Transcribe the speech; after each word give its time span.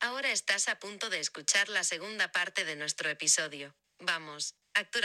Ahora 0.00 0.30
estás 0.30 0.68
a 0.68 0.78
punto 0.78 1.10
de 1.10 1.18
escuchar 1.18 1.68
la 1.68 1.82
segunda 1.82 2.30
parte 2.30 2.64
de 2.64 2.76
nuestro 2.76 3.10
episodio. 3.10 3.74
Vamos, 3.98 4.54
actor 4.72 5.04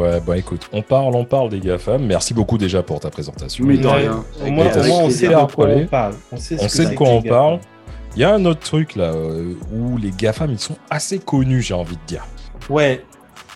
Ouais, 0.00 0.20
bah 0.26 0.38
écoute, 0.38 0.68
on 0.72 0.80
parle, 0.82 1.14
on 1.14 1.24
parle 1.24 1.50
des 1.50 1.60
GAFAM. 1.60 2.04
Merci 2.06 2.32
beaucoup 2.32 2.56
déjà 2.56 2.82
pour 2.82 3.00
ta 3.00 3.10
présentation. 3.10 3.66
Mais 3.66 3.76
de 3.76 3.86
rien. 3.86 4.24
Au 4.44 4.50
moins, 4.50 4.66
on 5.02 5.10
sait 5.10 5.28
de 5.28 5.34
quoi 5.34 5.68
on 5.68 5.86
parle. 5.86 6.14
On 6.32 6.36
sait, 6.36 6.56
On 6.58 6.90
de 6.90 6.94
quoi 6.94 7.08
on 7.08 7.22
parle. 7.22 7.56
GAFAM. 7.56 7.70
Il 8.16 8.22
y 8.22 8.24
a 8.24 8.34
un 8.34 8.44
autre 8.44 8.60
truc 8.60 8.96
là 8.96 9.12
euh, 9.12 9.52
où 9.72 9.96
les 9.96 10.10
GAFAM 10.10 10.50
ils 10.50 10.58
sont 10.58 10.76
assez 10.90 11.18
connus, 11.20 11.62
j'ai 11.62 11.74
envie 11.74 11.96
de 11.96 12.06
dire. 12.06 12.26
Ouais. 12.68 13.04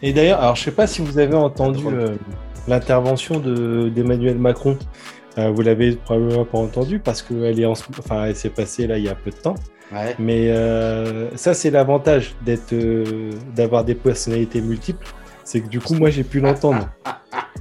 Et 0.01 0.13
d'ailleurs, 0.13 0.41
alors 0.41 0.55
je 0.55 0.63
sais 0.63 0.71
pas 0.71 0.87
si 0.87 1.03
vous 1.03 1.19
avez 1.19 1.35
entendu 1.35 1.85
euh, 1.87 2.15
l'intervention 2.69 3.41
de 3.41 3.89
d'Emmanuel 3.89 4.39
Macron. 4.39 4.79
Euh, 5.39 5.51
vous 5.51 5.63
l'avez 5.63 5.97
probablement 5.97 6.45
pas 6.45 6.59
entendu 6.59 7.01
parce 7.01 7.21
qu'elle 7.23 7.59
est 7.59 7.65
en, 7.65 7.73
enfin, 7.73 8.27
elle 8.27 8.37
s'est 8.37 8.51
passée 8.51 8.87
là 8.87 8.99
il 8.99 9.05
y 9.05 9.09
a 9.09 9.17
peu 9.17 9.31
de 9.31 9.37
temps. 9.37 9.57
Ouais. 9.93 10.15
Mais 10.19 10.51
euh, 10.51 11.35
ça, 11.37 11.55
c'est 11.55 11.71
l'avantage 11.71 12.35
d'être, 12.45 12.73
euh, 12.73 13.31
d'avoir 13.55 13.85
des 13.85 13.95
personnalités 13.95 14.61
multiples. 14.61 15.07
C'est 15.45 15.61
que 15.61 15.69
du 15.69 15.81
coup, 15.81 15.95
moi, 15.95 16.11
j'ai 16.11 16.25
pu 16.25 16.41
l'entendre. 16.41 16.89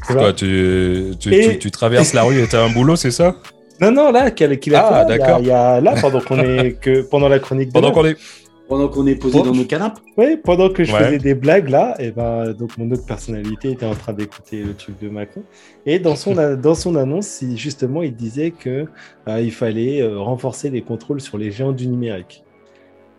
Quoi, 0.07 0.33
tu, 0.33 1.11
tu, 1.19 1.33
Et- 1.33 1.49
tu- 1.53 1.59
tu 1.59 1.71
traverses 1.71 2.13
la 2.13 2.23
rue 2.23 2.41
et 2.41 2.47
t'as 2.47 2.63
un 2.65 2.69
boulot, 2.69 2.95
c'est 2.95 3.11
ça? 3.11 3.35
Non, 3.81 3.91
non, 3.91 4.11
là, 4.11 4.31
qu'il 4.31 4.59
qu'il 4.59 4.75
a 4.75 4.85
Ah, 4.87 5.05
il 5.07 5.15
y 5.15 5.17
d'accord. 5.17 5.39
Il 5.39 5.47
y, 5.47 5.51
a 5.51 5.81
là 5.81 5.95
pendant 5.99 6.19
qu'on 6.21 6.39
est 6.39 6.73
que 6.81 7.01
pendant 7.01 7.27
la 7.27 7.39
chronique. 7.39 7.69
de 7.69 7.73
Pendant 7.73 7.91
qu'on 7.91 8.05
est. 8.05 8.17
Pendant 8.69 8.87
qu'on 8.87 9.05
est 9.07 9.15
posé 9.15 9.41
dans 9.43 9.51
nos 9.53 9.65
canapes. 9.65 9.99
Oui, 10.17 10.37
pendant 10.41 10.69
que 10.69 10.83
je 10.85 10.93
Ouais. 10.93 11.03
faisais 11.03 11.17
des 11.17 11.33
blagues 11.35 11.67
là, 11.69 11.95
et 11.99 12.11
ben 12.11 12.53
donc 12.53 12.77
mon 12.77 12.89
autre 12.91 13.05
personnalité 13.05 13.71
était 13.71 13.85
en 13.85 13.93
train 13.93 14.13
d'écouter 14.13 14.63
le 14.63 14.73
truc 14.73 14.97
de 15.01 15.09
Macron. 15.09 15.43
Et 15.85 15.99
dans 15.99 16.15
son 16.15 16.33
dans 16.55 16.73
son 16.75 16.95
annonce, 16.95 17.41
il- 17.41 17.57
justement, 17.57 18.01
il 18.03 18.15
disait 18.15 18.51
que 18.51 18.85
euh, 19.27 19.41
il 19.41 19.51
fallait 19.51 20.01
euh, 20.01 20.17
renforcer 20.19 20.69
les 20.69 20.81
contrôles 20.81 21.19
sur 21.19 21.37
les 21.37 21.51
géants 21.51 21.73
du 21.73 21.87
numérique. 21.87 22.43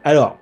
Alors, 0.03 0.39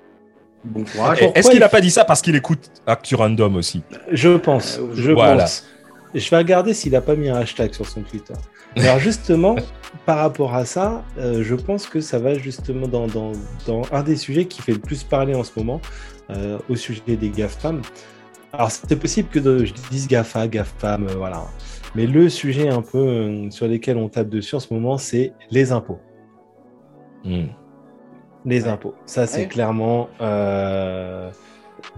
Bon 0.64 0.84
courage. 0.84 1.18
Pourquoi 1.18 1.38
Est-ce 1.38 1.48
qu'il 1.50 1.58
il 1.58 1.62
a 1.62 1.68
pas 1.68 1.80
dit 1.80 1.90
ça 1.90 2.04
parce 2.04 2.22
qu'il 2.22 2.36
écoute 2.36 2.70
Actu 2.86 3.14
Random 3.14 3.56
aussi 3.56 3.82
je 4.10 4.36
pense, 4.36 4.78
Euh, 4.78 4.90
je 4.94 5.10
voilà. 5.12 5.42
pense. 5.44 5.66
Je 6.14 6.28
vais 6.30 6.36
regarder 6.36 6.74
s'il 6.74 6.94
a 6.94 7.00
pas 7.00 7.16
mis 7.16 7.28
un 7.30 7.36
hashtag 7.36 7.72
sur 7.72 7.86
son 7.88 8.02
Twitter. 8.02 8.34
Alors 8.76 8.98
justement, 8.98 9.56
par 10.06 10.18
rapport 10.18 10.54
à 10.54 10.64
ça, 10.66 11.02
euh, 11.18 11.42
je 11.42 11.54
pense 11.54 11.86
que 11.86 12.00
ça 12.00 12.18
va 12.18 12.34
justement 12.34 12.86
dans, 12.86 13.06
dans, 13.06 13.32
dans 13.66 13.82
un 13.92 14.02
des 14.02 14.16
sujets 14.16 14.44
qui 14.44 14.60
fait 14.62 14.72
le 14.72 14.78
plus 14.78 15.02
parler 15.04 15.34
en 15.34 15.42
ce 15.42 15.50
moment, 15.56 15.80
euh, 16.30 16.58
au 16.68 16.76
sujet 16.76 17.00
des 17.16 17.28
GAFAM. 17.30 17.80
Alors 18.52 18.70
c'est 18.70 18.96
possible 18.96 19.30
que 19.30 19.38
de- 19.38 19.64
je 19.64 19.72
dise 19.90 20.06
GAFA, 20.06 20.46
GAFAM, 20.48 21.06
euh, 21.08 21.14
voilà. 21.16 21.44
Mais 21.94 22.06
le 22.06 22.28
sujet 22.28 22.68
un 22.68 22.82
peu 22.82 22.98
euh, 22.98 23.50
sur 23.50 23.66
lequel 23.66 23.96
on 23.96 24.08
tape 24.10 24.28
dessus 24.28 24.54
en 24.54 24.60
ce 24.60 24.72
moment, 24.72 24.98
c'est 24.98 25.32
les 25.50 25.72
impôts. 25.72 25.98
Hmm. 27.24 27.46
Les 28.44 28.66
impôts. 28.66 28.94
Ça, 29.06 29.26
c'est 29.26 29.42
Ouais. 29.42 29.46
clairement 29.48 30.08
euh, 30.20 31.30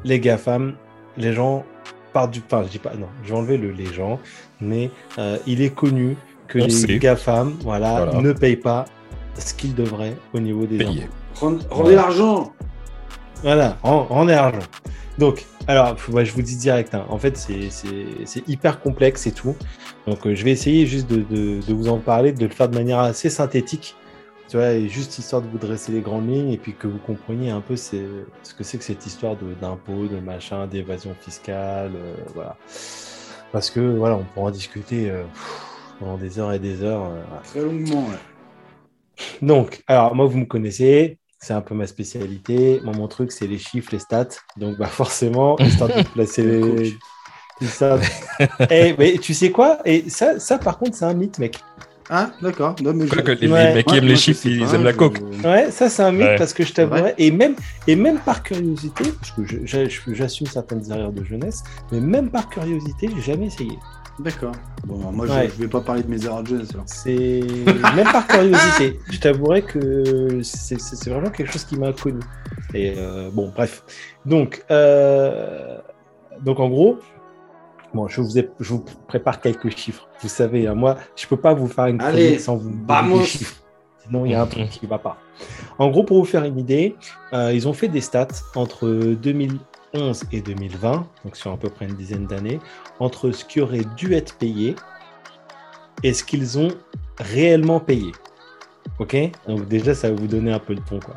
les 0.05 0.21
GAFAM. 0.21 0.75
Les 1.17 1.33
gens 1.33 1.65
partent 2.13 2.33
du. 2.33 2.43
Enfin, 2.45 2.63
je 2.65 2.69
dis 2.71 2.79
pas. 2.79 2.95
Non, 2.95 3.07
je 3.23 3.31
vais 3.31 3.39
enlever 3.39 3.57
le 3.57 3.71
les 3.71 3.87
gens. 3.93 4.19
Mais 4.61 4.91
euh, 5.19 5.39
il 5.47 5.63
est 5.63 5.75
connu 5.75 6.17
que 6.49 6.59
On 6.59 6.65
les 6.65 6.71
sait. 6.71 6.99
GAFAM 6.99 7.55
voilà, 7.63 8.05
Voilà. 8.05 8.21
ne 8.21 8.33
payent 8.33 8.57
pas 8.57 8.85
ce 9.37 9.55
qu'ils 9.55 9.75
devraient 9.75 10.17
au 10.33 10.41
niveau 10.41 10.67
des 10.67 10.79
Payé. 10.79 11.05
impôts. 11.05 11.47
Rend- 11.47 11.59
Rendez 11.71 11.95
l'argent. 11.97 12.53
Voilà, 13.43 13.77
en, 13.83 14.07
en 14.11 14.29
argent. 14.29 14.59
Donc, 15.19 15.45
alors, 15.67 15.97
ouais, 16.13 16.25
je 16.25 16.33
vous 16.33 16.43
dis 16.43 16.57
direct, 16.57 16.95
hein, 16.95 17.05
en 17.09 17.19
fait, 17.19 17.37
c'est- 17.37 17.71
c'est 17.71 18.07
c'est 18.25 18.49
hyper 18.49 18.81
complexe 18.81 19.27
et 19.27 19.33
tout. 19.33 19.55
Donc, 20.07 20.27
euh, 20.27 20.35
je 20.35 20.45
vais 20.45 20.51
essayer 20.51 20.87
juste 20.87 21.09
de, 21.11 21.17
de- 21.23 21.61
de 21.67 21.75
vous 21.75 21.89
en 21.89 21.99
parler, 21.99 22.33
de 22.33 22.45
le 22.45 22.51
faire 22.53 22.69
de 22.69 22.77
manière 22.77 22.99
assez 23.01 23.31
synthétique, 23.31 23.97
tu 24.49 24.57
vois, 24.57 24.73
et 24.73 24.89
juste 24.89 25.19
histoire 25.19 25.43
de 25.43 25.49
vous 25.49 25.59
dresser 25.59 25.93
les 25.93 26.01
grandes 26.01 26.29
lignes 26.29 26.51
et 26.53 26.59
puis 26.59 26.75
que 26.75 26.87
vous 26.87 26.99
compreniez 26.99 27.51
un 27.51 27.61
peu 27.61 27.77
c'est- 27.77 28.05
ce 28.43 28.55
que 28.55 28.63
c'est 28.65 28.79
que 28.79 28.85
cette 28.85 29.05
histoire 29.07 29.37
de- 29.37 29.55
d'impôts, 29.61 30.07
de, 30.07 30.19
machin, 30.21 30.67
d'évasion 30.67 31.15
fiscale, 31.21 31.93
euh, 31.95 32.15
voilà. 32.35 32.57
Parce 33.53 33.71
que, 33.71 33.81
voilà, 33.81 34.17
on 34.17 34.25
pourra 34.35 34.49
en 34.49 34.51
discuter 34.51 35.11
euh, 35.11 35.23
pendant 35.99 36.17
des 36.19 36.39
heures 36.39 36.53
et 36.53 36.59
des 36.59 36.83
heures. 36.83 37.05
euh. 37.05 37.23
Très 37.45 37.61
longuement. 37.63 38.03
ouais. 38.09 38.19
Donc, 39.43 39.83
alors 39.87 40.15
moi, 40.15 40.27
vous 40.27 40.39
me 40.39 40.45
connaissez, 40.45 41.19
c'est 41.39 41.53
un 41.55 41.61
peu 41.61 41.75
ma 41.75 41.87
spécialité. 41.87 42.81
Moi, 42.85 42.95
mon 42.95 43.07
truc, 43.09 43.31
c'est 43.33 43.47
les 43.47 43.59
chiffres, 43.59 43.91
les 43.93 43.99
stats. 44.01 44.29
Donc, 44.57 44.77
bah, 44.77 44.87
forcément, 44.87 45.57
histoire 45.61 45.89
de 45.91 46.03
placer 46.03 46.43
Le 46.43 46.61
les. 46.61 46.91
de- 46.91 46.97
Eh, 48.71 48.95
mais 48.99 49.19
tu 49.19 49.33
sais 49.35 49.51
quoi? 49.53 49.79
Et 49.85 50.11
ça, 50.11 50.41
ça, 50.41 50.59
par 50.59 50.79
contre, 50.79 50.97
c'est 50.97 51.05
un 51.05 51.15
mythe, 51.15 51.39
mec. 51.39 51.61
Ah, 52.11 52.31
d'accord. 52.43 52.77
Non, 52.83 52.93
mais 52.95 53.07
Quoi 53.07 53.19
je- 53.19 53.23
que 53.23 53.33
les, 53.33 53.49
Ouais. 53.51 53.69
les 53.69 53.75
mecs 53.75 53.87
qui 53.87 53.93
Moi- 53.95 53.99
aiment 54.03 54.09
les 54.09 54.17
chiffres, 54.17 54.47
ils 54.47 54.61
pas, 54.65 54.75
aiment 54.75 54.85
la 54.85 54.93
coke. 54.93 55.21
Ouais, 55.43 55.71
ça, 55.71 55.89
c'est 55.89 56.03
un 56.03 56.13
mythe 56.13 56.27
Ouais. 56.27 56.37
parce 56.37 56.53
que 56.53 56.63
je 56.65 56.73
t'avouerais. 56.73 57.15
Et 57.19 57.31
même, 57.31 57.55
et 57.87 57.97
même 57.97 58.19
par 58.19 58.43
curiosité, 58.43 59.05
parce 59.21 59.31
que 59.33 59.43
j'assume 60.15 60.47
certaines 60.47 60.91
erreurs 60.93 61.13
de 61.13 61.25
jeunesse, 61.25 61.63
mais 61.91 62.01
même 62.01 62.29
par 62.31 62.49
curiosité, 62.51 63.09
j'ai 63.17 63.23
jamais 63.33 63.47
essayé. 63.47 63.79
D'accord. 64.21 64.53
Bon, 64.87 64.97
moi, 65.11 65.27
je, 65.27 65.33
Ouais. 65.33 65.49
je 65.49 65.63
vais 65.63 65.67
pas 65.69 65.81
parler 65.81 66.03
de 66.05 66.09
mes 66.11 66.25
erreurs 66.25 66.43
de 66.45 66.49
jeunesse. 66.51 66.69
alors. 66.73 66.85
C'est 66.87 67.41
même 67.97 68.13
par 68.13 68.27
curiosité. 68.29 69.01
Je 69.11 69.19
t'avouerais 69.19 69.63
que 69.63 70.41
c'est 70.43 71.09
vraiment 71.09 71.31
quelque 71.31 71.51
chose 71.53 71.65
qui 71.65 71.77
m'a 71.77 71.93
connu. 71.93 72.21
Et 72.75 72.95
euh, 72.97 73.31
bon, 73.33 73.51
bref. 73.55 73.83
Donc, 74.25 74.63
euh, 74.71 75.79
donc 76.43 76.61
en 76.61 76.69
gros, 76.69 76.99
bon, 77.95 78.09
je 78.09 78.21
vous, 78.21 78.39
ai- 78.39 78.51
je 78.61 78.71
vous 78.75 78.85
prépare 79.09 79.41
quelques 79.41 79.71
chiffres. 79.77 80.09
Vous 80.21 80.29
savez, 80.29 80.67
hein, 80.67 80.75
moi, 80.75 80.97
je 81.17 81.27
peux 81.27 81.37
pas 81.37 81.55
vous 81.55 81.69
faire 81.69 81.87
une 81.87 81.99
chronique 81.99 82.41
sans 82.41 82.57
vous 82.57 82.71
donner 82.71 82.85
vamos. 82.87 83.19
des 83.21 83.25
chiffres. 83.25 83.55
Sinon, 84.07 84.25
il 84.27 84.33
y 84.33 84.35
a 84.35 84.43
un 84.43 84.47
truc 84.47 84.69
qui 84.69 84.87
va 84.87 84.99
pas. 84.99 85.17
En 85.79 85.89
gros, 85.91 86.05
pour 86.05 86.19
vous 86.19 86.25
faire 86.27 86.45
une 86.45 86.59
idée, 86.59 86.95
euh, 87.33 87.53
ils 87.55 87.67
ont 87.67 87.73
fait 87.73 87.89
des 87.89 88.03
stats 88.03 88.29
entre 88.55 88.87
2011 88.89 90.25
et 90.33 90.41
2020, 90.43 91.07
donc 91.25 91.37
sur 91.37 91.53
à 91.53 91.57
peu 91.57 91.71
près 91.71 91.87
une 91.87 91.95
dizaine 91.95 92.27
d'années, 92.27 92.61
entre 93.01 93.31
ce 93.31 93.45
qui 93.47 93.61
aurait 93.63 93.85
dû 93.97 94.13
être 94.13 94.37
payé 94.37 94.77
et 96.03 96.13
ce 96.13 96.23
qu'ils 96.23 96.59
ont 96.59 96.69
réellement 97.19 97.81
payé. 97.81 98.13
Ok? 98.99 99.17
Donc 99.49 99.67
déjà, 99.69 99.95
ça 99.95 100.11
va 100.11 100.15
vous 100.17 100.27
donner 100.27 100.53
un 100.53 100.59
peu 100.59 100.75
le 100.75 100.81
ton. 100.83 101.01
Quoi. 101.01 101.17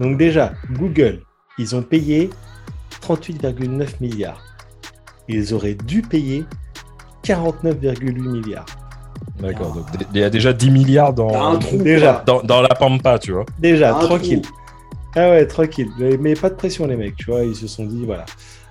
Donc 0.00 0.18
déjà, 0.18 0.52
Google, 0.72 1.22
ils 1.58 1.76
ont 1.76 1.82
payé 1.82 2.30
38,9 3.00 4.00
milliards. 4.00 4.42
Ils 5.28 5.54
auraient 5.54 5.74
dû 5.74 6.02
payer 6.02 6.44
49,8 7.24 8.12
milliards. 8.12 8.66
D'accord, 9.40 9.72
donc 9.74 9.86
il 10.14 10.20
y 10.20 10.24
a 10.24 10.30
déjà 10.30 10.52
10 10.52 10.70
milliards 10.70 11.12
dans, 11.12 11.58
trou. 11.58 11.76
Déjà. 11.78 12.22
dans, 12.26 12.42
dans 12.42 12.60
la 12.60 12.68
pampa, 12.74 13.18
tu 13.18 13.32
vois. 13.32 13.44
Déjà, 13.58 13.92
tranquille. 13.94 14.42
trou. 14.42 14.54
Ah 15.16 15.30
ouais, 15.30 15.46
tranquille. 15.46 15.88
Mais, 15.98 16.16
mais 16.18 16.34
pas 16.34 16.50
de 16.50 16.54
pression, 16.54 16.86
les 16.86 16.96
mecs. 16.96 17.16
Tu 17.16 17.26
vois, 17.30 17.42
ils 17.44 17.54
se 17.54 17.66
sont 17.66 17.84
dit, 17.86 18.04
voilà. 18.04 18.26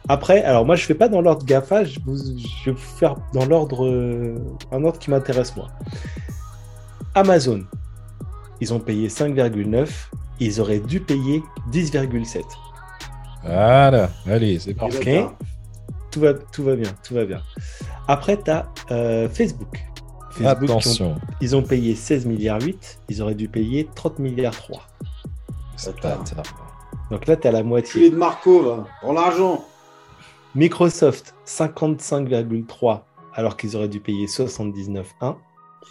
Après, 0.10 0.44
alors 0.44 0.66
moi, 0.66 0.76
je 0.76 0.86
fais 0.86 0.94
pas 0.94 1.08
dans 1.08 1.22
l'ordre 1.22 1.46
GAFA. 1.46 1.86
Je, 1.86 2.00
vous- 2.06 2.18
je 2.18 2.66
vais 2.70 2.72
vous 2.72 2.98
faire 2.98 3.16
dans 3.34 3.46
l'ordre, 3.46 3.86
euh, 3.86 4.36
un 4.72 4.84
ordre 4.84 5.00
qui 5.00 5.10
m'intéresse 5.10 5.56
moi. 5.56 5.70
Amazon, 7.16 7.64
ils 8.62 8.74
ont 8.74 8.80
payé 8.80 9.08
5,9. 9.08 9.88
Ils 10.40 10.60
auraient 10.60 10.80
dû 10.80 11.00
payer 11.00 11.42
10,7. 11.72 12.42
Voilà, 13.46 14.10
allez, 14.28 14.60
c'est 14.60 14.74
parti. 14.74 14.98
Ok. 14.98 15.10
Tout 16.14 16.20
va, 16.20 16.34
tout 16.36 16.64
va 16.64 16.76
bien, 16.76 16.92
tout 17.04 17.16
va 17.16 17.26
bien. 17.26 17.42
Après, 18.08 18.38
tu 18.42 18.52
as 18.52 18.68
Facebook. 18.88 19.30
Facebook, 19.30 19.80
qui 20.36 20.44
ont- 20.44 20.48
Attention, 20.48 21.16
ils 21.42 21.56
ont 21.56 21.62
payé 21.64 21.96
16 21.96 22.26
milliards 22.28 22.62
8. 22.62 23.00
Ils 23.10 23.22
auraient 23.22 23.36
dû 23.36 23.48
payer 23.50 23.88
30 23.96 24.20
milliards 24.20 24.56
3. 24.56 24.82
c'est 25.76 26.00
pas 26.00 26.18
Donc 27.12 27.26
là, 27.28 27.36
tu 27.36 27.48
as 27.48 27.52
la 27.52 27.60
Culé 27.60 27.70
moitié. 27.70 28.10
de 28.12 28.16
Marco, 28.16 28.62
va. 28.64 28.86
Prends 29.02 29.14
l'argent. 29.14 29.64
Microsoft, 30.56 31.34
55,3 31.46 33.02
alors 33.34 33.58
qu'ils 33.58 33.76
auraient 33.76 33.88
dû 33.88 34.00
payer 34.00 34.28
79,1. 34.28 35.36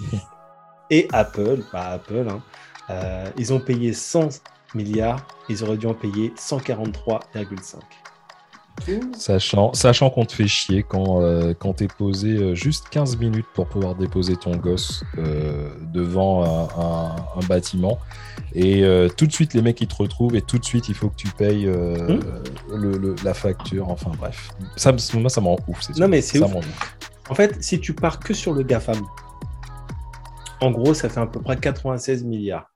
Et 0.91 1.09
Apple, 1.13 1.65
bah 1.73 1.87
Apple, 1.95 2.27
hein, 2.31 2.43
euh, 2.91 3.29
ils 3.39 3.53
ont 3.53 3.61
payé 3.61 3.93
100 3.93 4.41
milliards, 4.75 5.27
ils 5.49 5.65
auraient 5.65 5.77
dû 5.79 5.87
en 5.87 5.95
payer 5.95 6.33
143,5. 6.37 7.81
Sachant, 9.17 9.73
sachant 9.75 10.11
qu'on 10.11 10.25
te 10.25 10.33
fait 10.33 10.49
chier 10.49 10.83
quand, 10.83 11.21
euh, 11.23 11.55
quand 11.57 11.75
t'es 11.75 11.87
posé 11.87 12.31
euh, 12.31 12.55
juste 12.55 12.89
15 12.91 13.17
minutes 13.19 13.47
pour 13.55 13.69
pouvoir 13.69 13.95
déposer 13.95 14.37
ton 14.37 14.57
gosse 14.57 15.05
euh, 15.19 15.71
devant 15.93 16.43
un, 16.43 16.69
un- 16.83 17.17
un 17.41 17.47
bâtiment. 17.47 17.99
Et 18.55 18.83
euh, 18.83 19.09
tout 19.09 19.27
de 19.27 19.33
suite, 19.33 19.55
les 19.55 19.63
mecs, 19.63 19.81
ils 19.81 19.87
te 19.89 19.95
retrouvent 19.95 20.35
et 20.37 20.43
tout 20.43 20.59
de 20.59 20.65
suite, 20.65 20.89
il 20.89 20.95
faut 20.95 21.09
que 21.11 21.17
tu 21.17 21.29
payes 21.29 21.65
le- 21.65 22.99
le- 22.99 23.15
la 23.25 23.35
facture. 23.35 23.89
Enfin, 23.89 24.11
bref. 24.19 24.51
Ça, 24.77 24.93
moi, 25.15 25.31
ça 25.31 25.41
me 25.41 25.47
rend 25.47 25.59
ouf. 25.69 25.89
Non, 25.99 26.09
mais 26.09 26.21
c'est 26.21 26.39
ouf. 26.41 26.55
ouf. 26.55 26.97
En 27.29 27.35
fait, 27.35 27.63
si 27.63 27.81
tu 27.81 27.95
pars 27.95 28.19
que 28.19 28.35
sur 28.35 28.53
le 28.53 28.63
GAFAM, 28.63 29.01
En 30.61 30.71
gros, 30.71 30.95
ça 30.95 31.09
fait 31.09 31.21
à 31.21 31.27
peu 31.27 31.41
près 31.41 31.57
96 31.57 32.25
milliards. 32.25 32.67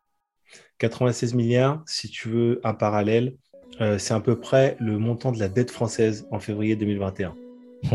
96 0.78 1.34
milliards, 1.34 1.82
si 1.86 2.08
tu 2.10 2.28
veux 2.28 2.60
un 2.64 2.74
parallèle, 2.74 3.36
euh, 3.80 3.98
c'est 3.98 4.14
à 4.14 4.20
peu 4.20 4.38
près 4.38 4.76
le 4.80 4.98
montant 4.98 5.32
de 5.32 5.38
la 5.38 5.48
dette 5.48 5.70
française 5.70 6.26
en 6.30 6.40
février 6.40 6.76
2021. 6.76 7.34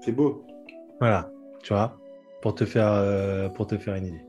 C'est 0.00 0.12
beau. 0.12 0.44
Voilà, 0.98 1.30
tu 1.62 1.72
vois, 1.72 1.96
pour 2.42 2.54
te 2.54 2.64
faire, 2.64 2.90
euh, 2.90 3.48
pour 3.48 3.66
te 3.66 3.76
faire 3.76 3.94
une 3.94 4.06
idée. 4.06 4.24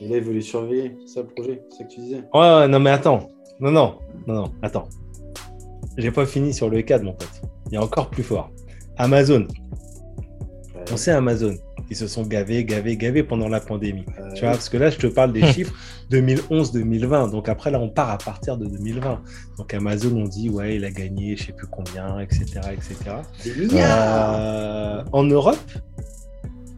Et 0.00 0.08
là, 0.08 0.16
il 0.16 0.22
veut 0.22 0.32
les 0.32 0.40
surveiller. 0.40 0.96
C'est 1.06 1.14
ça 1.14 1.20
le 1.20 1.28
projet, 1.28 1.62
c'est 1.70 1.78
ça 1.78 1.84
que 1.84 1.90
tu 1.90 2.00
disais. 2.00 2.22
Ouais, 2.34 2.40
ouais, 2.40 2.68
non, 2.68 2.80
mais 2.80 2.90
attends. 2.90 3.28
Non, 3.60 3.70
non, 3.70 3.98
non, 4.26 4.34
non, 4.34 4.52
attends. 4.62 4.88
J'ai 5.96 6.10
pas 6.10 6.26
fini 6.26 6.52
sur 6.52 6.68
le 6.68 6.82
cadre, 6.82 7.04
mon 7.04 7.12
pote. 7.12 7.42
Il 7.68 7.74
y 7.74 7.76
a 7.76 7.82
encore 7.82 8.10
plus 8.10 8.22
fort. 8.22 8.50
Amazon. 8.96 9.46
Ouais. 10.74 10.84
On 10.92 10.96
sait 10.96 11.12
Amazon. 11.12 11.54
Ils 11.90 11.96
se 11.96 12.06
sont 12.06 12.22
gavés, 12.22 12.64
gavés, 12.64 12.96
gavés 12.96 13.22
pendant 13.22 13.48
la 13.48 13.60
pandémie. 13.60 14.04
Euh, 14.18 14.32
Tu 14.34 14.40
vois, 14.40 14.50
parce 14.52 14.68
que 14.68 14.76
là, 14.78 14.90
je 14.90 14.96
te 14.98 15.06
parle 15.06 15.32
des 15.32 15.42
chiffres 15.52 15.74
2011-2020. 16.10 17.30
Donc 17.30 17.48
après, 17.48 17.70
là, 17.70 17.78
on 17.78 17.88
part 17.88 18.10
à 18.10 18.18
partir 18.18 18.56
de 18.56 18.66
2020. 18.66 19.20
Donc 19.58 19.74
Amazon, 19.74 20.16
on 20.16 20.24
dit, 20.24 20.48
ouais, 20.50 20.76
il 20.76 20.84
a 20.84 20.90
gagné, 20.90 21.36
je 21.36 21.46
sais 21.46 21.52
plus 21.52 21.66
combien, 21.66 22.18
etc., 22.20 22.44
etc. 22.72 22.96
Euh, 23.74 25.02
en 25.12 25.24
Europe, 25.24 25.58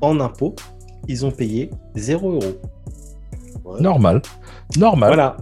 en 0.01 0.21
impôts, 0.21 0.55
ils 1.09 1.25
ont 1.25 1.31
payé 1.31 1.71
0 1.95 2.33
euros. 2.33 2.61
Ouais. 3.65 3.81
Normal. 3.81 4.23
Normal. 4.77 5.09
Voilà. 5.11 5.37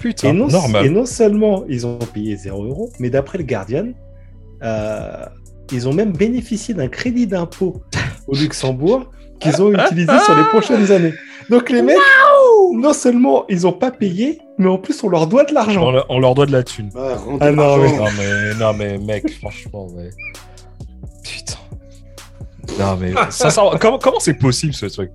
Putain, 0.00 0.28
Et 0.28 0.32
non, 0.32 0.46
normal. 0.46 0.86
et 0.86 0.90
non 0.90 1.04
seulement 1.06 1.64
ils 1.68 1.84
ont 1.86 1.98
payé 1.98 2.36
0 2.36 2.64
euros, 2.64 2.90
mais 3.00 3.10
d'après 3.10 3.36
le 3.38 3.44
Guardian, 3.44 3.88
euh, 4.62 5.24
ils 5.72 5.88
ont 5.88 5.92
même 5.92 6.12
bénéficié 6.12 6.74
d'un 6.74 6.88
crédit 6.88 7.26
d'impôt 7.26 7.82
au 8.26 8.34
Luxembourg 8.34 9.10
qu'ils 9.40 9.62
ont 9.62 9.72
utilisé 9.72 10.12
sur 10.24 10.36
les 10.36 10.44
prochaines 10.44 10.90
années. 10.92 11.12
Donc 11.50 11.70
les 11.70 11.80
mecs, 11.82 11.96
non 12.74 12.92
seulement 12.92 13.44
ils 13.48 13.62
n'ont 13.62 13.72
pas 13.72 13.90
payé, 13.90 14.38
mais 14.58 14.68
en 14.68 14.78
plus 14.78 15.02
on 15.02 15.08
leur 15.08 15.26
doit 15.26 15.44
de 15.44 15.50
On, 15.52 15.54
l'argent. 15.54 15.92
on 16.08 16.18
leur 16.18 16.34
doit 16.34 16.46
de 16.46 16.52
la 16.52 16.62
thune. 16.62 16.90
Rendez 16.94 17.38
Ah 17.40 17.50
non, 17.52 17.76
mais, 17.78 18.54
non 18.58 18.72
mais 18.74 18.98
mec, 18.98 19.30
franchement. 19.38 19.86
Putain. 21.22 21.54
Non 22.78 22.96
mais, 23.00 23.12
comment 23.80 23.98
comment 23.98 24.20
c'est 24.20 24.34
possible 24.34 24.74
ce 24.74 24.86
truc? 24.86 25.10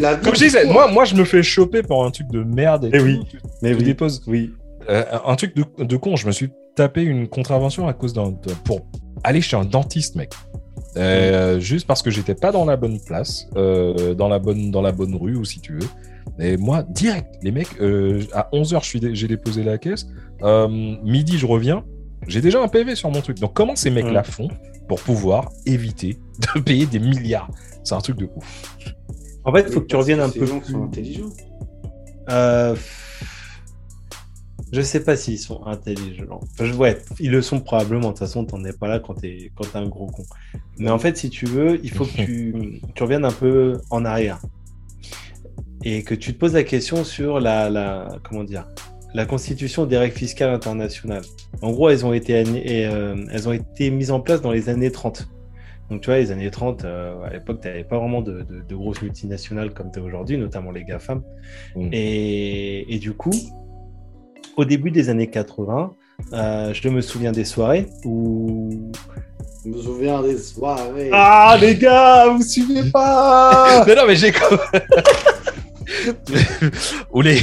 La 0.00 0.14
comme 0.16 0.34
je 0.34 0.44
disais, 0.44 0.64
moi, 0.66 0.88
moi 0.90 1.04
je 1.04 1.14
me 1.14 1.24
fais 1.24 1.42
choper 1.42 1.82
pour 1.82 2.04
un 2.04 2.10
truc 2.10 2.28
de 2.28 2.42
merde 2.42 2.86
et 2.86 2.90
Eh 2.94 2.98
tout. 2.98 3.04
oui. 3.04 3.20
Tu, 3.30 3.38
Mais 3.62 3.76
tu 3.76 3.82
déposes 3.82 4.22
oui. 4.26 4.52
euh, 4.88 5.04
un 5.26 5.36
truc 5.36 5.54
de, 5.56 5.64
de 5.84 5.96
con. 5.96 6.16
Je 6.16 6.26
me 6.26 6.32
suis 6.32 6.50
tapé 6.74 7.02
une 7.02 7.28
contravention 7.28 7.86
à 7.86 7.92
cause 7.92 8.12
d'un 8.14 8.32
pour 8.64 8.80
aller 9.26 9.40
chez 9.40 9.56
un 9.56 9.64
dentiste, 9.64 10.14
mec. 10.16 10.32
Euh, 10.96 11.58
Juste 11.60 11.86
parce 11.86 12.00
que 12.02 12.10
j'étais 12.10 12.34
pas 12.34 12.52
dans 12.52 12.64
la 12.64 12.76
bonne 12.76 12.98
place, 13.00 13.46
euh, 13.56 14.14
dans 14.14 14.28
la 14.28 14.38
bonne 14.38 14.70
dans 14.70 14.80
la 14.82 14.92
bonne 14.92 15.14
rue 15.14 15.36
ou 15.36 15.44
si 15.44 15.60
tu 15.60 15.74
veux. 15.74 15.88
Et 16.38 16.56
moi, 16.56 16.82
direct, 16.88 17.28
les 17.42 17.50
mecs, 17.52 17.68
euh, 17.80 18.22
à 18.32 18.48
11h, 18.52 18.80
je 18.82 18.86
suis 18.88 19.00
dé- 19.00 19.14
j'ai 19.14 19.28
déposé 19.28 19.62
la 19.62 19.78
caisse. 19.78 20.06
Euh, 20.42 20.68
midi, 21.04 21.38
je 21.38 21.46
reviens. 21.46 21.84
J'ai 22.26 22.40
déjà 22.40 22.62
un 22.62 22.68
PV 22.68 22.94
sur 22.94 23.10
mon 23.10 23.20
truc. 23.20 23.38
Donc, 23.38 23.52
comment 23.54 23.76
ces 23.76 23.90
mecs-là 23.90 24.22
font 24.22 24.48
pour 24.88 25.00
pouvoir 25.00 25.50
éviter 25.66 26.18
de 26.54 26.60
payer 26.64 26.86
des 26.86 26.98
milliards? 26.98 27.50
C'est 27.84 27.94
un 27.94 28.00
truc 28.00 28.16
de 28.16 28.28
ouf. 28.34 28.62
En 29.44 29.52
fait, 29.52 29.64
il 29.68 29.72
faut 29.72 29.80
que 29.82 29.86
tu 29.86 29.96
reviennes 29.96 30.20
un 30.20 30.30
Ces 30.30 30.38
peu 30.40 30.46
gens 30.46 30.58
plus. 30.60 30.72
sont 30.72 30.84
intelligents. 30.84 31.30
Je 34.72 34.80
sais 34.80 35.02
pas 35.04 35.16
s'ils 35.16 35.38
sont 35.38 35.64
intelligents. 35.66 36.40
Je- 36.60 36.74
Ouais, 36.74 36.98
ils 37.20 37.30
le 37.30 37.40
sont 37.42 37.60
probablement. 37.60 38.08
De 38.08 38.12
toute 38.12 38.18
façon, 38.18 38.44
t'en 38.44 38.64
es 38.64 38.72
pas 38.72 38.88
là 38.88 38.98
quand 38.98 39.14
t'es 39.14 39.50
quand 39.54 39.64
t'es 39.70 39.78
un 39.78 39.88
gros 39.88 40.06
con. 40.06 40.24
Mais 40.78 40.90
en 40.90 40.98
fait, 40.98 41.16
si 41.16 41.30
tu 41.30 41.46
veux, 41.46 41.78
il 41.84 41.90
faut 41.90 42.04
que 42.04 42.10
tu, 42.24 42.80
tu 42.94 43.02
reviennes 43.02 43.24
un 43.24 43.30
peu 43.32 43.78
en 43.90 44.04
arrière 44.04 44.40
et 45.84 46.02
que 46.02 46.14
tu 46.14 46.32
te 46.34 46.38
poses 46.38 46.54
la 46.54 46.64
question 46.64 47.04
sur 47.04 47.38
la, 47.38 47.70
la 47.70 48.18
comment 48.24 48.44
dire 48.44 48.66
la 49.14 49.24
constitution 49.24 49.86
des 49.86 49.96
règles 49.96 50.16
fiscales 50.16 50.50
internationales. 50.52 51.22
En 51.62 51.70
gros, 51.70 51.88
elles 51.88 52.04
ont 52.04 52.12
été 52.12 52.40
et, 52.40 52.86
euh, 52.86 53.16
elles 53.30 53.48
ont 53.48 53.52
été 53.52 53.90
mises 53.90 54.10
en 54.10 54.20
place 54.20 54.42
dans 54.42 54.52
les 54.52 54.68
années 54.68 54.90
30. 54.90 55.28
Donc 55.90 56.00
tu 56.02 56.06
vois, 56.06 56.18
les 56.18 56.32
années 56.32 56.50
30, 56.50 56.84
euh, 56.84 57.22
à 57.22 57.30
l'époque, 57.32 57.60
tu 57.62 57.68
n'avais 57.68 57.84
pas 57.84 57.98
vraiment 57.98 58.20
de, 58.20 58.42
de- 58.42 58.62
de 58.68 58.74
grosses 58.74 59.00
multinationales 59.00 59.72
comme 59.72 59.90
tu 59.92 60.00
as 60.00 60.02
aujourd'hui, 60.02 60.36
notamment 60.36 60.70
les 60.72 60.84
GAFAM. 60.84 61.22
Mm. 61.76 61.88
Et, 61.92 62.94
et 62.94 62.98
du 62.98 63.12
coup, 63.12 63.30
au 64.56 64.64
début 64.64 64.90
des 64.90 65.08
années 65.08 65.28
80, 65.28 65.94
euh, 66.32 66.72
je 66.72 66.88
me 66.88 67.00
souviens 67.00 67.32
des 67.32 67.44
soirées 67.44 67.86
où... 68.04 68.90
Je 69.64 69.70
me 69.70 69.78
souviens 69.78 70.22
des 70.22 70.38
soirées. 70.38 71.10
Ah 71.12 71.56
les 71.60 71.76
gars, 71.76 72.28
vous 72.28 72.42
suivez 72.42 72.90
pas 72.90 73.84
Mais 73.86 73.94
non, 73.94 74.02
mais 74.06 74.16
j'ai 74.16 74.32
comme. 74.32 74.58
Oulé. 77.12 77.40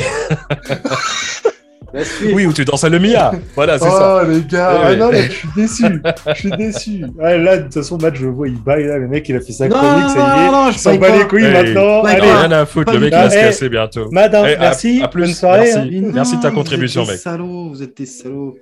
Oui, 2.34 2.45
où 2.48 2.54
tu 2.54 2.66
danses 2.66 2.84
à 2.84 2.90
le 2.90 2.98
Mia. 3.00 3.31
Voilà, 3.56 3.78
c'est 3.78 3.90
ça. 3.90 4.22
Oh 4.24 4.28
les 4.30 4.42
gars, 4.42 4.74
Ouais, 4.74 4.80
ah 4.86 4.95
non, 4.95 5.12
là, 5.12 5.22
je 5.22 5.31
suis 5.31 5.48
déçu, 5.56 5.84
je 6.28 6.34
suis 6.34 6.51
déçu. 6.51 7.06
Ouais, 7.18 7.38
là, 7.38 7.57
de 7.57 7.63
toute 7.63 7.74
façon, 7.75 7.98
Matt, 8.01 8.16
je 8.16 8.25
le 8.25 8.31
vois, 8.31 8.48
il 8.48 8.62
baille 8.62 8.86
là, 8.86 8.98
le 8.98 9.07
mec, 9.07 9.28
il 9.30 9.36
a 9.36 9.40
fait 9.42 9.51
sa 9.54 9.68
Non, 9.68 9.75
chronique, 9.75 10.10
ça 10.10 10.18
y 10.18 10.40
est, 10.42 10.45
non, 10.48 10.51
non, 10.51 10.72
je 10.72 10.75
il 10.75 10.80
s'en 10.80 10.90
baille 10.92 11.00
bat 11.00 11.10
pas. 11.12 11.18
les 11.19 11.28
couilles 11.28 11.44
Hey. 11.45 11.54
maintenant. 11.54 12.04
Allez, 12.04 12.22
Allez, 12.22 12.31
rien 12.31 12.51
à 12.51 12.66
foutre, 12.66 12.94
le 12.94 13.00
mec 13.00 13.13
il 13.13 13.18
va 13.19 13.30
se 13.30 13.36
eh. 13.38 13.42
casser 13.42 13.69
bientôt. 13.69 14.10
madame, 14.12 14.45
Eh, 14.50 14.57
merci, 14.60 15.01
à 15.04 15.07
plus, 15.07 15.22
bonne 15.25 15.34
soirée. 15.34 15.60
merci. 15.75 15.78
hein. 15.80 16.01
Non, 16.01 16.12
Merci 16.13 16.38
de 16.38 16.42
ta 16.42 16.50
vous 16.50 16.56
contribution, 16.56 17.01
êtes 17.01 17.07
des 17.07 17.13
mec. 17.13 17.22
salauds, 17.22 17.69
vous 17.69 17.84
êtes 17.84 17.96
des 17.98 18.06
salauds. 18.07 18.56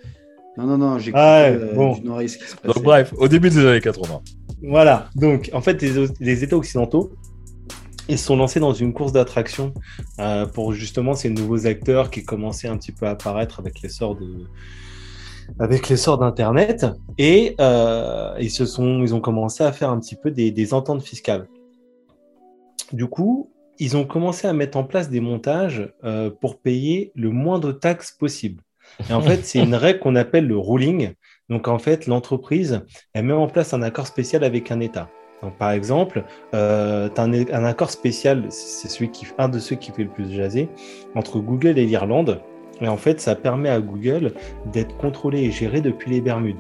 Non, 0.58 0.66
non, 0.66 0.78
non, 0.78 1.00
j'ai 1.00 1.12
Ah 1.16 1.44
euh, 1.44 1.74
bon. 1.74 1.96
Donc, 2.04 2.84
bref, 2.84 3.14
au 3.18 3.28
début 3.30 3.50
des 3.50 3.66
années 3.66 3.80
80. 3.80 4.20
Voilà, 4.68 5.06
donc 5.16 5.50
en 5.54 5.62
fait, 5.62 5.82
les, 5.82 5.92
les 6.20 6.44
États 6.44 6.58
occidentaux, 6.58 7.12
ils 8.08 8.18
se 8.18 8.26
sont 8.26 8.36
lancés 8.36 8.60
dans 8.60 8.74
une 8.74 8.94
course 8.94 9.12
d'attraction 9.12 9.74
euh, 10.20 10.46
pour 10.46 10.74
justement 10.74 11.14
ces 11.14 11.30
nouveaux 11.30 11.68
acteurs 11.68 12.10
qui 12.10 12.24
commençaient 12.24 12.68
un 12.68 12.78
petit 12.78 12.92
peu 12.92 13.06
à 13.06 13.12
apparaître 13.12 13.60
avec 13.60 13.82
l'essor 13.82 14.16
de 14.16 14.46
avec 15.60 15.90
l'essor 15.90 16.18
d'internet 16.18 16.86
et 17.18 17.56
euh, 17.60 18.34
ils 18.40 18.52
se 18.52 18.66
sont 18.66 19.02
ils 19.02 19.14
ont 19.14 19.20
commencé 19.20 19.64
à 19.64 19.72
faire 19.72 19.90
un 19.90 20.00
petit 20.00 20.16
peu 20.16 20.32
des, 20.32 20.74
ententes 20.74 21.04
fiscales. 21.04 21.48
Du 22.94 23.08
coup, 23.08 23.52
ils 23.80 23.98
ont 23.98 24.06
commencé 24.06 24.48
à 24.48 24.54
mettre 24.54 24.78
en 24.78 24.84
place 24.84 25.10
des 25.10 25.20
montages 25.20 25.94
euh, 26.04 26.30
pour 26.30 26.60
payer 26.60 27.12
le 27.16 27.32
moins 27.32 27.60
de 27.60 27.72
taxes 27.72 28.12
possible. 28.12 28.62
Et 29.10 29.14
en 29.14 29.22
fait, 29.22 29.46
c'est 29.46 29.60
une 29.60 29.76
règle 29.76 30.00
qu'on 30.00 30.16
appelle 30.16 30.48
le 30.48 30.58
ruling. 30.58 31.14
Donc 31.50 31.68
en 31.68 31.80
fait, 31.80 32.08
l'entreprise 32.08 32.82
elle 33.14 33.26
met 33.26 33.34
en 33.34 33.48
place 33.48 33.74
un 33.74 33.82
accord 33.82 34.08
spécial 34.08 34.44
avec 34.44 34.72
un 34.72 34.80
État. 34.80 35.10
Donc, 35.42 35.56
par 35.56 35.72
exemple, 35.72 36.24
euh, 36.54 37.10
tu 37.14 37.20
as 37.20 37.24
un, 37.24 37.34
un 37.34 37.66
accord 37.66 37.90
spécial, 37.90 38.46
c'est 38.50 38.90
celui 38.90 39.10
qui, 39.10 39.26
un 39.38 39.50
de 39.50 39.60
ceux 39.60 39.76
qui 39.76 39.92
fait 39.92 40.04
le 40.04 40.10
plus 40.10 40.32
jaser, 40.32 40.70
entre 41.16 41.40
Google 41.40 41.78
et 41.80 41.86
l'Irlande. 41.86 42.42
Et 42.82 42.88
en 42.88 42.98
fait, 42.98 43.20
ça 43.20 43.36
permet 43.36 43.70
à 43.70 43.80
Google 43.80 44.34
d'être 44.72 44.96
contrôlé 44.98 45.42
et 45.42 45.52
géré 45.52 45.82
depuis 45.82 46.12
les 46.12 46.22
Bermudes. 46.22 46.58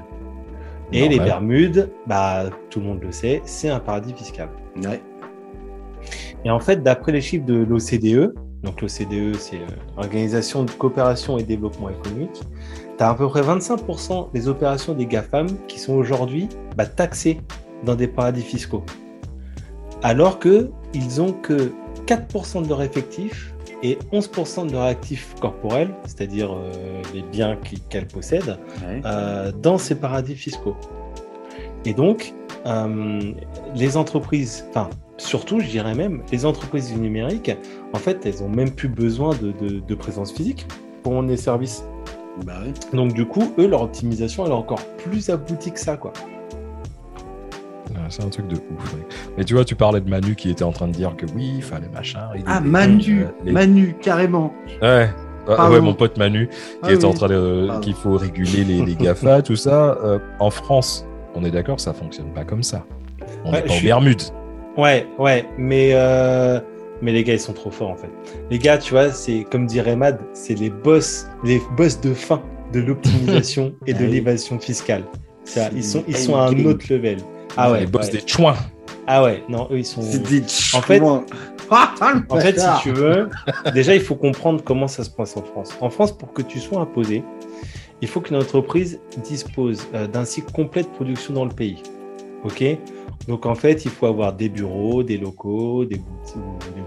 Et 0.93 1.01
Normal. 1.01 1.17
les 1.17 1.23
Bermudes, 1.23 1.89
bah, 2.05 2.45
tout 2.69 2.79
le 2.79 2.85
monde 2.87 3.01
le 3.01 3.11
sait, 3.11 3.41
c'est 3.45 3.69
un 3.69 3.79
paradis 3.79 4.13
fiscal. 4.13 4.49
Ouais. 4.83 5.01
Et 6.43 6.49
en 6.49 6.59
fait, 6.59 6.83
d'après 6.83 7.11
les 7.11 7.21
chiffres 7.21 7.45
de 7.45 7.63
l'OCDE, 7.63 8.33
donc 8.63 8.81
l'OCDE, 8.81 9.35
c'est 9.35 9.57
euh, 9.57 9.97
Organisation 9.97 10.63
de 10.63 10.71
coopération 10.71 11.37
et 11.37 11.43
développement 11.43 11.89
économique, 11.89 12.41
tu 12.97 13.03
as 13.03 13.09
à 13.09 13.15
peu 13.15 13.27
près 13.27 13.41
25% 13.41 14.31
des 14.33 14.47
opérations 14.47 14.93
des 14.93 15.05
GAFAM 15.05 15.47
qui 15.67 15.79
sont 15.79 15.93
aujourd'hui 15.93 16.49
bah, 16.75 16.85
taxées 16.85 17.39
dans 17.83 17.95
des 17.95 18.07
paradis 18.07 18.41
fiscaux. 18.41 18.83
Alors 20.03 20.39
qu'ils 20.39 21.21
ont 21.21 21.31
que 21.33 21.71
4% 22.07 22.63
de 22.63 22.69
leur 22.69 22.81
effectif 22.81 23.53
et 23.83 23.97
11% 24.11 24.67
de 24.67 24.73
leur 24.73 24.83
actif 24.83 25.35
corporel, 25.39 25.89
c'est-à-dire 26.05 26.51
euh, 26.53 27.01
les 27.13 27.21
biens 27.21 27.57
qu'elles 27.89 28.07
possèdent, 28.07 28.57
ouais. 28.87 29.01
euh, 29.05 29.51
dans 29.51 29.77
ces 29.77 29.95
paradis 29.95 30.35
fiscaux. 30.35 30.75
Et 31.85 31.93
donc, 31.93 32.33
euh, 32.67 33.33
les 33.75 33.97
entreprises, 33.97 34.65
enfin, 34.69 34.89
surtout, 35.17 35.59
je 35.59 35.67
dirais 35.67 35.95
même, 35.95 36.21
les 36.31 36.45
entreprises 36.45 36.91
du 36.93 36.99
numérique, 36.99 37.51
en 37.93 37.97
fait, 37.97 38.23
elles 38.25 38.43
ont 38.43 38.49
même 38.49 38.71
plus 38.71 38.89
besoin 38.89 39.33
de, 39.35 39.51
de- 39.51 39.79
de 39.79 39.95
présence 39.95 40.31
physique 40.31 40.67
pour 41.01 41.13
vendre 41.13 41.29
des 41.29 41.37
services. 41.37 41.83
Bah 42.45 42.59
ouais. 42.63 42.73
Donc, 42.95 43.13
du 43.13 43.25
coup, 43.25 43.51
eux, 43.57 43.67
leur 43.67 43.81
optimisation, 43.81 44.45
elle 44.45 44.51
est 44.51 44.55
encore 44.55 44.81
plus 44.97 45.29
aboutie 45.31 45.71
que 45.71 45.79
ça, 45.79 45.97
quoi. 45.97 46.13
Ouais, 47.91 48.01
C'est 48.09 48.23
un 48.23 48.29
truc 48.29 48.47
de 48.47 48.55
ouf. 48.55 48.93
mec. 48.95 49.05
Mais 49.37 49.43
tu 49.43 49.53
vois, 49.53 49.65
tu 49.65 49.75
parlais 49.75 50.01
de 50.01 50.09
Manu 50.09 50.35
qui 50.35 50.49
était 50.49 50.63
en 50.63 50.71
train 50.71 50.87
de 50.87 50.93
dire 50.93 51.15
que 51.17 51.25
oui, 51.35 51.53
il 51.57 51.61
fallait 51.63 51.89
machin. 51.93 52.19
Ah, 52.45 52.59
Manu, 52.61 53.23
euh, 53.23 53.25
les- 53.43 53.51
Manu, 53.51 53.95
carrément. 54.01 54.53
Ouais. 54.81 55.09
Ah, 55.47 55.69
ouais, 55.71 55.81
mon 55.81 55.93
pote 55.95 56.17
Manu, 56.17 56.47
qui 56.47 56.55
Ah 56.83 56.91
est 56.91 57.03
en 57.03 57.13
train 57.13 57.27
de. 57.27 57.67
Qu'il 57.81 57.95
faut 57.95 58.15
réguler 58.15 58.63
les, 58.63 58.85
les 58.85 58.95
GAFA, 58.95 59.41
tout 59.41 59.55
ça. 59.55 59.97
Euh, 60.03 60.19
en 60.39 60.51
France, 60.51 61.05
on 61.35 61.43
est 61.43 61.51
d'accord, 61.51 61.79
ça 61.79 61.93
fonctionne 61.93 62.31
pas 62.33 62.43
comme 62.43 62.63
ça. 62.63 62.85
On 63.43 63.51
Ouais, 63.51 63.59
est 63.59 63.63
pas 63.63 63.73
suis- 63.73 63.87
Bermudes. 63.87 64.21
Ouais, 64.77 65.07
ouais, 65.17 65.45
mais, 65.57 65.91
euh, 65.93 66.59
mais 67.01 67.11
les 67.11 67.23
gars, 67.23 67.33
ils 67.33 67.39
sont 67.39 67.53
trop 67.53 67.71
forts, 67.71 67.89
en 67.89 67.95
fait. 67.95 68.09
Les 68.51 68.59
gars, 68.59 68.77
tu 68.77 68.93
vois, 68.93 69.11
c'est 69.11 69.45
comme 69.51 69.65
dirait 69.65 69.95
Mad, 69.95 70.19
c'est 70.33 70.53
les 70.57 70.69
boss, 70.69 71.27
les 71.43 71.59
boss 71.75 71.99
de 71.99 72.13
fin 72.13 72.41
de 72.71 72.79
l'optimisation 72.79 73.73
et 73.87 73.93
de 73.93 74.05
Ah 74.05 74.07
l'évasion 74.07 74.59
fiscale. 74.59 75.03
C'est 75.43 75.71
Ils 75.75 75.83
sont, 75.83 76.03
ils 76.07 76.15
sont 76.15 76.35
à 76.35 76.49
un 76.49 76.65
autre 76.65 76.85
level. 76.89 77.17
Ah 77.57 77.71
ouais, 77.71 77.81
les 77.81 77.85
boss 77.85 78.07
ouais. 78.07 78.11
des 78.13 78.27
chouins. 78.27 78.55
Ah 79.07 79.23
ouais, 79.23 79.43
non, 79.49 79.67
eux, 79.71 79.79
ils 79.79 79.85
sont... 79.85 80.01
C'est 80.01 80.19
des 80.19 80.41
En 80.73 80.81
fait, 80.81 80.99
chouins. 80.99 81.25
En 82.29 82.39
fait, 82.39 82.59
si 82.59 82.67
tu 82.83 82.91
veux, 82.91 83.29
déjà, 83.73 83.95
il 83.95 84.01
faut 84.01 84.15
comprendre 84.15 84.61
comment 84.63 84.87
ça 84.87 85.03
se 85.03 85.09
passe 85.09 85.37
en 85.37 85.43
France. 85.43 85.75
En 85.79 85.89
France, 85.89 86.11
pour 86.11 86.33
que 86.33 86.41
tu 86.41 86.59
sois 86.59 86.81
imposé, 86.81 87.23
il 88.01 88.07
faut 88.07 88.19
qu'une 88.19 88.35
entreprise 88.35 88.99
dispose 89.23 89.87
euh, 89.93 90.07
d'un 90.07 90.25
cycle 90.25 90.51
complet 90.51 90.83
de 90.83 90.87
production 90.89 91.33
dans 91.33 91.45
le 91.45 91.51
pays. 91.51 91.81
OK? 92.43 92.63
Donc, 93.27 93.45
en 93.45 93.55
fait, 93.55 93.85
il 93.85 93.91
faut 93.91 94.07
avoir 94.07 94.33
des 94.33 94.49
bureaux, 94.49 95.03
des 95.03 95.17
locaux, 95.17 95.85
des, 95.85 96.01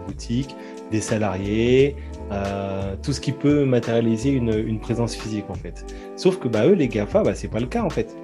boutiques, 0.06 0.54
des 0.90 1.00
salariés, 1.00 1.96
euh, 2.32 2.96
tout 3.02 3.12
ce 3.12 3.20
qui 3.20 3.32
peut 3.32 3.64
matérialiser 3.64 4.30
une, 4.30 4.80
présence 4.80 5.14
physique, 5.14 5.44
en 5.48 5.54
fait. 5.54 5.86
Sauf 6.16 6.38
que 6.38 6.48
bah, 6.48 6.66
eux, 6.66 6.72
les 6.72 6.88
GAFA, 6.88 7.22
bah, 7.22 7.34
ce 7.34 7.44
n'est 7.44 7.52
pas 7.52 7.60
le 7.60 7.66
cas, 7.66 7.82
en 7.82 7.90
fait. 7.90 8.14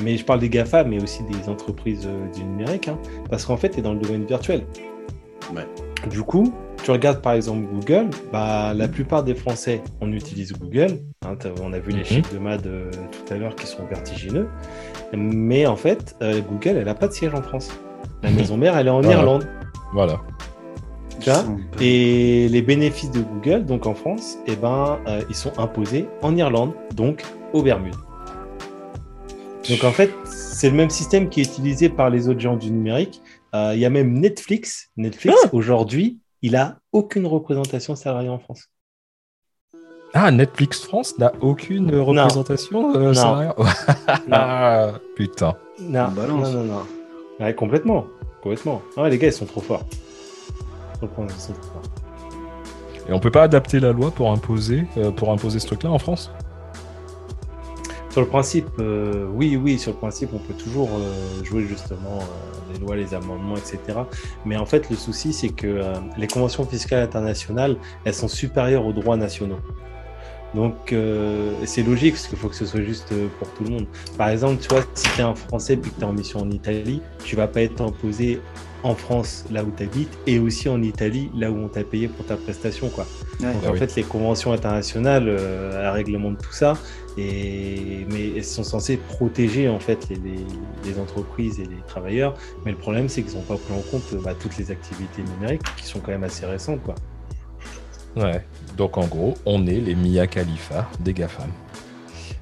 Mais 0.00 0.16
je 0.16 0.24
parle 0.24 0.40
des 0.40 0.48
GAFA, 0.48 0.84
mais 0.84 1.02
aussi 1.02 1.22
des 1.24 1.48
entreprises 1.48 2.06
euh, 2.06 2.30
du 2.32 2.44
numérique, 2.44 2.88
hein, 2.88 2.98
parce 3.28 3.44
qu'en 3.44 3.56
fait, 3.56 3.70
tu 3.70 3.78
es 3.78 3.82
dans 3.82 3.92
le 3.92 4.00
domaine 4.00 4.24
virtuel. 4.24 4.64
Du 6.10 6.22
coup, 6.22 6.52
tu 6.82 6.90
regardes 6.90 7.20
par 7.20 7.34
exemple 7.34 7.66
Google, 7.72 8.08
bah, 8.32 8.72
la 8.74 8.88
plupart 8.88 9.22
des 9.22 9.34
Français, 9.34 9.82
on 10.00 10.12
utilise 10.12 10.52
Google. 10.52 10.98
Hein, 11.26 11.36
on 11.62 11.72
a 11.72 11.78
vu 11.78 11.92
les 11.92 11.98
mhm. 11.98 12.04
chiffres 12.04 12.32
de 12.32 12.38
MAD 12.38 12.66
euh, 12.66 12.90
tout 13.10 13.34
à 13.34 13.36
l'heure 13.36 13.54
qui 13.54 13.66
sont 13.66 13.84
vertigineux. 13.84 14.48
Mais 15.14 15.66
en 15.66 15.76
fait, 15.76 16.16
euh, 16.22 16.40
Google, 16.40 16.78
elle 16.78 16.86
n'a 16.86 16.94
pas 16.94 17.08
de 17.08 17.12
siège 17.12 17.34
en 17.34 17.42
France. 17.42 17.70
La 18.22 18.30
mhm. 18.30 18.36
maison 18.36 18.56
mère, 18.56 18.76
elle 18.76 18.86
est 18.86 18.90
en 18.90 19.02
Irlande. 19.02 19.46
Voilà. 19.92 20.20
et 21.80 22.48
les 22.48 22.62
bénéfices 22.62 23.10
de 23.10 23.20
Google, 23.20 23.66
donc 23.66 23.86
en 23.86 23.94
France, 23.94 24.38
eh 24.46 24.56
ben, 24.56 24.98
ils 25.28 25.34
sont 25.34 25.52
imposés 25.58 26.08
en 26.22 26.34
Irlande, 26.34 26.72
donc 26.94 27.22
aux 27.52 27.62
Bermudes. 27.62 27.94
Donc 29.68 29.84
en 29.84 29.92
fait, 29.92 30.12
c'est 30.24 30.70
le 30.70 30.76
même 30.76 30.90
système 30.90 31.28
qui 31.28 31.40
est 31.40 31.44
utilisé 31.44 31.88
par 31.88 32.10
les 32.10 32.28
autres 32.28 32.40
géants 32.40 32.56
du 32.56 32.70
numérique. 32.70 33.22
Euh, 33.54 33.72
il 33.74 33.80
y 33.80 33.84
a 33.84 33.90
même 33.90 34.12
Netflix. 34.12 34.90
Netflix, 34.96 35.36
ah 35.44 35.48
aujourd'hui, 35.52 36.18
il 36.42 36.56
a 36.56 36.78
aucune 36.92 37.26
représentation 37.26 37.94
salariée 37.94 38.28
en 38.28 38.38
France. 38.38 38.68
Ah, 40.14 40.30
Netflix 40.30 40.84
France 40.84 41.16
n'a 41.18 41.32
aucune 41.40 41.94
représentation 41.94 42.94
euh, 42.96 43.14
salariée 43.14 43.50
ah, 44.30 44.92
Putain. 45.16 45.54
Non, 45.80 46.10
non, 46.10 46.26
non, 46.26 46.64
non. 46.64 46.82
Ouais, 47.40 47.54
complètement. 47.54 48.06
Complètement. 48.42 48.82
Ah, 48.96 49.08
les 49.08 49.18
gars, 49.18 49.28
ils 49.28 49.32
sont 49.32 49.46
trop 49.46 49.60
forts. 49.60 49.86
Et 53.08 53.12
on 53.12 53.18
peut 53.18 53.30
pas 53.30 53.44
adapter 53.44 53.80
la 53.80 53.92
loi 53.92 54.10
pour 54.10 54.30
imposer, 54.30 54.84
euh, 54.96 55.10
pour 55.10 55.32
imposer 55.32 55.58
ce 55.58 55.66
truc-là 55.66 55.90
en 55.90 55.98
France? 55.98 56.30
Sur 58.12 58.20
le 58.20 58.26
principe, 58.26 58.68
euh, 58.78 59.26
oui, 59.32 59.56
oui, 59.56 59.78
sur 59.78 59.92
le 59.92 59.96
principe, 59.96 60.34
on 60.34 60.38
peut 60.38 60.52
toujours 60.52 60.90
euh, 60.92 61.42
jouer 61.44 61.64
justement 61.66 62.18
euh, 62.18 62.72
les 62.74 62.78
lois, 62.78 62.94
les 62.94 63.14
amendements, 63.14 63.56
etc. 63.56 63.78
Mais 64.44 64.58
en 64.58 64.66
fait, 64.66 64.90
le 64.90 64.96
souci, 64.96 65.32
c'est 65.32 65.48
que 65.48 65.82
les 66.18 66.26
conventions 66.26 66.66
fiscales 66.66 67.02
internationales, 67.02 67.78
elles 68.04 68.12
sont 68.12 68.28
supérieures 68.28 68.84
aux 68.84 68.92
droits 68.92 69.16
nationaux. 69.16 69.60
Donc, 70.54 70.94
c'est 71.64 71.82
logique, 71.82 72.14
parce 72.14 72.26
qu'il 72.26 72.36
faut 72.36 72.48
que 72.48 72.54
ce 72.54 72.66
soit 72.66 72.82
juste 72.82 73.14
pour 73.38 73.48
tout 73.54 73.64
le 73.64 73.70
monde. 73.70 73.86
Par 74.18 74.28
exemple, 74.28 74.60
tu 74.60 74.68
vois, 74.68 74.82
si 74.94 75.08
tu 75.14 75.20
es 75.20 75.24
un 75.24 75.34
Français 75.34 75.74
et 75.74 75.78
que 75.78 75.88
tu 75.88 76.00
es 76.00 76.04
en 76.04 76.12
mission 76.12 76.40
en 76.40 76.50
Italie, 76.50 77.00
tu 77.24 77.36
vas 77.36 77.48
pas 77.48 77.62
être 77.62 77.80
imposé 77.80 78.42
en 78.82 78.94
France, 78.94 79.44
là 79.50 79.64
où 79.64 79.72
tu 79.76 79.84
habites, 79.84 80.18
et 80.26 80.38
aussi 80.38 80.68
en 80.68 80.82
Italie, 80.82 81.30
là 81.36 81.50
où 81.50 81.56
on 81.56 81.68
t'a 81.68 81.84
payé 81.84 82.08
pour 82.08 82.26
ta 82.26 82.36
prestation. 82.36 82.88
Quoi. 82.88 83.06
Donc, 83.40 83.54
ah 83.64 83.70
en 83.70 83.74
fait, 83.74 83.94
les 83.94 84.02
conventions 84.02 84.52
internationales, 84.52 85.28
elles 85.28 85.88
réglementent 85.88 86.42
tout 86.42 86.52
ça 86.52 86.74
et, 87.18 88.06
mais 88.10 88.30
elles 88.36 88.44
sont 88.44 88.64
censées 88.64 88.96
protéger 88.96 89.68
en 89.68 89.78
fait 89.78 90.08
les, 90.08 90.18
les, 90.84 90.98
entreprises 90.98 91.60
et 91.60 91.64
les 91.64 91.82
travailleurs. 91.86 92.34
Mais 92.64 92.72
le 92.72 92.78
problème, 92.78 93.08
c'est 93.08 93.22
qu'ils 93.22 93.34
n'ont 93.36 93.42
pas 93.42 93.56
pris 93.56 93.74
en 93.74 93.82
compte 93.82 94.22
bah, 94.22 94.34
toutes 94.38 94.56
les 94.56 94.70
activités 94.70 95.22
numériques 95.22 95.62
qui 95.76 95.84
sont 95.84 96.00
quand 96.00 96.12
même 96.12 96.24
assez 96.24 96.46
récentes. 96.46 96.82
Quoi. 96.82 96.94
Ouais, 98.16 98.44
donc 98.76 98.96
en 98.98 99.06
gros, 99.06 99.34
on 99.46 99.66
est 99.66 99.80
les 99.80 99.94
Mia 99.94 100.26
Khalifa 100.26 100.88
des 101.00 101.12
GAFAM. 101.12 101.50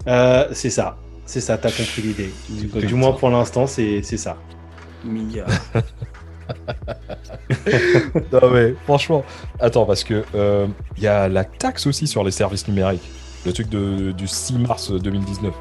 Euh, 0.07 0.49
c'est 0.53 0.71
ça, 0.71 0.99
c'est 1.27 1.41
ça, 1.41 1.59
t'as 1.59 1.71
compris 1.71 2.03
l'idée. 2.03 2.31
Du, 2.49 2.95
moins 2.95 3.13
pour 3.13 3.31
l'instant, 3.31 3.67
c'est 3.67 4.03
ça. 4.03 4.37
Mia. 5.05 5.47
non 8.33 8.51
mais 8.53 8.75
franchement, 8.85 9.25
attends 9.59 9.85
parce 9.85 10.05
que 10.05 10.15
il 10.35 10.41
euh, 10.41 10.67
y 10.99 11.07
a 11.07 11.29
la 11.29 11.45
taxe 11.45 11.87
aussi 11.87 12.07
sur 12.07 12.25
les 12.25 12.31
services 12.31 12.67
numériques. 12.69 13.09
Le 13.47 13.53
truc 13.53 13.69
de, 13.71 14.13
du 14.13 14.29
6 14.29 14.59
mars 14.59 14.93
2019. 14.93 15.53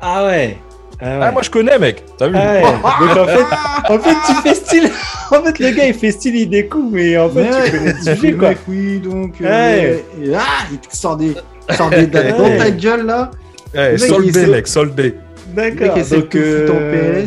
Ah 0.00 0.24
ouais. 0.24 0.56
Ah, 1.00 1.18
ah 1.22 1.32
moi 1.32 1.42
je 1.42 1.50
connais, 1.50 1.78
mec. 1.78 2.04
T'as 2.16 2.28
vu? 2.28 2.34
Ah 2.36 2.60
Donc 3.00 3.10
en 3.16 3.26
fait, 3.26 3.44
en 3.92 3.98
fait, 3.98 4.16
tu 4.26 4.34
fais 4.42 4.54
style. 4.54 4.90
En 5.30 5.42
fait, 5.42 5.58
le 5.58 5.70
gars 5.70 5.86
il 5.86 5.94
fait 5.94 6.12
style, 6.12 6.36
il 6.36 6.48
découvre, 6.48 6.90
mais 6.92 7.16
en 7.18 7.28
fait, 7.28 7.50
tu 7.64 7.70
connais 7.72 7.92
le 7.92 8.14
sujet 8.14 8.32
quoi. 8.32 8.50
oui, 8.68 9.00
donc. 9.00 9.34
Euh, 9.40 9.98
et, 10.22 10.34
ah, 10.34 10.66
il 10.70 10.78
te 10.78 10.96
sort 10.96 11.16
des, 11.16 11.34
sort 11.70 11.90
des 11.90 12.06
dates 12.06 12.36
dans 12.38 12.56
ta 12.56 12.70
gueule 12.70 13.06
là. 13.06 13.30
Ouais, 13.74 13.98
soldé, 13.98 14.46
mec, 14.46 14.66
soldé. 14.66 15.14
D'accord. 15.48 15.94
Donc, 15.94 16.34
euh... 16.34 17.26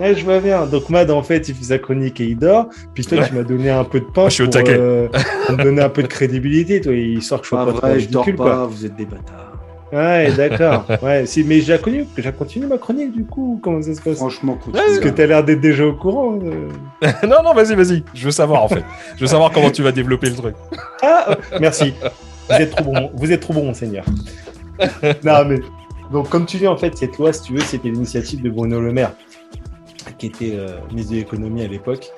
ouais, 0.00 0.14
je 0.14 0.24
vois 0.24 0.40
bien. 0.40 0.66
Donc, 0.66 0.88
Mad, 0.88 1.10
en 1.10 1.22
fait, 1.22 1.48
il 1.48 1.54
fait 1.54 1.64
sa 1.64 1.78
chronique 1.78 2.20
et 2.20 2.24
il 2.24 2.38
dort. 2.38 2.68
Puis 2.94 3.04
toi, 3.04 3.24
tu 3.26 3.34
m'as 3.34 3.42
donné 3.42 3.70
un 3.70 3.84
peu 3.84 4.00
de 4.00 4.04
pain. 4.04 4.28
je 4.28 4.34
suis 4.34 4.48
pour, 4.48 4.62
euh, 4.68 5.08
me 5.50 5.62
donner 5.62 5.82
un 5.82 5.88
peu 5.88 6.02
de 6.02 6.08
crédibilité. 6.08 6.80
Toi, 6.80 6.94
il 6.94 7.22
sort 7.22 7.40
que 7.40 7.44
je 7.44 7.48
sois 7.50 7.66
pas, 7.66 7.72
pas 7.72 7.88
vrai, 7.88 8.00
je 8.00 8.08
dors 8.08 8.24
pas, 8.24 8.32
quoi. 8.32 8.66
Vous 8.66 8.86
êtes 8.86 8.96
des 8.96 9.04
bâtards. 9.04 9.46
Ouais, 9.92 10.32
d'accord. 10.36 10.84
ouais, 11.02 11.26
si, 11.26 11.44
mais 11.44 11.60
j'ai 11.60 11.78
continué, 11.78 12.06
j'ai 12.16 12.32
continué 12.32 12.66
ma 12.66 12.78
chronique 12.78 13.12
du 13.12 13.24
coup. 13.24 13.60
Comment 13.62 13.80
ça 13.82 13.94
se 13.94 14.00
passe? 14.00 14.16
Franchement, 14.16 14.54
continue. 14.54 14.82
Parce 14.84 14.98
que 14.98 15.08
t'as 15.08 15.26
l'air 15.26 15.44
d'être 15.44 15.60
déjà 15.60 15.86
au 15.86 15.94
courant. 15.94 16.38
Euh. 16.42 16.68
non, 17.26 17.42
non, 17.44 17.54
vas-y, 17.54 17.74
vas-y. 17.74 18.02
Je 18.12 18.24
veux 18.24 18.30
savoir 18.32 18.64
en 18.64 18.68
fait. 18.68 18.84
Je 19.16 19.20
veux 19.20 19.28
savoir 19.28 19.52
comment 19.52 19.70
tu 19.70 19.82
vas 19.82 19.92
développer 19.92 20.28
le 20.28 20.34
truc. 20.34 20.54
Ah, 21.02 21.36
merci. 21.60 21.94
Vous 22.48 22.56
êtes 22.56 22.70
trop 22.70 22.84
bon, 22.84 23.10
vous 23.14 23.32
êtes 23.32 23.40
trop 23.40 23.54
bon, 23.54 23.64
monseigneur. 23.64 24.04
non, 25.24 25.44
mais 25.46 25.60
donc, 26.12 26.28
comme 26.28 26.46
tu 26.46 26.58
dis, 26.58 26.66
en 26.66 26.76
fait, 26.76 26.96
cette 26.96 27.18
loi, 27.18 27.32
si 27.32 27.42
tu 27.42 27.54
veux, 27.54 27.60
c'était 27.60 27.88
l'initiative 27.88 28.42
de 28.42 28.50
Bruno 28.50 28.80
Le 28.80 28.92
Maire, 28.92 29.12
qui 30.18 30.26
était 30.26 30.52
euh, 30.54 30.78
ministre 30.90 31.12
de 31.12 31.18
l'économie 31.18 31.62
à 31.62 31.68
l'époque. 31.68 32.08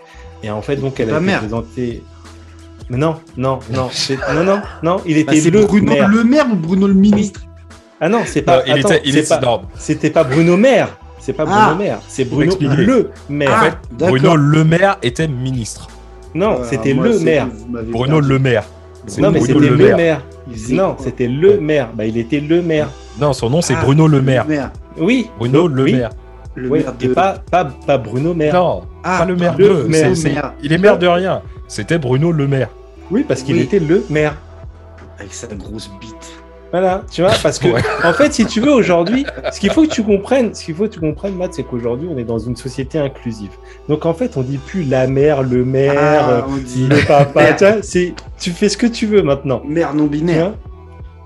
Et 0.43 0.51
en 0.51 0.63
fait, 0.63 0.77
donc, 0.77 1.01
elle 1.01 1.11
a 1.11 1.21
été 1.21 1.37
présentée. 1.37 2.03
Mais 2.91 2.97
non, 2.97 3.17
non, 3.37 3.59
non, 3.71 3.91
non, 4.35 4.45
non, 4.45 4.63
non, 4.83 5.01
il 5.05 5.19
était 5.19 5.43
bah, 5.43 5.51
le 5.51 5.67
Bruno 5.67 5.93
maire. 5.93 6.09
Le 6.09 6.25
Maire 6.25 6.47
ou 6.51 6.57
Bruno 6.57 6.87
le 6.87 6.95
ministre? 6.95 7.43
Ah 8.01 8.09
non, 8.09 8.23
c'est 8.25 8.43
pas. 8.43 8.63
il 8.67 8.79
était, 8.79 9.03
il 9.05 9.19
était, 9.19 9.29
pas, 9.29 9.63
C'était 9.77 10.11
pas 10.11 10.25
Bruno 10.25 10.57
Maire. 10.57 10.97
C'est 11.19 11.35
pas 11.35 11.45
Bruno 11.45 11.61
ah. 11.61 11.75
Maire. 11.75 11.99
C'est 12.09 12.25
Bruno 12.25 12.57
Le 12.61 13.11
Maire. 13.29 13.51
Ah, 13.53 13.79
Bruno 13.93 14.37
Le 14.37 14.65
Maire 14.65 14.97
était 15.03 15.29
ministre. 15.29 15.89
Non, 16.35 16.61
c'était 16.63 16.95
le 16.95 17.19
maire. 17.19 17.49
Bruno 17.69 18.21
Le 18.21 18.39
Maire. 18.39 18.65
Non, 19.19 19.31
mais 19.31 19.41
c'était 19.41 19.59
le 19.59 19.77
maire. 19.97 20.23
Non, 20.71 20.97
c'était 20.99 21.29
le 21.29 21.61
maire. 21.61 21.91
Bah, 21.95 22.07
il 22.07 22.17
était 22.17 22.41
le 22.41 22.63
maire. 22.63 22.89
Non, 23.21 23.33
son 23.33 23.51
nom 23.51 23.61
c'est 23.61 23.75
ah, 23.75 23.83
Bruno 23.83 24.07
Le 24.07 24.23
Maire. 24.23 24.47
Oui. 24.97 25.29
Bruno 25.39 25.69
Le 25.69 25.85
Maire. 25.85 26.11
Le 26.55 26.69
maire 26.69 26.93
de... 26.99 27.07
Et 27.07 27.09
pas, 27.11 27.39
pas, 27.51 27.65
pas 27.65 27.99
Bruno 27.99 28.35
Maire. 28.35 28.55
Non, 28.55 28.83
ah, 29.05 29.19
pas 29.19 29.25
le 29.25 29.37
maire 29.37 29.55
de. 29.57 29.87
il 30.63 30.73
est 30.73 30.79
maire 30.79 30.99
de 30.99 31.07
rien. 31.07 31.43
C'était 31.69 31.99
Bruno 31.99 32.33
Le 32.33 32.47
Maire. 32.47 32.71
Oui, 33.11 33.25
parce 33.27 33.43
qu'il 33.43 33.59
était 33.59 33.79
le 33.79 34.05
maire. 34.11 34.37
Avec 35.19 35.33
sa 35.33 35.47
grosse 35.49 35.91
bite. 36.01 36.38
Voilà, 36.71 37.03
tu 37.11 37.23
vois, 37.23 37.33
parce 37.43 37.59
que, 37.59 37.69
en 38.07 38.13
fait, 38.13 38.33
si 38.35 38.45
tu 38.45 38.61
veux, 38.61 38.73
aujourd'hui, 38.73 39.25
ce 39.53 39.59
qu'il 39.59 39.71
faut 39.71 39.83
que 39.83 39.93
tu 39.93 40.03
comprennes, 40.03 40.55
ce 40.55 40.65
qu'il 40.65 40.75
faut 40.75 40.85
que 40.85 40.93
tu 40.93 41.01
comprennes, 41.01 41.35
Matt, 41.35 41.55
c'est 41.55 41.63
qu'aujourd'hui, 41.63 42.09
on 42.13 42.19
est 42.19 42.25
dans 42.25 42.39
une 42.39 42.57
société 42.57 42.99
inclusive. 42.99 43.53
Donc, 43.89 44.05
en 44.05 44.13
fait, 44.13 44.37
on 44.37 44.43
dit 44.43 44.59
plus 44.59 44.83
la 44.83 45.07
mère, 45.07 45.43
le 45.43 45.65
maire, 45.65 45.95
ah, 45.99 46.47
le 46.77 47.07
papa, 47.07 47.55
tu 47.55 47.65
vois, 47.65 48.15
tu 48.39 48.51
fais 48.51 48.69
ce 48.69 48.77
que 48.77 48.87
tu 48.87 49.07
veux 49.07 49.23
maintenant. 49.23 49.63
Mère 49.65 49.95
non 49.95 50.07
binaire. 50.07 50.53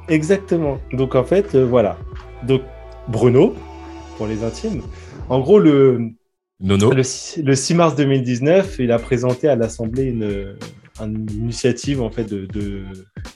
Exactement. 0.09 0.79
Donc 0.93 1.15
en 1.15 1.25
fait, 1.25 1.55
euh, 1.55 1.65
voilà. 1.65 1.97
Donc 2.43 2.63
Bruno, 3.09 3.55
pour 4.17 4.27
les 4.27 4.45
intimes. 4.45 4.83
En 5.29 5.41
gros, 5.41 5.59
le, 5.59 6.11
Nono. 6.61 6.93
le, 6.93 7.03
6 7.55 7.75
mars 7.75 7.97
2019, 7.97 8.77
il 8.79 8.93
a 8.93 8.99
présenté 8.99 9.49
à 9.49 9.57
l'Assemblée 9.57 10.05
une, 10.05 10.57
initiative, 11.01 12.03
en 12.03 12.11
fait, 12.11 12.25
de, 12.25 12.83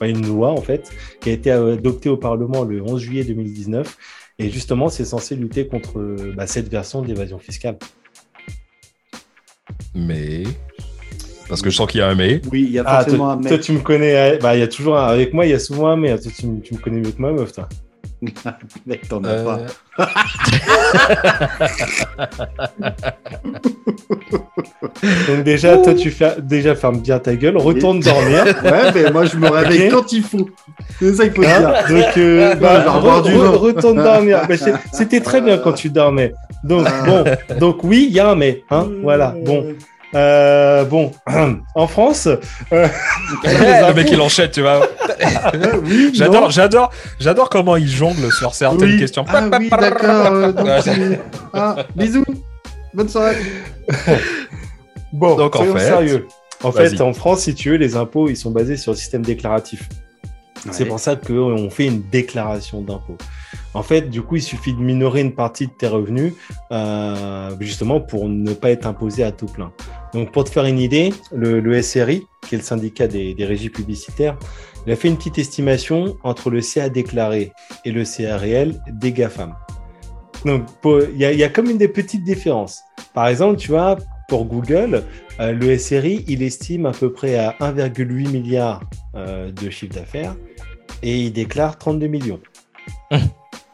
une 0.01 0.27
loi, 0.27 0.51
en 0.51 0.61
fait, 0.61 0.91
qui 1.21 1.29
a 1.29 1.33
été 1.33 1.51
adoptée 1.51 2.09
au 2.09 2.17
Parlement 2.17 2.63
le 2.63 2.81
11 2.81 3.01
juillet 3.01 3.23
2019. 3.23 3.97
Et 4.39 4.49
justement, 4.49 4.89
c'est 4.89 5.05
censé 5.05 5.35
lutter 5.35 5.67
contre 5.67 6.15
bah, 6.35 6.45
cette 6.45 6.69
version 6.69 7.01
d'évasion 7.01 7.39
fiscale. 7.39 7.77
Mais 9.95 10.43
parce 11.49 11.61
que 11.61 11.69
je 11.69 11.75
sens 11.75 11.87
qu'il 11.87 11.99
y 11.99 12.03
a 12.03 12.09
un 12.09 12.15
mais. 12.15 12.41
Oui, 12.51 12.63
il 12.67 12.71
y 12.71 12.79
a 12.79 12.83
ah, 12.85 13.03
forcément 13.03 13.29
un 13.29 13.37
mais. 13.37 13.49
Toi, 13.49 13.57
tu 13.57 13.71
me 13.71 13.79
connais. 13.79 14.35
Euh, 14.35 14.37
bah, 14.37 14.55
il 14.55 14.59
y 14.59 14.63
a 14.63 14.67
toujours 14.67 14.97
un... 14.97 15.07
Avec 15.07 15.33
moi, 15.33 15.45
il 15.45 15.51
y 15.51 15.53
a 15.53 15.59
souvent 15.59 15.87
un 15.87 15.95
mais. 15.95 16.17
Toi, 16.19 16.31
tu, 16.35 16.47
tu 16.61 16.73
me 16.73 16.79
connais 16.79 16.99
mieux 16.99 17.11
que 17.11 17.21
ma 17.21 17.31
meuf, 17.31 17.53
toi. 17.53 17.69
Mec, 18.85 19.07
t'en 19.07 19.23
as 19.23 19.27
euh... 19.27 19.45
pas. 19.45 19.59
Donc 25.27 25.43
déjà, 25.43 25.77
toi, 25.77 25.93
tu 25.93 26.09
fais 26.09 26.37
déjà 26.41 26.73
ferme 26.75 26.99
bien 26.99 27.19
ta 27.19 27.35
gueule, 27.35 27.57
retourne 27.57 27.99
dormir. 27.99 28.45
Ouais, 28.63 28.91
mais 28.93 29.11
moi, 29.11 29.25
je 29.25 29.37
me 29.37 29.49
réveille 29.49 29.89
quand 29.89 30.11
il 30.11 30.23
faut. 30.23 30.49
C'est 30.99 31.13
ça 31.13 31.27
qu'il 31.27 31.43
faut 31.43 31.49
hein 31.49 31.73
dire. 31.87 31.89
Donc, 31.89 32.17
euh, 32.17 32.55
bah, 32.55 32.83
re 32.87 33.59
retourne 33.59 33.97
dormir. 33.97 34.41
C'était 34.91 35.21
très 35.21 35.41
bien 35.41 35.57
quand 35.57 35.73
tu 35.73 35.89
dormais. 35.89 36.33
Donc 36.63 36.87
bon, 37.05 37.23
donc 37.59 37.83
oui, 37.83 38.07
il 38.09 38.15
y 38.15 38.19
a 38.19 38.29
un 38.29 38.35
mais. 38.35 38.63
Hein, 38.71 38.87
voilà. 39.03 39.35
Bon. 39.45 39.75
Euh, 40.15 40.85
bon, 40.85 41.11
en 41.75 41.87
France, 41.87 42.27
euh, 42.27 42.37
le 42.71 43.93
mec 43.93 44.09
il 44.09 44.21
enchaîne, 44.21 44.49
tu 44.49 44.61
vois. 44.61 44.87
oui, 45.83 46.11
J'adore, 46.13 46.49
j'adore, 46.49 46.91
j'adore 47.19 47.49
comment 47.49 47.75
il 47.75 47.89
jongle 47.89 48.31
sur 48.31 48.55
certaines 48.55 48.89
Oui. 48.89 48.99
questions. 48.99 49.25
Ah 49.27 49.49
oui, 49.59 49.69
d'accord. 49.69 50.31
euh, 50.31 50.51
donc 50.53 50.67
ah, 51.53 51.75
bisous. 51.95 52.23
Bonne 52.93 53.09
soirée. 53.09 53.35
bon, 55.13 55.35
Donc, 55.35 55.55
en 55.55 55.65
fait- 55.65 55.79
sérieux. 55.79 56.27
En 56.63 56.71
fait, 56.71 56.99
en 57.01 57.13
France, 57.13 57.41
si 57.41 57.53
tu 57.53 57.69
veux, 57.69 57.75
les 57.77 57.95
impôts, 57.95 58.29
ils 58.29 58.37
sont 58.37 58.49
basés 58.49 58.77
sur 58.77 58.93
le 58.93 58.97
système 58.97 59.21
déclaratif. 59.21 59.87
C'est 60.71 60.85
pour 60.85 60.99
ça 60.99 61.15
qu'on 61.15 61.69
fait 61.69 61.85
une 61.85 62.01
déclaration 62.09 62.81
d'impôt. 62.81 63.15
En 63.73 63.83
fait, 63.83 64.09
du 64.09 64.21
coup, 64.21 64.37
il 64.37 64.41
suffit 64.41 64.73
de 64.73 64.79
minorer 64.79 65.21
une 65.21 65.33
partie 65.33 65.67
de 65.67 65.71
tes 65.71 65.87
revenus, 65.87 66.33
euh, 66.71 67.55
justement 67.59 67.99
pour 67.99 68.27
ne 68.27 68.53
pas 68.53 68.71
être 68.71 68.87
imposé 68.87 69.23
à 69.23 69.31
tout 69.31 69.45
plein. 69.45 69.71
Donc, 70.13 70.31
pour 70.31 70.45
te 70.45 70.49
faire 70.49 70.65
une 70.65 70.79
idée, 70.79 71.13
le, 71.31 71.81
SRI, 71.81 72.25
qui 72.47 72.55
est 72.55 72.57
le 72.57 72.63
syndicat 72.63 73.07
des, 73.07 73.35
régies 73.39 73.69
publicitaires, 73.69 74.37
il 74.85 74.93
a 74.93 74.95
fait 74.95 75.09
une 75.09 75.17
petite 75.17 75.37
estimation 75.37 76.17
entre 76.23 76.49
le 76.49 76.61
CA 76.61 76.89
déclaré 76.89 77.51
et 77.85 77.91
le 77.91 78.05
CA 78.05 78.37
réel 78.37 78.81
des 78.87 79.11
GAFAM. 79.11 79.53
Donc, 80.45 80.63
il 80.85 81.17
y, 81.17 81.43
a- 81.43 81.49
comme 81.49 81.69
une 81.69 81.77
des 81.77 81.87
petites 81.89 82.23
différences. 82.23 82.81
Par 83.13 83.27
exemple, 83.27 83.57
tu 83.57 83.69
vois, 83.69 83.97
pour 84.27 84.45
Google, 84.45 85.03
euh, 85.39 85.51
le 85.51 85.77
SRI, 85.77 86.23
il 86.27 86.41
estime 86.41 86.85
à 86.85 86.91
peu 86.91 87.11
près 87.11 87.37
à 87.37 87.55
1,8 87.59 88.29
milliard 88.29 88.81
euh, 89.15 89.51
de 89.51 89.69
chiffre 89.69 89.93
d'affaires 89.93 90.35
et 91.03 91.21
il 91.21 91.33
déclare 91.33 91.77
32 91.77 92.07
millions. 92.07 92.39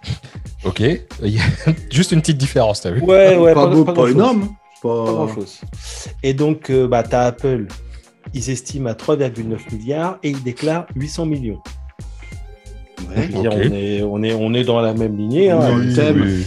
Ok, 0.65 0.81
juste 1.91 2.13
une 2.13 2.21
petite 2.21 2.37
différence, 2.37 2.81
t'as 2.81 2.91
vu 2.91 3.01
Ouais, 3.01 3.35
ouais, 3.35 3.53
pas, 3.53 3.67
beau, 3.67 3.83
pas, 3.83 4.07
énorme. 4.07 4.47
Pas, 4.81 5.05
Pas 5.05 5.11
grand-chose. 5.11 5.59
Et 6.23 6.33
donc, 6.33 6.69
euh, 6.69 6.87
bah, 6.87 7.03
tu 7.03 7.15
as 7.15 7.23
Apple, 7.23 7.67
ils 8.33 8.49
estiment 8.49 8.89
à 8.89 8.93
3,9 8.93 9.57
milliards 9.73 10.19
et 10.23 10.29
ils 10.29 10.41
déclarent 10.41 10.85
800 10.95 11.25
millions. 11.25 11.59
Ouais. 13.09 13.29
On, 13.35 13.43
est, 13.73 14.01
on, 14.03 14.23
est, 14.23 14.33
on 14.33 14.53
est 14.53 14.63
dans 14.63 14.79
la 14.79 14.93
même 14.93 15.17
lignée. 15.17 15.51
hein. 15.51 15.81
Thème. 15.93 16.21
Oui. 16.21 16.45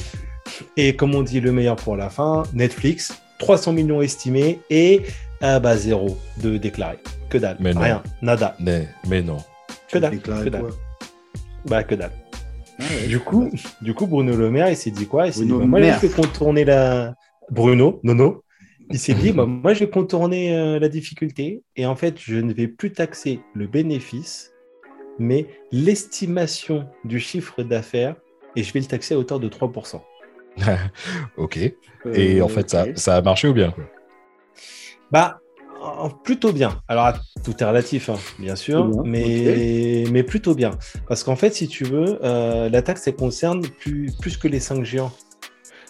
Et 0.78 0.96
comme 0.96 1.14
on 1.14 1.22
dit, 1.22 1.40
le 1.40 1.52
meilleur 1.52 1.76
pour 1.76 1.96
la 1.96 2.08
fin, 2.08 2.44
Netflix, 2.54 3.12
300 3.38 3.72
millions 3.74 4.00
estimés 4.00 4.60
et 4.70 5.02
ah 5.42 5.60
bah, 5.60 5.76
zéro 5.76 6.16
de 6.42 6.56
déclaré. 6.56 6.98
Que 7.28 7.36
dalle. 7.36 7.58
Mais 7.60 7.74
non. 7.74 7.80
Rien. 7.82 8.02
Nada. 8.22 8.56
Mais, 8.60 8.88
mais 9.06 9.20
non. 9.20 9.36
Que 9.92 9.98
dalle. 9.98 10.18
Que 10.18 10.48
dalle. 10.48 10.62
quoi? 10.62 10.70
Bah, 11.66 11.82
que 11.82 11.94
dalle. 11.94 12.12
Ah 12.78 12.94
ouais. 12.94 13.06
Du 13.06 13.20
coup, 13.20 13.50
du 13.80 13.94
coup, 13.94 14.06
Bruno 14.06 14.36
Le 14.36 14.50
Maire, 14.50 14.70
il 14.70 14.76
s'est 14.76 14.90
dit 14.90 15.06
quoi? 15.06 15.26
Il 15.26 15.32
s'est 15.34 15.46
dit, 15.46 15.52
bah, 15.54 15.66
moi, 15.66 15.80
Maire. 15.80 15.94
je 15.94 15.98
vais 15.98 16.08
contourner 16.10 16.64
la. 16.64 17.14
Bruno, 17.50 18.00
Nono. 18.02 18.44
Il 18.90 18.98
s'est 18.98 19.14
dit, 19.14 19.32
bah, 19.32 19.46
moi, 19.46 19.74
je 19.74 19.80
vais 19.80 19.90
contourner 19.90 20.56
euh, 20.56 20.78
la 20.78 20.88
difficulté. 20.88 21.62
Et 21.76 21.86
en 21.86 21.96
fait, 21.96 22.18
je 22.20 22.36
ne 22.36 22.52
vais 22.52 22.68
plus 22.68 22.92
taxer 22.92 23.40
le 23.54 23.66
bénéfice, 23.66 24.52
mais 25.18 25.46
l'estimation 25.72 26.86
du 27.04 27.20
chiffre 27.20 27.62
d'affaires. 27.62 28.16
Et 28.56 28.62
je 28.62 28.72
vais 28.72 28.80
le 28.80 28.86
taxer 28.86 29.14
à 29.14 29.18
hauteur 29.18 29.38
de 29.40 29.48
3%. 29.48 30.02
ok. 31.36 31.56
Et 31.58 31.74
Euh, 32.06 32.42
en 32.42 32.48
fait, 32.48 32.70
ça, 32.70 32.86
ça 32.94 33.16
a 33.16 33.22
marché 33.22 33.48
ou 33.48 33.52
bien 33.52 33.70
quoi? 33.70 33.84
Bah, 35.10 35.40
plutôt 36.24 36.52
bien. 36.52 36.80
Alors, 36.88 37.12
tout 37.44 37.54
est 37.58 37.64
relatif, 37.64 38.08
hein, 38.08 38.18
bien 38.38 38.56
sûr, 38.56 38.84
Bien, 38.86 39.02
mais, 39.04 40.04
mais 40.10 40.22
plutôt 40.22 40.54
bien. 40.54 40.70
Parce 41.08 41.24
qu'en 41.24 41.36
fait, 41.36 41.54
si 41.54 41.68
tu 41.68 41.84
veux, 41.84 42.18
euh, 42.24 42.68
la 42.68 42.82
taxe, 42.82 43.06
elle 43.06 43.16
concerne 43.16 43.62
plus, 43.62 44.12
plus 44.20 44.36
que 44.36 44.48
les 44.48 44.60
cinq 44.60 44.84
géants. 44.84 45.12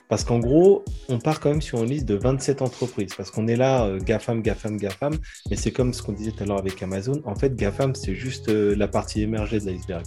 Parce 0.09 0.23
qu'en 0.23 0.39
gros, 0.39 0.85
on 1.09 1.19
part 1.19 1.41
quand 1.41 1.51
même 1.51 1.63
sur 1.63 1.83
une 1.83 1.91
liste 1.91 2.07
de 2.07 2.15
27 2.15 2.63
entreprises. 2.63 3.15
Parce 3.17 3.31
qu'on 3.31 3.49
est 3.49 3.57
là, 3.57 3.85
euh, 3.87 3.99
GAFAM, 3.99 4.41
GAFAM, 4.41 4.77
GAFAM. 4.77 5.15
Mais 5.51 5.57
c'est 5.57 5.73
comme 5.73 5.93
ce 5.93 6.03
qu'on 6.03 6.13
disait 6.13 6.31
tout 6.31 6.45
à 6.45 6.47
l'heure 6.47 6.59
avec 6.59 6.81
Amazon. 6.83 7.21
En 7.25 7.35
fait, 7.35 7.57
GAFAM, 7.57 7.95
c'est 7.95 8.15
juste 8.15 8.49
euh, 8.49 8.77
la 8.77 8.87
partie 8.87 9.23
émergée 9.23 9.59
de 9.59 9.67
l'iceberg. 9.67 10.05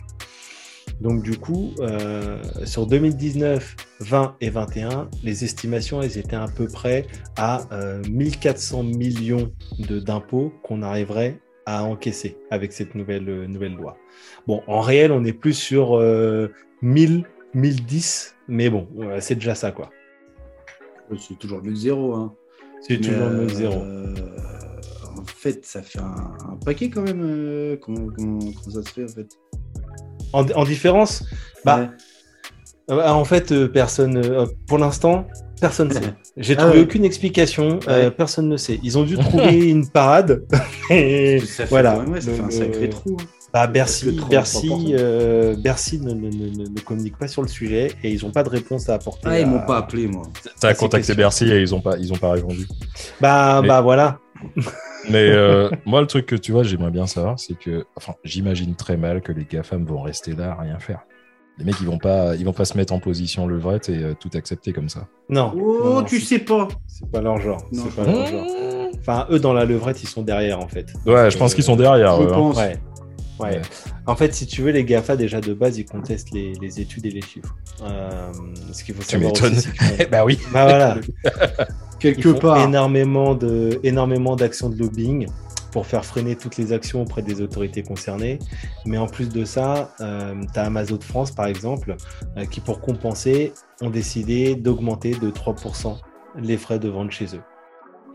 Donc, 1.02 1.24
du 1.24 1.38
coup, 1.38 1.72
euh, 1.80 2.42
sur 2.66 2.86
2019, 2.88 3.76
20 4.02 4.36
et 4.42 4.50
21, 4.50 5.10
les 5.24 5.44
estimations, 5.46 6.02
elles 6.02 6.18
étaient 6.18 6.36
à 6.36 6.48
peu 6.48 6.68
près 6.68 7.06
à 7.38 7.68
euh, 7.72 8.02
1400 8.10 8.84
millions 8.84 9.52
d'impôts 9.80 10.52
qu'on 10.64 10.82
arriverait 10.82 11.40
à 11.66 11.84
encaisser 11.84 12.38
avec 12.52 12.74
cette 12.74 12.96
nouvelle, 12.96 13.30
euh, 13.30 13.48
nouvelle 13.48 13.76
loi. 13.76 13.96
Bon, 14.48 14.62
en 14.68 14.82
réel, 14.82 15.12
on 15.12 15.24
est 15.24 15.34
plus 15.34 15.54
sur 15.54 15.98
euh, 15.98 16.52
1000, 16.82 17.24
1010, 17.54 18.36
mais 18.48 18.70
bon, 18.70 18.88
c'est 19.20 19.36
déjà 19.36 19.56
ça, 19.56 19.72
quoi. 19.72 19.90
C'est 21.18 21.40
toujours 21.40 21.62
que 21.62 21.74
zéro. 21.74 22.14
Hein. 22.14 22.36
C'est 22.82 22.98
toujours 22.98 23.28
euh, 23.28 23.48
zéro. 23.48 23.84
En 25.18 25.26
fait, 25.26 25.66
ça 25.66 25.82
fait 25.82 26.00
un, 26.00 26.38
un 26.50 26.56
paquet 26.64 26.90
quand 26.90 27.02
même. 27.02 27.22
euh, 27.24 27.78
comment, 27.78 28.08
comment, 28.16 28.40
comment 28.40 28.72
ça 28.76 28.84
se 28.84 28.90
fait 28.90 29.04
en 29.06 29.08
fait? 29.08 29.28
En, 30.34 30.46
en 30.52 30.64
différence, 30.64 31.24
bah, 31.66 31.80
Ouais. 32.90 32.96
euh, 32.96 33.08
en 33.10 33.26
fait, 33.26 33.52
euh, 33.52 33.68
personne, 33.68 34.18
euh, 34.18 34.46
pour 34.68 34.78
l'instant, 34.78 35.28
personne 35.60 35.90
ne 35.90 35.94
sait. 35.94 36.02
J'ai 36.38 36.54
Ah 36.58 36.64
trouvé 36.64 36.78
ouais. 36.78 36.84
aucune 36.84 37.04
explication, 37.06 37.80
euh, 37.88 38.06
Ouais. 38.06 38.12
personne 38.12 38.48
ne 38.50 38.58
sait. 38.58 38.80
Ils 38.84 38.98
ont 38.98 39.04
dû 39.04 39.18
trouver 39.18 39.70
une 39.70 39.90
parade. 39.90 40.44
et 40.90 41.40
Ça 41.40 41.64
fait 41.66 41.70
voilà. 41.70 41.96
même, 42.00 42.20
ça 42.22 42.32
fait 42.32 42.42
un 42.42 42.50
sacré 42.50 42.90
trou. 42.90 43.18
hein. 43.20 43.24
Bah, 43.52 43.66
Bercy, 43.66 44.12
33%. 44.12 44.30
Bercy, 44.30 44.70
euh, 44.94 45.56
Bercy 45.58 46.00
ne, 46.00 46.12
ne- 46.14 46.28
ne- 46.30 46.30
ne- 46.66 46.70
ne 46.70 46.80
communique 46.82 47.18
pas 47.18 47.28
sur 47.28 47.42
le 47.42 47.48
sujet 47.48 47.92
et 48.04 48.12
ils 48.12 48.24
n'ont 48.24 48.30
pas 48.32 48.44
de 48.44 48.50
réponse 48.50 48.88
à 48.90 48.94
apporter. 48.94 49.24
Ah, 49.28 49.40
ils 49.40 49.44
à- 49.44 49.48
m'ont 49.48 49.66
pas 49.66 49.78
appelé, 49.78 50.06
moi. 50.06 50.22
T'as 50.62 50.76
contacté. 50.76 51.16
Bercy 51.16 51.52
et 51.52 51.60
ils 51.60 51.74
ont 51.74 51.82
pas, 51.82 51.98
ils 51.98 52.14
ont 52.14 52.18
pas 52.18 52.34
répondu. 52.34 52.68
Bah, 53.20 53.60
Mais- 53.64 53.68
bah 53.68 53.82
voilà. 53.82 54.20
Mais 55.10 55.30
euh, 55.30 55.70
moi, 55.86 56.02
le 56.02 56.08
truc 56.08 56.26
que 56.26 56.36
tu 56.36 56.52
vois, 56.52 56.64
j'aimerais 56.64 56.92
bien 56.92 57.08
savoir, 57.08 57.40
c'est 57.40 57.58
que, 57.58 57.86
enfin, 57.96 58.14
j'imagine 58.24 58.76
très 58.76 58.98
mal 58.98 59.22
que 59.22 59.32
les 59.32 59.46
GAFAM 59.46 59.86
vont 59.86 60.02
rester 60.02 60.34
là 60.36 60.52
à 60.58 60.62
rien 60.62 60.80
faire. 60.80 61.02
Les 61.58 61.66
mecs, 61.66 61.76
ils 61.82 61.88
vont 61.88 61.98
pas, 61.98 62.36
ils 62.36 62.46
vont 62.46 62.54
pas 62.54 62.64
se 62.64 62.78
mettre 62.78 62.94
en 62.94 63.00
position 63.00 63.46
levrette 63.46 63.90
et 63.90 64.02
euh, 64.02 64.14
tout 64.18 64.30
accepter 64.34 64.72
comme 64.72 64.88
ça. 64.88 65.08
Non. 65.28 65.52
Oh, 65.56 65.82
non, 65.84 65.94
non, 65.96 66.04
tu 66.04 66.22
sais 66.22 66.40
pas. 66.40 66.70
C'est 66.88 67.12
pas 67.12 67.22
leur 67.22 67.42
genre. 67.42 67.62
Non, 67.74 67.84
pas 67.88 68.06
leur 68.06 68.26
genre. 68.26 68.48
Enfin, 68.98 69.28
eux, 69.30 69.40
dans 69.40 69.54
la 69.54 69.66
levrette, 69.66 70.02
ils 70.02 70.08
sont 70.08 70.22
derrière, 70.22 70.60
en 70.60 70.68
fait. 70.68 70.94
Ouais, 71.06 71.30
je 71.30 71.38
pense 71.38 71.54
qu'ils 71.54 71.66
sont 71.66 71.76
derrière. 71.76 72.16
Je 72.16 72.28
eux, 72.28 72.34
hein. 72.34 72.52
Ouais. 72.56 72.78
Ouais. 73.40 73.50
Ouais. 73.58 73.62
En 74.06 74.16
fait, 74.16 74.34
si 74.34 74.46
tu 74.48 74.62
veux, 74.62 74.72
les 74.72 74.84
GAFA, 74.84 75.16
déjà 75.16 75.40
de 75.42 75.54
base, 75.54 75.78
ils 75.78 75.86
contestent 75.86 76.32
les, 76.32 76.54
les 76.62 76.80
études 76.80 77.06
et 77.06 77.12
les 77.12 77.22
chiffres. 77.22 77.56
Euh, 77.84 78.32
ce 78.74 78.84
qu'il 78.84 78.96
faut 78.96 79.02
Tu 79.04 79.10
savoir 79.10 79.32
m'étonnes. 79.32 79.54
qu'ils 79.54 79.72
font- 79.72 80.04
bah 80.12 80.26
oui. 80.26 80.40
bah 80.52 80.64
voilà. 80.66 80.98
Quelque 82.00 82.20
Ils 82.20 82.34
font 82.34 82.40
part. 82.40 82.62
énormément 82.64 83.36
de 83.36 83.80
énormément 83.84 84.36
d'actions 84.36 84.70
de 84.70 84.78
lobbying 84.78 85.28
pour 85.72 85.86
faire 85.86 86.04
freiner 86.04 86.36
toutes 86.36 86.58
les 86.58 86.74
actions 86.74 87.02
auprès 87.04 87.22
des 87.22 87.42
autorités 87.42 87.84
concernées. 87.84 88.40
Mais 88.86 88.98
en 88.98 89.06
plus 89.08 89.30
de 89.30 89.46
ça, 89.46 89.94
euh, 90.02 90.34
tu 90.54 90.60
as 90.60 90.64
Amazon 90.64 90.96
de 90.96 91.04
France, 91.04 91.32
par 91.32 91.46
exemple, 91.46 91.96
euh, 92.38 92.46
qui, 92.46 92.60
pour 92.60 92.80
compenser, 92.82 93.54
ont 93.82 93.90
décidé 93.92 94.56
d'augmenter 94.56 95.12
de 95.12 95.30
3% 95.30 95.98
les 96.42 96.58
frais 96.58 96.80
de 96.80 96.90
vente 96.90 97.12
chez 97.12 97.26
eux. 97.36 97.42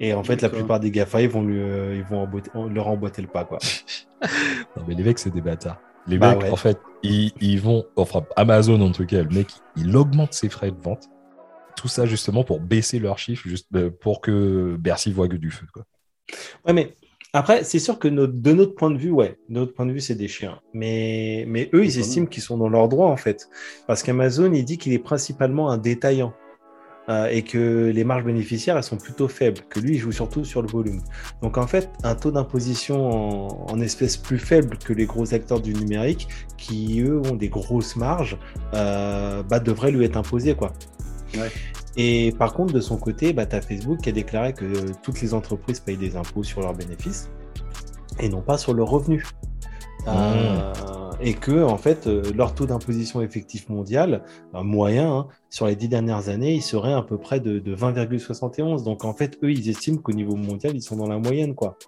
Et 0.00 0.12
en 0.12 0.24
fait, 0.24 0.42
la 0.42 0.48
plupart 0.48 0.80
des 0.80 0.90
GAFA, 0.90 1.22
ils 1.22 1.28
vont, 1.28 1.42
lui, 1.42 1.58
euh, 1.60 1.94
ils 1.94 2.02
vont 2.04 2.20
emboîter- 2.26 2.50
leur 2.72 2.88
emboîter 2.88 3.22
le 3.22 3.28
pas. 3.28 3.44
Quoi. 3.44 3.58
Non, 4.76 4.84
mais 4.88 4.94
les 4.94 5.02
mecs, 5.04 5.18
c'est 5.18 5.30
des 5.30 5.40
bâtards. 5.42 5.80
Les 6.06 6.18
Bah 6.18 6.34
mecs, 6.34 6.44
ouais. 6.44 6.50
en 6.50 6.56
fait, 6.56 6.78
ils, 7.02 7.32
ils 7.40 7.60
vont, 7.60 7.84
enfin, 7.96 8.24
Amazon 8.36 8.80
en 8.80 8.90
tout 8.92 9.06
cas, 9.06 9.22
le 9.22 9.28
mec, 9.28 9.48
il 9.76 9.94
augmente 9.96 10.32
ses 10.34 10.48
frais 10.48 10.70
de 10.70 10.80
vente. 10.80 11.08
Tout 11.76 11.88
ça 11.88 12.06
justement 12.06 12.44
pour 12.44 12.60
baisser 12.60 12.98
leurs 12.98 13.18
chiffres, 13.18 13.46
juste 13.48 13.68
euh, 13.74 13.90
pour 13.90 14.20
que 14.20 14.76
Bercy 14.78 15.12
voit 15.12 15.28
que 15.28 15.36
du 15.36 15.50
feu. 15.50 15.66
Quoi. 15.72 15.84
Ouais, 16.66 16.72
mais 16.72 16.94
après, 17.32 17.64
c'est 17.64 17.78
sûr 17.78 17.98
que 17.98 18.08
notre- 18.08 18.32
de 18.34 18.52
notre 18.52 18.74
point 18.74 18.90
de 18.90 18.96
vue, 18.98 19.10
ouais, 19.10 19.38
de 19.48 19.54
notre 19.54 19.74
point 19.74 19.84
de 19.86 19.92
vue, 19.92 20.00
c'est 20.00 20.14
des 20.14 20.28
chiens. 20.28 20.60
Mais, 20.72 21.44
mais 21.48 21.68
eux, 21.74 21.84
ils 21.84 21.98
estiment 21.98 22.26
qu'ils 22.26 22.42
sont 22.42 22.56
dans 22.56 22.68
leur 22.68 22.88
droit, 22.88 23.08
en 23.08 23.16
fait. 23.16 23.48
Parce 23.86 24.02
qu'Amazon, 24.02 24.52
il 24.52 24.64
dit 24.64 24.78
qu'il 24.78 24.92
est 24.92 24.98
principalement 24.98 25.70
un 25.70 25.78
détaillant. 25.78 26.32
Euh, 27.08 27.26
et 27.26 27.42
que 27.42 27.90
les 27.94 28.04
marges 28.04 28.24
bénéficiaires, 28.24 28.76
elles 28.76 28.82
sont 28.82 28.96
plutôt 28.96 29.28
faibles, 29.28 29.60
que 29.68 29.80
lui, 29.80 29.94
il 29.94 29.98
joue 29.98 30.12
surtout 30.12 30.44
sur 30.44 30.62
le 30.62 30.68
volume. 30.68 31.00
Donc, 31.42 31.58
en 31.58 31.66
fait, 31.66 31.90
un 32.02 32.14
taux 32.14 32.30
d'imposition 32.30 33.10
en, 33.10 33.66
en 33.70 33.80
espèces 33.80 34.16
plus 34.16 34.38
faible 34.38 34.78
que 34.78 34.92
les 34.92 35.06
gros 35.06 35.34
acteurs 35.34 35.60
du 35.60 35.74
numérique, 35.74 36.28
qui, 36.56 37.00
eux, 37.00 37.20
ont 37.30 37.36
des 37.36 37.48
grosses 37.48 37.96
marges, 37.96 38.38
euh, 38.74 39.42
bah, 39.42 39.60
devrait 39.60 39.90
lui 39.90 40.04
être 40.04 40.16
imposé, 40.16 40.54
quoi. 40.54 40.72
Ouais. 41.34 41.50
Et 41.96 42.32
par 42.38 42.54
contre, 42.54 42.72
de 42.72 42.80
son 42.80 42.96
côté, 42.96 43.32
bah, 43.32 43.46
tu 43.46 43.56
as 43.56 43.60
Facebook 43.60 43.98
qui 43.98 44.08
a 44.08 44.12
déclaré 44.12 44.52
que 44.52 44.64
euh, 44.64 44.92
toutes 45.02 45.20
les 45.20 45.34
entreprises 45.34 45.80
payent 45.80 45.96
des 45.96 46.16
impôts 46.16 46.42
sur 46.42 46.60
leurs 46.60 46.74
bénéfices 46.74 47.30
et 48.18 48.28
non 48.28 48.40
pas 48.40 48.58
sur 48.58 48.74
leurs 48.74 48.88
revenus. 48.88 49.24
Euh, 50.06 50.72
et 51.20 51.34
que, 51.34 51.62
en 51.62 51.78
fait, 51.78 52.06
euh, 52.06 52.22
leur 52.34 52.54
taux 52.54 52.66
d'imposition 52.66 53.22
effectif 53.22 53.68
mondial, 53.68 54.22
euh, 54.54 54.62
moyen, 54.62 55.10
hein, 55.10 55.26
sur 55.54 55.68
les 55.68 55.76
dix 55.76 55.86
dernières 55.86 56.30
années, 56.30 56.52
il 56.54 56.62
serait 56.62 56.94
à 56.94 57.02
peu 57.02 57.16
près 57.16 57.38
de, 57.38 57.60
de 57.60 57.76
20,71. 57.76 58.82
Donc, 58.82 59.04
en 59.04 59.14
fait, 59.14 59.38
eux, 59.44 59.52
ils 59.52 59.70
estiment 59.70 59.98
qu'au 59.98 60.10
niveau 60.10 60.34
mondial, 60.34 60.72
ils 60.74 60.82
sont 60.82 60.96
dans 60.96 61.06
la 61.06 61.16
moyenne, 61.18 61.54
quoi. 61.54 61.78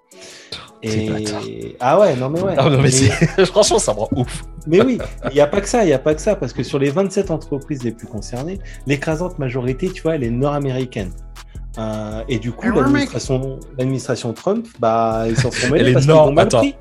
Bâtards. 0.84 1.42
Ah 1.80 1.98
ouais, 1.98 2.14
non 2.14 2.30
mais 2.30 2.40
ouais. 2.42 2.54
Ah 2.56 2.70
non, 2.70 2.80
mais 2.80 2.90
Mais- 3.38 3.44
franchement, 3.46 3.80
ça 3.80 3.92
me 3.92 3.98
rend 3.98 4.08
ouf. 4.14 4.44
mais 4.68 4.82
oui, 4.82 4.98
il 5.30 5.34
n'y 5.34 5.40
a 5.40 5.48
pas 5.48 5.60
que 5.60 5.68
ça, 5.68 5.82
il 5.82 5.88
n'y 5.88 5.92
a 5.92 5.98
pas 5.98 6.14
que 6.14 6.20
ça, 6.20 6.36
parce 6.36 6.52
que 6.52 6.62
sur 6.62 6.78
les 6.78 6.90
27 6.90 7.32
entreprises 7.32 7.82
les 7.82 7.90
plus 7.90 8.06
concernées, 8.06 8.60
l'écrasante 8.86 9.40
majorité, 9.40 9.90
tu 9.90 10.00
vois, 10.02 10.14
elle 10.14 10.22
est 10.22 10.30
nord-américaine. 10.30 11.10
Euh, 11.78 12.22
et 12.28 12.38
du 12.38 12.52
coup, 12.52 12.70
l'administration 12.70 13.58
l'administration 13.76 14.32
Trump, 14.32 14.68
bah, 14.78 15.24
ils 15.28 15.36
s'en 15.36 15.50
sont 15.50 15.66
Elle 15.66 15.72
mêlés 15.72 15.90
est 15.90 15.92
parce 15.94 16.06
qu'ils 16.06 16.14
l'ont 16.14 16.30
mal 16.32 16.46
attends. 16.46 16.58
pris. 16.58 16.76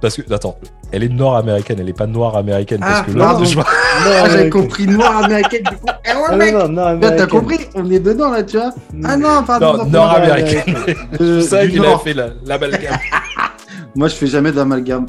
Parce 0.00 0.16
que, 0.16 0.32
attends, 0.32 0.56
elle 0.92 1.02
est 1.04 1.08
nord-américaine, 1.08 1.78
elle 1.80 1.88
est 1.88 1.92
pas 1.96 2.06
noire-américaine. 2.06 2.80
Ah, 2.82 2.86
parce 2.86 3.06
que 3.06 3.18
là, 3.18 3.24
pardon. 3.26 3.44
je 3.44 3.58
Ah, 3.60 4.28
j'avais 4.30 4.48
compris 4.50 4.86
noir 4.86 5.24
américaine 5.24 5.62
du 5.70 5.76
coup. 5.76 5.86
Eh 6.04 6.08
ouais, 6.16 6.22
Ah, 6.28 6.36
mec 6.36 6.54
non, 6.54 6.60
non, 6.60 6.68
non, 6.68 6.74
Là, 6.76 6.84
t'as 7.00 7.06
américaine. 7.08 7.28
compris 7.28 7.58
On 7.74 7.90
est 7.90 8.00
dedans 8.00 8.30
là, 8.30 8.42
tu 8.42 8.56
vois 8.56 8.70
Ah 9.04 9.16
non, 9.16 9.42
pardon. 9.46 9.72
Non, 9.72 9.84
non, 9.84 9.90
nord-américaine. 9.90 10.76
Euh, 11.20 11.40
C'est 11.42 11.48
ça 11.48 11.64
du 11.66 11.72
qu'il 11.72 11.80
a 11.84 11.88
Nord. 11.88 12.02
fait 12.02 12.14
la- 12.14 12.30
l'amalgame. 12.46 12.96
Moi, 13.94 14.08
je 14.08 14.14
fais 14.14 14.26
jamais 14.26 14.52
d'amalgame. 14.52 15.06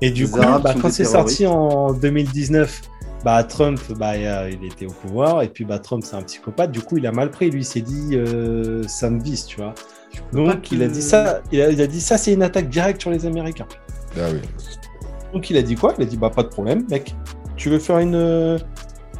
Et 0.00 0.10
du 0.10 0.24
Les 0.24 0.30
coup, 0.30 0.40
bah, 0.62 0.74
quand 0.80 0.90
c'est 0.90 1.04
sorti 1.04 1.46
en 1.46 1.92
2019, 1.92 2.80
bah, 3.24 3.42
Trump, 3.44 3.80
bah, 3.98 4.16
il 4.16 4.58
était 4.66 4.86
au 4.86 4.90
pouvoir. 4.92 5.42
Et 5.42 5.48
puis, 5.48 5.64
bah, 5.64 5.78
Trump, 5.78 6.02
c'est 6.06 6.16
un 6.16 6.22
psychopathe. 6.22 6.70
Du 6.70 6.80
coup, 6.80 6.98
il 6.98 7.06
a 7.06 7.12
mal 7.12 7.30
pris. 7.30 7.50
Lui, 7.50 7.60
il 7.60 7.64
s'est 7.64 7.80
dit, 7.80 8.10
euh, 8.12 8.82
ça 8.88 9.08
me 9.10 9.20
vise, 9.22 9.46
tu 9.46 9.56
vois. 9.56 9.74
Donc, 10.32 10.70
il 10.72 10.82
a 10.82 10.88
dit 10.88 11.02
ça. 11.02 11.40
Il 11.52 11.60
a, 11.62 11.70
il 11.70 11.80
a 11.80 11.86
dit 11.86 12.00
ça, 12.00 12.18
c'est 12.18 12.32
une 12.32 12.42
attaque 12.42 12.68
directe 12.68 13.00
sur 13.00 13.10
les 13.10 13.24
Américains. 13.26 13.66
Ah 14.18 14.24
oui. 14.32 14.40
Donc, 15.36 15.50
il 15.50 15.56
a 15.58 15.62
dit 15.62 15.74
quoi? 15.74 15.92
Il 15.98 16.02
a 16.02 16.06
dit, 16.06 16.16
bah, 16.16 16.30
pas 16.30 16.42
de 16.44 16.48
problème, 16.48 16.86
mec. 16.88 17.14
Tu 17.56 17.68
veux 17.68 17.78
faire 17.78 17.98
une. 17.98 18.58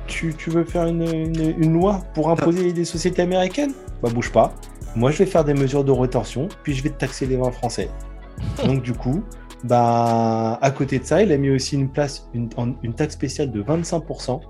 Tu, 0.06 0.34
tu 0.34 0.48
veux 0.48 0.64
faire 0.64 0.86
une, 0.86 1.02
une- 1.02 1.54
une 1.58 1.74
loi 1.74 2.00
pour 2.14 2.30
imposer 2.30 2.72
des 2.72 2.86
sociétés 2.86 3.20
américaines? 3.20 3.72
Bah, 4.02 4.08
bouge 4.08 4.32
pas. 4.32 4.54
Moi, 4.94 5.10
je 5.10 5.18
vais 5.18 5.26
faire 5.26 5.44
des 5.44 5.52
mesures 5.52 5.84
de 5.84 5.92
rétorsion, 5.92 6.48
puis 6.62 6.72
je 6.72 6.82
vais 6.82 6.88
te 6.88 6.96
taxer 6.98 7.26
les 7.26 7.36
vins 7.36 7.50
français. 7.50 7.90
Donc, 8.66 8.80
du 8.80 8.94
coup, 8.94 9.22
bah, 9.62 10.58
à 10.62 10.70
côté 10.70 10.98
de 11.00 11.04
ça, 11.04 11.22
il 11.22 11.30
a 11.32 11.36
mis 11.36 11.50
aussi 11.50 11.74
une, 11.74 11.90
place, 11.90 12.30
une, 12.32 12.48
taxe 12.94 13.12
spéciale 13.12 13.50
de 13.52 13.62
25% 13.62 14.40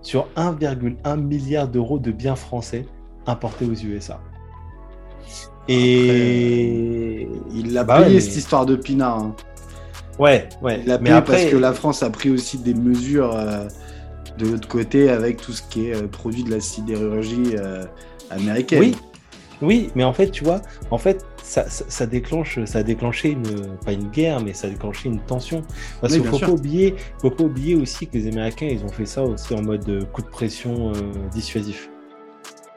sur 0.00 0.26
1,1 0.38 1.16
milliard 1.20 1.68
d'euros 1.68 1.98
de 1.98 2.12
biens 2.12 2.34
français 2.36 2.86
importés 3.26 3.66
aux 3.66 3.74
USA. 3.74 4.20
Et. 5.68 7.28
Il 7.54 7.74
l'a 7.74 7.84
Bah 7.84 7.96
payé 7.96 8.06
ouais, 8.08 8.14
mais- 8.14 8.20
cette 8.20 8.36
histoire 8.36 8.64
de 8.64 8.76
pinard. 8.76 9.18
hein. 9.18 9.34
Ouais, 10.18 10.48
ouais. 10.62 10.82
Il 10.86 10.98
mais 11.00 11.10
après, 11.10 11.36
parce 11.36 11.50
que 11.50 11.56
la 11.56 11.72
France 11.72 12.02
a 12.02 12.10
pris 12.10 12.30
aussi 12.30 12.58
des 12.58 12.74
mesures 12.74 13.34
euh, 13.34 13.66
de 14.38 14.46
l'autre 14.46 14.68
côté 14.68 15.10
avec 15.10 15.40
tout 15.40 15.52
ce 15.52 15.62
qui 15.62 15.88
est 15.88 15.94
euh, 15.94 16.06
produit 16.06 16.44
de 16.44 16.50
la 16.50 16.60
sidérurgie 16.60 17.56
euh, 17.56 17.84
américaine. 18.30 18.80
Oui, 18.80 18.96
oui, 19.62 19.90
mais 19.94 20.04
en 20.04 20.12
fait, 20.12 20.30
tu 20.30 20.44
vois, 20.44 20.60
en 20.90 20.98
fait, 20.98 21.24
ça, 21.42 21.68
ça, 21.68 21.84
ça 21.88 22.06
déclenche, 22.06 22.62
ça 22.64 22.80
a 22.80 22.82
déclenché 22.82 23.30
une, 23.30 23.76
pas 23.84 23.92
une 23.92 24.10
guerre, 24.10 24.40
mais 24.40 24.52
ça 24.52 24.66
a 24.66 24.70
déclenché 24.70 25.08
une 25.08 25.20
tension. 25.20 25.62
Parce 26.00 26.14
Oui, 26.14 26.20
qu'il 26.20 26.28
faut 26.28 26.36
sûr. 26.38 26.48
pas 26.48 26.52
oublier, 26.52 26.94
faut 27.20 27.30
pas 27.30 27.44
oublier 27.44 27.74
aussi 27.76 28.06
que 28.06 28.14
les 28.18 28.26
Américains, 28.28 28.68
ils 28.70 28.84
ont 28.84 28.88
fait 28.88 29.06
ça 29.06 29.22
aussi 29.22 29.54
en 29.54 29.62
mode 29.62 29.88
euh, 29.88 30.04
coup 30.04 30.22
de 30.22 30.28
pression 30.28 30.92
dissuasif. 31.32 31.90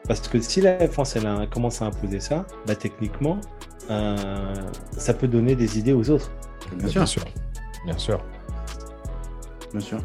Parce 0.08 0.21
que 0.28 0.39
si 0.39 0.62
la 0.62 0.88
France, 0.88 1.15
elle 1.15 1.26
a, 1.26 1.45
commence 1.47 1.82
à 1.82 1.86
imposer 1.86 2.19
ça, 2.19 2.45
bah 2.65 2.76
techniquement, 2.76 3.39
ça 3.89 5.13
peut 5.13 5.28
donner 5.28 5.56
des 5.56 5.80
idées 5.80 5.93
aux 5.93 6.10
autres. 6.10 6.32
Bien 6.76 6.88
sûr, 6.88 7.02
Bien 7.02 7.06
sûr. 7.06 7.24
Bien 7.86 7.98
sûr. 7.98 8.20
bien 9.72 9.80
sûr. 9.80 10.00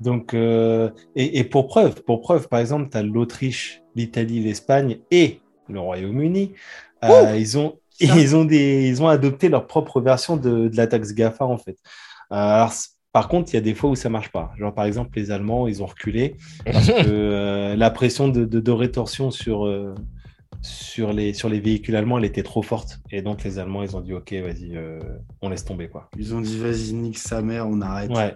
Donc, 0.00 0.34
euh, 0.34 0.90
et, 1.14 1.38
et 1.38 1.44
pour 1.44 1.66
preuve, 1.68 2.02
pour 2.02 2.20
preuve, 2.20 2.48
par 2.48 2.60
exemple, 2.60 2.90
tu 2.90 2.98
as 2.98 3.02
l'Autriche, 3.02 3.82
l'Italie, 3.94 4.40
l'Espagne 4.40 4.98
et 5.10 5.40
le 5.68 5.80
Royaume-Uni. 5.80 6.52
euh, 7.04 7.36
ils, 7.38 7.56
ont, 7.58 7.78
ils, 8.00 8.36
ont 8.36 8.44
des, 8.44 8.88
ils 8.88 9.02
ont 9.02 9.08
adopté 9.08 9.48
leur 9.48 9.66
propre 9.66 10.00
version 10.00 10.36
de, 10.36 10.68
de 10.68 10.76
la 10.76 10.86
taxe 10.86 11.12
GAFA, 11.14 11.44
en 11.46 11.58
fait. 11.58 11.78
Euh, 12.32 12.36
alors, 12.36 12.72
par 13.12 13.28
contre, 13.28 13.52
il 13.52 13.54
y 13.54 13.58
a 13.58 13.62
des 13.62 13.74
fois 13.74 13.88
où 13.88 13.94
ça 13.94 14.10
marche 14.10 14.30
pas. 14.30 14.52
Genre, 14.58 14.74
par 14.74 14.84
exemple, 14.84 15.18
les 15.18 15.30
Allemands, 15.30 15.66
ils 15.66 15.82
ont 15.82 15.86
reculé 15.86 16.36
parce 16.70 16.86
que 16.88 17.08
euh, 17.08 17.74
la 17.74 17.90
pression 17.90 18.28
de, 18.28 18.44
de, 18.44 18.60
de 18.60 18.70
rétorsion 18.70 19.30
sur, 19.30 19.64
euh, 19.66 19.94
sur, 20.62 21.12
les, 21.12 21.32
sur 21.32 21.48
les 21.48 21.60
véhicules 21.60 21.94
allemands, 21.96 22.18
elle 22.18 22.24
était 22.24 22.42
trop 22.42 22.62
forte. 22.62 23.00
Et 23.10 23.22
donc, 23.22 23.44
les 23.44 23.58
Allemands, 23.58 23.82
ils 23.82 23.96
ont 23.96 24.00
dit, 24.00 24.12
OK, 24.14 24.32
vas-y, 24.32 24.76
euh, 24.76 24.98
on 25.42 25.48
laisse 25.48 25.64
tomber, 25.64 25.88
quoi. 25.88 26.08
Ils 26.18 26.34
ont 26.34 26.40
dit 26.40 26.58
vas-y, 26.58 26.92
nique 26.94 27.18
sa 27.18 27.42
mère, 27.42 27.66
on 27.68 27.80
arrête. 27.80 28.10
Ouais. 28.10 28.34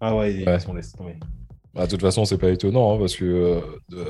Ah 0.00 0.16
ouais, 0.16 0.44
Ouais. 0.46 0.58
on 0.68 0.74
laisse 0.74 0.92
tomber. 0.92 1.16
Bah, 1.74 1.86
de 1.86 1.90
toute 1.90 2.00
façon, 2.02 2.24
c'est 2.24 2.38
pas 2.38 2.50
étonnant, 2.50 2.94
hein, 2.94 2.98
parce 2.98 3.16
que 3.16 3.24
euh, 3.24 3.60
euh, 3.94 4.04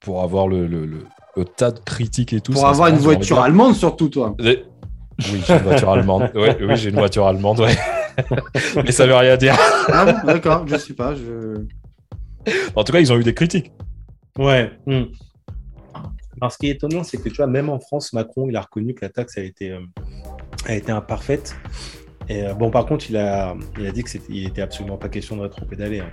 pour 0.00 0.22
avoir 0.22 0.46
le, 0.48 0.66
le- 0.66 0.84
le- 0.86 1.06
le 1.36 1.44
tas 1.44 1.70
de 1.70 1.78
critiques 1.78 2.32
et 2.32 2.40
tout. 2.40 2.52
Pour 2.52 2.66
avoir 2.66 2.88
une 2.88 2.96
voiture 2.96 3.40
allemande, 3.40 3.74
surtout 3.74 4.08
toi. 4.08 4.34
Oui, 4.38 4.58
j'ai 5.18 5.36
une 5.56 5.62
voiture 5.62 5.90
allemande. 5.90 6.30
Ouais, 6.34 6.56
oui, 6.60 6.76
j'ai 6.76 6.90
une 6.90 6.96
voiture 6.96 7.26
allemande, 7.26 7.60
ouais. 7.60 7.74
Mais 8.84 8.92
ça 8.92 9.06
veut 9.06 9.14
rien 9.14 9.36
dire. 9.36 9.56
Ah 9.88 10.04
bon, 10.04 10.26
d'accord, 10.26 10.66
je 10.68 10.76
sais 10.76 10.92
pas. 10.94 11.14
Je... 11.14 11.64
En 12.76 12.84
tout 12.84 12.92
cas, 12.92 13.00
ils 13.00 13.10
ont 13.12 13.16
eu 13.18 13.24
des 13.24 13.32
critiques. 13.34 13.72
Ouais. 14.38 14.70
hmm. 14.86 15.04
Alors, 16.42 16.50
ce 16.50 16.58
qui 16.58 16.66
est 16.66 16.72
étonnant, 16.72 17.04
c'est 17.04 17.18
que 17.18 17.28
tu 17.28 17.36
vois, 17.36 17.46
même 17.46 17.68
en 17.68 17.78
France, 17.78 18.12
Macron, 18.12 18.48
il 18.48 18.56
a 18.56 18.62
reconnu 18.62 18.94
que 18.94 19.04
la 19.04 19.10
taxe 19.10 19.38
a 19.38 19.42
été, 19.42 19.78
a 20.66 20.74
été 20.74 20.90
imparfaite. 20.90 21.54
Euh, 22.32 22.52
bon, 22.54 22.68
par 22.68 22.84
contre, 22.84 23.08
il 23.08 23.16
a, 23.16 23.54
il 23.78 23.86
a 23.86 23.92
dit 23.92 24.02
que 24.02 24.10
c'était, 24.10 24.32
il 24.32 24.48
était 24.48 24.60
absolument 24.60 24.96
pas 24.96 25.08
question 25.08 25.36
de 25.36 25.42
rétro-pédaler. 25.42 26.00
hein. 26.00 26.10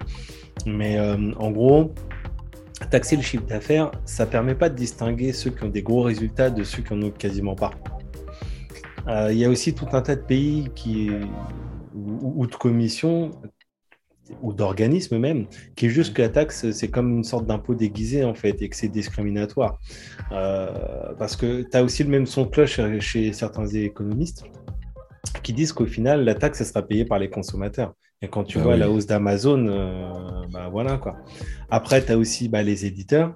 Mais 0.68 1.00
euh, 1.00 1.32
en 1.40 1.50
gros, 1.50 1.96
taxer 2.92 3.16
le 3.16 3.24
chiffre 3.24 3.48
d'affaires, 3.48 3.90
ça 4.06 4.28
permet 4.28 4.54
pas 4.54 4.70
de 4.70 4.76
distinguer 4.76 5.34
ceux 5.34 5.50
qui 5.50 5.64
ont 5.64 5.70
des 5.70 5.82
gros 5.82 6.04
résultats 6.04 6.52
de 6.52 6.64
ceux 6.64 6.84
qui 6.84 6.94
en 6.94 7.02
ont 7.02 7.10
quasiment 7.10 7.56
pas. 7.56 7.72
Euh, 9.08 9.30
Il 9.32 9.40
y 9.40 9.46
a 9.46 9.50
aussi 9.50 9.74
tout 9.74 9.88
un 9.94 10.02
tas 10.04 10.16
de 10.16 10.22
pays 10.22 10.70
qui, 10.76 11.10
ou, 11.96 12.44
ou 12.44 12.46
de 12.46 12.56
commissions 12.56 13.32
ou 14.42 14.54
d'organismes 14.54 15.18
même, 15.18 15.46
qui 15.76 15.88
est 15.88 15.90
juste 15.90 16.14
que 16.14 16.22
la 16.22 16.30
taxe, 16.30 16.70
c'est 16.72 16.90
comme 16.90 17.18
une 17.18 17.24
sorte 17.24 17.46
d'impôt 17.46 17.76
déguisé 17.76 18.24
en 18.24 18.34
fait, 18.34 18.62
et 18.62 18.70
que 18.70 18.76
c'est 18.76 18.88
discriminatoire. 18.90 19.80
Euh, 20.32 21.14
parce 21.18 21.36
que 21.36 21.64
tu 21.64 21.76
as 21.78 21.84
aussi 21.84 22.04
le 22.04 22.10
même 22.10 22.26
son 22.26 22.44
de 22.44 22.50
cloche 22.50 22.76
chez, 22.76 23.00
chez 23.00 23.34
certains 23.34 23.68
économistes 23.68 24.44
qui 25.44 25.54
disent 25.54 25.74
qu'au 25.74 25.86
final, 25.86 26.24
la 26.24 26.36
taxe, 26.36 26.62
elle 26.62 26.68
sera 26.68 26.82
payée 26.82 27.06
par 27.06 27.20
les 27.20 27.30
consommateurs. 27.30 27.94
Et 28.22 28.28
quand 28.28 28.44
tu 28.44 28.58
Bah 28.58 28.64
vois 28.66 28.74
oui. 28.74 28.80
la 28.80 28.90
hausse 28.90 29.06
d'Amazon, 29.06 29.66
euh, 29.68 30.12
bah 30.52 30.70
voilà 30.70 30.98
quoi. 30.98 31.16
Après, 31.70 32.04
tu 32.04 32.12
as 32.12 32.18
aussi 32.18 32.50
bah, 32.50 32.64
les 32.64 32.86
éditeurs 32.86 33.34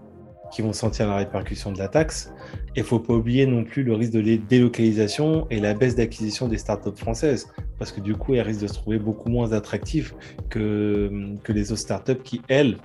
qui 0.54 0.62
vont 0.62 0.74
sentir 0.74 1.08
la 1.08 1.16
répercussion 1.18 1.72
de 1.72 1.80
la 1.80 1.88
taxe. 1.88 2.32
Et 2.76 2.80
il 2.80 2.84
faut 2.84 3.00
pas 3.00 3.14
oublier 3.14 3.46
non 3.46 3.64
plus 3.64 3.84
le 3.84 3.94
risque 3.96 4.14
de 4.14 4.22
délocalisation 4.22 5.48
et 5.50 5.60
la 5.60 5.74
baisse 5.74 5.96
d'acquisition 5.96 6.48
des 6.48 6.58
startups 6.58 6.96
françaises. 6.96 7.48
Parce 7.80 7.92
que 7.92 8.00
du 8.00 8.16
coup, 8.16 8.36
elles 8.36 8.42
risquent 8.42 8.62
de 8.62 8.68
se 8.68 8.76
trouver 8.76 9.00
beaucoup 9.00 9.30
moins 9.30 9.52
attractives 9.52 10.14
que, 10.50 11.12
que 11.44 11.52
les 11.52 11.72
autres 11.72 11.82
startups 11.82 12.22
qui, 12.24 12.42
elles, 12.48 12.78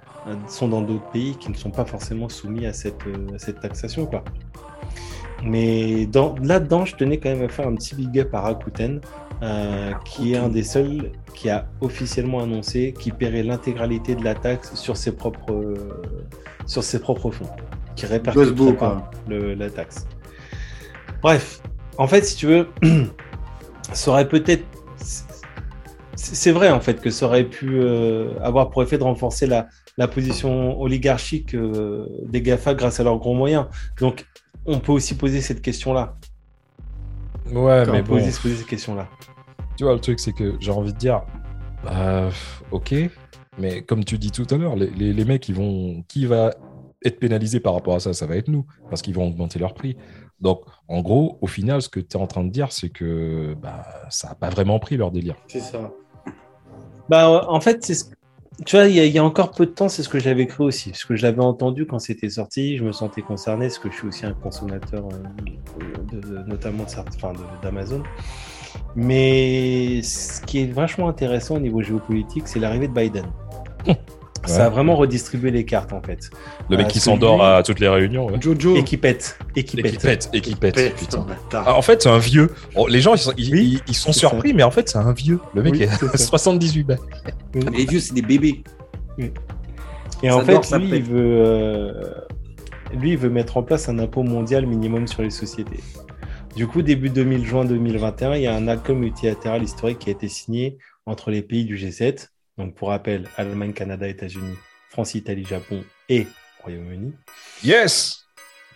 sont 0.49 0.69
dans 0.69 0.81
d'autres 0.83 1.09
pays 1.11 1.37
qui 1.37 1.51
ne 1.51 1.55
sont 1.57 1.71
pas 1.71 1.85
forcément 1.85 2.29
soumis 2.29 2.67
à 2.67 2.73
cette, 2.73 3.05
cette 3.37 3.61
taxation. 3.61 4.07
Quoi. 4.07 4.25
Mais 5.45 6.07
dans- 6.07 6.35
là-dedans, 6.43 6.85
je 6.85 6.97
tenais 6.97 7.19
quand 7.19 7.31
même 7.31 7.43
à 7.43 7.49
faire 7.49 7.69
un 7.69 7.75
petit 7.75 7.95
big 7.95 8.19
up 8.19 8.35
à 8.35 8.41
Rakuten, 8.41 9.01
euh, 9.43 9.93
qui 10.05 10.33
est 10.33 10.37
un 10.37 10.49
des 10.49 10.63
seuls 10.65 11.13
qui 11.35 11.49
a 11.51 11.67
officiellement 11.81 12.41
annoncé 12.43 12.93
qu'il 12.99 13.15
paierait 13.15 13.43
l'intégralité 13.45 14.15
de 14.17 14.25
la 14.25 14.35
taxe 14.35 14.75
sur 14.75 14.97
ses 14.97 15.13
propres, 15.13 15.53
euh, 15.53 15.75
sur 16.67 16.83
ses 16.83 16.99
propres 16.99 17.31
fonds, 17.31 17.49
qui 17.95 18.07
répercuterait 18.07 18.55
pas 18.77 19.11
le- 19.29 19.55
la 19.55 19.71
taxe. 19.71 20.07
Bref, 21.23 21.61
en 21.99 22.07
fait, 22.09 22.25
si 22.25 22.37
tu 22.37 22.47
veux, 22.47 22.69
ça 23.93 24.11
aurait 24.11 24.29
peut-être. 24.29 24.65
C'est 24.97 25.25
c'est 26.35 26.51
vrai 26.51 26.69
en 26.71 26.81
fait 26.81 27.01
que 27.01 27.11
ça 27.11 27.27
aurait 27.27 27.45
pu 27.45 27.79
euh, 27.81 28.39
avoir 28.43 28.71
pour 28.71 28.83
effet 28.83 28.99
de 28.99 29.05
renforcer 29.05 29.47
la, 29.47 29.69
la 29.97 30.09
position 30.09 30.81
oligarchique 30.81 31.55
euh, 31.55 32.07
des 32.27 32.43
GAFA 32.43 32.75
grâce 32.75 32.99
à 32.99 33.05
leurs 33.05 33.19
gros 33.19 33.35
moyens. 33.35 33.67
Donc, 34.01 34.27
on 34.67 34.81
peut 34.81 34.91
aussi 34.93 35.15
poser 35.17 35.41
cette 35.41 35.63
question-là. 35.63 36.17
Ouais, 37.53 37.85
On 37.89 37.93
mais 37.93 38.03
peut 38.03 38.19
bon, 38.19 38.31
se 38.31 38.41
poser 38.41 38.57
cette 38.57 38.67
question-là. 38.67 39.09
tu 39.77 39.85
vois, 39.85 39.95
le 39.95 40.01
truc, 40.01 40.21
c'est 40.21 40.33
que 40.33 40.57
j'ai 40.61 40.71
envie 40.71 40.93
de 40.93 40.99
dire, 40.99 41.23
bah, 41.85 42.29
ok, 42.71 42.95
mais 43.59 43.83
comme 43.83 44.05
tu 44.05 44.19
dis 44.19 44.31
tout 44.31 44.47
à 44.51 44.57
l'heure, 44.57 44.77
les, 44.77 44.91
les- 44.91 45.13
les 45.13 45.25
mecs, 45.25 45.49
ils 45.49 45.55
vont, 45.55 46.03
qui 46.09 46.27
va 46.27 46.55
être 47.05 47.19
pénalisé 47.21 47.61
par 47.61 47.75
rapport 47.75 47.95
à 47.95 48.01
ça 48.01 48.13
Ça 48.13 48.27
va 48.27 48.37
être 48.37 48.49
nous, 48.49 48.67
parce 48.91 49.03
qu'ils 49.03 49.15
vont 49.15 49.27
augmenter 49.29 49.59
leur 49.59 49.75
prix. 49.75 49.97
Donc, 50.41 50.63
en 50.89 51.01
gros, 51.01 51.39
au 51.41 51.47
final, 51.47 51.83
ce 51.83 51.89
que 51.89 52.01
tu 52.01 52.17
es 52.17 52.21
en 52.21 52.27
train 52.27 52.45
de 52.45 52.51
dire, 52.51 52.71
c'est 52.73 52.91
que 52.91 53.55
bah, 53.61 53.85
ça 54.11 54.29
n'a 54.29 54.35
pas 54.35 54.51
vraiment 54.51 54.79
pris 54.79 54.97
leur 54.97 55.11
délire. 55.11 55.37
C'est 55.49 55.61
ça. 55.61 55.91
Bah, 57.09 57.45
en 57.49 57.61
fait, 57.61 57.85
c'est 57.85 57.95
ce- 57.95 58.05
tu 58.67 58.77
vois, 58.77 58.87
il 58.87 58.97
y, 58.97 59.19
a- 59.19 59.25
encore 59.25 59.53
peu 59.53 59.67
de 59.67 59.71
temps, 59.71 59.89
c'est 59.89 60.03
ce 60.03 60.09
que 60.09 60.19
j'avais 60.19 60.47
cru 60.47 60.65
aussi. 60.65 60.91
Parce 60.91 61.05
que 61.05 61.15
je 61.17 61.23
l'avais 61.23 61.41
entendu 61.43 61.87
quand 61.87 61.99
c'était 61.99 62.29
sorti, 62.29 62.77
je 62.77 62.85
me 62.85 62.93
sentais 62.93 63.23
concerné, 63.23 63.67
parce 63.67 63.79
que 63.79 63.91
je 63.91 63.97
suis 63.97 64.09
aussi 64.09 64.27
un 64.27 64.33
consommateur, 64.35 65.05
euh, 65.07 65.85
de- 66.13 66.21
de- 66.21 66.39
notamment 66.49 66.85
d'Amazon. 67.63 68.03
Mais 68.97 70.03
ce 70.03 70.41
qui 70.43 70.61
est 70.63 70.73
vachement 70.73 71.09
intéressant 71.09 71.57
au 71.57 71.61
niveau 71.61 71.83
géopolitique, 71.83 72.49
c'est 72.49 72.59
l'arrivée 72.59 72.89
de 72.89 72.93
Biden. 72.95 73.27
Ça 74.47 74.67
a 74.67 74.69
vraiment 74.71 74.97
redistribué 74.97 75.51
les 75.51 75.65
cartes, 75.65 75.93
en 75.93 76.01
fait. 76.01 76.31
Le 76.71 76.77
mec 76.77 76.87
Ah, 76.89 76.93
qui 76.93 77.01
s'endort 77.01 77.45
à 77.45 77.63
toutes 77.63 77.81
les 77.81 77.89
réunions. 77.89 78.27
ouais. 78.27 78.41
Jojo. 78.41 78.77
Et 78.77 78.85
qui 78.85 78.97
pète. 78.97 79.39
Et 79.57 79.65
qui 79.65 79.79
Et 79.79 79.83
pète. 79.83 79.93
qui 79.93 79.99
pète, 79.99 80.31
et 80.33 80.41
qui 80.41 80.55
pète, 80.55 80.75
Pète, 80.75 80.95
putain. 80.97 81.27
Ah, 81.53 81.75
en 81.75 81.83
fait, 81.83 82.03
c'est 82.03 82.09
un 82.09 82.19
vieux. 82.19 82.55
Oh, 82.75 82.87
les 82.89 83.01
gens, 83.01 83.15
ils 83.15 83.19
sont, 83.19 83.33
ils, 83.37 83.53
Oui, 83.53 83.61
ils- 83.87 83.91
ils 83.91 83.95
sont 83.95 84.13
c'est 84.13 84.21
surpris, 84.21 84.55
mais 84.55 84.63
en 84.63 84.71
fait, 84.71 84.89
c'est 84.89 84.99
un 84.99 85.13
vieux. 85.13 85.41
Le 85.55 85.63
mec 85.63 85.75
Oui, 85.75 85.83
est 85.83 85.89
c'est 85.89 86.07
ça. 86.17 86.19
78 86.19 86.85
balles. 86.85 86.99
Les 87.73 87.85
vieux, 87.85 88.01
c'est 88.01 88.15
des 88.15 88.23
bébés. 88.23 88.63
Et 90.23 90.31
en 90.31 90.41
fait, 90.41 90.71
lui, 90.79 90.89
il 90.97 91.03
veut, 91.03 91.43
euh, 91.47 91.93
lui, 92.95 93.11
il 93.13 93.19
veut 93.19 93.31
mettre 93.31 93.57
en 93.57 93.63
place 93.63 93.89
un 93.89 93.99
impôt 93.99 94.23
mondial 94.23 94.67
minimum 94.67 95.07
sur 95.07 95.23
les 95.23 95.31
sociétés. 95.31 95.81
Du 96.57 96.67
coup, 96.67 96.83
début 96.83 97.11
2000, 97.11 97.45
juin 97.45 97.65
2021, 97.65 98.35
il 98.35 98.43
y 98.43 98.47
a 98.47 98.55
un 98.55 98.67
accord 98.69 98.97
multilatéral 98.97 99.63
historique 99.63 99.99
qui 100.01 100.09
a 100.09 100.13
été 100.13 100.29
signé 100.29 100.79
entre 101.07 101.31
les 101.31 101.43
pays 101.43 101.65
du 101.65 101.77
G7. 101.77 102.29
Donc, 102.59 102.75
pour 102.75 102.89
rappel, 102.89 103.29
Allemagne, 103.37 103.73
Canada, 103.73 104.09
États-Unis, 104.09 104.57
France, 104.91 105.15
Italie, 105.15 105.45
Japon 105.45 105.85
et 106.09 106.27
Royaume-Uni. 106.63 107.15
Yes 107.63 108.27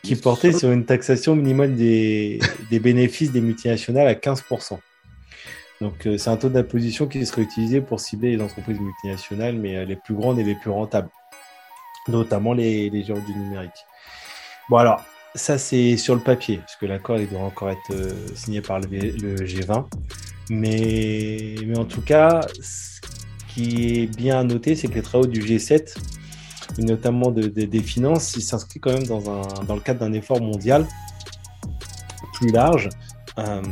Qui 0.02 0.14
portait 0.16 0.52
sur 0.52 0.70
une 0.70 0.84
taxation 0.84 1.34
minimale 1.34 1.74
des, 1.74 2.38
des 2.70 2.78
bénéfices 2.78 3.32
des 3.32 3.40
multinationales 3.40 4.06
à 4.06 4.14
15%. 4.14 4.78
Donc, 5.80 6.06
euh, 6.06 6.16
c'est 6.16 6.30
un 6.30 6.36
taux 6.36 6.48
d'imposition 6.48 7.08
qui 7.08 7.26
serait 7.26 7.42
utilisé 7.42 7.80
pour 7.80 7.98
cibler 7.98 8.36
les 8.36 8.42
entreprises 8.42 8.78
multinationales, 8.78 9.56
mais 9.56 9.76
euh, 9.76 9.84
les 9.84 9.96
plus 9.96 10.14
grandes 10.14 10.38
et 10.38 10.44
les 10.44 10.54
plus 10.54 10.70
rentables, 10.70 11.10
notamment 12.06 12.52
les, 12.52 12.88
les 12.88 13.02
géants 13.02 13.18
du 13.18 13.34
numérique. 13.34 13.72
Bon, 14.70 14.76
alors, 14.76 15.02
ça, 15.34 15.58
c'est 15.58 15.96
sur 15.96 16.14
le 16.14 16.20
papier, 16.20 16.58
parce 16.58 16.76
que 16.76 16.86
l'accord, 16.86 17.18
il 17.18 17.28
doit 17.28 17.40
encore 17.40 17.70
être 17.70 17.90
euh, 17.90 18.12
signé 18.36 18.60
par 18.60 18.78
le, 18.78 18.86
le 18.86 19.34
G20. 19.44 19.86
Mais, 20.50 21.56
mais, 21.66 21.78
en 21.78 21.84
tout 21.84 22.02
cas, 22.02 22.42
qui 23.54 23.98
est 23.98 24.06
bien 24.06 24.38
à 24.38 24.44
noter, 24.44 24.74
c'est 24.74 24.88
que 24.88 24.94
les 24.94 25.02
travaux 25.02 25.26
du 25.26 25.40
G7, 25.40 25.94
notamment 26.78 27.30
de, 27.30 27.42
de, 27.42 27.64
des 27.64 27.82
finances, 27.82 28.34
ils 28.36 28.42
s'inscrivent 28.42 28.80
quand 28.80 28.92
même 28.92 29.06
dans, 29.06 29.74
le 29.74 29.80
cadre 29.80 30.00
d'un 30.00 30.12
effort 30.12 30.40
mondial 30.40 30.86
plus 32.34 32.50
large 32.50 32.88
euh, 33.38 33.62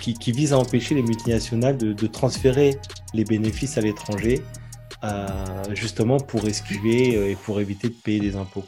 qui, 0.00 0.32
vise 0.32 0.52
à 0.52 0.58
empêcher 0.58 0.94
les 0.94 1.02
multinationales 1.02 1.76
de, 1.76 2.06
transférer 2.06 2.76
les 3.14 3.24
bénéfices 3.24 3.78
à 3.78 3.80
l'étranger, 3.80 4.42
euh, 5.04 5.36
justement 5.74 6.18
pour 6.18 6.46
esquiver 6.46 7.16
euh, 7.16 7.30
et 7.30 7.36
pour 7.36 7.60
éviter 7.60 7.88
de 7.88 7.94
payer 7.94 8.20
des 8.20 8.36
impôts. 8.36 8.64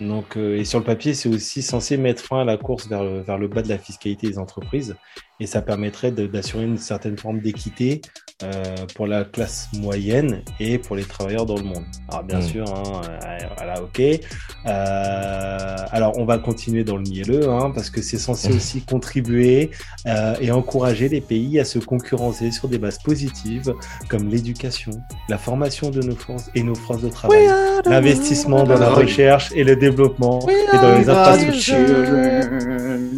Donc, 0.00 0.36
et 0.36 0.64
sur 0.64 0.78
le 0.78 0.84
papier, 0.84 1.14
c'est 1.14 1.28
aussi 1.28 1.62
censé 1.62 1.96
mettre 1.96 2.22
fin 2.22 2.40
à 2.40 2.44
la 2.44 2.58
course 2.58 2.86
vers 2.86 3.02
le, 3.02 3.22
vers 3.22 3.38
le 3.38 3.48
bas 3.48 3.62
de 3.62 3.68
la 3.68 3.78
fiscalité 3.78 4.28
des 4.28 4.38
entreprises 4.38 4.94
et 5.40 5.46
ça 5.46 5.62
permettrait 5.62 6.10
d'assurer 6.10 6.64
une 6.64 6.78
certaine 6.78 7.18
forme 7.18 7.40
d'équité 7.40 8.00
euh, 8.42 8.74
pour 8.94 9.06
la 9.06 9.24
classe 9.24 9.68
moyenne 9.72 10.42
et 10.60 10.78
pour 10.78 10.94
les 10.94 11.04
travailleurs 11.04 11.46
dans 11.46 11.56
le 11.56 11.62
monde. 11.62 11.84
Alors 12.10 12.24
bien 12.24 12.38
mmh. 12.38 12.42
sûr, 12.42 12.64
hein, 12.68 13.00
euh, 13.08 13.38
voilà, 13.56 13.82
ok. 13.82 14.00
Euh, 14.00 15.76
alors 15.90 16.18
on 16.18 16.24
va 16.24 16.38
continuer 16.38 16.84
dans 16.84 16.96
le 16.96 17.02
mielleux 17.02 17.48
hein, 17.48 17.72
parce 17.74 17.88
que 17.88 18.02
c'est 18.02 18.18
censé 18.18 18.52
aussi 18.52 18.82
contribuer 18.82 19.70
euh, 20.06 20.34
et 20.40 20.50
encourager 20.50 21.08
les 21.08 21.20
pays 21.20 21.58
à 21.60 21.64
se 21.64 21.78
concurrencer 21.78 22.50
sur 22.50 22.68
des 22.68 22.78
bases 22.78 22.98
positives 22.98 23.72
comme 24.08 24.28
l'éducation, 24.28 24.92
la 25.28 25.38
formation 25.38 25.90
de 25.90 26.02
nos 26.02 26.16
forces 26.16 26.50
et 26.54 26.62
nos 26.62 26.74
forces 26.74 27.02
de 27.02 27.08
travail, 27.08 27.48
l'investissement 27.86 28.64
dans 28.64 28.78
la 28.78 28.90
recherche 28.90 29.50
et 29.54 29.64
le 29.64 29.76
développement 29.76 30.46
et 30.48 30.76
dans 30.76 30.98
les 30.98 31.08
infrastructures. 31.08 31.76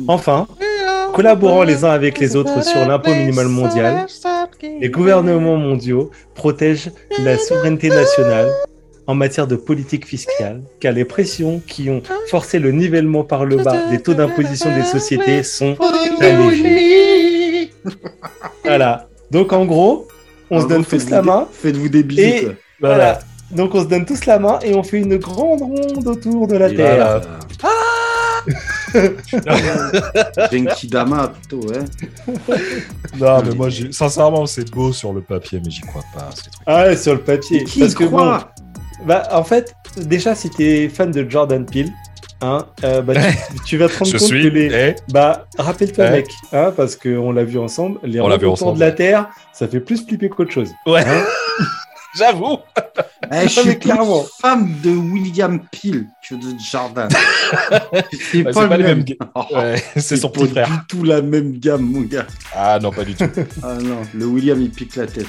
Enfin, 0.06 0.46
collaborant 1.18 1.64
les 1.64 1.84
uns 1.84 1.90
avec 1.90 2.20
les 2.20 2.36
autres 2.36 2.62
sur 2.62 2.86
l'impôt 2.86 3.10
minimal 3.10 3.48
mondial, 3.48 4.06
les 4.62 4.88
gouvernements 4.88 5.56
mondiaux 5.56 6.12
protègent 6.36 6.92
la 7.24 7.36
souveraineté 7.36 7.88
nationale 7.88 8.48
en 9.08 9.16
matière 9.16 9.48
de 9.48 9.56
politique 9.56 10.06
fiscale, 10.06 10.62
car 10.78 10.92
les 10.92 11.04
pressions 11.04 11.60
qui 11.66 11.90
ont 11.90 12.02
forcé 12.30 12.60
le 12.60 12.70
nivellement 12.70 13.24
par 13.24 13.44
le 13.44 13.56
bas 13.56 13.88
des 13.90 14.00
taux 14.00 14.14
d'imposition 14.14 14.72
des 14.72 14.84
sociétés 14.84 15.42
sont 15.42 15.76
allégées. 16.20 17.72
voilà. 18.64 19.08
Donc 19.32 19.52
en 19.52 19.64
gros, 19.64 20.06
on 20.52 20.58
en 20.58 20.60
se 20.60 20.68
donne 20.68 20.84
tous 20.84 21.10
la 21.10 21.22
main. 21.22 21.48
Faites-vous 21.50 21.88
des 21.88 22.04
bisous. 22.04 22.20
Et 22.20 22.48
voilà. 22.78 23.18
Donc 23.50 23.74
on 23.74 23.82
se 23.82 23.88
donne 23.88 24.06
tous 24.06 24.24
la 24.24 24.38
main 24.38 24.60
et 24.62 24.72
on 24.72 24.84
fait 24.84 24.98
une 24.98 25.16
grande 25.16 25.62
ronde 25.62 26.06
autour 26.06 26.46
de 26.46 26.56
la 26.56 26.68
et 26.68 26.76
Terre. 26.76 26.96
Voilà. 26.96 27.20
Ah 27.64 28.52
Genkidama 30.52 31.28
plutôt, 31.28 31.60
ouais. 31.68 31.84
Non, 33.18 33.42
mais 33.44 33.54
moi, 33.54 33.68
sincèrement, 33.90 34.46
c'est 34.46 34.70
beau 34.70 34.92
sur 34.92 35.12
le 35.12 35.20
papier, 35.20 35.60
mais 35.64 35.70
j'y 35.70 35.80
crois 35.82 36.02
pas. 36.14 36.30
Ces 36.34 36.42
trucs. 36.50 36.62
Ah 36.66 36.84
ouais, 36.84 36.96
sur 36.96 37.14
le 37.14 37.20
papier. 37.20 37.64
Qui 37.64 37.80
Parce 37.80 37.94
que 37.94 38.04
bon, 38.04 38.38
bah, 39.04 39.28
en 39.32 39.44
fait, 39.44 39.74
déjà, 39.96 40.34
si 40.34 40.50
t'es 40.50 40.88
fan 40.88 41.10
de 41.10 41.28
Jordan 41.28 41.64
Peele, 41.66 41.90
Hein, 42.40 42.66
euh, 42.84 43.02
bah, 43.02 43.14
tu, 43.16 43.60
tu, 43.66 43.76
vas 43.78 43.88
te 43.88 43.98
rendre 43.98 44.12
Je 44.12 44.16
compte 44.18 44.28
suis, 44.28 44.42
que 44.44 44.48
les. 44.48 44.70
eh. 44.72 44.94
Bah, 45.08 45.46
rappelle-toi, 45.58 46.04
Eh. 46.06 46.10
mec, 46.12 46.26
hein, 46.52 46.72
parce 46.76 46.94
qu'on 46.94 47.32
l'a 47.32 47.42
vu 47.42 47.58
ensemble, 47.58 47.98
les 48.04 48.20
On 48.20 48.28
l'a 48.28 48.36
vu 48.36 48.46
ensemble. 48.46 48.74
de 48.76 48.80
la 48.80 48.92
Terre, 48.92 49.26
ça 49.52 49.66
fait 49.66 49.80
plus 49.80 50.06
flipper 50.06 50.28
qu'autre 50.28 50.52
chose. 50.52 50.70
Ouais, 50.86 51.00
Hein 51.04 51.24
j'avoue. 52.16 52.58
Eh, 53.32 53.42
je 53.48 53.60
suis 53.60 53.78
clairement. 53.78 54.24
fan 54.40 54.74
de 54.82 54.90
William 54.90 55.60
Peel 55.70 56.06
que 56.28 56.34
de 56.34 56.54
Jordan. 56.70 57.08
c'est 58.32 58.42
Bah, 58.42 58.52
pas, 58.52 58.62
le 58.62 58.68
pas 58.68 58.78
même. 58.78 59.04
Oh, 59.34 59.42
Ouais, 59.52 59.82
c'est 59.96 60.16
son 60.16 60.28
pas 60.30 60.40
petit 60.40 60.50
frère. 60.52 60.68
du 60.68 60.76
tout 60.88 61.04
la 61.04 61.20
même 61.22 61.58
gamme, 61.58 61.82
mon 61.82 62.02
gars. 62.02 62.26
Ah 62.54 62.78
non, 62.80 62.90
pas 62.90 63.04
du 63.04 63.14
tout. 63.14 63.24
Ah 63.62 63.74
non, 63.74 64.02
le 64.14 64.26
William, 64.26 64.60
il 64.60 64.70
pique 64.70 64.96
la 64.96 65.06
tête. 65.06 65.26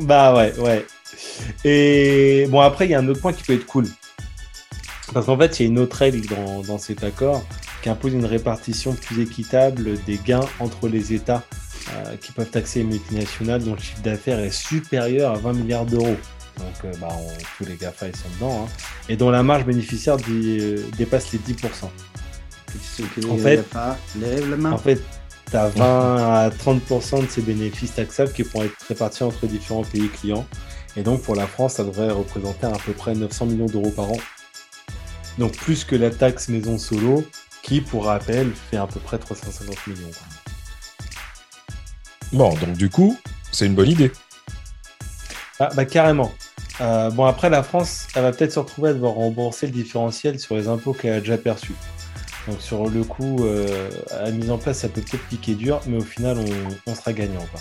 Bah 0.00 0.34
ouais, 0.34 0.52
ouais. 0.58 0.86
Et 1.64 2.46
bon, 2.50 2.60
après, 2.60 2.86
il 2.86 2.90
y 2.90 2.94
a 2.94 2.98
un 2.98 3.08
autre 3.08 3.20
point 3.20 3.32
qui 3.32 3.42
peut 3.44 3.54
être 3.54 3.66
cool. 3.66 3.86
Parce 5.12 5.26
qu'en 5.26 5.38
fait, 5.38 5.60
il 5.60 5.62
y 5.62 5.66
a 5.66 5.68
une 5.70 5.78
autre 5.78 5.96
règle 5.96 6.26
dans, 6.26 6.62
dans 6.62 6.78
cet 6.78 7.04
accord 7.04 7.44
qui 7.82 7.88
impose 7.90 8.12
une 8.14 8.24
répartition 8.24 8.94
plus 8.94 9.22
équitable 9.22 10.02
des 10.06 10.18
gains 10.24 10.40
entre 10.58 10.88
les 10.88 11.12
États 11.12 11.42
euh, 11.92 12.16
qui 12.20 12.32
peuvent 12.32 12.48
taxer 12.50 12.80
les 12.80 12.86
multinationales 12.86 13.62
dont 13.62 13.74
le 13.74 13.78
chiffre 13.80 14.00
d'affaires 14.02 14.38
est 14.38 14.50
supérieur 14.54 15.32
à 15.32 15.36
20 15.38 15.52
milliards 15.52 15.84
d'euros. 15.84 16.16
Donc, 16.58 16.66
euh, 16.84 16.92
bah, 17.00 17.08
on- 17.12 17.28
tous 17.58 17.64
les 17.68 17.76
GAFA, 17.76 18.08
ils 18.08 18.16
sont 18.16 18.28
dedans. 18.36 18.64
hein. 18.66 18.68
Et 19.08 19.16
dont 19.16 19.30
la 19.30 19.42
marge 19.42 19.64
bénéficiaire 19.64 20.16
euh, 20.28 20.78
dépasse 20.96 21.32
les 21.32 21.38
10%. 21.38 21.90
En 23.30 23.36
fait- 23.38 23.56
lève 24.20 24.50
la 24.50 24.56
main. 24.56 24.72
En 24.72 24.78
fait, 24.78 25.00
tu 25.50 25.56
as 25.56 25.68
20 25.68 26.16
à 26.44 26.50
30% 26.50 27.22
de 27.22 27.28
ces 27.28 27.42
bénéfices 27.42 27.94
taxables 27.94 28.32
qui 28.32 28.44
pourront 28.44 28.64
être 28.64 28.76
répartis 28.88 29.22
entre 29.22 29.46
différents 29.46 29.84
pays 29.84 30.08
clients. 30.08 30.46
Et 30.96 31.02
donc, 31.02 31.22
pour 31.22 31.34
la 31.34 31.46
France, 31.46 31.74
ça 31.74 31.84
devrait 31.84 32.10
représenter 32.10 32.66
à 32.66 32.72
peu 32.84 32.92
près 32.92 33.14
900 33.14 33.46
millions 33.46 33.66
d'euros 33.66 33.90
par 33.90 34.10
an. 34.12 34.16
Donc, 35.38 35.56
plus 35.56 35.84
que 35.84 35.96
la 35.96 36.10
taxe 36.10 36.48
maison 36.48 36.78
solo, 36.78 37.24
qui, 37.62 37.80
pour 37.80 38.04
rappel, 38.06 38.52
fait 38.70 38.76
à 38.76 38.86
peu 38.86 39.00
près 39.00 39.18
350 39.18 39.86
millions. 39.88 40.10
Bon, 42.32 42.52
donc 42.54 42.72
du 42.76 42.88
coup, 42.90 43.16
c'est 43.52 43.66
une 43.66 43.74
bonne 43.74 43.90
idée. 43.90 44.10
Ah, 45.60 45.68
bah, 45.74 45.84
carrément. 45.84 46.32
Euh, 46.80 47.10
bon, 47.10 47.24
après, 47.24 47.48
la 47.50 47.62
France, 47.62 48.06
elle 48.14 48.22
va 48.22 48.32
peut-être 48.32 48.52
se 48.52 48.58
retrouver 48.58 48.90
à 48.90 48.92
devoir 48.94 49.12
rembourser 49.14 49.66
le 49.66 49.72
différentiel 49.72 50.38
sur 50.40 50.56
les 50.56 50.66
impôts 50.68 50.92
qu'elle 50.92 51.12
a 51.12 51.20
déjà 51.20 51.38
perçus. 51.38 51.74
Donc, 52.48 52.60
sur 52.60 52.88
le 52.90 53.04
coup, 53.04 53.44
euh, 53.44 53.88
à 54.10 54.22
la 54.24 54.30
mise 54.32 54.50
en 54.50 54.58
place, 54.58 54.80
ça 54.80 54.88
peut 54.88 55.00
peut-être 55.00 55.26
piquer 55.28 55.54
dur, 55.54 55.80
mais 55.86 55.98
au 55.98 56.04
final, 56.04 56.38
on, 56.38 56.90
on 56.90 56.94
sera 56.94 57.12
gagnant. 57.12 57.46
Quoi. 57.52 57.60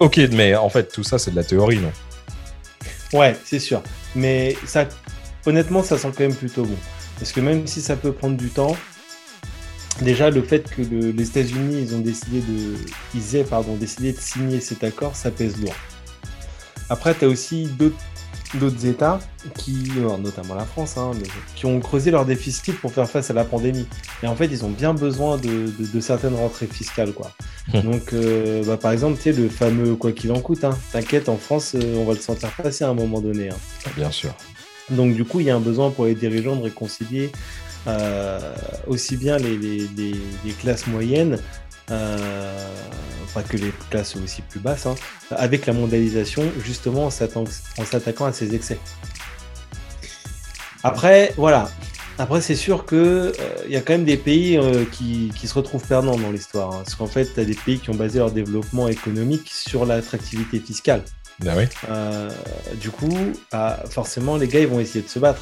Ok, 0.00 0.18
mais 0.32 0.54
en 0.54 0.68
fait, 0.68 0.92
tout 0.92 1.02
ça, 1.02 1.18
c'est 1.18 1.30
de 1.30 1.36
la 1.36 1.44
théorie, 1.44 1.78
non? 1.78 1.92
Ouais, 3.12 3.36
c'est 3.44 3.58
sûr. 3.58 3.82
Mais 4.14 4.56
ça, 4.66 4.86
honnêtement, 5.46 5.82
ça 5.82 5.98
sent 5.98 6.08
quand 6.16 6.20
même 6.24 6.34
plutôt 6.34 6.64
bon. 6.64 6.76
Parce 7.18 7.32
que 7.32 7.40
même 7.40 7.66
si 7.66 7.80
ça 7.82 7.96
peut 7.96 8.12
prendre 8.12 8.36
du 8.36 8.48
temps, 8.50 8.76
déjà 10.00 10.30
le 10.30 10.42
fait 10.42 10.70
que 10.70 10.80
le- 10.82 11.10
les 11.10 11.28
États-Unis 11.28 11.82
ils 11.82 11.94
ont 11.94 11.98
décidé 12.00 12.40
de, 12.40 12.76
ils 13.14 13.36
aient 13.36 13.44
pardon 13.44 13.74
décidé 13.74 14.12
de 14.12 14.18
signer 14.18 14.60
cet 14.60 14.84
accord, 14.84 15.14
ça 15.16 15.30
pèse 15.30 15.58
lourd. 15.60 15.74
Après, 16.90 17.14
tu 17.14 17.24
as 17.24 17.28
aussi 17.28 17.64
d'autres 17.66 17.96
d'autres 18.58 18.84
États 18.84 19.20
qui, 19.56 19.84
alors, 19.96 20.18
notamment 20.18 20.56
la 20.56 20.64
France, 20.64 20.96
hein, 20.96 21.12
mais 21.14 21.22
qui 21.54 21.66
ont 21.66 21.78
creusé 21.78 22.10
leur 22.10 22.24
déficit 22.26 22.76
pour 22.80 22.92
faire 22.92 23.08
face 23.08 23.30
à 23.30 23.32
la 23.32 23.44
pandémie. 23.44 23.86
Et 24.24 24.26
en 24.26 24.34
fait, 24.34 24.46
ils 24.46 24.64
ont 24.64 24.70
bien 24.70 24.92
besoin 24.92 25.36
de, 25.36 25.48
de- 25.48 25.86
de 25.94 26.00
certaines 26.00 26.34
rentrées 26.34 26.66
fiscales, 26.66 27.12
quoi. 27.12 27.30
Hmm. 27.72 27.82
Donc, 27.82 28.12
euh, 28.12 28.64
bah, 28.64 28.76
par 28.76 28.90
exemple, 28.90 29.18
tu 29.18 29.22
sais, 29.22 29.32
le 29.40 29.48
fameux 29.48 29.94
quoi 29.94 30.10
qu'il 30.10 30.32
en 30.32 30.40
coûte. 30.40 30.64
Hein. 30.64 30.76
T'inquiète, 30.90 31.28
en 31.28 31.36
France, 31.36 31.76
euh, 31.76 31.94
on 31.98 32.04
va 32.04 32.14
le 32.14 32.18
sentir 32.20 32.50
passer 32.60 32.82
à 32.82 32.88
un 32.88 32.94
moment 32.94 33.20
donné. 33.20 33.50
hein. 33.50 33.56
Ah, 33.86 33.90
Bien 33.96 34.10
sûr. 34.10 34.34
Donc 34.90 35.14
du 35.14 35.24
coup, 35.24 35.38
il 35.38 35.46
y 35.46 35.50
a 35.50 35.54
un 35.54 35.60
besoin 35.60 35.90
pour 35.92 36.06
les 36.06 36.16
dirigeants 36.16 36.56
de 36.56 36.62
réconcilier 36.64 37.30
euh, 37.86 38.40
aussi 38.88 39.16
bien 39.16 39.36
les, 39.38 39.56
les- 39.56 39.88
les- 39.96 40.20
les 40.44 40.52
classes 40.52 40.88
moyennes, 40.88 41.34
euh, 41.34 41.38
pas 43.34 43.42
que 43.42 43.56
les 43.56 43.72
classes 43.90 44.16
aussi 44.16 44.42
plus 44.42 44.60
basses, 44.60 44.86
hein, 44.86 44.94
avec 45.30 45.66
la 45.66 45.72
mondialisation, 45.72 46.42
justement 46.64 47.06
en 47.06 47.10
s'attaquant 47.10 48.24
à 48.26 48.32
ces 48.32 48.54
excès. 48.54 48.78
Après, 50.82 51.34
voilà. 51.36 51.70
Après, 52.18 52.40
c'est 52.42 52.54
sûr 52.56 52.84
que 52.84 52.96
euh, 52.96 53.32
il 53.66 53.72
y 53.72 53.76
a 53.76 53.80
quand 53.80 53.94
même 53.94 54.04
des 54.04 54.16
pays 54.18 54.58
euh, 54.58 54.84
qui, 54.92 55.32
qui 55.38 55.48
se 55.48 55.54
retrouvent 55.54 55.86
perdants 55.86 56.16
dans 56.18 56.30
l'histoire. 56.30 56.70
hein. 56.74 56.82
parce 56.84 56.94
qu'en 56.94 57.06
fait, 57.06 57.32
tu 57.32 57.40
as 57.40 57.44
des 57.44 57.54
pays 57.54 57.78
qui 57.78 57.88
ont 57.90 57.94
basé 57.94 58.18
leur 58.18 58.30
développement 58.30 58.88
économique 58.88 59.48
sur 59.50 59.86
l'attractivité 59.86 60.58
fiscale. 60.58 61.02
Ben 61.38 61.54
oui. 61.56 61.64
Euh, 61.88 62.30
du 62.78 62.90
coup, 62.90 63.16
bah, 63.50 63.82
forcément, 63.88 64.36
les 64.36 64.48
gars, 64.48 64.60
ils 64.60 64.66
vont 64.66 64.80
essayer 64.80 65.02
de 65.02 65.08
se 65.08 65.18
battre. 65.18 65.40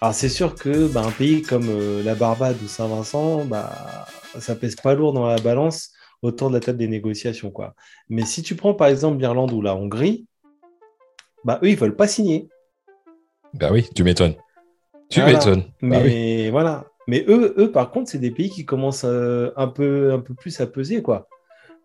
Alors, 0.00 0.14
c'est 0.14 0.28
sûr 0.28 0.56
que 0.56 0.88
bah, 0.88 1.02
un 1.06 1.12
pays 1.12 1.42
comme 1.42 1.68
euh, 1.68 2.02
la 2.02 2.16
Barbade 2.16 2.56
ou 2.64 2.66
Saint-Vincent, 2.66 3.44
bah, 3.44 4.06
ça 4.38 4.56
pèse 4.56 4.76
pas 4.76 4.94
lourd 4.94 5.12
dans 5.12 5.26
la 5.26 5.38
balance 5.38 5.92
autour 6.22 6.48
de 6.48 6.54
la 6.54 6.60
table 6.60 6.78
des 6.78 6.88
négociations. 6.88 7.50
Quoi. 7.50 7.74
Mais 8.08 8.24
si 8.24 8.42
tu 8.42 8.56
prends 8.56 8.74
par 8.74 8.88
exemple 8.88 9.18
l'Irlande 9.18 9.52
ou 9.52 9.60
la 9.60 9.74
Hongrie, 9.74 10.26
bah, 11.44 11.60
eux, 11.62 11.68
ils 11.68 11.76
veulent 11.76 11.96
pas 11.96 12.08
signer. 12.08 12.48
Ben 13.52 13.70
oui, 13.72 13.88
tu 13.94 14.02
m'étonnes. 14.02 14.34
Tu 15.10 15.22
m'étonnes. 15.22 15.62
Bah 15.82 16.00
mais 16.02 16.50
voilà. 16.50 16.86
Mais 17.06 17.24
eux, 17.28 17.54
eux, 17.58 17.70
par 17.70 17.90
contre, 17.90 18.10
c'est 18.10 18.18
des 18.18 18.30
pays 18.30 18.48
qui 18.48 18.64
commencent 18.64 19.04
euh, 19.04 19.52
un, 19.56 19.68
peu, 19.68 20.12
un 20.12 20.20
peu 20.20 20.34
plus 20.34 20.58
à 20.60 20.66
peser, 20.66 21.02
quoi. 21.02 21.28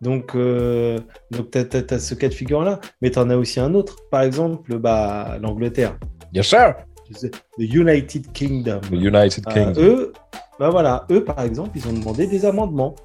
Donc, 0.02 0.34
euh, 0.34 0.98
donc 1.30 1.52
tu 1.52 1.58
as, 1.58 2.00
ce 2.00 2.16
cas 2.16 2.30
de 2.30 2.34
figure-là. 2.34 2.80
Mais 3.02 3.12
tu 3.12 3.20
en 3.20 3.30
as 3.30 3.36
aussi 3.36 3.60
un 3.60 3.74
autre. 3.74 3.98
Par 4.10 4.22
exemple, 4.22 4.78
bah, 4.78 5.38
l'Angleterre. 5.42 6.00
Yes, 6.34 6.48
sir. 6.48 6.76
The 7.12 7.32
United 7.58 8.32
Kingdom. 8.34 8.82
The 8.82 8.94
United 8.94 9.46
euh, 9.48 9.54
Kingdom. 9.54 9.82
eux, 9.82 10.14
bah 10.60 10.70
voilà, 10.70 11.06
eux, 11.12 11.24
par 11.24 11.42
exemple, 11.42 11.72
ils 11.76 11.88
ont 11.88 11.94
demandé 11.94 12.28
des 12.28 12.46
amendements. 12.46 12.96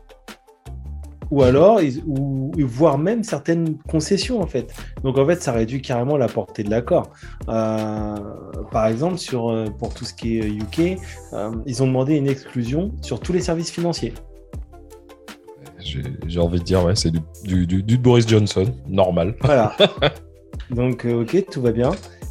Ou 1.31 1.43
alors, 1.43 1.81
ou, 2.07 2.53
voire 2.59 2.99
même 2.99 3.25
certaines 3.25 3.79
concessions, 3.89 4.41
en 4.41 4.47
fait. 4.47 4.73
Donc, 5.03 5.19
en 5.19 5.27
fait, 5.27 5.43
ça 5.43 5.53
réduit 5.53 5.81
carrément 5.81 6.17
la 6.17 6.29
portée 6.29 6.63
de 6.63 6.71
l'accord. 6.71 7.11
Euh, 7.49 8.15
par 8.71 8.87
exemple, 8.87 9.19
sur, 9.19 9.65
pour 9.79 9.95
tout 9.95 10.05
ce 10.05 10.15
qui 10.15 10.39
est 10.39 10.47
UK, 10.47 10.99
ils 11.67 11.83
ont 11.83 11.87
demandé 11.87 12.15
une 12.17 12.29
exclusion 12.29 12.93
sur 13.01 13.21
tous 13.21 13.33
les 13.33 13.41
services 13.41 13.71
financiers 13.71 14.15
j'ai 16.27 16.41
envie 16.41 16.59
de 16.59 16.65
dire, 16.65 16.85
ouais, 16.85 16.95
c'est 16.97 17.13
du, 17.45 17.67
du, 17.67 17.99
Boris 17.99 18.27
Johnson, 18.27 18.67
normal. 18.89 19.35
Voilà. 19.41 19.77
Donc, 20.71 21.05
euh, 21.05 21.23
ok, 21.23 21.45
tout 21.51 21.63
va 21.63 21.73
bien. 21.73 21.91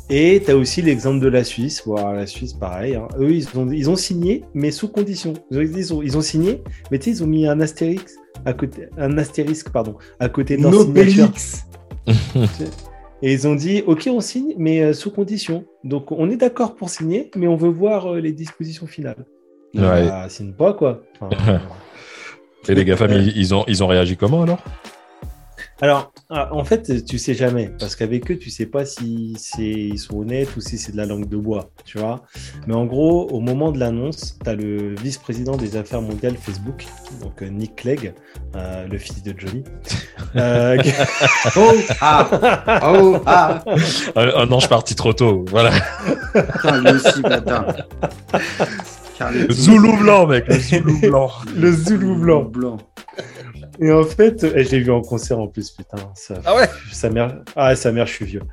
Et 0.09 0.41
tu 0.43 0.51
as 0.51 0.57
aussi 0.57 0.81
l'exemple 0.81 1.19
de 1.19 1.29
la 1.29 1.43
Suisse. 1.43 1.83
la 1.87 2.27
Suisse, 2.27 2.53
pareil. 2.53 2.95
Hein. 2.95 3.07
Eux, 3.17 3.31
ils 3.31 3.47
ont, 3.57 3.71
ils 3.71 3.89
ont 3.89 3.95
signé, 3.95 4.43
mais 4.53 4.71
sous 4.71 4.89
condition. 4.89 5.33
Ils 5.51 5.93
ont, 5.93 6.01
ils 6.01 6.17
ont 6.17 6.21
signé, 6.21 6.61
mais 6.91 6.99
tu 6.99 7.05
sais, 7.05 7.11
ils 7.11 7.23
ont 7.23 7.27
mis 7.27 7.47
un 7.47 7.59
astérisque 7.61 8.17
à 8.45 8.53
côté, 8.53 8.87
un 8.97 9.17
astérisque, 9.17 9.69
pardon, 9.69 9.95
à 10.19 10.29
côté 10.29 10.57
de 10.57 10.63
leur 10.63 10.73
signature. 10.73 11.31
Et 13.21 13.31
ils 13.31 13.47
ont 13.47 13.55
dit, 13.55 13.83
ok, 13.87 14.09
on 14.11 14.19
signe, 14.19 14.53
mais 14.57 14.81
euh, 14.81 14.91
sous 14.91 15.09
condition. 15.09 15.63
Donc, 15.85 16.11
on 16.11 16.29
est 16.29 16.35
d'accord 16.35 16.75
pour 16.75 16.89
signer, 16.89 17.31
mais 17.37 17.47
on 17.47 17.55
veut 17.55 17.69
voir 17.69 18.13
euh, 18.13 18.19
les 18.19 18.33
dispositions 18.33 18.85
finales. 18.85 19.25
Ouais. 19.73 19.81
Bah, 20.07 20.27
signe 20.27 20.51
pas, 20.51 20.73
quoi. 20.73 21.03
Et 22.67 22.75
les 22.75 22.83
GAFAM, 22.83 23.11
ils, 23.35 23.55
ont, 23.55 23.63
ils 23.67 23.81
ont 23.81 23.87
réagi 23.87 24.17
comment 24.17 24.43
alors? 24.43 24.61
Alors, 25.83 26.13
ah, 26.29 26.47
en 26.53 26.63
fait, 26.63 27.03
tu 27.03 27.17
sais 27.17 27.33
jamais, 27.33 27.69
parce 27.77 27.97
qu'avec 27.97 28.31
eux, 28.31 28.37
tu 28.37 28.49
sais 28.49 28.67
pas 28.67 28.85
si 28.85 29.35
ils 29.57 29.99
sont 29.99 30.19
honnêtes 30.19 30.55
ou 30.55 30.61
si 30.61 30.77
c'est 30.77 30.93
de 30.93 30.97
la 30.97 31.05
langue 31.05 31.27
de 31.27 31.35
bois, 31.35 31.71
tu 31.83 31.97
vois. 31.97 32.23
Mais 32.67 32.73
en 32.73 32.85
gros, 32.85 33.27
au 33.27 33.41
moment 33.41 33.69
de 33.69 33.79
l'annonce, 33.79 34.37
tu 34.41 34.49
as 34.49 34.55
le 34.55 34.95
vice-président 34.95 35.57
des 35.57 35.75
affaires 35.75 36.01
mondiales 36.01 36.37
Facebook, 36.37 36.85
donc 37.21 37.41
euh, 37.41 37.49
Nick 37.49 37.75
Clegg, 37.75 38.13
euh, 38.55 38.87
le 38.87 38.97
fils 38.97 39.23
de 39.23 39.33
Johnny. 39.37 39.65
Euh, 40.35 40.77
oh, 41.57 41.73
ah, 42.01 42.89
oh, 42.91 43.17
ah. 43.25 43.63
Un, 44.15 44.51
ange 44.51 44.67
parti 44.67 44.95
trop 44.95 45.13
tôt, 45.13 45.45
voilà. 45.49 45.69
lui 46.33 46.91
aussi, 46.91 47.21
bâtard. 47.21 47.75
Le 49.31 49.51
Zoulou 49.51 49.97
blanc, 49.97 50.25
mec, 50.25 50.47
le 50.47 50.59
Zoulou 50.59 50.99
blanc. 51.01 51.29
le 51.55 51.71
Zoulou 51.71 52.15
blanc. 52.15 52.43
blanc. 52.43 52.77
Et 53.79 53.91
en 53.91 54.03
fait, 54.03 54.43
eh, 54.43 54.63
je 54.63 54.71
l'ai 54.71 54.79
vu 54.79 54.91
en 54.91 55.01
concert 55.01 55.39
en 55.39 55.47
plus, 55.47 55.71
putain. 55.71 55.97
Ça, 56.15 56.35
ah 56.45 56.55
ouais? 56.55 56.69
Sa 56.91 57.09
mère, 57.09 57.41
ah, 57.55 57.75
sa 57.75 57.91
mère, 57.91 58.05
je 58.05 58.13
suis 58.13 58.25
vieux. 58.25 58.43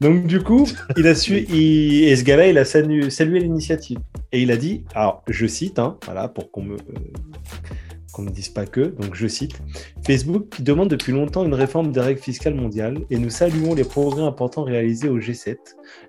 Donc, 0.00 0.26
du 0.26 0.40
coup, 0.40 0.68
il 0.96 1.06
a 1.06 1.14
su, 1.14 1.38
il... 1.48 2.04
et 2.04 2.16
ce 2.16 2.24
gars-là, 2.24 2.48
il 2.48 2.58
a 2.58 2.64
salué 2.64 3.40
l'initiative. 3.40 3.98
Et 4.32 4.42
il 4.42 4.52
a 4.52 4.56
dit, 4.56 4.84
alors, 4.94 5.22
je 5.28 5.46
cite, 5.46 5.78
hein, 5.78 5.98
voilà, 6.04 6.28
pour 6.28 6.50
qu'on 6.50 6.62
me 6.62 6.76
qu'on 8.18 8.24
ne 8.24 8.30
dise 8.30 8.48
pas 8.48 8.66
que, 8.66 8.80
donc 8.80 9.14
je 9.14 9.28
cite, 9.28 9.62
Facebook 10.04 10.48
qui 10.48 10.64
demande 10.64 10.90
depuis 10.90 11.12
longtemps 11.12 11.44
une 11.44 11.54
réforme 11.54 11.92
des 11.92 12.00
règles 12.00 12.20
fiscales 12.20 12.56
mondiales 12.56 12.98
et 13.10 13.18
nous 13.18 13.30
saluons 13.30 13.74
les 13.74 13.84
progrès 13.84 14.22
importants 14.22 14.64
réalisés 14.64 15.08
au 15.08 15.20
G7. 15.20 15.56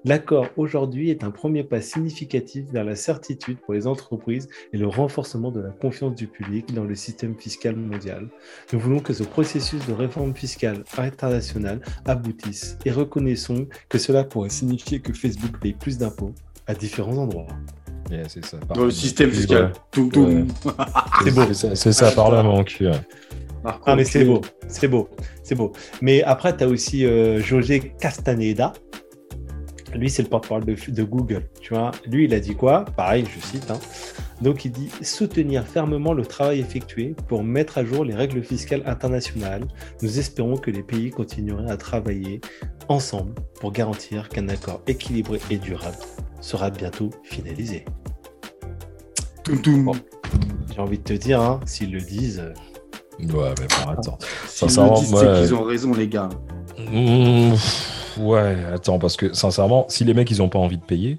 L'accord 0.06 0.48
aujourd'hui 0.58 1.12
est 1.12 1.24
un 1.24 1.30
premier 1.30 1.63
pas 1.63 1.82
significatif 1.82 2.65
vers 2.72 2.84
la 2.84 2.95
certitude 2.95 3.60
pour 3.60 3.76
les 3.76 3.86
entreprises 3.86 4.50
et 4.74 4.78
le 4.78 4.88
renforcement 4.88 5.52
de 5.52 5.62
la 5.62 5.69
confiance 5.69 6.15
du 6.15 6.26
public 6.26 6.74
dans 6.74 6.84
le 6.84 6.95
système 6.95 7.36
fiscal 7.36 7.76
mondial. 7.76 8.28
Nous 8.74 8.80
voulons 8.80 9.02
que 9.02 9.13
ce 9.13 9.24
processus 9.24 9.86
de 9.86 9.93
réforme 9.93 10.34
fiscale 10.34 10.84
internationale 10.98 11.82
aboutisse 12.06 12.80
et 12.86 12.91
reconnaissons 12.91 13.67
que 13.88 14.00
cela 14.00 14.24
pourrait 14.24 14.50
signifier 14.50 15.00
que 15.00 15.13
Facebook 15.13 15.60
paye 15.62 15.74
plus 15.74 16.00
d'impôts 16.00 16.34
à 16.65 16.74
différents 16.74 17.17
endroits 17.17 17.45
c'est 18.28 18.45
ça. 18.45 18.58
Dans 18.74 18.86
le 18.86 18.91
système 18.91 19.32
fiscal. 19.32 19.74
c'est 19.93 21.32
beau. 21.32 21.54
C'est 21.54 21.93
ça, 21.93 22.12
par 22.12 22.32
là, 22.32 22.43
mon 22.43 22.63
cul. 22.63 22.89
Ah, 23.63 23.95
mais 23.95 24.06
c'est 24.06 24.24
beau, 24.24 24.41
c'est 24.67 24.88
beau, 24.88 25.10
c'est 25.43 25.56
beau. 25.56 25.74
Mais 26.02 26.24
après, 26.24 26.56
tu 26.56 26.63
as 26.63 26.67
aussi 26.67 27.06
euh, 27.06 27.41
José 27.41 27.93
Castaneda. 28.00 28.74
Lui, 29.93 30.10
c'est 30.10 30.22
le 30.22 30.30
porte-parole 30.30 30.65
de, 30.65 31.04
Google. 31.04 31.50
Tu 31.60 31.74
vois, 31.74 31.91
lui, 32.06 32.26
il 32.26 32.34
a 32.34 32.39
dit 32.39 32.56
quoi? 32.56 32.86
Pareil, 32.95 33.26
je 33.26 33.45
cite. 33.45 33.69
Hein. 33.72 33.80
Donc, 34.41 34.63
il 34.65 34.71
dit 34.71 34.89
soutenir 35.02 35.65
fermement 35.67 36.13
le 36.13 36.25
travail 36.25 36.60
effectué 36.60 37.15
pour 37.28 37.43
mettre 37.43 37.78
à 37.78 37.84
jour 37.84 38.06
les 38.06 38.15
règles 38.15 38.41
fiscales 38.41 38.84
internationales. 38.86 39.67
Nous 40.02 40.17
espérons 40.17 40.56
que 40.56 40.71
les 40.71 40.84
pays 40.84 41.10
continueront 41.10 41.67
à 41.67 41.78
travailler 41.78 42.39
ensemble 42.88 43.34
pour 43.60 43.71
garantir 43.71 44.30
qu'un 44.30 44.47
accord 44.47 44.82
équilibré 44.88 45.39
et 45.49 45.58
durable 45.58 45.97
sera 46.39 46.69
bientôt 46.69 47.10
finalisé. 47.23 47.84
J'ai 50.73 50.80
envie 50.80 50.99
de 50.99 51.04
te 51.04 51.13
dire, 51.13 51.41
hein, 51.41 51.60
s'ils 51.65 51.91
le 51.91 51.99
disent. 51.99 52.43
Ouais, 53.19 53.54
mais 53.60 53.67
bon, 53.67 53.91
attends. 53.91 54.17
Sincèrement, 54.47 54.95
c'est 54.95 55.41
qu'ils 55.41 55.54
ont 55.54 55.63
raison, 55.63 55.93
les 55.93 56.08
gars. 56.08 56.30
Mmh, 56.78 57.54
ouais, 58.19 58.63
attends, 58.73 58.99
parce 58.99 59.17
que 59.17 59.34
sincèrement, 59.34 59.86
si 59.89 60.06
les 60.06 60.13
mecs 60.13 60.32
ils 60.32 60.41
ont 60.41 60.47
pas 60.47 60.60
envie 60.60 60.78
de 60.78 60.86
payer, 60.86 61.17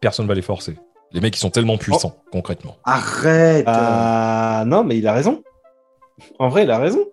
personne 0.00 0.26
va 0.26 0.34
les 0.34 0.42
forcer. 0.42 0.76
Les 1.12 1.20
mecs 1.20 1.36
ils 1.36 1.40
sont 1.40 1.50
tellement 1.50 1.78
puissants, 1.78 2.16
oh. 2.18 2.28
concrètement. 2.30 2.76
Arrête 2.84 3.64
Ah 3.66 4.64
non, 4.66 4.84
mais 4.84 4.98
il 4.98 5.06
a 5.06 5.12
raison. 5.12 5.42
En 6.38 6.48
vrai, 6.48 6.64
il 6.64 6.70
a 6.70 6.78
raison. 6.78 7.06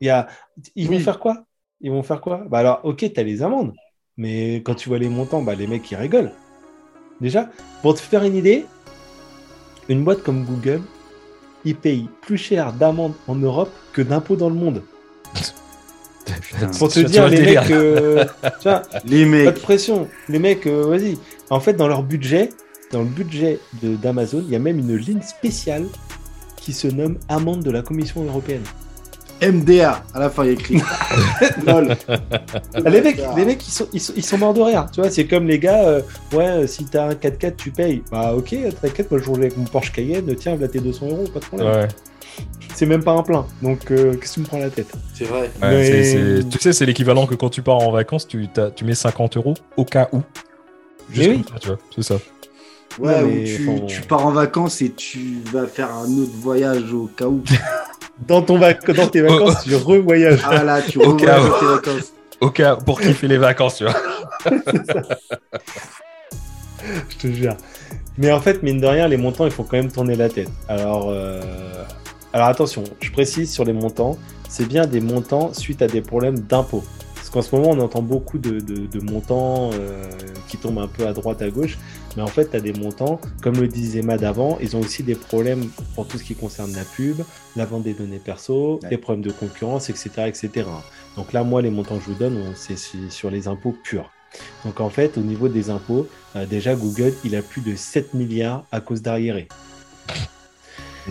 Il 0.00 0.06
y 0.06 0.10
a... 0.10 0.28
Ils 0.74 0.88
vont 0.88 0.98
faire 0.98 1.18
quoi? 1.18 1.44
Ils 1.80 1.90
vont 1.90 2.02
faire 2.02 2.20
quoi? 2.20 2.44
Bah 2.48 2.58
alors, 2.58 2.80
ok, 2.84 3.12
t'as 3.12 3.22
les 3.22 3.42
amendes. 3.42 3.72
Mais 4.16 4.56
quand 4.56 4.74
tu 4.74 4.88
vois 4.88 4.98
les 4.98 5.08
montants, 5.08 5.42
bah, 5.42 5.54
les 5.54 5.66
mecs, 5.66 5.88
ils 5.90 5.96
rigolent. 5.96 6.32
Déjà, 7.20 7.48
pour 7.82 7.94
te 7.94 8.00
faire 8.00 8.24
une 8.24 8.36
idée, 8.36 8.66
une 9.88 10.04
boîte 10.04 10.22
comme 10.22 10.44
Google, 10.44 10.82
ils 11.64 11.76
payent 11.76 12.08
plus 12.20 12.38
cher 12.38 12.72
d'amende 12.72 13.14
en 13.26 13.34
Europe 13.34 13.70
que 13.92 14.02
d'impôts 14.02 14.36
dans 14.36 14.48
le 14.48 14.54
monde. 14.54 14.82
pour 16.78 16.88
te 16.88 17.00
dire, 17.00 17.28
les 17.28 17.42
mecs, 17.42 17.70
euh, 17.70 18.24
les 19.04 19.24
mecs, 19.24 19.44
pas 19.46 19.52
de 19.52 19.60
pression. 19.60 20.08
Les 20.28 20.38
mecs, 20.38 20.66
euh, 20.66 20.86
vas-y. 20.86 21.18
En 21.50 21.60
fait, 21.60 21.74
dans 21.74 21.88
leur 21.88 22.02
budget, 22.02 22.50
dans 22.92 23.00
le 23.00 23.08
budget 23.08 23.60
d'Amazon, 23.82 24.42
il 24.46 24.50
y 24.50 24.56
a 24.56 24.58
même 24.58 24.78
une 24.78 24.96
ligne 24.96 25.22
spéciale 25.22 25.86
qui 26.56 26.72
se 26.72 26.88
nomme 26.88 27.18
amende 27.28 27.62
de 27.62 27.70
la 27.70 27.82
Commission 27.82 28.24
européenne. 28.24 28.64
MDA, 29.40 30.02
à 30.14 30.18
la 30.18 30.30
fin 30.30 30.44
il 30.44 30.50
écrit. 30.50 30.80
Lol. 31.66 31.96
les 32.84 33.00
mecs, 33.00 33.20
les 33.36 33.44
mecs 33.44 33.66
ils, 33.66 33.70
sont, 33.70 33.86
ils, 33.92 34.24
sont, 34.24 34.38
morts 34.38 34.54
de 34.54 34.60
rire. 34.60 34.88
Tu 34.92 35.00
vois, 35.00 35.10
c'est 35.10 35.26
comme 35.26 35.46
les 35.46 35.60
gars, 35.60 35.84
euh, 35.84 36.02
ouais, 36.32 36.48
euh, 36.48 36.66
si 36.66 36.84
t'as 36.84 37.08
un 37.08 37.12
4x4, 37.12 37.54
tu 37.56 37.70
payes. 37.70 38.02
Bah 38.10 38.34
ok, 38.34 38.56
t'inquiète, 38.82 39.10
moi 39.10 39.20
je 39.20 39.28
roule 39.28 39.40
avec 39.40 39.56
mon 39.56 39.64
Porsche 39.64 39.92
Cayenne, 39.92 40.34
tiens, 40.34 40.56
là 40.56 40.66
t'es 40.66 40.80
200 40.80 41.06
euros, 41.06 41.24
pas 41.32 41.38
de 41.38 41.44
problème. 41.44 41.72
Ouais. 41.72 41.88
C'est 42.74 42.86
même 42.86 43.04
pas 43.04 43.12
un 43.12 43.22
plein. 43.22 43.46
Donc 43.62 43.90
euh, 43.90 44.14
qu'est-ce 44.16 44.30
que 44.30 44.34
tu 44.34 44.40
me 44.40 44.46
prends 44.46 44.58
la 44.58 44.70
tête? 44.70 44.92
C'est 45.14 45.24
vrai. 45.24 45.50
Tu 46.50 46.58
sais, 46.58 46.72
c'est 46.72 46.86
l'équivalent 46.86 47.26
que 47.26 47.36
quand 47.36 47.50
tu 47.50 47.62
pars 47.62 47.78
en 47.78 47.92
vacances, 47.92 48.26
tu, 48.26 48.48
tu 48.74 48.84
mets 48.84 48.94
50 48.94 49.36
euros 49.36 49.54
au 49.76 49.84
cas 49.84 50.08
où. 50.12 50.20
Juste 51.10 51.30
oui. 51.30 51.44
tu 51.60 51.68
vois, 51.68 51.78
c'est 51.94 52.02
ça. 52.02 52.16
Ouais, 52.98 53.22
ou 53.22 53.44
tu, 53.44 53.86
tu, 53.86 54.00
pars 54.02 54.26
en 54.26 54.32
vacances 54.32 54.82
et 54.82 54.90
tu 54.90 55.38
vas 55.52 55.66
faire 55.66 55.92
un 55.94 56.06
autre 56.18 56.32
voyage 56.34 56.92
au 56.92 57.06
cas 57.06 57.26
où. 57.26 57.42
dans, 58.26 58.42
ton 58.42 58.58
dans 58.58 59.06
tes 59.08 59.20
vacances, 59.20 59.62
tu 59.64 59.74
revoyages. 59.76 60.40
Ah 60.44 60.64
là, 60.64 60.82
tu 60.82 60.98
revoyages 60.98 61.42
tes 61.60 61.66
vacances. 61.66 62.12
Au 62.40 62.50
cas 62.50 62.76
pour 62.76 63.00
kiffer 63.00 63.28
les 63.28 63.38
vacances, 63.38 63.76
tu 63.76 63.84
vois. 63.84 63.94
Je 67.08 67.16
te 67.16 67.26
jure. 67.28 67.56
Mais 68.16 68.32
en 68.32 68.40
fait, 68.40 68.62
mine 68.62 68.80
de 68.80 68.86
rien, 68.86 69.08
les 69.08 69.16
montants, 69.16 69.44
il 69.44 69.50
faut 69.50 69.62
quand 69.62 69.76
même 69.76 69.90
tourner 69.92 70.16
la 70.16 70.28
tête. 70.28 70.50
Alors, 70.68 71.08
euh, 71.10 71.40
alors 72.32 72.48
attention, 72.48 72.84
je 73.00 73.10
précise 73.10 73.52
sur 73.52 73.64
les 73.64 73.72
montants, 73.72 74.16
c'est 74.48 74.66
bien 74.66 74.86
des 74.86 75.00
montants 75.00 75.52
suite 75.52 75.82
à 75.82 75.86
des 75.86 76.00
problèmes 76.00 76.38
d'impôts. 76.38 76.84
Parce 77.14 77.30
qu'en 77.30 77.42
ce 77.42 77.54
moment, 77.54 77.70
on 77.70 77.80
entend 77.80 78.02
beaucoup 78.02 78.38
de, 78.38 78.60
montants 79.02 79.70
euh, 79.74 80.04
qui 80.48 80.56
tombent 80.56 80.78
un 80.78 80.88
peu 80.88 81.06
à 81.06 81.12
droite, 81.12 81.42
à 81.42 81.50
gauche. 81.50 81.78
Mais 82.18 82.24
en 82.24 82.26
fait, 82.26 82.50
tu 82.50 82.56
as 82.56 82.60
des 82.60 82.72
montants, 82.72 83.20
comme 83.40 83.60
le 83.60 83.68
disait 83.68 84.02
Mad 84.02 84.24
avant, 84.24 84.58
ils 84.60 84.76
ont 84.76 84.80
aussi 84.80 85.04
des 85.04 85.14
problèmes 85.14 85.70
pour 85.94 86.08
tout 86.08 86.18
ce 86.18 86.24
qui 86.24 86.34
concerne 86.34 86.74
la 86.74 86.82
pub, 86.82 87.18
la 87.54 87.64
vente 87.64 87.84
des 87.84 87.94
données 87.94 88.18
perso, 88.18 88.80
des 88.90 88.98
problèmes 88.98 89.24
de 89.24 89.30
concurrence, 89.30 89.88
etc., 89.88 90.10
etc. 90.26 90.66
Donc 91.14 91.32
là, 91.32 91.44
moi, 91.44 91.62
les 91.62 91.70
montants 91.70 91.96
que 91.96 92.02
je 92.02 92.10
vous 92.10 92.18
donne, 92.18 92.42
c'est 92.56 92.76
sur 93.08 93.30
les 93.30 93.46
impôts 93.46 93.70
purs. 93.70 94.10
Donc 94.64 94.80
en 94.80 94.90
fait, 94.90 95.16
au 95.16 95.20
niveau 95.20 95.46
des 95.46 95.70
impôts, 95.70 96.08
euh, 96.34 96.44
déjà 96.44 96.74
Google, 96.74 97.14
il 97.24 97.36
a 97.36 97.42
plus 97.42 97.60
de 97.60 97.76
7 97.76 98.14
milliards 98.14 98.64
à 98.72 98.80
cause 98.80 99.00
d'arriérés. 99.00 99.46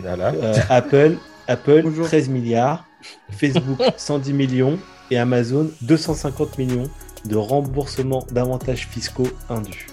Euh, 0.04 0.56
Apple, 0.70 1.16
Apple 1.48 1.86
13 2.04 2.28
milliards. 2.28 2.84
Facebook, 3.32 3.82
110 3.96 4.34
millions 4.34 4.78
et 5.10 5.18
Amazon 5.18 5.70
250 5.84 6.58
millions 6.58 6.90
de 7.24 7.38
remboursement 7.38 8.26
d'avantages 8.30 8.90
fiscaux 8.90 9.30
indus. 9.50 9.88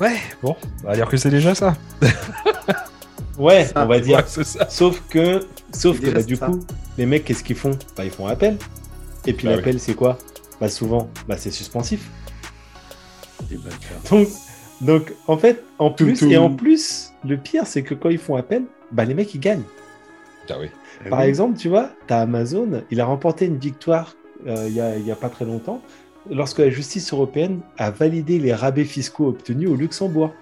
Ouais, 0.00 0.16
bon, 0.42 0.56
on 0.82 0.88
va 0.88 0.94
dire 0.94 1.08
que 1.08 1.16
c'est 1.16 1.30
déjà 1.30 1.54
ça. 1.54 1.76
ouais, 3.38 3.68
on 3.76 3.86
va 3.86 4.00
dire. 4.00 4.26
ça. 4.26 4.68
Sauf 4.68 5.02
que, 5.08 5.46
sauf 5.72 6.00
que 6.00 6.10
bah, 6.10 6.22
du 6.22 6.36
coup, 6.36 6.60
les 6.98 7.06
mecs, 7.06 7.24
qu'est-ce 7.24 7.44
qu'ils 7.44 7.56
font? 7.56 7.78
Bah, 7.96 8.04
ils 8.04 8.10
font 8.10 8.26
appel. 8.26 8.56
Et 9.26 9.32
puis 9.32 9.46
bah 9.46 9.56
l'appel, 9.56 9.78
c'est 9.78 9.94
quoi? 9.94 10.18
Bah, 10.60 10.68
souvent, 10.68 11.08
bah, 11.28 11.36
c'est 11.38 11.50
suspensif. 11.50 12.10
Donc, 14.10 14.28
donc, 14.80 15.12
en 15.28 15.38
fait, 15.38 15.62
en 15.78 15.90
plus, 15.90 16.22
et 16.22 16.36
en 16.36 16.50
plus, 16.50 17.12
le 17.24 17.36
pire, 17.36 17.66
c'est 17.66 17.82
que 17.82 17.94
quand 17.94 18.10
ils 18.10 18.18
font 18.18 18.36
appel, 18.36 18.64
bah, 18.90 19.04
les 19.04 19.14
mecs, 19.14 19.32
ils 19.34 19.40
gagnent. 19.40 19.62
Ah 20.50 20.56
oui. 20.60 20.66
Eh 21.06 21.08
Par 21.08 21.22
exemple, 21.22 21.56
tu 21.56 21.68
vois, 21.68 21.90
tu 22.06 22.12
as 22.12 22.20
Amazon, 22.20 22.82
il 22.90 23.00
a 23.00 23.04
remporté 23.06 23.46
une 23.46 23.58
victoire 23.58 24.14
euh, 24.46 24.68
il 24.68 25.04
n'y 25.04 25.10
a, 25.10 25.16
pas 25.16 25.30
très 25.30 25.44
longtemps, 25.44 25.80
lorsque 26.30 26.58
la 26.58 26.70
justice 26.70 27.12
européenne 27.12 27.60
a 27.78 27.90
validé 27.90 28.38
les 28.38 28.54
rabais 28.54 28.84
fiscaux 28.84 29.28
obtenus 29.28 29.68
au 29.68 29.76
Luxembourg. 29.76 30.32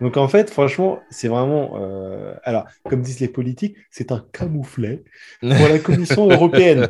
Donc 0.00 0.18
en 0.18 0.28
fait, 0.28 0.50
franchement, 0.50 1.00
c'est 1.08 1.28
vraiment... 1.28 1.72
Euh, 1.80 2.34
alors, 2.44 2.64
comme 2.84 3.00
disent 3.00 3.20
les 3.20 3.28
politiques, 3.28 3.76
c'est 3.90 4.12
un 4.12 4.22
camouflet 4.32 5.02
pour 5.40 5.50
la 5.50 5.78
Commission 5.78 6.28
européenne. 6.30 6.88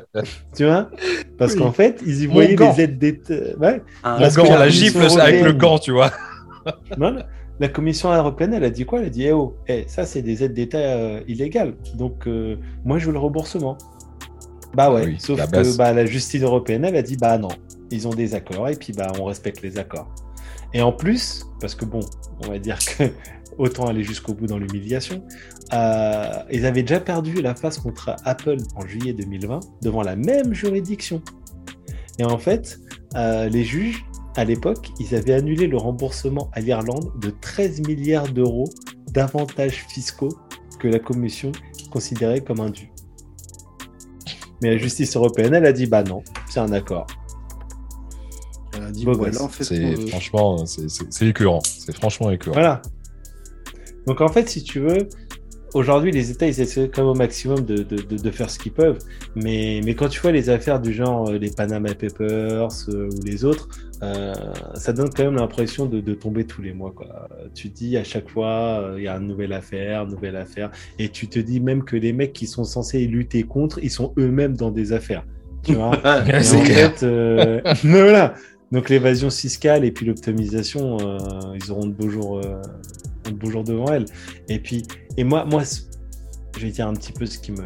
tu 0.57 0.64
vois? 0.64 0.90
Parce 1.38 1.55
qu'en 1.55 1.70
fait, 1.70 2.03
ils 2.05 2.22
y 2.22 2.26
voyaient 2.26 2.57
des 2.57 2.80
aides 2.80 2.99
d'État... 2.99 3.34
Ouais, 3.61 3.80
ah, 4.03 4.18
la 4.18 4.68
gifle 4.68 5.07
avec 5.20 5.44
le 5.44 5.53
gant, 5.53 5.78
tu 5.78 5.92
vois. 5.92 6.11
la 7.61 7.68
Commission 7.68 8.12
européenne, 8.12 8.55
elle 8.55 8.64
a 8.64 8.70
dit 8.70 8.84
quoi? 8.84 8.99
Elle 8.99 9.07
a 9.07 9.11
dit, 9.11 9.26
eh 9.26 9.32
oh, 9.32 9.57
eh, 9.68 9.84
ça 9.86 10.05
c'est 10.05 10.22
des 10.22 10.42
aides 10.42 10.55
d'État 10.55 10.78
euh, 10.78 11.20
illégales. 11.28 11.74
Donc 11.94 12.28
moi, 12.84 12.99
je 12.99 13.07
veux 13.07 13.12
le 13.12 13.20
remboursement. 13.20 13.78
Bah 14.74 14.92
ouais, 14.92 15.14
sauf 15.18 15.40
que 15.51 15.76
bah, 15.78 15.92
la 15.92 16.05
justice 16.05 16.42
européenne, 16.42 16.84
elle 16.84 16.97
a 16.97 17.03
dit 17.03 17.16
bah 17.16 17.38
non, 17.38 17.49
ils 17.91 18.09
ont 18.09 18.14
des 18.14 18.34
accords 18.34 18.68
et 18.68 18.76
puis 18.76 18.93
bah 18.93 19.12
on 19.18 19.24
respecte 19.24 19.62
les 19.62 19.78
accords. 19.78 20.09
Et 20.72 20.82
en 20.82 20.93
plus, 20.93 21.45
parce 21.61 21.74
que 21.74 21.84
bon, 21.84 22.01
on 22.45 22.49
va 22.49 22.59
dire 22.59 22.78
que 22.78 23.05
autant 23.59 23.87
aller 23.87 24.03
jusqu'au 24.03 24.34
bout 24.34 24.47
dans 24.47 24.59
l'humiliation, 24.59 25.24
euh, 25.72 26.43
ils 26.51 26.66
avaient 26.66 26.82
déjà 26.82 27.01
perdu 27.01 27.41
la 27.41 27.55
face 27.55 27.78
contre 27.78 28.14
Apple 28.24 28.59
en 28.74 28.87
juillet 28.87 29.12
2020 29.12 29.61
devant 29.82 30.03
la 30.03 30.16
même 30.16 30.53
juridiction. 30.55 31.22
Et 32.18 32.24
en 32.24 32.39
fait, 32.39 32.78
euh, 33.14 33.49
les 33.49 33.64
juges, 33.64 34.05
à 34.37 34.45
l'époque, 34.45 34.91
ils 35.01 35.14
avaient 35.14 35.32
annulé 35.32 35.66
le 35.66 35.76
remboursement 35.76 36.51
à 36.53 36.61
l'Irlande 36.61 37.11
de 37.20 37.30
13 37.30 37.87
milliards 37.87 38.28
d'euros 38.28 38.68
d'avantages 39.12 39.87
fiscaux 39.89 40.37
que 40.78 40.89
la 40.89 40.99
Commission 40.99 41.53
considérait 41.91 42.41
comme 42.41 42.61
indus. 42.61 42.91
Mais 44.62 44.70
la 44.70 44.76
justice 44.78 45.16
européenne, 45.16 45.55
elle 45.55 45.66
a 45.66 45.72
dit 45.72 45.87
bah 45.87 46.03
non, 46.03 46.22
c'est 46.49 46.61
un 46.61 46.72
accord. 46.72 47.07
En 49.40 49.48
fait, 49.48 49.64
c'est 49.64 50.08
franchement, 50.08 50.64
c'est 50.66 51.26
écœurant. 51.26 51.60
C'est 51.64 51.94
franchement 51.94 52.30
écœurant. 52.30 52.54
Voilà. 52.54 52.82
Donc 54.06 54.20
en 54.20 54.28
fait, 54.28 54.48
si 54.48 54.62
tu 54.62 54.80
veux, 54.80 55.08
aujourd'hui, 55.74 56.10
les 56.10 56.30
États, 56.30 56.46
ils 56.46 56.60
essaient 56.60 56.88
quand 56.88 57.02
même 57.02 57.10
au 57.10 57.14
maximum 57.14 57.64
de, 57.64 57.78
de, 57.78 58.16
de, 58.16 58.30
faire 58.30 58.50
ce 58.50 58.58
qu'ils 58.58 58.72
peuvent. 58.72 58.98
Mais, 59.34 59.80
mais 59.84 59.94
quand 59.94 60.08
tu 60.08 60.20
vois 60.20 60.32
les 60.32 60.48
affaires 60.48 60.80
du 60.80 60.92
genre 60.92 61.28
euh, 61.28 61.38
les 61.38 61.50
Panama 61.50 61.94
Papers 61.94 62.68
euh, 62.88 63.08
ou 63.10 63.24
les 63.24 63.44
autres, 63.44 63.68
euh, 64.02 64.32
ça 64.74 64.92
donne 64.92 65.10
quand 65.14 65.24
même 65.24 65.36
l'impression 65.36 65.86
de, 65.86 66.00
tomber 66.14 66.44
tous 66.44 66.62
les 66.62 66.72
mois. 66.72 66.92
Quoi. 66.94 67.28
Tu 67.54 67.70
te 67.70 67.76
dis 67.76 67.96
à 67.96 68.04
chaque 68.04 68.28
fois, 68.28 68.94
il 68.96 69.02
y 69.02 69.08
a 69.08 69.16
une 69.16 69.26
nouvelle 69.26 69.52
affaire, 69.52 70.02
une 70.02 70.10
nouvelle 70.10 70.36
affaire. 70.36 70.70
Et 70.98 71.08
tu 71.08 71.28
te 71.28 71.38
dis 71.38 71.60
même 71.60 71.84
que 71.84 71.96
les 71.96 72.12
mecs 72.12 72.32
qui 72.32 72.46
sont 72.46 72.64
censés 72.64 73.06
lutter 73.06 73.42
contre, 73.42 73.78
ils 73.82 73.90
sont 73.90 74.12
eux-mêmes 74.18 74.56
dans 74.56 74.70
des 74.70 74.92
affaires. 74.92 75.24
Tu 75.62 75.74
vois 75.74 75.92
C'est 76.42 76.62
clair. 76.62 76.92
voilà. 77.82 78.34
Donc 78.76 78.90
l'évasion 78.90 79.30
fiscale 79.30 79.86
et 79.86 79.90
puis 79.90 80.04
l'optimisation, 80.04 80.98
ils 81.54 81.72
auront 81.72 81.86
de 81.86 81.94
beaux 81.94 82.10
jours 82.10 82.42
de 83.24 83.62
devant 83.62 83.90
elle. 83.90 84.04
Et 84.50 84.58
puis, 84.58 84.82
et 85.16 85.24
moi, 85.24 85.46
moi, 85.46 85.62
je 86.54 86.60
vais 86.60 86.70
dire 86.72 86.86
un 86.86 86.92
petit 86.92 87.12
peu 87.12 87.24
ce 87.24 87.38
qui 87.38 87.52
me. 87.52 87.64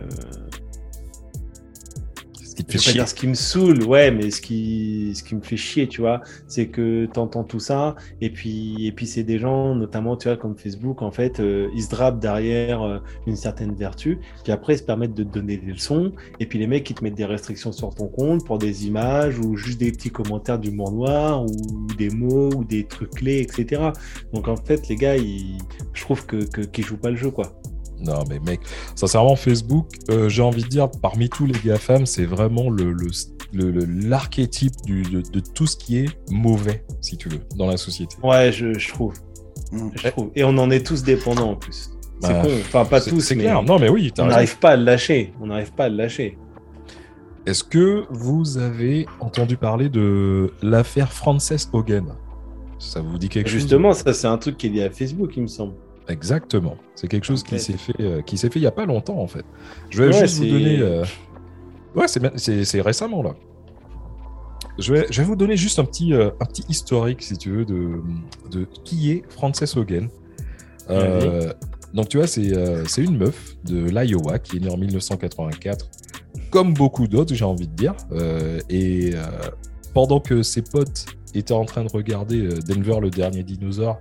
Qui 2.61 2.77
te 2.77 2.83
fait 2.83 2.93
dire 2.93 3.09
ce 3.09 3.15
qui 3.15 3.27
me 3.27 3.35
saoule, 3.35 3.83
ouais, 3.85 4.11
mais 4.11 4.31
ce 4.31 4.41
qui, 4.41 5.13
ce 5.15 5.23
qui 5.23 5.35
me 5.35 5.41
fait 5.41 5.57
chier, 5.57 5.89
tu 5.89 6.01
vois, 6.01 6.21
c'est 6.47 6.67
que 6.69 7.09
tu 7.13 7.19
entends 7.19 7.45
tout 7.45 7.59
ça, 7.59 7.97
et 8.21 8.31
puis, 8.31 8.87
et 8.87 8.93
puis 8.93 9.07
c'est 9.07 9.23
des 9.23 9.39
gens, 9.39 9.75
notamment, 9.75 10.17
tu 10.17 10.29
vois, 10.29 10.37
comme 10.37 10.57
Facebook, 10.57 11.03
en 11.03 11.11
fait, 11.11 11.41
euh, 11.41 11.69
ils 11.75 11.83
se 11.83 11.91
drapent 11.91 12.21
derrière 12.21 12.83
euh, 12.83 12.99
une 13.27 13.37
certaine 13.37 13.75
vertu, 13.75 14.19
puis 14.43 14.53
après, 14.53 14.75
ils 14.75 14.79
se 14.79 14.83
permettent 14.83 15.15
de 15.15 15.25
te 15.25 15.33
donner 15.33 15.57
des 15.57 15.73
leçons, 15.73 16.13
et 16.39 16.47
puis 16.47 16.59
les 16.59 16.67
mecs, 16.67 16.89
ils 16.91 16.95
te 16.95 17.03
mettent 17.03 17.15
des 17.15 17.25
restrictions 17.25 17.73
sur 17.73 17.95
ton 17.95 18.09
compte 18.09 18.45
pour 18.45 18.59
des 18.59 18.87
images, 18.87 19.39
ou 19.39 19.57
juste 19.57 19.81
des 19.81 19.91
petits 19.93 20.11
commentaires 20.11 20.59
d'humour 20.59 20.93
noir, 20.93 21.45
ou 21.45 21.87
des 21.97 22.11
mots, 22.11 22.51
ou 22.55 22.65
des 22.65 22.85
trucs 22.85 23.11
clés, 23.11 23.41
etc. 23.41 23.91
Donc, 24.33 24.49
en 24.49 24.57
fait, 24.57 24.89
les 24.89 24.97
gars, 24.97 25.17
ils, 25.17 25.59
je 25.95 26.03
trouve 26.03 26.27
que, 26.27 26.37
qu'ils 26.67 26.85
jouent 26.85 26.99
pas 26.99 27.11
le 27.11 27.17
jeu, 27.17 27.31
quoi. 27.31 27.61
Non, 28.01 28.25
mais 28.29 28.39
mec, 28.39 28.61
sincèrement, 28.95 29.37
Facebook, 29.37 29.87
euh, 30.11 30.29
j'ai 30.29 30.43
envie 30.43 30.63
de 30.63 30.69
dire, 30.69 30.89
parmi 30.91 31.29
tous 31.29 31.47
les 31.47 31.59
GAFAM, 31.65 32.07
c'est 32.07 32.25
vraiment 32.25 32.71
le, 32.71 32.95
l'archétype 33.53 34.75
de, 34.87 35.41
tout 35.41 35.67
ce 35.67 35.77
qui 35.77 35.99
est 35.99 36.09
mauvais, 36.31 36.85
si 37.01 37.17
tu 37.17 37.29
veux, 37.29 37.41
dans 37.57 37.67
la 37.67 37.77
société. 37.77 38.17
Ouais, 38.23 38.53
je, 38.53 38.89
trouve. 38.89 39.15
Mm. 39.73 39.89
je 39.95 40.09
trouve. 40.09 40.31
Et 40.35 40.45
on 40.45 40.57
en 40.59 40.71
est 40.71 40.85
tous 40.85 41.03
dépendants 41.03 41.51
en 41.51 41.57
plus. 41.57 41.91
C'est 42.21 42.33
bah, 42.33 42.43
con. 42.43 42.51
Enfin, 42.61 42.85
pas 42.85 43.01
tous, 43.01 43.21
c'est 43.21 43.37
clair. 43.37 43.63
Non, 43.63 43.79
mais 43.79 43.89
oui, 43.89 44.13
on 44.19 44.27
n'arrive 44.27 44.59
pas 44.59 44.71
à 44.71 44.77
le 44.77 44.85
lâcher. 44.85 45.33
On 45.41 45.47
n'arrive 45.47 45.73
pas 45.73 45.85
à 45.85 45.89
le 45.89 45.97
lâcher. 45.97 46.37
Est-ce 47.47 47.65
que 47.65 48.05
vous 48.11 48.59
avez 48.59 49.07
entendu 49.19 49.57
parler 49.57 49.89
de 49.89 50.53
l'affaire 50.63 51.13
Frances 51.13 51.69
Hogan? 51.73 52.15
Ça 52.79 53.01
vous 53.01 53.19
dit 53.19 53.29
quelque 53.29 53.49
chose? 53.49 53.61
Justement, 53.61 53.93
ça, 53.93 54.13
c'est 54.13 54.27
un 54.27 54.37
truc 54.39 54.57
qui 54.57 54.67
est 54.67 54.71
lié 54.71 54.83
à 54.85 54.91
Facebook, 54.91 55.33
il 55.37 55.43
me 55.43 55.49
semble. 55.49 55.75
Exactement. 56.11 56.77
C'est 56.97 57.09
quelque 57.09 57.25
chose 57.25 57.43
qui 57.43 57.59
s'est 57.61 57.77
fait, 57.77 58.01
euh, 58.01 58.21
qui 58.23 58.37
s'est 58.37 58.51
fait 58.51 58.59
il 58.59 58.63
y 58.63 58.67
a 58.67 58.73
pas 58.73 58.85
longtemps 58.85 59.19
en 59.19 59.27
fait. 59.27 59.45
Je 59.91 60.03
vais 60.03 60.13
juste 60.13 60.39
vous 60.39 60.47
donner. 60.47 60.79
Euh, 60.81 61.05
ouais, 61.95 62.07
c'est 62.09 62.81
récemment 62.81 63.23
là. 63.23 63.37
Je 64.79 64.93
vais, 64.95 65.07
je 65.11 65.21
vais, 65.21 65.27
vous 65.27 65.37
donner 65.37 65.57
juste 65.57 65.79
un 65.79 65.85
petit, 65.85 66.15
euh, 66.15 66.31
un 66.41 66.47
petit 66.47 66.65
historique, 66.69 67.23
si 67.23 67.37
tu 67.37 67.51
veux, 67.51 67.65
de, 67.65 68.01
de 68.51 68.67
qui 68.85 69.13
est 69.13 69.23
Frances 69.29 69.77
Hogan. 69.77 70.09
donc, 70.89 72.09
tu 72.09 72.17
vois, 72.17 72.27
c'est 72.27 73.03
une 73.03 73.19
meuf 73.19 73.57
de 73.65 73.85
l'Iowa 73.91 74.39
qui 74.39 74.57
est 74.57 74.61
née 74.61 74.71
en 74.71 74.79
1984, 74.79 75.91
comme 76.51 76.73
beaucoup 76.73 77.09
d'autres, 77.09 77.35
j'ai 77.35 77.45
envie 77.45 77.69
de 77.69 77.75
dire. 77.75 77.95
et 78.71 79.13
pendant 79.93 80.21
que 80.21 80.43
ses 80.43 80.63
potes 80.63 81.07
étaient 81.35 81.53
en 81.53 81.65
train 81.65 81.85
de 81.85 81.91
regarder 81.91 82.49
Denver, 82.67 83.01
le 83.01 83.11
dernier 83.11 83.43
dinosaure, 83.43 84.01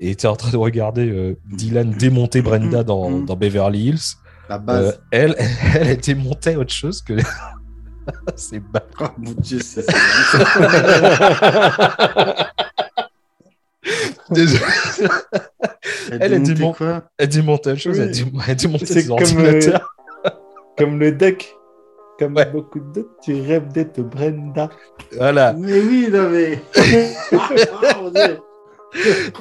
et 0.00 0.10
était 0.10 0.28
en 0.28 0.36
train 0.36 0.50
de 0.50 0.56
regarder 0.56 1.08
euh, 1.08 1.36
Dylan 1.46 1.90
démonter 1.90 2.42
Brenda 2.42 2.84
dans, 2.84 3.10
mm. 3.10 3.26
dans 3.26 3.36
Beverly 3.36 3.88
Hills. 3.88 4.16
La 4.48 4.58
base. 4.58 4.86
Euh, 4.86 4.92
elle, 5.10 5.36
elle, 5.74 5.88
elle 5.88 5.96
démontait 5.98 6.56
autre 6.56 6.72
chose 6.72 7.02
que. 7.02 7.14
c'est 8.36 8.60
bas. 8.60 8.84
Oh 9.00 9.06
mon 9.18 9.32
dieu, 9.32 9.60
c'est 9.62 9.86
Désolé. 14.30 14.60
Elle, 16.10 16.32
elle, 16.34 16.42
démontait 16.42 16.76
quoi? 16.76 17.02
elle 17.16 17.28
démontait 17.28 17.70
autre 17.70 17.80
chose. 17.80 17.98
Oui. 17.98 18.24
Elle, 18.46 18.56
démontait 18.56 18.86
ses 18.86 19.06
comme, 19.06 19.12
ordinateurs. 19.18 19.94
Euh, 20.26 20.30
comme 20.76 20.98
le 20.98 21.12
deck. 21.12 21.54
Comme 22.18 22.34
ouais. 22.34 22.50
beaucoup 22.50 22.80
d'autres, 22.80 23.14
tu 23.22 23.40
rêves 23.40 23.68
d'être 23.68 24.00
Brenda. 24.00 24.68
Voilà. 25.16 25.52
Mais 25.52 25.80
oui, 25.80 26.08
non 26.10 26.28
mais. 26.30 26.60
oh, 27.32 28.10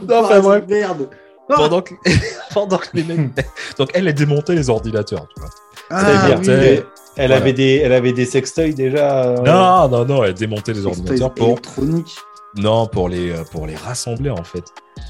non, 0.07 0.23
enfin 0.23 0.39
bref. 0.39 0.63
Merde. 0.67 1.09
Pendant 1.47 1.81
que... 1.81 1.93
Pendant 2.53 2.77
que 2.77 2.87
les 2.93 3.03
mecs. 3.03 3.29
Donc 3.77 3.89
elle, 3.93 4.07
a 4.07 4.11
démonté 4.11 4.53
les 4.53 4.69
ordinateurs, 4.69 5.27
tu 5.33 5.41
vois. 5.41 5.49
Ah, 5.89 6.35
oui. 6.39 6.81
Elle, 7.15 7.31
avait 7.31 7.53
des, 7.53 7.77
elle 7.77 7.93
avait 7.93 8.11
des 8.11 8.25
sextoys 8.25 8.73
déjà. 8.73 9.23
Euh, 9.23 9.37
non, 9.37 9.87
non, 9.87 10.05
non, 10.05 10.23
elle 10.23 10.33
démontait 10.33 10.73
les 10.73 10.85
ordinateurs 10.85 11.33
pour. 11.33 11.47
Électronique. 11.47 12.15
Non, 12.55 12.87
pour 12.87 13.09
les, 13.09 13.31
euh, 13.31 13.43
pour 13.51 13.67
les 13.67 13.75
rassembler 13.75 14.29
en 14.29 14.43
fait. 14.43 14.63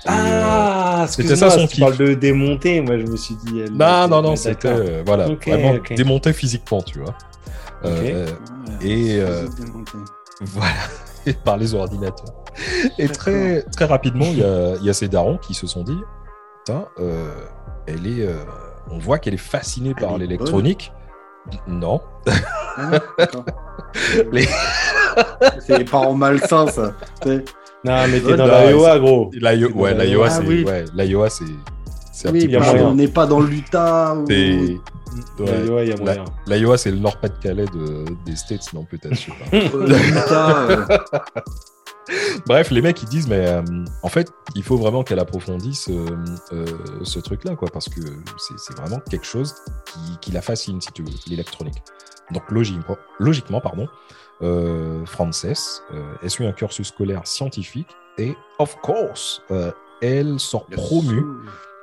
ah, 0.05 1.03
euh, 1.03 1.07
c'était 1.07 1.35
ça 1.35 1.49
son 1.49 1.61
kiff. 1.61 1.75
Tu 1.75 1.79
parles 1.81 1.97
de 1.97 2.13
démonter, 2.13 2.81
moi 2.81 2.97
je 2.97 3.05
me 3.05 3.15
suis 3.15 3.35
dit. 3.35 3.61
Elle... 3.61 3.73
Non, 3.73 4.07
non, 4.07 4.21
non, 4.21 4.35
c'était 4.35 4.67
euh, 4.67 5.03
voilà, 5.05 5.29
okay, 5.29 5.51
vraiment 5.51 5.71
okay. 5.71 5.95
démonter 5.95 6.33
physiquement, 6.33 6.81
tu 6.81 6.99
vois. 6.99 7.15
Okay. 7.83 8.13
Euh, 8.13 8.27
et 8.81 9.21
voilà, 10.41 11.33
par 11.43 11.57
les 11.57 11.73
ordinateurs. 11.73 12.43
Et 12.97 13.07
très, 13.07 13.63
très 13.63 13.85
rapidement, 13.85 14.25
il 14.25 14.39
y 14.39 14.43
a, 14.43 14.75
y 14.81 14.89
a, 14.89 14.93
ces 14.93 15.07
darons 15.07 15.37
qui 15.37 15.53
se 15.53 15.67
sont 15.67 15.83
dit 15.83 15.99
euh, 16.99 17.31
elle 17.85 18.07
est, 18.07 18.25
euh, 18.25 18.35
on 18.89 18.97
voit 18.97 19.19
qu'elle 19.19 19.33
est 19.33 19.37
fascinée 19.37 19.93
par 19.93 20.17
l'électronique. 20.17 20.91
Non. 21.67 22.01
Ah, 22.77 22.99
les... 24.31 24.47
C'est 25.59 25.79
les 25.79 25.85
parents 25.85 26.13
malsains, 26.13 26.67
ça. 26.67 26.93
Non, 27.25 27.41
mais 27.83 28.19
t'es 28.19 28.35
dans 28.35 28.45
l'Iowa, 28.45 28.99
gros. 28.99 29.31
Ouais, 29.41 30.05
l'Iowa, 30.05 30.29
c'est. 30.29 30.63
Ouais, 30.63 30.85
l'Iowa, 30.93 31.29
c'est. 31.29 31.45
C'est 32.11 32.27
un 32.27 32.33
oui, 32.33 32.47
petit. 32.47 32.81
On 32.81 32.93
n'est 32.93 33.07
pas 33.07 33.25
dans 33.25 33.39
l'Utah. 33.39 34.15
Ou... 34.15 34.25
L'Iowa, 34.27 35.83
il 35.83 35.89
y 35.89 35.93
a 35.93 35.97
moyen. 35.97 36.25
L'Iowa, 36.47 36.77
c'est 36.77 36.91
le 36.91 36.97
Nord-Pas-de-Calais 36.97 37.65
de... 37.65 38.05
des 38.25 38.35
States, 38.35 38.73
non, 38.73 38.83
peut-être, 38.83 39.15
je 39.15 39.21
sais 39.21 39.31
pas. 39.31 39.77
L'Utah. 39.85 40.87
Bref, 42.45 42.71
les 42.71 42.81
mecs 42.81 43.01
ils 43.03 43.09
disent 43.09 43.27
mais 43.27 43.47
euh, 43.47 43.61
en 44.03 44.09
fait 44.09 44.31
il 44.55 44.63
faut 44.63 44.77
vraiment 44.77 45.03
qu'elle 45.03 45.19
approfondisse 45.19 45.89
ce 47.03 47.19
truc-là 47.19 47.55
quoi 47.55 47.69
parce 47.71 47.89
que 47.89 48.01
c'est 48.57 48.77
vraiment 48.77 48.99
quelque 49.09 49.25
chose 49.25 49.55
qui, 49.85 50.17
qui, 50.21 50.31
la 50.31 50.41
fascine 50.41 50.79
si 50.81 50.91
tu 50.91 51.03
veux 51.03 51.09
l'électronique. 51.27 51.83
Donc 52.31 52.49
logiquement, 52.49 52.97
logiquement 53.19 53.61
pardon, 53.61 53.87
Frances 55.05 55.45
elle 56.21 56.29
suit 56.29 56.45
un 56.45 56.53
cursus 56.53 56.87
scolaire 56.87 57.25
scientifique 57.25 57.89
et 58.17 58.35
of 58.59 58.77
course 58.81 59.41
elle 60.01 60.39
sort 60.39 60.65
promue 60.67 61.23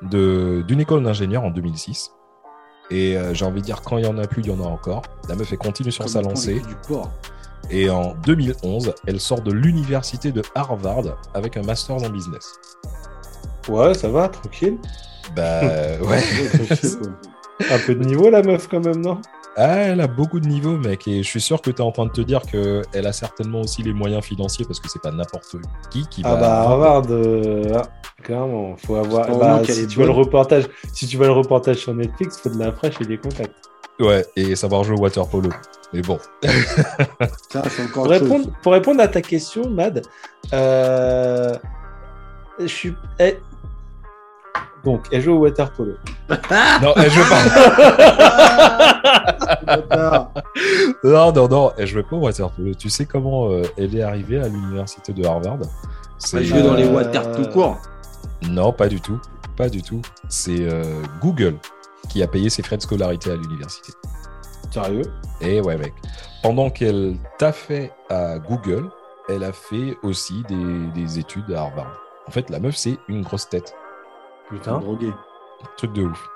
d'une 0.02 0.80
école 0.80 1.02
d'ingénieur 1.02 1.44
en 1.44 1.50
2006. 1.50 2.12
Et 2.90 3.16
euh, 3.16 3.32
j'ai 3.32 3.44
envie 3.44 3.60
de 3.60 3.66
dire, 3.66 3.80
quand 3.82 3.98
il 3.98 4.04
y 4.04 4.08
en 4.08 4.18
a 4.18 4.26
plus, 4.26 4.42
il 4.42 4.48
y 4.48 4.50
en 4.50 4.62
a 4.62 4.66
encore. 4.66 5.02
La 5.28 5.36
meuf, 5.36 5.52
elle 5.52 5.58
continue 5.58 5.90
sur 5.90 6.08
sa 6.08 6.20
lancée. 6.20 6.62
Et 7.70 7.88
en 7.90 8.14
2011, 8.24 8.94
elle 9.06 9.20
sort 9.20 9.40
de 9.40 9.52
l'université 9.52 10.32
de 10.32 10.42
Harvard 10.54 11.18
avec 11.34 11.56
un 11.56 11.62
master 11.62 11.96
en 11.96 12.10
business. 12.10 12.54
Ouais, 13.68 13.94
ça 13.94 14.08
va, 14.08 14.28
tranquille. 14.28 14.78
Bah 15.34 15.62
ouais. 16.02 16.22
un 17.70 17.78
peu 17.86 17.94
de 17.94 18.04
niveau 18.04 18.28
la 18.30 18.42
meuf 18.42 18.68
quand 18.68 18.84
même, 18.84 19.00
non? 19.00 19.20
Ah, 19.56 19.76
elle 19.76 20.00
a 20.00 20.08
beaucoup 20.08 20.40
de 20.40 20.48
niveaux, 20.48 20.76
mec. 20.76 21.06
Et 21.06 21.22
je 21.22 21.28
suis 21.28 21.40
sûr 21.40 21.62
que 21.62 21.70
tu 21.70 21.76
es 21.76 21.80
en 21.80 21.92
train 21.92 22.06
de 22.06 22.10
te 22.10 22.20
dire 22.20 22.42
qu'elle 22.42 23.06
a 23.06 23.12
certainement 23.12 23.60
aussi 23.60 23.82
les 23.82 23.92
moyens 23.92 24.24
financiers 24.24 24.64
parce 24.64 24.80
que 24.80 24.88
c'est 24.88 25.00
pas 25.00 25.12
n'importe 25.12 25.56
qui 25.90 26.06
qui 26.08 26.22
ah 26.24 26.30
va. 26.30 26.36
Ah 26.36 26.40
bah, 26.40 26.60
Harvard, 26.62 27.04
euh... 27.10 27.62
ah, 27.76 27.82
clairement. 28.22 28.76
Faut 28.76 28.96
avoir. 28.96 29.38
Bah, 29.38 29.62
si, 29.64 29.86
tu 29.86 30.00
veux 30.00 30.06
le 30.06 30.10
reportage... 30.10 30.64
si 30.92 31.06
tu 31.06 31.16
veux 31.16 31.26
le 31.26 31.32
reportage 31.32 31.76
sur 31.76 31.94
Netflix, 31.94 32.40
faut 32.40 32.50
de 32.50 32.58
la 32.58 32.72
fraîche 32.72 33.00
et 33.00 33.06
des 33.06 33.18
contacts. 33.18 33.54
Ouais, 34.00 34.26
et 34.36 34.56
savoir 34.56 34.84
jouer 34.84 34.96
au 34.96 35.00
water 35.00 35.26
polo. 35.28 35.50
Mais 35.92 36.02
bon. 36.02 36.18
Ça, 37.50 37.62
pour, 37.92 38.06
répondre, 38.06 38.48
pour, 38.62 38.72
répondre, 38.72 39.00
à 39.00 39.08
ta 39.08 39.22
question, 39.22 39.70
Mad, 39.70 40.02
euh... 40.52 41.54
je 42.58 42.66
suis. 42.66 42.94
Eh, 43.20 43.38
donc, 44.84 45.06
elle 45.12 45.22
joue 45.22 45.32
au 45.32 45.38
water 45.38 45.70
polo. 45.72 45.94
non, 46.28 46.92
elle 46.96 47.10
joue 47.10 47.22
pas. 47.28 47.42
non, 51.04 51.32
non, 51.32 51.48
non, 51.48 51.72
elle 51.78 51.86
joue 51.86 52.02
pas 52.02 52.16
au 52.16 52.20
water 52.20 52.50
polo. 52.50 52.74
Tu 52.74 52.90
sais 52.90 53.06
comment 53.06 53.50
euh, 53.50 53.62
elle 53.78 53.96
est 53.96 54.02
arrivée 54.02 54.40
à 54.40 54.48
l'université 54.48 55.12
de 55.12 55.24
Harvard? 55.24 55.58
Elle 56.32 56.44
joue 56.44 56.60
dans 56.60 56.74
les 56.74 56.86
water 56.86 57.32
tout 57.32 57.48
court. 57.50 57.78
Non, 58.50 58.72
pas 58.72 58.88
du 58.88 59.00
tout. 59.00 59.20
Pas 59.56 59.68
du 59.68 59.82
tout. 59.82 60.02
C'est 60.28 60.60
euh, 60.60 60.82
Google 61.20 61.54
qui 62.08 62.22
a 62.22 62.28
payé 62.28 62.50
ses 62.50 62.62
frais 62.62 62.76
de 62.76 62.82
scolarité 62.82 63.30
à 63.30 63.36
l'université. 63.36 63.92
Sérieux? 64.70 65.12
Et 65.40 65.60
ouais, 65.60 65.76
mec. 65.76 65.92
Pendant 66.42 66.70
qu'elle 66.70 67.16
t'a 67.38 67.52
fait 67.52 67.92
à 68.10 68.38
Google, 68.38 68.90
elle 69.28 69.44
a 69.44 69.52
fait 69.52 69.96
aussi 70.02 70.42
des, 70.48 70.86
des 70.94 71.18
études 71.18 71.50
à 71.52 71.62
Harvard. 71.62 72.00
En 72.26 72.30
fait, 72.30 72.50
la 72.50 72.60
meuf, 72.60 72.76
c'est 72.76 72.98
une 73.08 73.22
grosse 73.22 73.48
tête. 73.48 73.74
Putain. 74.48 74.78
Drogué. 74.78 75.10
Truc 75.76 75.92
de 75.92 76.02
ouf. 76.02 76.28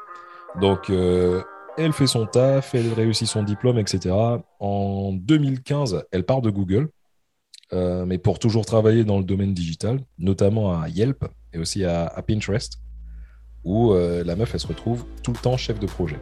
Donc, 0.60 0.90
euh, 0.90 1.42
elle 1.76 1.92
fait 1.92 2.06
son 2.06 2.26
taf, 2.26 2.74
elle 2.74 2.92
réussit 2.92 3.28
son 3.28 3.42
diplôme, 3.42 3.78
etc. 3.78 4.14
En 4.58 5.12
2015, 5.12 6.04
elle 6.10 6.24
part 6.24 6.42
de 6.42 6.50
Google, 6.50 6.88
euh, 7.72 8.04
mais 8.04 8.18
pour 8.18 8.38
toujours 8.38 8.66
travailler 8.66 9.04
dans 9.04 9.18
le 9.18 9.24
domaine 9.24 9.54
digital, 9.54 10.00
notamment 10.18 10.80
à 10.80 10.88
Yelp 10.88 11.24
et 11.52 11.58
aussi 11.58 11.84
à, 11.84 12.22
Pinterest, 12.26 12.80
où 13.64 13.92
euh, 13.92 14.22
la 14.24 14.36
meuf, 14.36 14.50
elle 14.54 14.60
se 14.60 14.66
retrouve 14.66 15.04
tout 15.22 15.32
le 15.32 15.38
temps 15.38 15.56
chef 15.56 15.78
de 15.78 15.86
projet. 15.86 16.18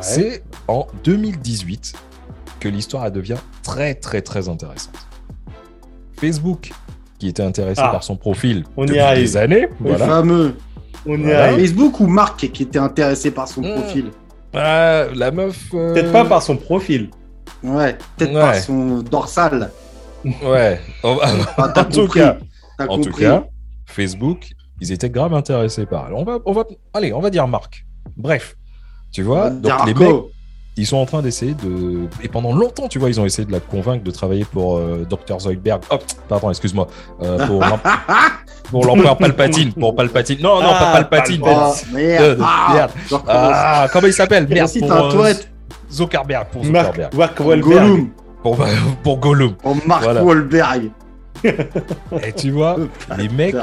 C'est 0.00 0.42
en 0.66 0.86
2018 1.04 1.94
que 2.60 2.68
l'histoire 2.68 3.10
devient 3.10 3.36
très, 3.62 3.94
très, 3.94 4.22
très 4.22 4.48
intéressante. 4.48 5.06
Facebook 6.18 6.72
qui 7.18 7.28
était 7.28 7.42
intéressé 7.42 7.80
ah. 7.84 7.90
par 7.90 8.02
son 8.02 8.16
profil 8.16 8.64
on 8.76 8.84
depuis 8.84 9.00
y 9.00 9.14
des 9.14 9.36
années. 9.36 9.68
Le 9.82 9.96
fameux. 9.96 10.56
On 11.06 11.18
y 11.18 11.30
Facebook 11.30 12.00
ou 12.00 12.06
Marc 12.06 12.48
qui 12.50 12.62
était 12.62 12.78
intéressé 12.78 13.30
par 13.30 13.46
son 13.48 13.60
hmm. 13.60 13.74
profil 13.74 14.10
euh, 14.54 15.10
La 15.14 15.30
meuf. 15.30 15.68
Euh, 15.74 15.92
peut-être 15.92 16.12
pas 16.12 16.24
par 16.24 16.42
son 16.42 16.56
profil. 16.56 17.10
Ouais, 17.62 17.96
peut-être 18.16 18.32
par 18.32 18.54
son 18.56 19.02
dorsal. 19.02 19.70
Ouais. 20.24 20.80
en, 21.02 21.84
tout 21.90 22.08
cas, 22.08 22.38
en 22.78 22.98
tout 22.98 23.12
cas, 23.12 23.44
Facebook, 23.86 24.50
ils 24.80 24.92
étaient 24.92 25.10
grave 25.10 25.34
intéressés 25.34 25.86
par 25.86 26.06
elle. 26.08 26.14
On 26.14 26.24
va, 26.24 26.38
on 26.44 26.52
va, 26.52 26.64
allez, 26.92 27.12
on 27.12 27.20
va 27.20 27.30
dire 27.30 27.46
Marc. 27.46 27.86
Bref, 28.16 28.56
tu 29.12 29.22
vois, 29.22 29.50
donc 29.50 29.86
les 29.86 29.94
mecs, 29.94 30.16
ils 30.76 30.86
sont 30.86 30.96
en 30.96 31.06
train 31.06 31.22
d'essayer 31.22 31.54
de. 31.54 32.08
Et 32.22 32.28
pendant 32.28 32.52
longtemps, 32.52 32.88
tu 32.88 32.98
vois, 32.98 33.08
ils 33.08 33.20
ont 33.20 33.24
essayé 33.24 33.46
de 33.46 33.52
la 33.52 33.60
convaincre 33.60 34.02
de 34.02 34.10
travailler 34.10 34.44
pour 34.44 34.76
euh, 34.76 35.06
Dr. 35.08 35.38
Zoidberg. 35.40 35.82
Oh, 35.90 35.98
pardon, 36.28 36.50
excuse-moi. 36.50 36.88
Euh, 37.22 37.46
pour 37.46 37.64
pour 38.70 38.84
l'empereur 38.84 39.16
Palpatine. 39.16 39.72
Pour 39.72 39.94
Palpatine. 39.94 40.38
Non, 40.40 40.56
non, 40.56 40.70
pas 40.70 40.90
ah, 40.90 40.92
Palpatine. 40.92 41.40
Oh, 41.44 41.72
merde. 41.92 42.40
Ah, 42.42 42.88
ah, 43.28 43.88
comment 43.92 44.08
il 44.08 44.12
s'appelle? 44.12 44.48
Merde. 44.48 44.70
Pour, 44.80 45.24
euh, 45.24 45.32
Zuckerberg. 45.90 46.48
Pour 46.48 46.64
Zuckerberg. 46.64 47.14
Mark 47.14 47.40
Wahlberg. 47.40 48.08
Pour, 48.42 48.58
pour 49.02 49.18
Gollum. 49.18 49.54
Pour 49.54 49.76
Mark 49.86 50.04
Wahlberg. 50.04 50.90
Et 51.44 52.32
tu 52.32 52.50
vois, 52.50 52.76
les 53.18 53.28
mecs, 53.28 53.54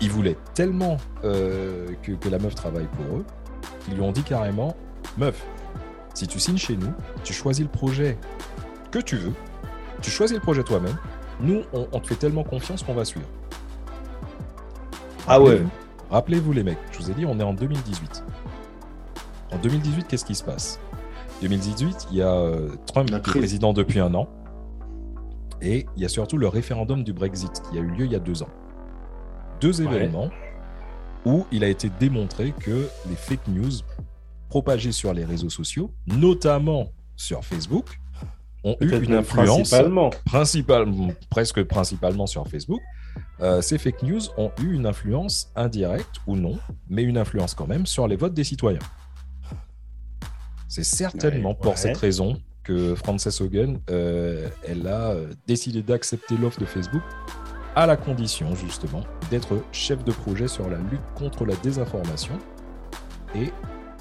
ils 0.00 0.10
voulaient 0.10 0.36
tellement 0.54 0.98
euh, 1.24 1.88
que, 2.02 2.12
que 2.12 2.28
la 2.28 2.38
meuf 2.38 2.54
travaille 2.54 2.88
pour 2.88 3.18
eux 3.18 3.24
qu'ils 3.84 3.94
lui 3.94 4.02
ont 4.02 4.12
dit 4.12 4.22
carrément 4.22 4.76
Meuf, 5.16 5.46
si 6.12 6.26
tu 6.26 6.38
signes 6.38 6.58
chez 6.58 6.76
nous, 6.76 6.92
tu 7.24 7.32
choisis 7.32 7.64
le 7.64 7.70
projet 7.70 8.18
que 8.90 8.98
tu 8.98 9.16
veux, 9.16 9.32
tu 10.02 10.10
choisis 10.10 10.36
le 10.36 10.42
projet 10.42 10.62
toi-même. 10.62 10.96
Nous, 11.40 11.62
on, 11.72 12.00
te 12.00 12.06
fait 12.06 12.16
tellement 12.16 12.44
confiance 12.44 12.82
qu'on 12.82 12.94
va 12.94 13.04
suivre. 13.04 13.26
Ah 15.26 15.40
ouais. 15.40 15.62
Rappelez-vous 16.10 16.52
les 16.52 16.62
mecs, 16.62 16.78
je 16.92 16.98
vous 16.98 17.10
ai 17.10 17.14
dit, 17.14 17.26
on 17.26 17.38
est 17.40 17.42
en 17.42 17.52
2018. 17.52 18.24
En 19.52 19.58
2018, 19.58 20.06
qu'est-ce 20.08 20.24
qui 20.24 20.34
se 20.34 20.44
passe? 20.44 20.80
2018, 21.42 22.08
il 22.10 22.18
y 22.18 22.22
a 22.22 22.32
euh, 22.32 22.70
Trump 22.86 23.08
qui 23.08 23.14
est 23.14 23.38
président 23.38 23.72
depuis 23.72 24.00
un 24.00 24.14
an. 24.14 24.28
Et 25.60 25.86
il 25.96 26.02
y 26.02 26.04
a 26.04 26.08
surtout 26.08 26.36
le 26.36 26.48
référendum 26.48 27.02
du 27.02 27.12
Brexit 27.12 27.62
qui 27.70 27.78
a 27.78 27.80
eu 27.80 27.86
lieu 27.86 28.04
il 28.04 28.12
y 28.12 28.16
a 28.16 28.20
deux 28.20 28.42
ans. 28.42 28.48
Deux 29.60 29.82
événements 29.82 30.30
où 31.24 31.46
il 31.50 31.64
a 31.64 31.68
été 31.68 31.90
démontré 31.98 32.52
que 32.52 32.88
les 33.08 33.16
fake 33.16 33.48
news 33.48 33.72
propagés 34.48 34.92
sur 34.92 35.12
les 35.12 35.24
réseaux 35.24 35.50
sociaux, 35.50 35.92
notamment 36.06 36.92
sur 37.16 37.44
Facebook, 37.44 38.00
ont 38.64 38.76
eu 38.80 38.90
une 39.02 39.14
influence 39.14 39.70
principalement. 40.24 41.10
presque 41.30 41.62
principalement 41.64 42.26
sur 42.26 42.46
Facebook. 42.48 42.80
Euh, 43.40 43.60
ces 43.62 43.78
fake 43.78 44.02
news 44.02 44.20
ont 44.36 44.50
eu 44.60 44.74
une 44.74 44.86
influence 44.86 45.50
indirecte 45.56 46.16
ou 46.26 46.36
non, 46.36 46.58
mais 46.88 47.02
une 47.02 47.18
influence 47.18 47.54
quand 47.54 47.66
même 47.66 47.86
sur 47.86 48.06
les 48.08 48.16
votes 48.16 48.34
des 48.34 48.44
citoyens. 48.44 48.80
C'est 50.68 50.84
certainement 50.84 51.54
pour 51.54 51.78
cette 51.78 51.96
raison 51.96 52.40
que 52.64 52.94
Frances 52.96 53.40
Hogan, 53.40 53.78
euh, 53.90 54.48
elle 54.66 54.86
a 54.88 55.10
euh, 55.10 55.32
décidé 55.46 55.82
d'accepter 55.82 56.36
l'offre 56.36 56.60
de 56.60 56.66
Facebook 56.66 57.02
à 57.76 57.86
la 57.86 57.96
condition 57.96 58.54
justement 58.56 59.02
d'être 59.30 59.62
chef 59.70 60.02
de 60.02 60.10
projet 60.10 60.48
sur 60.48 60.68
la 60.68 60.78
lutte 60.78 61.02
contre 61.14 61.44
la 61.44 61.54
désinformation 61.56 62.36
et 63.34 63.52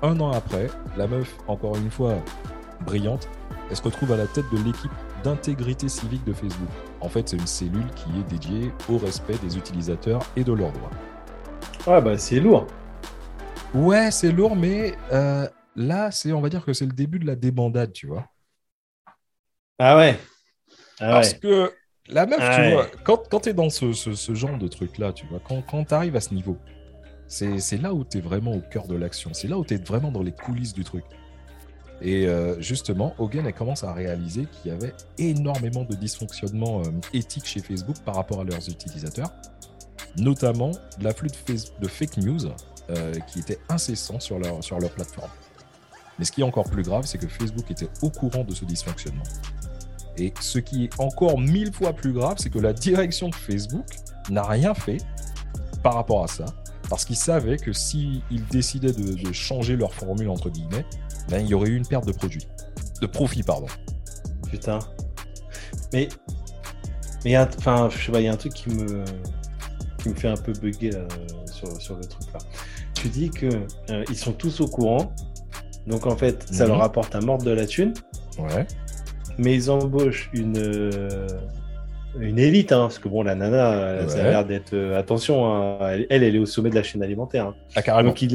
un 0.02 0.20
an 0.20 0.32
après, 0.32 0.68
la 0.98 1.08
meuf, 1.08 1.36
encore 1.48 1.76
une 1.76 1.92
fois 1.92 2.16
brillante, 2.86 3.28
elle 3.70 3.76
se 3.76 3.82
retrouve 3.82 4.12
à 4.14 4.18
la 4.18 4.28
tête 4.28 4.46
de 4.52 4.58
l'équipe 4.64 4.92
d'intégrité 5.24 5.90
civique 5.90 6.24
de 6.26 6.34
Facebook. 6.34 6.70
En 7.02 7.10
fait, 7.10 7.28
c'est 7.30 7.38
une 7.38 7.48
cellule 7.48 7.90
qui 7.96 8.10
est 8.20 8.24
dédiée 8.30 8.72
au 8.90 8.98
respect 8.98 9.38
des 9.40 9.58
utilisateurs 9.58 10.22
et 10.36 10.44
de 10.44 10.54
leurs 10.54 10.72
droits. 10.72 10.92
Ah 11.88 12.02
bah 12.02 12.18
c'est 12.18 12.40
lourd. 12.40 12.68
Ouais, 13.74 14.12
c'est 14.12 14.32
lourd, 14.32 14.56
mais 14.56 14.96
euh, 15.12 15.48
là, 15.76 16.12
c'est, 16.12 16.32
on 16.32 16.42
va 16.42 16.50
dire 16.50 16.64
que 16.64 16.74
c'est 16.74 16.86
le 16.86 16.94
début 16.94 17.20
de 17.20 17.26
la 17.28 17.36
débandade, 17.36 17.92
tu 17.92 18.08
vois. 18.08 18.26
Ah 19.80 19.98
ouais. 19.98 20.18
Ah 21.00 21.12
Parce 21.12 21.34
que 21.34 21.74
la 22.08 22.26
meuf, 22.26 22.40
ah 22.42 22.56
tu 22.56 22.72
vois, 22.72 22.88
quand, 23.04 23.30
quand 23.30 23.40
tu 23.42 23.50
es 23.50 23.54
dans 23.54 23.70
ce, 23.70 23.92
genre 24.34 24.58
de 24.58 24.68
truc-là, 24.68 25.14
tu 25.14 25.26
vois, 25.26 25.40
quand, 25.44 25.62
quand 25.64 25.86
tu 25.86 25.94
arrives 25.94 26.16
à 26.16 26.22
ce 26.22 26.34
niveau, 26.34 26.58
c'est 27.28 27.82
là 27.82 27.94
où 27.94 28.04
tu 28.04 28.20
es 28.20 28.22
vraiment 28.22 28.52
au 28.52 28.62
cœur 28.62 28.88
de 28.88 28.96
l'action. 28.96 29.32
C'est 29.34 29.48
là 29.48 29.58
où 29.58 29.66
tu 29.66 29.74
es 29.74 29.78
vraiment 29.78 30.12
dans 30.12 30.22
les 30.22 30.32
coulisses 30.32 30.74
du 30.74 30.84
truc. 30.84 31.04
Et 32.02 32.28
euh, 32.28 32.60
justement, 32.60 33.16
Hogan 33.18 33.48
elle 33.48 33.54
commence 33.54 33.84
à 33.84 33.94
réaliser 33.94 34.48
qu'il 34.52 34.72
y 34.72 34.74
avait 34.74 34.94
énormément 35.18 35.84
de 35.84 35.96
dysfonctionnements 35.96 36.82
euh, 36.82 36.90
éthiques 37.14 37.46
chez 37.46 37.62
Facebook 37.62 37.96
par 38.04 38.16
rapport 38.16 38.42
à 38.42 38.44
leurs 38.44 38.70
utilisateurs, 38.70 39.32
notamment 40.18 40.72
l'afflux 41.00 41.30
de, 41.48 41.56
de, 41.82 41.88
fake 41.88 42.18
news 42.18 42.48
euh, 42.90 43.14
qui 43.28 43.40
était 43.40 43.60
incessant 43.70 44.20
sur 44.20 44.40
leur, 44.40 44.62
sur 44.62 44.78
leur 44.78 44.92
plateforme. 44.92 45.32
Mais 46.20 46.26
ce 46.26 46.34
qui 46.34 46.42
est 46.42 46.46
encore 46.46 46.70
plus 46.70 46.84
grave, 46.84 47.06
c'est 47.06 47.18
que 47.18 47.28
Facebook 47.28 47.72
était 47.72 47.90
au 48.02 48.10
courant 48.10 48.44
de 48.44 48.54
ce 48.54 48.66
dysfonctionnement. 48.66 49.24
Et 50.18 50.34
ce 50.40 50.60
qui 50.60 50.86
est 50.86 51.00
encore 51.00 51.40
mille 51.40 51.74
fois 51.74 51.94
plus 51.94 52.14
grave, 52.14 52.38
c'est 52.40 52.50
que 52.50 52.60
la 52.60 52.74
direction 52.74 53.30
de 53.30 53.36
Facebook 53.36 53.86
n'a 54.30 54.44
rien 54.44 54.74
fait 54.74 54.98
par 55.84 55.96
rapport 55.96 56.24
à 56.24 56.28
ça 56.28 56.46
parce 56.90 57.06
qu'ils 57.06 57.16
savaient 57.16 57.58
que 57.58 57.74
s'ils 57.74 58.22
décidaient 58.52 58.92
de, 58.92 59.34
changer 59.34 59.76
leur 59.76 59.94
formule, 59.94 60.30
entre 60.30 60.50
guillemets, 60.50 60.86
ben, 61.30 61.40
il 61.40 61.48
y 61.48 61.54
aurait 61.54 61.70
eu 61.70 61.76
une 61.76 61.88
perte 61.88 62.06
de 62.06 62.12
produit. 62.12 62.48
De 63.02 63.08
profit, 63.08 63.44
pardon. 63.44 63.68
Putain. 64.50 64.80
Mais 65.94 66.08
Mais 67.24 67.38
enfin, 67.38 67.90
je 67.92 68.06
sais 68.06 68.12
pas, 68.12 68.22
il 68.22 68.26
y 68.26 68.28
a 68.28 68.34
un 68.34 68.38
truc 68.38 68.54
qui 68.54 68.70
me, 68.70 69.04
qui 70.02 70.10
me 70.10 70.16
fait 70.16 70.28
un 70.28 70.38
peu 70.38 70.54
bugger 70.54 70.92
sur, 71.52 71.82
sur, 71.82 71.96
le 71.96 72.06
truc 72.06 72.32
là. 72.34 72.40
Tu 72.94 73.10
dis 73.10 73.30
que 73.30 73.50
ils 74.10 74.18
sont 74.18 74.34
tous 74.34 74.62
au 74.62 74.68
courant, 74.68 75.12
donc 75.88 76.06
en 76.06 76.16
fait, 76.16 76.46
ça 76.52 76.66
mhm. 76.66 76.72
leur 76.72 76.84
apporte 76.84 77.16
un 77.16 77.22
mort 77.22 77.40
de 77.40 77.52
la 77.52 77.66
thune. 77.66 77.94
Ouais. 78.38 78.68
Mais 79.38 79.56
ils 79.56 79.70
embauchent 79.70 80.30
une 80.34 80.72
une 82.20 82.40
élite, 82.40 82.72
hein, 82.72 82.82
parce 82.82 83.00
que 83.00 83.10
bon, 83.10 83.24
la 83.24 83.36
nana, 83.36 84.08
ça 84.08 84.20
a 84.20 84.24
l'air 84.24 84.46
d'être. 84.46 84.74
Euh, 84.74 84.98
attention, 84.98 85.46
hein, 85.46 85.78
elle, 86.10 86.24
elle 86.24 86.36
est 86.36 86.40
au 86.40 86.46
sommet 86.46 86.70
de 86.70 86.76
la 86.76 86.84
chaîne 86.84 87.04
alimentaire. 87.04 87.48
Hein. 87.48 87.56
Ah, 87.76 87.82
carrément. 87.82 88.10
Donc, 88.10 88.22
ils, 88.22 88.34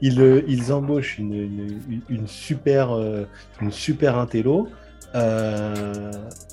ils, 0.00 0.20
euh, 0.20 0.42
ils, 0.46 0.72
embauchent 0.72 1.18
une, 1.18 1.80
une, 2.08 2.26
super, 2.26 2.92
euh, 2.92 3.24
une 3.60 3.72
super 3.72 4.16
intello 4.16 4.68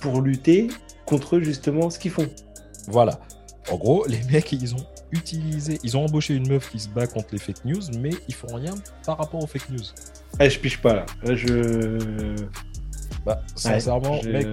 pour 0.01 0.21
lutter 0.21 0.69
contre 1.05 1.39
justement 1.39 1.89
ce 1.89 1.99
qu'ils 1.99 2.11
font. 2.11 2.27
Voilà. 2.87 3.19
En 3.69 3.75
gros, 3.75 4.05
les 4.07 4.21
mecs, 4.31 4.51
ils 4.51 4.73
ont 4.73 4.85
utilisé, 5.11 5.77
ils 5.83 5.95
ont 5.95 6.05
embauché 6.05 6.33
une 6.33 6.47
meuf 6.47 6.71
qui 6.71 6.79
se 6.79 6.89
bat 6.89 7.05
contre 7.05 7.29
les 7.33 7.37
fake 7.37 7.65
news, 7.65 7.81
mais 7.99 8.11
ils 8.27 8.33
font 8.33 8.53
rien 8.53 8.73
par 9.05 9.17
rapport 9.17 9.43
aux 9.43 9.47
fake 9.47 9.69
news. 9.69 9.83
Eh, 10.39 10.49
je 10.49 10.59
piche 10.59 10.81
pas 10.81 10.95
là. 10.95 11.05
Je. 11.23 12.35
Bah, 13.25 13.41
sincèrement, 13.55 14.21
mec, 14.23 14.47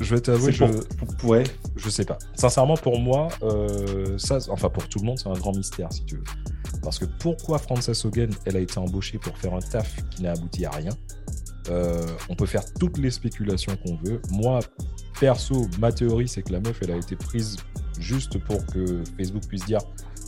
je 0.00 0.14
vais 0.14 0.20
t'avouer, 0.20 0.52
je... 0.52 0.64
ouais. 1.24 1.44
je 1.76 1.88
sais 1.88 2.04
pas. 2.04 2.18
Sincèrement, 2.34 2.76
pour 2.76 2.98
moi, 2.98 3.28
euh, 3.42 4.18
ça, 4.18 4.38
enfin 4.48 4.68
pour 4.68 4.88
tout 4.88 4.98
le 4.98 5.06
monde, 5.06 5.18
c'est 5.18 5.28
un 5.28 5.34
grand 5.34 5.54
mystère, 5.54 5.92
si 5.92 6.04
tu 6.04 6.16
veux. 6.16 6.24
Parce 6.82 6.98
que 6.98 7.04
pourquoi 7.04 7.58
Frances 7.58 8.04
Hogan, 8.04 8.30
elle 8.46 8.56
a 8.56 8.60
été 8.60 8.78
embauchée 8.78 9.18
pour 9.18 9.36
faire 9.36 9.54
un 9.54 9.60
taf 9.60 9.96
qui 10.10 10.22
n'a 10.22 10.32
abouti 10.32 10.64
à 10.64 10.70
rien? 10.70 10.92
Euh, 11.68 12.06
On 12.28 12.34
peut 12.34 12.46
faire 12.46 12.64
toutes 12.78 12.98
les 12.98 13.10
spéculations 13.10 13.76
qu'on 13.84 13.96
veut. 13.96 14.20
Moi, 14.30 14.60
perso, 15.20 15.68
ma 15.78 15.92
théorie, 15.92 16.26
c'est 16.26 16.42
que 16.42 16.52
la 16.52 16.60
meuf, 16.60 16.80
elle 16.82 16.92
a 16.92 16.96
été 16.96 17.16
prise 17.16 17.58
juste 17.98 18.38
pour 18.38 18.64
que 18.66 19.02
Facebook 19.18 19.46
puisse 19.46 19.66
dire 19.66 19.80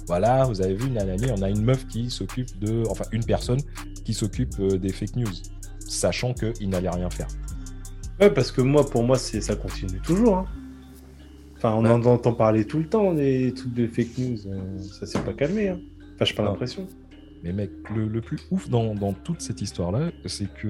voilà, 0.06 0.44
vous 0.44 0.60
avez 0.60 0.74
vu, 0.74 0.96
année, 0.98 1.30
on 1.30 1.42
a 1.42 1.48
une 1.48 1.62
meuf 1.62 1.86
qui 1.86 2.10
s'occupe 2.10 2.58
de. 2.58 2.82
Enfin, 2.90 3.04
une 3.12 3.24
personne 3.24 3.60
qui 4.04 4.14
s'occupe 4.14 4.54
euh, 4.58 4.76
des 4.76 4.92
fake 4.92 5.16
news, 5.16 5.32
sachant 5.86 6.34
qu'il 6.34 6.68
n'allait 6.68 6.90
rien 6.90 7.08
faire. 7.08 7.28
Ouais, 8.22 8.30
parce 8.30 8.52
que 8.52 8.60
moi, 8.60 8.88
pour 8.88 9.02
moi, 9.02 9.18
c'est 9.18 9.40
ça 9.40 9.56
continue 9.56 9.98
toujours. 9.98 10.36
Hein. 10.36 10.46
Enfin, 11.56 11.74
on 11.74 11.84
en 11.84 12.04
entend 12.04 12.32
parler 12.32 12.64
tout 12.64 12.78
le 12.78 12.86
temps 12.86 13.12
des 13.12 13.52
trucs 13.52 13.74
de 13.74 13.88
fake 13.88 14.16
news. 14.18 14.38
Euh, 14.46 14.78
ça 14.78 15.06
s'est 15.06 15.18
pas 15.18 15.32
calmé. 15.32 15.70
Hein. 15.70 15.80
Enfin, 16.14 16.24
j'ai 16.24 16.34
pas 16.34 16.44
l'impression. 16.44 16.86
Mais 17.42 17.52
mec, 17.52 17.72
le, 17.92 18.20
plus 18.20 18.38
ouf 18.52 18.68
dans, 18.68 18.94
toute 19.24 19.40
cette 19.40 19.60
histoire-là, 19.60 20.12
c'est 20.26 20.46
que, 20.54 20.68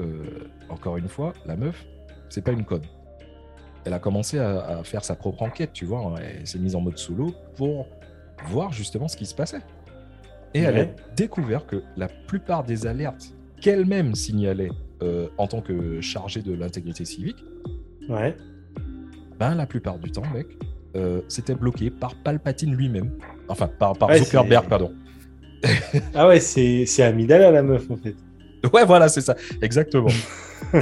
euh, 0.00 0.24
encore 0.68 0.96
une 0.96 1.06
fois, 1.06 1.32
la 1.46 1.54
meuf, 1.54 1.86
c'est 2.28 2.42
pas 2.42 2.50
une 2.50 2.64
code. 2.64 2.86
Elle 3.84 3.92
a 3.92 4.00
commencé 4.00 4.40
à, 4.40 4.82
faire 4.82 5.04
sa 5.04 5.14
propre 5.14 5.44
enquête, 5.44 5.72
tu 5.72 5.84
vois. 5.84 6.16
Elle 6.20 6.44
s'est 6.44 6.58
mise 6.58 6.74
en 6.74 6.80
mode 6.80 6.98
solo 6.98 7.32
pour 7.54 7.86
voir 8.46 8.72
justement 8.72 9.06
ce 9.06 9.16
qui 9.16 9.26
se 9.26 9.34
passait. 9.36 9.62
Et 10.54 10.62
elle 10.62 10.76
a 10.76 10.86
découvert 11.14 11.68
que 11.68 11.84
la 11.96 12.08
plupart 12.08 12.64
des 12.64 12.88
alertes 12.88 13.32
qu'elle-même 13.60 14.16
signalait 14.16 14.70
euh, 15.02 15.28
en 15.38 15.46
tant 15.46 15.60
que 15.60 16.00
chargé 16.00 16.42
de 16.42 16.52
l'intégrité 16.52 17.04
civique, 17.04 17.44
ouais. 18.08 18.36
ben 19.38 19.54
la 19.54 19.66
plupart 19.66 19.98
du 19.98 20.10
temps, 20.10 20.22
mec, 20.34 20.46
euh, 20.96 21.22
c'était 21.28 21.54
bloqué 21.54 21.90
par 21.90 22.14
Palpatine 22.14 22.74
lui-même. 22.74 23.10
Enfin, 23.48 23.68
par, 23.68 23.96
par 23.96 24.14
Zuckerberg, 24.14 24.68
pardon. 24.68 24.92
ah 26.14 26.28
ouais, 26.28 26.40
c'est 26.40 27.02
Amidala 27.02 27.50
la 27.50 27.62
meuf 27.62 27.90
en 27.90 27.96
fait. 27.96 28.16
Ouais, 28.72 28.84
voilà, 28.84 29.08
c'est 29.08 29.22
ça, 29.22 29.36
exactement. 29.62 30.10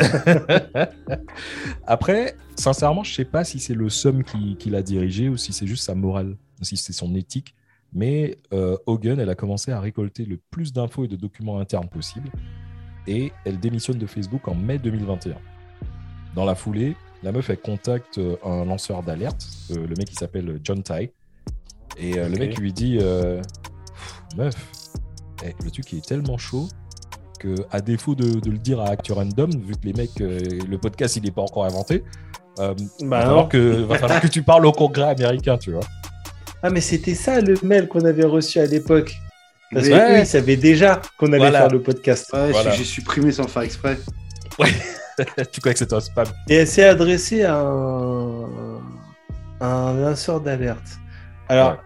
Après, 1.86 2.34
sincèrement, 2.56 3.04
je 3.04 3.14
sais 3.14 3.24
pas 3.24 3.44
si 3.44 3.60
c'est 3.60 3.74
le 3.74 3.88
somme 3.88 4.24
qui, 4.24 4.56
qui 4.56 4.70
l'a 4.70 4.82
dirigé 4.82 5.28
ou 5.28 5.36
si 5.36 5.52
c'est 5.52 5.66
juste 5.66 5.84
sa 5.84 5.94
morale, 5.94 6.36
si 6.62 6.76
c'est 6.76 6.92
son 6.92 7.14
éthique. 7.14 7.54
Mais 7.92 8.38
euh, 8.52 8.76
Hogan, 8.86 9.18
elle 9.18 9.30
a 9.30 9.34
commencé 9.34 9.70
à 9.70 9.80
récolter 9.80 10.24
le 10.24 10.38
plus 10.50 10.72
d'infos 10.72 11.04
et 11.04 11.08
de 11.08 11.16
documents 11.16 11.58
internes 11.58 11.88
possible 11.88 12.30
et 13.08 13.32
elle 13.44 13.58
démissionne 13.58 13.98
de 13.98 14.06
Facebook 14.06 14.46
en 14.46 14.54
mai 14.54 14.78
2021. 14.78 15.34
Dans 16.34 16.44
la 16.44 16.54
foulée, 16.54 16.94
la 17.22 17.32
meuf, 17.32 17.50
elle 17.50 17.58
contacte 17.58 18.18
euh, 18.18 18.36
un 18.44 18.64
lanceur 18.64 19.02
d'alerte, 19.02 19.46
euh, 19.72 19.86
le 19.86 19.94
mec 19.96 20.10
qui 20.10 20.14
s'appelle 20.14 20.60
John 20.62 20.82
Tai, 20.82 21.10
et 21.96 22.18
euh, 22.18 22.28
le 22.28 22.38
mec 22.38 22.58
lui 22.58 22.72
dit 22.72 22.98
Meuf, 24.36 24.54
eh, 25.44 25.54
le 25.64 25.70
truc 25.70 25.92
est 25.94 26.04
tellement 26.04 26.38
chaud 26.38 26.68
que, 27.40 27.54
à 27.70 27.80
défaut 27.80 28.14
de, 28.14 28.48
le 28.48 28.58
dire 28.58 28.80
à 28.80 28.90
Acteur 28.90 29.16
Random, 29.16 29.50
vu 29.50 29.74
que 29.74 29.86
les 29.86 29.94
mecs, 29.94 30.18
le 30.18 30.76
podcast, 30.76 31.16
il 31.16 31.24
n'est 31.24 31.30
pas 31.30 31.42
encore 31.42 31.64
inventé, 31.64 32.04
bah 32.56 32.74
va, 33.00 33.20
falloir 33.22 33.48
que, 33.48 33.82
va 33.82 33.98
falloir 33.98 34.20
que 34.20 34.26
tu 34.26 34.42
parles 34.42 34.66
au 34.66 34.72
congrès 34.72 35.10
américain, 35.10 35.56
tu 35.56 35.72
vois. 35.72 35.84
Ah, 36.62 36.70
mais 36.70 36.80
c'était 36.80 37.14
ça 37.14 37.40
le 37.40 37.54
mail 37.62 37.86
qu'on 37.86 38.04
avait 38.04 38.24
reçu 38.24 38.58
à 38.58 38.66
l'époque. 38.66 39.16
Parce 39.72 39.88
que 39.88 40.20
ils 40.20 40.26
savaient 40.26 40.56
déjà 40.56 41.00
qu'on 41.16 41.32
allait 41.32 41.50
faire 41.50 41.68
le 41.68 41.82
podcast. 41.82 42.30
Ouais, 42.32 42.52
j'ai 42.76 42.84
supprimé 42.84 43.32
sans 43.32 43.48
faire 43.48 43.62
exprès. 43.62 43.98
Ouais. 44.58 44.72
tu 45.52 45.60
crois 45.60 45.72
que 45.72 45.78
c'est 45.78 45.92
un 45.92 46.00
spam? 46.00 46.26
Et 46.48 46.54
elle 46.54 46.66
s'est 46.66 46.84
adressée 46.84 47.44
à 47.44 47.56
un, 47.58 48.80
un 49.60 49.94
lanceur 49.94 50.40
d'alerte. 50.40 50.98
Alors, 51.48 51.78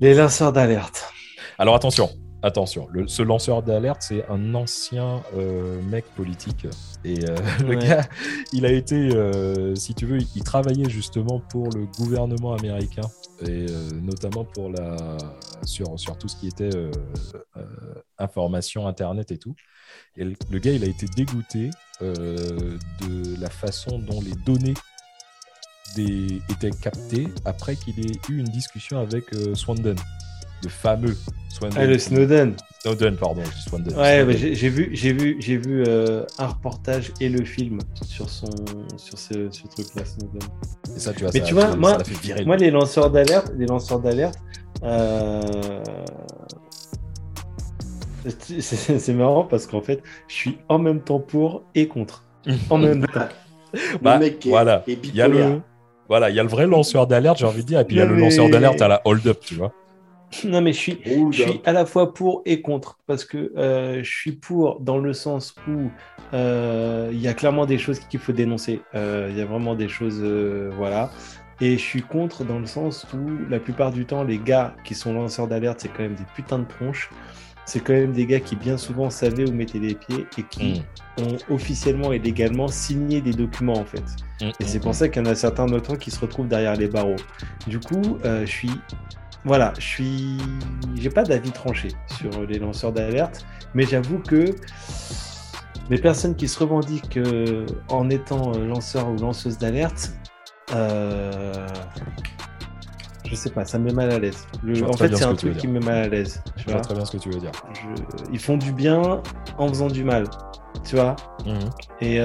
les 0.00 0.14
lanceurs 0.14 0.52
d'alerte. 0.52 1.12
Alors 1.58 1.74
attention, 1.74 2.10
attention, 2.42 2.88
ce 3.06 3.22
lanceur 3.22 3.62
d'alerte, 3.62 4.02
c'est 4.02 4.24
un 4.28 4.54
ancien 4.54 5.22
euh, 5.36 5.80
mec 5.90 6.04
politique. 6.16 6.66
Et 7.04 7.28
euh, 7.28 7.36
le 7.66 7.76
gars, 7.76 8.08
il 8.52 8.64
a 8.64 8.72
été, 8.72 9.14
euh, 9.14 9.74
si 9.74 9.94
tu 9.94 10.06
veux, 10.06 10.18
il 10.34 10.42
travaillait 10.42 10.88
justement 10.88 11.40
pour 11.40 11.68
le 11.70 11.86
gouvernement 11.86 12.54
américain. 12.54 13.08
Et 13.46 13.66
notamment 14.00 14.44
pour 14.44 14.70
la 14.70 14.96
sur, 15.64 15.98
sur 15.98 16.16
tout 16.16 16.28
ce 16.28 16.36
qui 16.36 16.46
était 16.46 16.70
information 18.16 18.86
internet 18.86 19.32
et 19.32 19.38
tout. 19.38 19.54
Et 20.16 20.24
le, 20.24 20.58
gars, 20.60 20.70
il 20.70 20.84
a 20.84 20.86
été 20.86 21.06
dégoûté 21.16 21.70
de 22.00 23.40
la 23.40 23.50
façon 23.50 23.98
dont 23.98 24.20
les 24.20 24.34
données 24.46 24.74
des, 25.96 26.40
étaient 26.48 26.70
captées 26.70 27.28
après 27.44 27.74
qu'il 27.74 28.00
ait 28.00 28.18
eu 28.30 28.38
une 28.38 28.48
discussion 28.48 28.98
avec 28.98 29.24
Swanden 29.54 29.96
le 30.64 30.70
fameux 30.70 31.16
Swanden. 31.50 31.78
Ah, 31.80 31.86
le 31.86 31.98
Snowden. 31.98 32.56
Snowden, 32.80 33.16
pardon. 33.16 33.42
Ouais, 33.96 34.26
j'ai 34.30 34.68
vu, 34.68 34.90
j'ai 34.92 35.12
vu, 35.12 35.36
j'ai 35.38 35.56
vu 35.56 35.84
euh, 35.86 36.24
un 36.38 36.48
reportage 36.48 37.12
et 37.20 37.28
le 37.28 37.44
film 37.44 37.78
sur 38.04 38.28
son, 38.28 38.50
sur 38.96 39.16
ce, 39.16 39.50
ce 39.50 39.68
truc-là, 39.68 40.04
Snowden. 40.04 40.42
Et 40.96 40.98
ça, 40.98 41.12
tu 41.12 41.20
vois, 41.20 41.30
Mais 41.32 41.40
ça, 41.40 41.46
tu 41.46 41.54
vois, 41.54 41.76
moi, 41.76 41.98
moi, 42.44 42.56
les 42.56 42.70
lanceurs 42.70 43.10
d'alerte, 43.10 43.52
les 43.56 43.66
lanceurs 43.66 44.00
d'alerte, 44.00 44.38
euh... 44.82 45.40
c'est 48.58 49.14
marrant 49.14 49.44
parce 49.44 49.66
qu'en 49.66 49.82
fait, 49.82 50.02
je 50.28 50.34
suis 50.34 50.58
en 50.68 50.78
même 50.78 51.00
temps 51.00 51.20
pour 51.20 51.62
et 51.74 51.88
contre. 51.88 52.24
En 52.70 52.78
même 52.78 53.06
temps. 53.14 53.28
bah, 54.02 54.18
mec 54.18 54.44
voilà. 54.46 54.82
Il 54.86 55.14
y 55.14 55.22
a 55.22 55.28
le, 55.28 55.60
voilà, 56.08 56.30
il 56.30 56.36
y 56.36 56.40
a 56.40 56.42
le 56.42 56.48
vrai 56.48 56.66
lanceur 56.66 57.06
d'alerte, 57.06 57.38
j'ai 57.38 57.46
envie 57.46 57.62
de 57.62 57.66
dire, 57.66 57.80
et 57.80 57.84
puis 57.84 57.96
il 57.96 57.98
y 57.98 58.02
a 58.02 58.06
le 58.06 58.16
lanceur 58.16 58.48
d'alerte 58.50 58.82
à 58.82 58.88
la 58.88 59.02
hold-up, 59.04 59.38
tu 59.40 59.54
vois. 59.54 59.72
Non, 60.44 60.60
mais 60.60 60.72
je 60.72 60.78
suis, 60.78 60.98
je 61.04 61.42
suis 61.42 61.60
à 61.64 61.72
la 61.72 61.86
fois 61.86 62.14
pour 62.14 62.42
et 62.44 62.60
contre. 62.60 62.98
Parce 63.06 63.24
que 63.24 63.52
euh, 63.56 64.02
je 64.02 64.10
suis 64.10 64.32
pour 64.32 64.80
dans 64.80 64.98
le 64.98 65.12
sens 65.12 65.54
où 65.68 65.90
euh, 66.32 67.10
il 67.12 67.20
y 67.20 67.28
a 67.28 67.34
clairement 67.34 67.66
des 67.66 67.78
choses 67.78 67.98
qu'il 67.98 68.20
faut 68.20 68.32
dénoncer. 68.32 68.80
Euh, 68.94 69.28
il 69.30 69.36
y 69.36 69.40
a 69.40 69.44
vraiment 69.44 69.74
des 69.74 69.88
choses. 69.88 70.22
voilà. 70.76 71.10
Et 71.60 71.78
je 71.78 71.82
suis 71.82 72.02
contre 72.02 72.44
dans 72.44 72.58
le 72.58 72.66
sens 72.66 73.06
où 73.14 73.48
la 73.48 73.60
plupart 73.60 73.92
du 73.92 74.06
temps, 74.06 74.24
les 74.24 74.38
gars 74.38 74.74
qui 74.84 74.94
sont 74.94 75.12
lanceurs 75.12 75.46
d'alerte, 75.46 75.80
c'est 75.80 75.88
quand 75.88 76.02
même 76.02 76.16
des 76.16 76.26
putains 76.34 76.58
de 76.58 76.66
tronches. 76.66 77.10
C'est 77.64 77.80
quand 77.80 77.94
même 77.94 78.12
des 78.12 78.26
gars 78.26 78.40
qui 78.40 78.56
bien 78.56 78.76
souvent 78.76 79.08
savaient 79.08 79.48
où 79.48 79.52
mettre 79.52 79.78
les 79.78 79.94
pieds 79.94 80.26
et 80.36 80.42
qui 80.42 80.82
mm. 81.18 81.22
ont 81.22 81.54
officiellement 81.54 82.12
et 82.12 82.18
légalement 82.18 82.68
signé 82.68 83.22
des 83.22 83.32
documents 83.32 83.78
en 83.78 83.84
fait. 83.84 84.02
Mm, 84.42 84.50
et 84.60 84.64
c'est 84.64 84.80
pour 84.80 84.94
ça 84.94 85.08
qu'il 85.08 85.22
y 85.22 85.26
en 85.26 85.30
a 85.30 85.34
certains 85.34 85.64
d'autres 85.64 85.96
qui 85.96 86.10
se 86.10 86.20
retrouvent 86.20 86.48
derrière 86.48 86.76
les 86.76 86.88
barreaux. 86.88 87.16
Du 87.66 87.78
coup, 87.78 88.18
je 88.24 88.44
suis 88.44 88.72
voilà, 89.44 89.72
je 89.78 89.84
suis, 89.84 90.38
j'ai 90.94 91.10
pas 91.10 91.22
d'avis 91.22 91.50
tranché 91.50 91.88
sur 92.06 92.46
les 92.46 92.58
lanceurs 92.58 92.92
d'alerte, 92.92 93.44
mais 93.74 93.84
j'avoue 93.84 94.18
que 94.18 94.54
les 95.90 95.98
personnes 95.98 96.34
qui 96.34 96.48
se 96.48 96.58
revendiquent 96.58 97.18
euh, 97.18 97.66
en 97.88 98.08
étant 98.08 98.52
euh, 98.54 98.66
lanceur 98.66 99.08
ou 99.10 99.16
lanceuse 99.16 99.58
d'alerte, 99.58 100.14
euh, 100.74 101.66
je 103.26 103.34
sais 103.34 103.50
pas, 103.50 103.66
ça 103.66 103.78
me 103.78 103.84
met 103.84 103.92
mal 103.92 104.10
à 104.12 104.18
l'aise. 104.18 104.46
En 104.88 104.92
fait, 104.94 105.14
c'est 105.14 105.24
un 105.24 105.34
truc 105.34 105.58
qui 105.58 105.68
me 105.68 105.74
met 105.74 105.84
mal 105.84 105.98
à 106.04 106.08
l'aise. 106.08 106.42
Je 106.56 106.70
vois 106.70 106.80
très 106.80 106.94
bien 106.94 107.04
ce 107.04 107.12
que 107.12 107.18
tu 107.18 107.30
veux 107.30 107.40
dire. 107.40 107.52
Ils 108.32 108.38
font 108.38 108.56
du 108.56 108.72
bien 108.72 109.22
en 109.58 109.68
faisant 109.68 109.88
du 109.88 110.04
mal, 110.04 110.24
tu 110.84 110.96
vois. 110.96 111.16
Mhm. 111.44 111.70
Et 112.00 112.18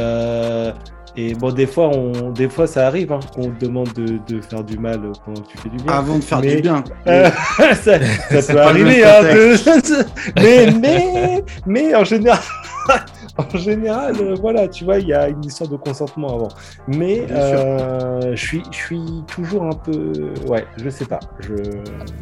et 1.19 1.33
bon, 1.33 1.51
des 1.51 1.67
fois, 1.67 1.89
on, 1.89 2.31
des 2.31 2.47
fois 2.47 2.65
ça 2.65 2.87
arrive 2.87 3.11
hein, 3.11 3.19
qu'on 3.35 3.51
te 3.51 3.65
demande 3.65 3.91
de, 3.91 4.19
de, 4.25 4.39
faire 4.39 4.63
du 4.63 4.77
mal 4.77 5.01
quand 5.25 5.33
tu 5.33 5.57
fais 5.57 5.67
du 5.67 5.75
bien. 5.75 5.91
Avant 5.91 6.17
de 6.17 6.23
faire 6.23 6.39
du 6.39 6.61
bien. 6.61 6.81
ça, 7.05 7.99
ça 8.41 8.53
peut 8.53 8.61
arriver. 8.61 9.03
Hein, 9.03 9.19
mais, 10.37 10.71
mais, 10.71 11.43
mais 11.65 11.93
en 11.93 12.05
général. 12.05 12.39
en 13.37 13.57
général, 13.57 14.15
euh, 14.21 14.35
voilà, 14.39 14.69
tu 14.69 14.85
vois, 14.85 14.99
il 14.99 15.09
y 15.09 15.13
a 15.13 15.27
une 15.27 15.43
histoire 15.43 15.69
de 15.69 15.75
consentement 15.75 16.35
avant. 16.35 16.47
Mais 16.87 17.25
euh, 17.31 18.33
je 18.33 18.45
suis, 18.45 18.63
je 18.71 18.77
suis 18.77 19.23
toujours 19.27 19.63
un 19.63 19.75
peu, 19.75 20.13
ouais, 20.47 20.65
je 20.77 20.89
sais 20.89 21.05
pas. 21.05 21.19
Je... 21.41 21.53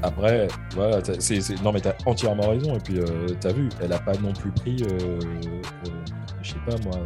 Après, 0.02 0.48
voilà, 0.74 1.02
c'est, 1.20 1.40
non 1.64 1.72
mais 1.72 1.82
t'as 1.82 1.94
entièrement 2.08 2.50
raison. 2.50 2.74
Et 2.74 2.80
puis 2.80 2.98
euh, 2.98 3.28
t'as 3.40 3.54
vu, 3.54 3.70
elle 3.80 3.94
a 3.94 4.00
pas 4.00 4.14
non 4.24 4.34
plus 4.34 4.50
pris, 4.50 4.84
je 6.42 6.52
sais 6.52 6.60
pas 6.66 6.76
moi, 6.84 6.98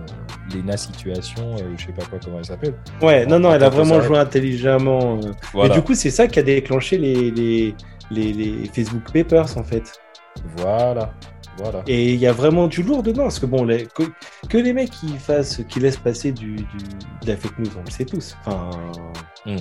Lena 0.54 0.78
Situation, 0.78 1.56
je 1.78 1.86
sais 1.86 1.94
pas 1.94 2.06
quoi 2.06 2.20
comment 2.24 2.40
elle 2.40 2.46
s'appelle. 2.46 2.76
Ouais, 3.02 3.26
non, 3.26 3.40
non, 3.40 3.54
elle 3.54 3.64
a 3.64 3.70
vraiment 3.70 4.02
joué 4.02 4.18
intelligemment. 4.18 5.20
Et 5.64 5.70
du 5.70 5.82
coup, 5.82 5.96
c'est 5.96 6.12
ça 6.12 6.28
qui 6.28 6.40
a 6.40 6.44
déclenché 6.44 6.98
les, 6.98 7.32
les, 7.32 7.76
les, 8.12 8.34
les 8.34 8.70
Facebook 8.74 9.12
Papers 9.12 9.58
en 9.58 9.64
fait. 9.64 10.00
Voilà. 10.58 11.14
Et 11.88 12.14
il 12.14 12.20
y 12.20 12.28
a 12.28 12.32
vraiment 12.32 12.68
du 12.68 12.82
lourd 12.82 13.04
dedans, 13.04 13.24
parce 13.24 13.40
que 13.40 13.46
bon, 13.46 13.68
que, 14.50 14.58
les 14.58 14.74
mecs 14.74 14.90
qui 14.90 15.10
fassent, 15.18 15.62
qui 15.68 15.80
laissent 15.80 15.98
passer 15.98 16.32
du, 16.32 16.56
du, 16.56 16.64
de 17.22 17.28
la 17.28 17.38
fake 17.38 17.60
news, 17.60 17.72
on 17.78 17.84
le 17.84 17.92
sait 17.92 18.06
tous. 18.06 18.36
Enfin. 18.46 18.70
Hmm. 19.46 19.58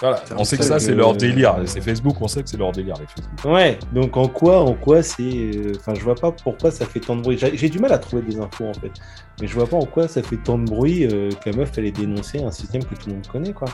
Voilà, 0.00 0.22
on 0.36 0.44
sait 0.44 0.56
que 0.56 0.64
ça, 0.64 0.78
c'est 0.78 0.94
leur 0.94 1.14
délire. 1.14 1.56
C'est 1.66 1.80
Facebook, 1.80 2.16
on 2.20 2.28
sait 2.28 2.42
que 2.42 2.48
c'est 2.48 2.56
leur 2.56 2.72
délire, 2.72 2.94
les 2.98 3.06
Facebook. 3.06 3.44
Ouais, 3.44 3.78
donc 3.92 4.16
en 4.16 4.28
quoi, 4.28 4.60
en 4.60 4.74
quoi 4.74 5.02
c'est. 5.02 5.22
Euh, 5.22 5.72
enfin, 5.76 5.94
je 5.94 6.00
vois 6.00 6.14
pas 6.14 6.32
pourquoi 6.32 6.70
ça 6.70 6.86
fait 6.86 7.00
tant 7.00 7.16
de 7.16 7.22
bruit. 7.22 7.38
J'ai 7.38 7.68
du 7.68 7.78
mal 7.78 7.92
à 7.92 7.98
trouver 7.98 8.22
des 8.22 8.38
infos, 8.38 8.66
en 8.66 8.74
fait. 8.74 8.92
Mais 9.40 9.46
je 9.46 9.54
vois 9.54 9.66
pas 9.66 9.76
en 9.76 9.84
quoi 9.84 10.08
ça 10.08 10.22
fait 10.22 10.38
tant 10.38 10.58
de 10.58 10.64
bruit 10.64 11.06
euh, 11.06 11.30
que 11.30 11.50
la 11.50 11.56
meuf, 11.56 11.70
elle 11.76 11.86
ait 11.86 11.92
dénoncé 11.92 12.42
un 12.42 12.50
système 12.50 12.84
que 12.84 12.94
tout 12.94 13.08
le 13.08 13.14
monde 13.14 13.26
connaît, 13.26 13.52
quoi. 13.52 13.68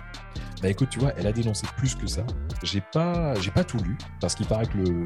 Bah 0.62 0.70
écoute, 0.70 0.88
tu 0.90 0.98
vois, 0.98 1.12
elle 1.18 1.26
a 1.26 1.32
dénoncé 1.32 1.66
plus 1.76 1.94
que 1.94 2.06
ça. 2.06 2.22
J'ai 2.62 2.80
pas, 2.80 3.34
j'ai 3.40 3.50
pas 3.50 3.62
tout 3.62 3.76
lu 3.78 3.96
parce 4.20 4.34
qu'il 4.34 4.46
paraît 4.46 4.64
que 4.64 4.78
le, 4.78 5.04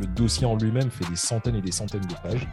le, 0.00 0.06
dossier 0.06 0.46
en 0.46 0.56
lui-même 0.56 0.90
fait 0.90 1.08
des 1.10 1.16
centaines 1.16 1.56
et 1.56 1.60
des 1.60 1.72
centaines 1.72 2.00
de 2.00 2.14
pages. 2.22 2.48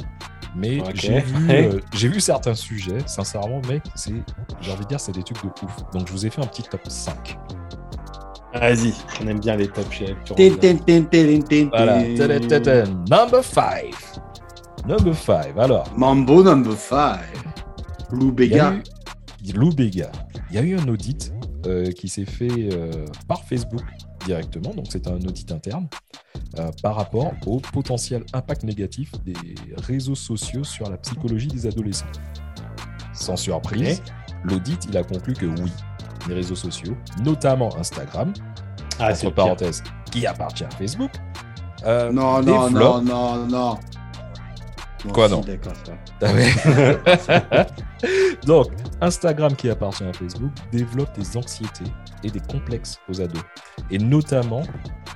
Mais 0.55 0.79
j'ai 0.93 1.19
vu, 1.21 1.47
euh, 1.49 1.79
j'ai 1.93 2.09
vu 2.09 2.19
certains 2.19 2.55
sujets. 2.55 2.97
Sincèrement, 3.05 3.61
mec, 3.69 3.83
c'est, 3.95 4.13
j'ai 4.59 4.71
envie 4.71 4.83
de 4.83 4.89
dire, 4.89 4.99
c'est 4.99 5.13
des 5.13 5.23
trucs 5.23 5.41
de 5.41 5.47
ouf. 5.47 5.91
Donc 5.93 6.07
je 6.07 6.11
vous 6.11 6.25
ai 6.25 6.29
fait 6.29 6.41
un 6.41 6.47
petit 6.47 6.63
top 6.63 6.81
5. 6.87 7.37
Vas-y, 8.53 8.93
on 9.21 9.27
aime 9.27 9.39
bien 9.39 9.55
les 9.55 9.67
top 9.67 9.85
Voilà. 11.69 12.03
Number 13.09 13.43
5. 13.43 13.93
Number 14.87 15.15
5. 15.15 15.57
Alors. 15.57 15.85
Mambo 15.97 16.43
number 16.43 16.77
5. 16.77 17.19
Lou 18.11 18.31
Béga. 18.31 18.73
Lou 19.53 19.71
Béga. 19.71 20.11
Il 20.49 20.55
y 20.55 20.59
a 20.59 20.61
eu 20.61 20.77
un 20.77 20.87
audit 20.87 21.33
euh, 21.65 21.91
qui 21.91 22.07
s'est 22.07 22.25
fait 22.25 22.69
euh, 22.71 23.05
par 23.27 23.43
Facebook 23.43 23.83
directement, 24.25 24.73
donc 24.73 24.85
c'est 24.89 25.07
un 25.07 25.15
audit 25.15 25.51
interne, 25.51 25.87
euh, 26.59 26.71
par 26.81 26.95
rapport 26.95 27.33
au 27.45 27.59
potentiel 27.59 28.23
impact 28.33 28.63
négatif 28.63 29.11
des 29.25 29.55
réseaux 29.77 30.15
sociaux 30.15 30.63
sur 30.63 30.89
la 30.89 30.97
psychologie 30.97 31.47
des 31.47 31.65
adolescents. 31.65 32.05
Sans 33.13 33.35
surprise, 33.35 34.01
l'audit 34.43 34.85
il 34.89 34.95
a 34.97 35.03
conclu 35.03 35.33
que 35.33 35.45
oui, 35.45 35.71
les 36.28 36.36
réseaux 36.36 36.55
sociaux, 36.55 36.95
notamment 37.24 37.76
Instagram, 37.78 38.34
ah, 38.99 39.11
entre 39.11 39.32
parenthèses, 39.32 39.84
qui 40.11 40.26
appartient 40.26 40.65
à 40.65 40.70
Facebook. 40.72 41.11
non, 41.86 42.11
non, 42.11 42.70
non, 42.70 43.01
non, 43.01 43.47
non, 43.47 43.78
Quoi 45.13 45.30
non 45.30 45.41
Donc, 48.45 48.68
Instagram 49.01 49.55
qui 49.55 49.70
appartient 49.70 50.03
à 50.03 50.13
Facebook 50.13 50.51
développe 50.72 51.18
des 51.18 51.36
anxiétés 51.38 51.86
et 52.24 52.30
des 52.30 52.39
complexes 52.39 52.99
aux 53.09 53.20
ados, 53.22 53.41
et 53.91 53.99
notamment 53.99 54.63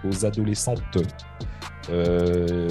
aux 0.07 0.25
adolescentes. 0.25 0.81
Euh, 1.89 2.69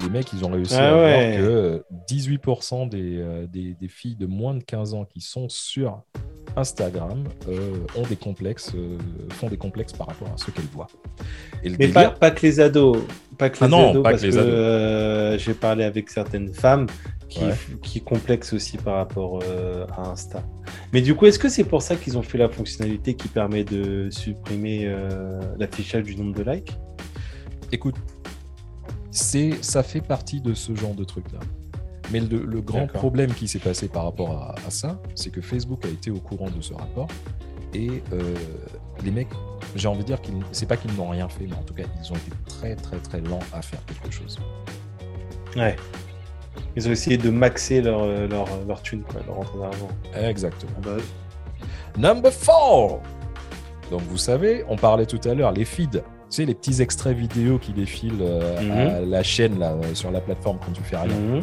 les 0.00 0.10
mecs, 0.10 0.32
ils 0.32 0.44
ont 0.44 0.50
réussi 0.50 0.74
ah 0.74 0.88
à 0.88 0.94
voir 0.94 1.20
que 1.36 1.84
18% 2.08 2.90
euh, 2.94 3.46
des, 3.46 3.74
des, 3.74 3.88
filles 3.88 4.16
de 4.16 4.26
moins 4.26 4.54
de 4.54 4.62
15 4.62 4.94
ans 4.94 5.04
qui 5.04 5.20
sont 5.20 5.50
sur 5.50 6.02
Instagram 6.58 7.24
euh, 7.48 7.76
ont 7.96 8.02
des 8.02 8.16
complexes, 8.16 8.72
font 9.30 9.48
des 9.48 9.56
complexes 9.56 9.92
par 9.92 10.08
rapport 10.08 10.28
à 10.28 10.36
ce 10.36 10.50
qu'elles 10.50 10.64
voient. 10.72 10.88
Mais 11.78 11.88
pas, 11.88 12.30
que 12.30 12.46
les 12.46 12.60
ados, 12.60 12.98
pas 13.36 13.50
que 13.50 13.58
ah 13.60 13.68
les 13.68 13.74
ados, 13.74 14.02
parce 14.02 14.22
que 14.22 15.36
j'ai 15.38 15.54
parlé 15.54 15.84
avec 15.84 16.10
certaines 16.10 16.52
femmes 16.52 16.86
qui, 17.28 17.40
qui 17.82 18.00
complexent 18.00 18.52
aussi 18.52 18.76
par 18.76 18.96
rapport 18.96 19.42
à 19.96 20.10
Insta. 20.10 20.42
Mais 20.92 21.00
du 21.00 21.14
coup, 21.14 21.26
est-ce 21.26 21.38
que 21.38 21.48
c'est 21.48 21.64
pour 21.64 21.82
ça 21.82 21.96
qu'ils 21.96 22.16
ont 22.18 22.22
fait 22.22 22.38
la 22.38 22.48
fonctionnalité 22.48 23.14
qui 23.14 23.28
permet 23.28 23.64
de 23.64 24.08
supprimer 24.10 24.92
l'affichage 25.58 26.04
du 26.04 26.16
nombre 26.16 26.34
de 26.34 26.50
likes? 26.50 26.72
Écoute, 27.70 27.96
c'est, 29.10 29.52
ça 29.62 29.82
fait 29.82 30.00
partie 30.00 30.40
de 30.40 30.54
ce 30.54 30.74
genre 30.74 30.94
de 30.94 31.04
truc-là. 31.04 31.40
Mais 32.10 32.20
le, 32.20 32.60
grand 32.60 32.86
problème 32.86 33.32
qui 33.32 33.48
s'est 33.48 33.58
passé 33.58 33.88
par 33.88 34.04
rapport 34.04 34.32
à, 34.32 34.70
ça, 34.70 34.98
c'est 35.14 35.30
que 35.30 35.40
Facebook 35.40 35.84
a 35.84 35.88
été 35.88 36.10
au 36.10 36.20
courant 36.20 36.50
de 36.50 36.60
ce 36.60 36.72
rapport 36.74 37.08
et 37.74 38.02
euh, 38.12 38.34
les 39.04 39.10
mecs, 39.10 39.28
j'ai 39.74 39.88
envie 39.88 40.00
de 40.00 40.06
dire 40.06 40.20
qu'ils, 40.20 40.36
c'est 40.52 40.66
pas 40.66 40.78
qu'ils 40.78 40.94
n'ont 40.94 41.10
rien 41.10 41.28
fait, 41.28 41.46
mais 41.46 41.54
en 41.54 41.62
tout 41.62 41.74
cas, 41.74 41.82
ils 42.02 42.12
ont 42.12 42.16
été 42.16 42.30
très 42.46 42.76
très 42.76 42.96
très 42.96 43.20
lents 43.20 43.40
à 43.52 43.60
faire 43.60 43.80
quelque 43.84 44.10
chose. 44.10 44.38
Ouais. 45.54 45.76
Ils 46.76 46.88
ont 46.88 46.92
essayé 46.92 47.18
de 47.18 47.30
maxer 47.30 47.82
leur, 47.82 48.06
leur, 48.06 48.46
leur 48.66 48.82
thune, 48.82 49.02
quoi, 49.02 49.20
leur 49.26 49.36
rentrée 49.36 49.58
d'argent. 49.58 49.88
Exactement. 50.14 50.72
Bah 50.82 50.96
Number 51.98 52.32
4 52.32 53.00
Donc 53.90 54.00
vous 54.02 54.18
savez, 54.18 54.64
on 54.68 54.76
parlait 54.76 55.06
tout 55.06 55.20
à 55.28 55.34
l'heure, 55.34 55.52
les 55.52 55.64
feeds 55.64 56.02
tu 56.30 56.36
sais, 56.36 56.44
les 56.44 56.54
petits 56.54 56.82
extraits 56.82 57.16
vidéo 57.16 57.58
qui 57.58 57.72
défilent 57.72 58.20
euh, 58.20 58.58
à 58.58 59.00
mhm. 59.00 59.10
la 59.10 59.22
chaîne 59.22 59.58
là, 59.58 59.72
euh, 59.72 59.94
sur 59.94 60.10
la 60.10 60.20
plateforme 60.20 60.58
quand 60.64 60.72
tu 60.72 60.82
fais 60.82 60.96
rien. 60.98 61.14
Mhm. 61.14 61.42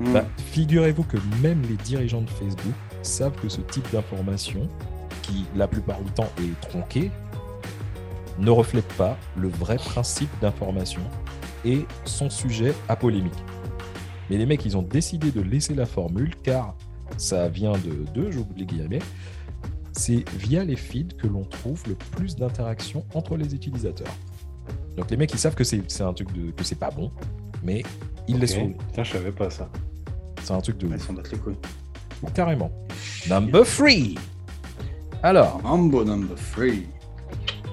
Mhm. 0.00 0.12
Bah, 0.12 0.24
figurez-vous 0.36 1.04
que 1.04 1.16
même 1.42 1.62
les 1.62 1.76
dirigeants 1.76 2.22
de 2.22 2.30
Facebook 2.30 2.74
savent 3.02 3.36
que 3.40 3.48
ce 3.48 3.60
type 3.60 3.90
d'information, 3.92 4.68
qui 5.22 5.46
la 5.56 5.68
plupart 5.68 6.00
du 6.02 6.10
temps 6.12 6.30
est 6.38 6.60
tronqué, 6.68 7.10
ne 8.38 8.50
reflète 8.50 8.88
pas 8.94 9.16
le 9.36 9.48
vrai 9.48 9.76
principe 9.76 10.30
d'information 10.40 11.02
et 11.64 11.86
son 12.04 12.30
sujet 12.30 12.72
à 12.88 12.96
polémique. 12.96 13.32
Mais 14.30 14.36
les 14.36 14.46
mecs, 14.46 14.64
ils 14.64 14.76
ont 14.76 14.82
décidé 14.82 15.30
de 15.30 15.40
laisser 15.40 15.74
la 15.74 15.86
formule 15.86 16.34
car 16.42 16.76
ça 17.16 17.48
vient 17.48 17.72
de 17.72 18.04
deux, 18.14 18.30
j'oublie 18.30 18.60
les 18.60 18.66
guillemets, 18.66 18.98
c'est 19.92 20.28
via 20.36 20.64
les 20.64 20.76
feeds 20.76 21.16
que 21.16 21.26
l'on 21.26 21.44
trouve 21.44 21.82
le 21.88 21.94
plus 21.94 22.36
d'interactions 22.36 23.04
entre 23.14 23.36
les 23.36 23.54
utilisateurs. 23.54 24.14
Donc 24.96 25.10
les 25.10 25.16
mecs, 25.16 25.32
ils 25.32 25.38
savent 25.38 25.54
que 25.54 25.64
c'est 25.64 26.00
un 26.00 26.12
truc 26.12 26.32
de, 26.32 26.50
que 26.52 26.62
c'est 26.62 26.78
pas 26.78 26.90
bon, 26.90 27.10
mais 27.62 27.82
ils 28.28 28.38
laissent 28.38 28.56
les 28.56 28.68
Putain, 28.68 29.02
je 29.02 29.12
savais 29.12 29.32
pas 29.32 29.50
ça. 29.50 29.68
C'est 30.48 30.54
un 30.54 30.60
truc 30.62 30.78
de. 30.78 30.86
Ils 30.86 30.98
sont 30.98 31.12
les 31.12 31.38
couilles. 31.38 31.56
Carrément. 32.32 32.70
Number 33.28 33.66
3 33.66 33.88
Alors. 35.22 35.60
Mambo 35.62 36.02
number 36.04 36.36
3 36.54 36.64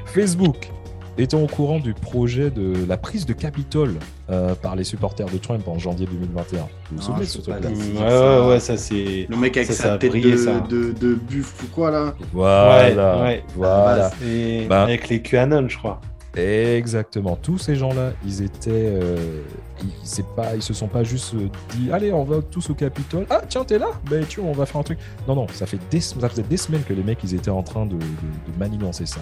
Facebook 0.08 0.70
étant 1.18 1.42
au 1.42 1.48
courant 1.48 1.80
du 1.80 1.94
projet 1.94 2.50
de 2.50 2.74
la 2.86 2.98
prise 2.98 3.26
de 3.26 3.32
Capitole 3.32 3.96
euh, 4.30 4.56
par 4.56 4.76
les 4.76 4.84
supporters 4.84 5.28
de 5.28 5.38
Trump 5.38 5.66
en 5.70 5.80
janvier 5.80 6.06
2021. 6.06 6.60
Vous 6.60 6.68
vous 6.98 7.02
souvenez 7.02 7.22
de 7.22 7.30
ce 7.30 7.38
truc-là? 7.38 7.70
Ouais, 7.70 8.50
ouais, 8.50 8.60
ça 8.60 8.76
c'est. 8.76 9.26
Le 9.30 9.38
mec 9.38 9.56
avec 9.56 9.72
sa 9.72 9.98
tête 9.98 10.12
de, 10.12 10.68
de, 10.68 10.92
de, 10.92 11.16
buff 11.16 11.64
ou 11.64 11.68
quoi 11.68 11.92
là? 11.92 12.14
Voilà. 12.34 13.24
Ouais, 13.24 13.44
voilà. 13.56 14.12
Ben, 14.20 14.70
avec 14.70 15.08
les 15.08 15.22
QAnon, 15.22 15.70
je 15.70 15.78
crois. 15.78 16.02
Exactement. 16.36 17.38
Tous 17.38 17.58
ces 17.58 17.76
gens-là, 17.76 18.12
ils 18.26 18.42
étaient. 18.42 18.72
Euh, 18.72 19.42
ils, 19.82 20.62
se 20.62 20.74
sont 20.74 20.88
pas 20.88 21.04
juste 21.04 21.34
dit 21.72 21.92
Allez, 21.92 22.12
on 22.12 22.24
va 22.24 22.42
tous 22.42 22.70
au 22.70 22.74
Capitole. 22.74 23.26
Ah, 23.30 23.42
tiens, 23.48 23.64
t'es 23.64 23.80
là? 23.80 23.88
Ben, 24.10 24.26
tu 24.26 24.42
on 24.42 24.52
va 24.52 24.66
faire 24.66 24.82
un 24.82 24.84
truc. 24.84 25.00
Non, 25.28 25.36
non, 25.36 25.48
ça, 25.54 25.66
fait 25.66 25.80
des, 25.90 26.02
ça 26.02 26.28
faisait 26.28 26.44
des 26.44 26.58
semaines 26.58 26.84
que 26.84 26.94
les 26.94 27.04
mecs, 27.04 27.24
ils 27.24 27.36
étaient 27.36 27.52
en 27.52 27.64
train 27.64 27.86
de, 27.86 27.96
de, 27.96 28.60
manigancer 28.60 29.06
ça. 29.06 29.22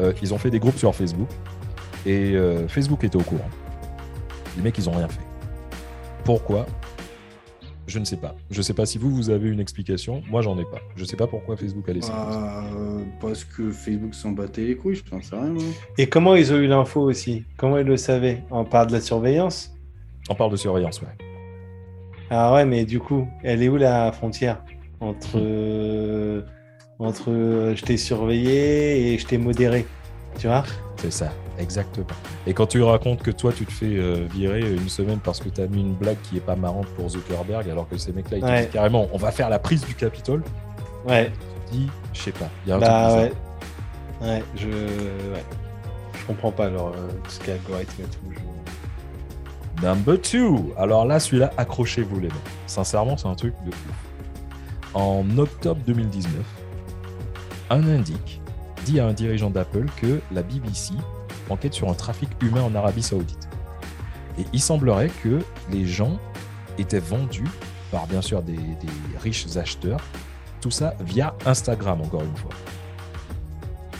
Euh, 0.00 0.12
ils 0.22 0.32
ont 0.32 0.38
fait 0.38 0.50
des 0.50 0.58
groupes 0.58 0.78
sur 0.78 0.94
Facebook 0.94 1.28
et 2.06 2.34
euh, 2.34 2.66
Facebook 2.66 3.04
était 3.04 3.16
au 3.16 3.22
courant. 3.22 3.48
Les 4.56 4.62
mecs, 4.62 4.78
ils 4.78 4.88
ont 4.88 4.92
rien 4.92 5.08
fait. 5.08 5.20
Pourquoi? 6.24 6.66
Je 7.88 7.98
ne 7.98 8.04
sais 8.04 8.18
pas. 8.18 8.36
Je 8.50 8.58
ne 8.58 8.62
sais 8.62 8.74
pas 8.74 8.84
si 8.84 8.98
vous, 8.98 9.10
vous 9.10 9.30
avez 9.30 9.48
une 9.48 9.60
explication. 9.60 10.22
Moi, 10.30 10.42
j'en 10.42 10.58
ai 10.58 10.64
pas. 10.64 10.78
Je 10.94 11.02
ne 11.02 11.06
sais 11.08 11.16
pas 11.16 11.26
pourquoi 11.26 11.56
Facebook 11.56 11.88
a 11.88 11.94
laissé. 11.94 12.12
Euh, 12.12 13.02
parce 13.18 13.44
que 13.44 13.70
Facebook 13.70 14.14
s'en 14.14 14.32
battait 14.32 14.66
les 14.66 14.76
couilles, 14.76 14.96
je 14.96 15.04
pense 15.04 15.30
rien. 15.30 15.54
Et 15.96 16.06
comment 16.06 16.34
ils 16.34 16.52
ont 16.52 16.58
eu 16.58 16.66
l'info 16.66 17.00
aussi? 17.00 17.44
Comment 17.56 17.78
ils 17.78 17.86
le 17.86 17.96
savaient? 17.96 18.44
On 18.50 18.66
parle 18.66 18.88
de 18.88 18.92
la 18.92 19.00
surveillance? 19.00 19.74
On 20.28 20.34
parle 20.34 20.50
de 20.50 20.56
surveillance, 20.56 21.00
ouais. 21.00 21.08
Ah 22.28 22.52
ouais, 22.52 22.66
mais 22.66 22.84
du 22.84 23.00
coup, 23.00 23.26
elle 23.42 23.62
est 23.62 23.70
où 23.70 23.78
la 23.78 24.12
frontière? 24.12 24.62
Entre 25.00 25.38
entre 26.98 27.30
euh, 27.30 27.74
je 27.74 27.84
t'ai 27.84 27.96
surveillé 27.96 29.14
et 29.14 29.18
je 29.18 29.26
t'ai 29.26 29.38
modéré. 29.38 29.86
Tu 30.38 30.46
vois? 30.46 30.64
C'est 30.96 31.12
ça, 31.12 31.32
exactement. 31.58 32.06
Et 32.46 32.54
quand 32.54 32.66
tu 32.66 32.82
racontes 32.82 33.22
que 33.22 33.30
toi, 33.30 33.52
tu 33.52 33.66
te 33.66 33.72
fais 33.72 33.96
euh, 33.96 34.26
virer 34.32 34.60
une 34.60 34.88
semaine 34.88 35.18
parce 35.18 35.40
que 35.40 35.48
tu 35.48 35.60
as 35.60 35.66
mis 35.66 35.80
une 35.80 35.94
blague 35.94 36.18
qui 36.22 36.36
est 36.36 36.40
pas 36.40 36.56
marrante 36.56 36.86
pour 36.88 37.08
Zuckerberg, 37.08 37.68
alors 37.68 37.88
que 37.88 37.96
ces 37.96 38.12
mecs-là, 38.12 38.38
ils 38.38 38.42
te 38.42 38.56
disent 38.60 38.70
carrément, 38.72 39.08
on 39.12 39.18
va 39.18 39.30
faire 39.30 39.48
la 39.48 39.58
prise 39.58 39.84
du 39.84 39.94
Capitole. 39.94 40.42
Ouais. 41.06 41.30
Tu 41.30 41.70
te 41.70 41.72
dis, 41.72 41.90
je 42.12 42.20
sais 42.20 42.32
pas, 42.32 42.48
il 42.64 42.70
y 42.70 42.72
a 42.72 42.76
un 42.76 42.78
bah, 42.78 43.14
ouais. 43.14 43.32
ouais. 44.22 44.42
je. 44.56 44.68
Ouais. 44.68 45.44
Je 46.18 46.26
comprends 46.26 46.52
pas 46.52 46.66
alors, 46.66 46.88
euh, 46.88 47.08
tout 47.24 47.30
ce 47.30 47.50
algorithme 47.50 48.02
et 48.02 48.04
tout. 48.04 49.82
Number 49.82 50.20
two. 50.20 50.74
Alors 50.76 51.06
là, 51.06 51.20
celui-là, 51.20 51.52
accrochez-vous 51.56 52.20
les 52.20 52.28
mains. 52.28 52.34
Sincèrement, 52.66 53.16
c'est 53.16 53.28
un 53.28 53.34
truc 53.34 53.54
de 53.64 53.68
ouf. 53.68 53.84
En 54.94 55.24
octobre 55.38 55.80
2019, 55.86 56.32
un 57.70 57.88
indique 57.88 58.40
dit 58.84 59.00
à 59.00 59.06
un 59.06 59.12
dirigeant 59.12 59.50
d'Apple 59.50 59.86
que 60.00 60.20
la 60.32 60.42
BBC 60.42 60.94
enquête 61.50 61.74
sur 61.74 61.88
un 61.88 61.94
trafic 61.94 62.28
humain 62.42 62.62
en 62.62 62.74
Arabie 62.74 63.02
Saoudite. 63.02 63.48
Et 64.38 64.44
il 64.52 64.60
semblerait 64.60 65.10
que 65.22 65.40
les 65.70 65.84
gens 65.84 66.18
étaient 66.78 67.00
vendus 67.00 67.48
par 67.90 68.06
bien 68.06 68.22
sûr 68.22 68.42
des, 68.42 68.56
des 68.56 69.18
riches 69.20 69.56
acheteurs, 69.56 70.00
tout 70.60 70.70
ça 70.70 70.94
via 71.00 71.34
Instagram 71.46 72.00
encore 72.02 72.22
une 72.22 72.36
fois. 72.36 72.50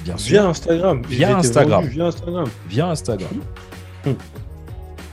Bien 0.05 0.17
sûr. 0.17 0.41
Via 0.41 0.49
Instagram. 0.49 1.03
Via 1.07 1.37
Instagram. 1.39 1.85
Via 1.85 2.07
Instagram. 2.07 2.47
Via 2.69 2.89
Instagram. 2.89 3.41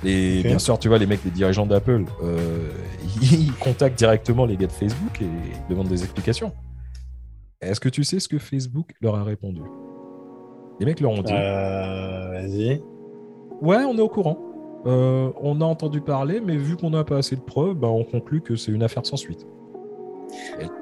Et 0.03 0.43
bien 0.43 0.59
sûr, 0.59 0.77
tu 0.77 0.88
vois, 0.88 0.97
les 0.97 1.07
mecs, 1.07 1.23
les 1.25 1.31
dirigeants 1.31 1.65
d'Apple, 1.65 2.05
euh, 2.23 2.69
ils 3.21 3.51
contactent 3.53 3.97
directement 3.97 4.45
les 4.45 4.55
gars 4.55 4.67
de 4.67 4.71
Facebook 4.71 5.21
et 5.21 5.25
ils 5.25 5.69
demandent 5.69 5.88
des 5.88 6.03
explications. 6.03 6.53
Est-ce 7.61 7.79
que 7.79 7.89
tu 7.89 8.03
sais 8.03 8.19
ce 8.19 8.27
que 8.27 8.38
Facebook 8.38 8.93
leur 9.01 9.15
a 9.15 9.23
répondu? 9.23 9.61
Les 10.80 10.86
mecs 10.86 10.99
leur 10.99 11.11
ont 11.11 11.21
dit. 11.21 11.34
Euh, 11.34 12.41
Vas-y. 12.41 12.82
Ouais, 13.61 13.84
on 13.86 13.97
est 13.97 14.01
au 14.01 14.09
courant. 14.09 14.38
Euh, 14.86 15.32
on 15.41 15.61
a 15.61 15.65
entendu 15.65 16.01
parler, 16.01 16.41
mais 16.41 16.57
vu 16.57 16.76
qu'on 16.76 16.91
n'a 16.91 17.03
pas 17.03 17.17
assez 17.17 17.36
de 17.36 17.41
preuves, 17.41 17.73
bah, 17.73 17.88
on 17.88 18.03
conclut 18.03 18.41
que 18.41 18.55
c'est 18.55 18.71
une 18.71 18.84
affaire 18.84 19.05
sans 19.05 19.17
suite. 19.17 19.47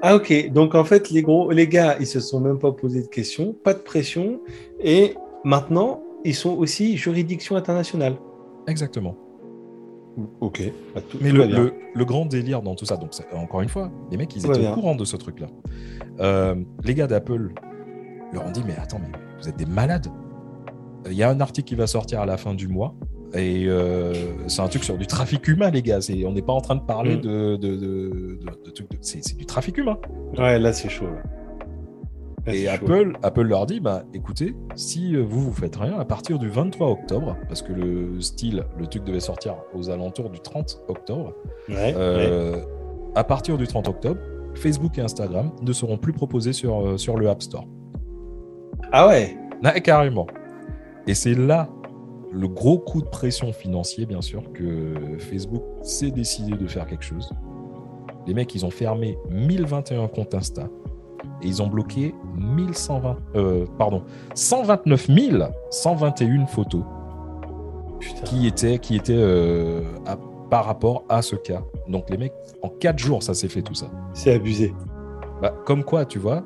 Ah 0.02 0.16
ok, 0.16 0.52
donc 0.52 0.74
en 0.74 0.84
fait 0.84 1.10
les 1.10 1.22
gros, 1.22 1.52
les 1.52 1.68
gars, 1.68 1.98
ils 2.00 2.08
se 2.08 2.20
sont 2.20 2.39
même 2.39 2.60
pas 2.60 2.72
posé 2.72 3.02
de 3.02 3.08
questions, 3.08 3.54
pas 3.64 3.74
de 3.74 3.80
pression, 3.80 4.39
et 4.80 5.16
maintenant 5.44 6.02
ils 6.24 6.34
sont 6.34 6.58
aussi 6.58 6.98
juridiction 6.98 7.56
internationale. 7.56 8.16
Exactement. 8.68 9.16
Ok. 10.41 10.62
Bah, 10.96 11.02
mais 11.22 11.32
le, 11.32 12.06
grand 12.06 12.26
délire 12.26 12.62
dans 12.62 12.76
tout 12.76 12.86
ça, 12.86 12.98
donc 12.98 13.12
encore 13.34 13.62
une 13.62 13.70
fois, 13.70 13.91
les 14.12 14.18
mecs 14.18 14.36
ils 14.36 14.46
étaient 14.46 14.68
au 14.68 14.74
courant 14.74 14.96
de 14.96 15.06
ce 15.06 15.18
truc-là. 15.18 15.48
Euh, 16.20 16.56
les 16.84 16.96
gars 16.96 17.08
d'Apple 17.08 17.52
leur 18.32 18.46
ont 18.46 18.52
dit 18.52 18.64
mais 18.66 18.76
attends 18.78 19.00
mais 19.00 19.12
vous 19.44 19.50
êtes 19.50 19.58
des 19.58 19.66
malades. 19.66 20.08
Il 21.06 21.14
y 21.14 21.24
a 21.24 21.30
un 21.30 21.41
article 21.41 21.68
qui 21.68 21.76
va 21.76 21.88
sortir 21.88 22.22
à 22.22 22.26
la 22.26 22.38
fin 22.38 22.54
du 22.54 22.68
mois 22.68 22.96
et 23.34 23.66
euh, 23.68 24.14
c'est 24.48 24.62
un 24.62 24.68
truc 24.68 24.84
sur 24.84 24.98
du 24.98 25.08
trafic 25.08 25.48
humain, 25.48 25.72
les 25.72 25.82
gars. 25.82 26.00
On 26.26 26.32
n'est 26.32 26.41
pas 26.41 26.54
en 26.54 26.62
train 26.62 26.76
de 26.76 26.82
parler 26.82 27.18
mm. 27.18 27.22
de, 27.22 27.56
de, 27.58 27.76
de, 27.76 28.39
C'est 29.02 29.36
du 29.36 29.46
trafic 29.46 29.78
humain. 29.78 29.98
Ouais, 30.38 30.60
là, 30.60 30.72
c'est 30.72 30.89
chaud. 30.89 31.08
et 32.48 32.68
Apple, 32.70 33.18
Apple 33.22 33.41
leur 33.41 33.66
dit 33.66 33.80
bah, 33.80 34.04
écoutez, 34.14 34.56
si 34.76 35.16
vous 35.16 35.41
vous 35.41 35.54
faites 35.54 35.76
rien, 35.76 36.00
à 36.00 36.06
partir 36.06 36.39
du 36.39 36.48
23 36.48 36.89
octobre, 36.89 37.36
parce 37.48 37.62
que 37.62 37.74
le 37.74 38.22
style, 38.22 38.64
le 38.78 38.88
truc 38.88 39.04
devait 39.04 39.20
sortir 39.20 39.56
aux 39.74 39.89
alentours 39.89 40.30
du 40.30 40.39
30 40.39 40.84
octobre, 40.88 41.34
euh, 41.70 42.62
à 43.16 43.24
partir 43.24 43.58
du 43.58 43.68
30 43.68 43.89
octobre, 43.89 44.22
Facebook 44.56 44.98
et 45.00 45.02
Instagram 45.02 45.52
ne 45.62 45.74
seront 45.74 45.98
plus 45.98 46.14
proposés 46.14 46.54
sur, 46.54 46.86
euh, 46.86 46.98
sur 46.98 47.18
le 47.18 47.30
App 47.30 47.41
Store. 47.41 47.66
Ah 48.96 49.08
ouais? 49.08 49.36
Carrément. 49.84 50.28
Et 51.08 51.16
c'est 51.16 51.34
là 51.34 51.68
le 52.32 52.48
gros 52.48 52.78
coup 52.78 53.02
de 53.02 53.08
pression 53.08 53.52
financier, 53.52 54.06
bien 54.06 54.22
sûr, 54.22 54.44
que 54.54 55.18
Facebook 55.18 55.64
s'est 55.82 56.12
décidé 56.12 56.56
de 56.56 56.68
faire 56.68 56.86
quelque 56.86 57.04
chose. 57.04 57.32
Les 58.28 58.36
mecs, 58.36 58.54
ils 58.54 58.66
ont 58.66 58.70
fermé 58.70 59.18
1021 59.32 60.08
comptes 60.10 60.36
Insta 60.36 60.70
et 61.41 61.48
ils 61.48 61.62
ont 61.64 61.68
bloqué 61.68 62.14
1120, 62.38 63.18
euh, 63.36 63.66
pardon, 63.80 64.04
129 64.36 65.10
121 65.72 66.46
photos 66.46 66.84
qui 68.26 68.46
étaient, 68.46 68.78
qui 68.78 68.96
étaient 68.96 69.14
euh, 69.16 69.82
par 70.52 70.66
rapport 70.66 71.04
à 71.10 71.24
ce 71.24 71.36
cas. 71.36 71.64
Donc 71.88 72.12
les 72.12 72.18
mecs, 72.18 72.34
en 72.62 72.70
4 72.70 73.00
jours, 73.00 73.24
ça 73.24 73.34
s'est 73.34 73.50
fait 73.50 73.64
tout 73.64 73.74
ça. 73.74 73.88
C'est 74.14 74.34
abusé. 74.34 74.72
Bah, 75.41 75.54
comme 75.66 75.84
quoi, 75.84 76.06
tu 76.06 76.20
vois, 76.20 76.44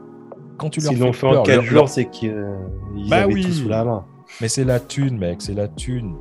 quand 0.57 0.69
tu 0.69 0.81
leur 0.81 0.91
S'ils 0.91 0.99
l'ont 0.99 1.13
fait 1.13 1.27
en 1.27 1.43
4 1.43 1.61
jours, 1.63 1.89
c'est 1.89 2.05
qu'ils 2.05 2.35
bah 3.09 3.23
avaient 3.23 3.41
tout 3.41 3.51
sous 3.51 3.69
la 3.69 3.83
main. 3.83 4.05
Mais 4.41 4.47
c'est 4.47 4.63
la 4.63 4.79
thune, 4.79 5.17
mec, 5.17 5.41
c'est 5.41 5.53
la 5.53 5.67
thune. 5.67 6.15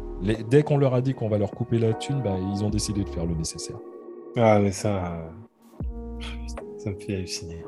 Dès 0.49 0.63
qu'on 0.63 0.79
leur 0.79 0.95
a 0.95 1.01
dit 1.01 1.15
qu'on 1.15 1.29
va 1.29 1.39
leur 1.39 1.51
couper 1.51 1.79
la 1.79 1.93
thune, 1.93 2.23
bah, 2.23 2.37
ils 2.55 2.65
ont 2.65 2.71
décidé 2.71 3.05
de 3.05 3.09
faire 3.09 3.27
le 3.27 3.35
nécessaire. 3.35 3.77
Ah, 4.37 4.59
mais 4.59 4.73
ça. 4.73 5.31
Ça 6.79 6.91
me 6.91 6.99
fait 6.99 7.17
halluciner. 7.17 7.65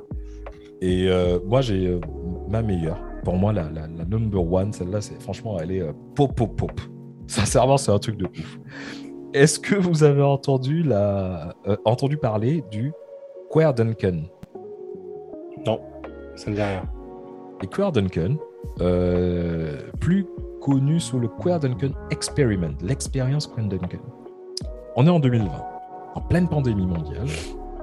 Et 0.81 1.09
euh, 1.09 1.39
moi, 1.45 1.61
j'ai 1.61 1.87
euh, 1.87 2.01
ma 2.49 2.63
meilleure. 2.63 3.01
Pour 3.25 3.35
moi, 3.35 3.53
la, 3.53 3.69
la, 3.71 3.89
number 4.05 4.41
one, 4.41 4.73
celle-là, 4.73 5.01
c'est 5.01 5.21
franchement, 5.21 5.59
elle 5.61 5.73
est 5.73 5.83
euh, 5.83 5.93
pop, 6.15 6.35
pop, 6.35 6.57
pop. 6.57 6.81
Sincèrement, 7.27 7.77
c'est 7.77 7.91
un 7.91 7.99
truc 7.99 8.17
de 8.17 8.27
ouf. 8.27 8.59
Est-ce 9.35 9.59
que 9.59 9.75
vous 9.75 10.05
avez 10.05 10.23
entendu, 10.23 10.83
la, 10.83 11.55
entendu 11.85 12.17
parler 12.17 12.65
du 12.71 12.93
Queer 13.53 13.75
Duncan? 13.75 14.23
Non, 15.67 15.81
ça 16.39 16.51
ne 16.51 16.57
dit 16.57 16.63
rien. 16.63 16.89
Et 17.63 17.67
Queer 17.67 17.93
Duncan, 17.93 18.37
euh, 18.81 19.91
plus 20.01 20.27
connu 20.61 21.01
sous 21.01 21.19
le 21.19 21.29
Queer 21.29 21.59
Duncan 21.59 21.91
Experiment, 22.11 22.77
l'expérience 22.81 23.47
Queer 23.47 23.67
Duncan. 23.67 23.99
On 24.97 25.07
est 25.07 25.11
en 25.11 25.21
2020, 25.21 25.51
en 26.15 26.21
pleine 26.23 26.49
pandémie 26.49 26.87
mondiale. 26.87 27.27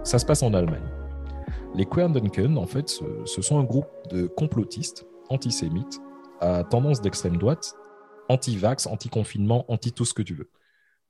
Ça 0.04 0.20
se 0.20 0.26
passe 0.26 0.44
en 0.44 0.54
Allemagne. 0.54 0.88
Les 1.76 1.86
Queer 1.86 2.10
Duncan, 2.10 2.56
en 2.56 2.66
fait, 2.66 2.90
ce, 3.26 3.42
sont 3.42 3.60
un 3.60 3.64
groupe 3.64 3.88
de 4.12 4.28
complotistes 4.28 5.06
antisémites 5.30 6.02
à 6.40 6.64
tendance 6.64 7.02
d'extrême 7.02 7.38
droite, 7.38 7.76
anti-vax, 8.30 8.88
anti-confinement, 8.88 9.66
anti-tout 9.68 10.06
ce 10.06 10.14
que 10.14 10.22
tu 10.22 10.34
veux. 10.34 10.50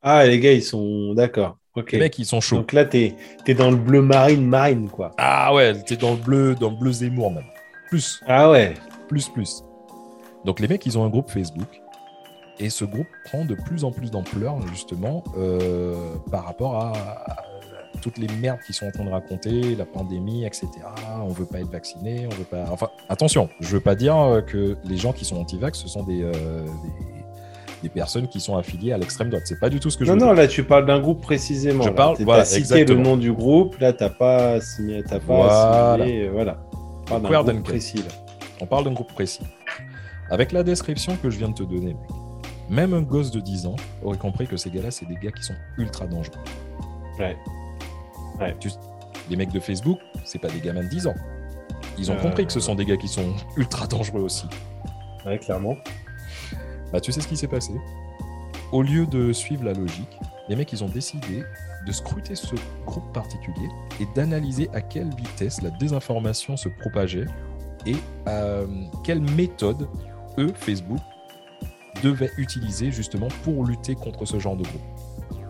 Ah, 0.01 0.25
les 0.25 0.39
gars, 0.39 0.53
ils 0.53 0.63
sont 0.63 1.13
d'accord. 1.13 1.57
Les 1.91 1.99
mecs, 1.99 2.17
ils 2.19 2.25
sont 2.25 2.41
chauds. 2.41 2.57
Donc 2.57 2.73
là, 2.73 2.85
t'es 2.85 3.15
es 3.45 3.53
dans 3.53 3.69
le 3.69 3.77
bleu 3.77 4.01
marine, 4.01 4.45
marine, 4.45 4.89
quoi. 4.89 5.11
Ah 5.17 5.53
ouais, 5.53 5.73
t'es 5.83 5.97
dans 5.97 6.11
le 6.11 6.21
bleu, 6.21 6.55
dans 6.55 6.69
le 6.69 6.77
bleu 6.77 6.91
Zemmour 6.91 7.31
même. 7.31 7.43
Plus. 7.89 8.21
Ah 8.27 8.49
ouais 8.49 8.73
plus 9.07 9.29
plus. 9.29 9.63
Donc 10.43 10.59
les 10.59 10.67
mecs, 10.67 10.85
ils 10.85 10.97
ont 10.97 11.05
un 11.05 11.09
groupe 11.09 11.29
Facebook. 11.29 11.81
Et 12.59 12.69
ce 12.69 12.85
groupe 12.85 13.07
prend 13.25 13.43
de 13.43 13.55
plus 13.55 13.83
en 13.83 13.91
plus 13.91 14.11
d'ampleur, 14.11 14.65
justement, 14.67 15.23
euh, 15.37 16.15
par 16.31 16.45
rapport 16.45 16.75
à, 16.75 16.93
toutes 18.01 18.17
les 18.17 18.27
merdes 18.27 18.59
qu'ils 18.65 18.75
sont 18.75 18.85
en 18.85 18.91
train 18.91 19.03
de 19.05 19.09
raconter, 19.09 19.75
la 19.75 19.85
pandémie, 19.85 20.45
etc. 20.45 20.67
On 21.23 21.29
veut 21.29 21.45
pas 21.45 21.59
être 21.59 21.71
vacciné, 21.71 22.27
on 22.27 22.35
veut 22.35 22.43
pas. 22.43 22.65
Enfin, 22.69 22.89
attention, 23.09 23.49
je 23.61 23.69
veux 23.69 23.81
pas 23.81 23.95
dire 23.95 24.43
que 24.47 24.77
les 24.83 24.97
gens 24.97 25.11
qui 25.11 25.25
sont 25.25 25.37
anti-vax, 25.37 25.79
ce 25.79 25.87
sont 25.87 26.03
des, 26.03 26.21
euh, 26.21 26.63
des, 26.65 27.14
personnes 27.89 28.27
qui 28.27 28.39
sont 28.39 28.57
affiliées 28.57 28.91
à 28.93 28.97
l'extrême 28.97 29.29
droite. 29.29 29.43
C'est 29.45 29.59
pas 29.59 29.69
du 29.69 29.79
tout 29.79 29.89
ce 29.89 29.97
que 29.97 30.05
je 30.05 30.11
non, 30.11 30.15
veux 30.15 30.21
Non, 30.21 30.27
non, 30.27 30.33
là, 30.33 30.47
tu 30.47 30.63
parles 30.63 30.85
d'un 30.85 30.99
groupe 30.99 31.21
précisément. 31.21 31.83
Je 31.83 31.89
parle, 31.89 32.17
voilà, 32.21 32.45
cité 32.45 32.85
le 32.85 32.95
nom 32.95 33.17
du 33.17 33.31
groupe, 33.31 33.77
là, 33.79 33.93
t'as 33.93 34.09
pas, 34.09 34.55
as 34.55 35.19
pas 35.19 35.19
voilà. 35.25 36.05
voilà. 36.31 36.57
Pas 37.05 37.19
d'un 37.19 37.53
groupe 37.53 37.63
précis, 37.63 37.97
là. 37.97 38.13
On 38.61 38.65
parle 38.65 38.85
d'un 38.85 38.93
groupe 38.93 39.13
précis. 39.13 39.43
Avec 40.29 40.51
la 40.51 40.63
description 40.63 41.17
que 41.21 41.29
je 41.29 41.37
viens 41.37 41.49
de 41.49 41.53
te 41.53 41.63
donner, 41.63 41.95
même 42.69 42.93
un 42.93 43.01
gosse 43.01 43.31
de 43.31 43.39
10 43.39 43.67
ans 43.67 43.75
aurait 44.03 44.17
compris 44.17 44.47
que 44.47 44.57
ces 44.57 44.71
gars-là, 44.71 44.89
c'est 44.91 45.05
des 45.05 45.15
gars 45.15 45.31
qui 45.31 45.43
sont 45.43 45.55
ultra 45.77 46.07
dangereux. 46.07 46.39
Ouais. 47.19 47.37
ouais. 48.39 48.55
les 49.29 49.35
mecs 49.35 49.51
de 49.51 49.59
Facebook, 49.59 49.99
c'est 50.23 50.39
pas 50.39 50.49
des 50.49 50.59
gamins 50.59 50.83
de 50.83 50.89
10 50.89 51.07
ans. 51.07 51.15
Ils 51.97 52.11
ont 52.11 52.15
euh, 52.15 52.21
compris 52.21 52.45
que 52.45 52.51
ce 52.51 52.59
sont 52.59 52.75
des 52.75 52.85
gars 52.85 52.97
qui 52.97 53.07
sont 53.07 53.33
ultra 53.55 53.87
dangereux 53.87 54.21
aussi. 54.21 54.47
Ouais, 55.25 55.37
clairement. 55.37 55.75
Bah, 56.95 57.01
tu 57.01 57.11
sais 57.11 57.19
ce 57.19 57.27
qui 57.27 57.35
s'est 57.35 57.49
passé? 57.49 57.73
Au 58.71 58.81
lieu 58.81 59.05
de 59.05 59.33
suivre 59.33 59.65
la 59.65 59.73
logique, 59.73 60.17
les 60.47 60.55
mecs, 60.55 60.71
ils 60.71 60.81
ont 60.81 60.87
décidé 60.87 61.43
de 61.85 61.91
scruter 61.91 62.35
ce 62.35 62.55
groupe 62.85 63.11
particulier 63.11 63.67
et 63.99 64.07
d'analyser 64.15 64.69
à 64.73 64.79
quelle 64.79 65.13
vitesse 65.13 65.61
la 65.61 65.71
désinformation 65.71 66.55
se 66.55 66.69
propageait 66.69 67.25
et 67.85 67.97
euh, 68.29 68.65
quelle 69.03 69.19
méthode 69.19 69.89
eux, 70.37 70.53
Facebook, 70.55 71.01
devaient 72.01 72.31
utiliser 72.37 72.93
justement 72.93 73.27
pour 73.43 73.65
lutter 73.65 73.95
contre 73.95 74.23
ce 74.23 74.39
genre 74.39 74.55
de 74.55 74.63
groupe. 74.63 75.41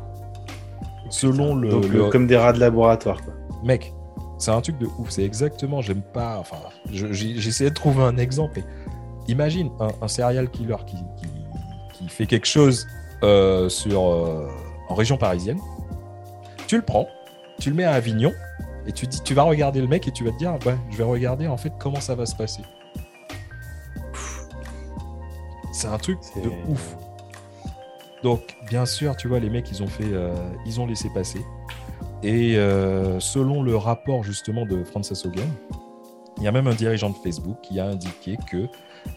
Selon 1.12 1.54
le, 1.54 2.10
Comme 2.10 2.26
des 2.26 2.38
rats 2.38 2.54
de 2.54 2.60
laboratoire, 2.60 3.22
quoi. 3.22 3.36
Mec, 3.64 3.94
c'est 4.40 4.50
un 4.50 4.62
truc 4.62 4.80
de 4.80 4.88
ouf. 4.98 5.12
C'est 5.12 5.24
exactement, 5.24 5.84
j'aime 5.84 6.02
pas. 6.02 6.40
Enfin, 6.40 6.58
j'essaie 6.90 7.70
de 7.70 7.76
trouver 7.76 8.02
un 8.02 8.18
exemple. 8.18 8.64
imagine 9.28 9.70
un, 10.02 10.08
serial 10.08 10.50
killer 10.50 10.78
qui, 10.88 10.98
qui, 11.18 11.35
fait 12.08 12.26
quelque 12.26 12.48
chose 12.48 12.88
euh, 13.24 13.70
sur, 13.70 14.02
en 14.02 14.96
région 14.96 15.18
parisienne. 15.18 15.60
Tu 16.68 16.76
le 16.76 16.82
prends, 16.82 17.08
tu 17.60 17.70
le 17.70 17.76
mets 17.76 17.84
à 17.84 17.94
Avignon, 17.94 18.34
et 18.88 18.92
tu, 18.92 19.08
dis, 19.08 19.22
tu 19.24 19.34
vas 19.34 19.44
regarder 19.44 19.82
le 19.82 19.88
mec 19.88 20.08
et 20.08 20.12
tu 20.12 20.24
vas 20.24 20.32
te 20.32 20.38
dire, 20.38 20.58
bah, 20.64 20.78
je 20.92 20.98
vais 20.98 21.04
regarder 21.04 21.48
en 21.48 21.58
fait 21.58 21.74
comment 21.80 22.00
ça 22.00 22.16
va 22.16 22.26
se 22.26 22.36
passer. 22.36 22.62
C'est 25.72 25.88
un 25.88 25.98
truc 25.98 26.20
de 26.44 26.50
ouf. 26.70 26.96
Donc, 28.24 28.56
bien 28.70 28.86
sûr, 28.86 29.16
tu 29.18 29.28
vois, 29.28 29.40
les 29.40 29.50
mecs, 29.50 29.70
ils 29.72 29.84
ont 29.84 29.88
fait, 29.88 30.06
euh, 30.06 30.34
ils 30.66 30.80
ont 30.80 30.88
laissé 30.88 31.10
passer. 31.14 31.42
Et 32.24 32.58
euh, 32.58 33.20
selon 33.20 33.62
le 33.62 33.76
rapport 33.76 34.24
justement 34.24 34.66
de 34.66 34.84
Frances 34.84 35.26
Hogan, 35.26 35.48
il 36.38 36.44
y 36.44 36.48
a 36.48 36.52
même 36.52 36.68
un 36.68 36.76
dirigeant 36.76 37.10
de 37.10 37.16
Facebook 37.16 37.58
qui 37.62 37.80
a 37.80 37.86
indiqué 37.86 38.38
que 38.50 38.68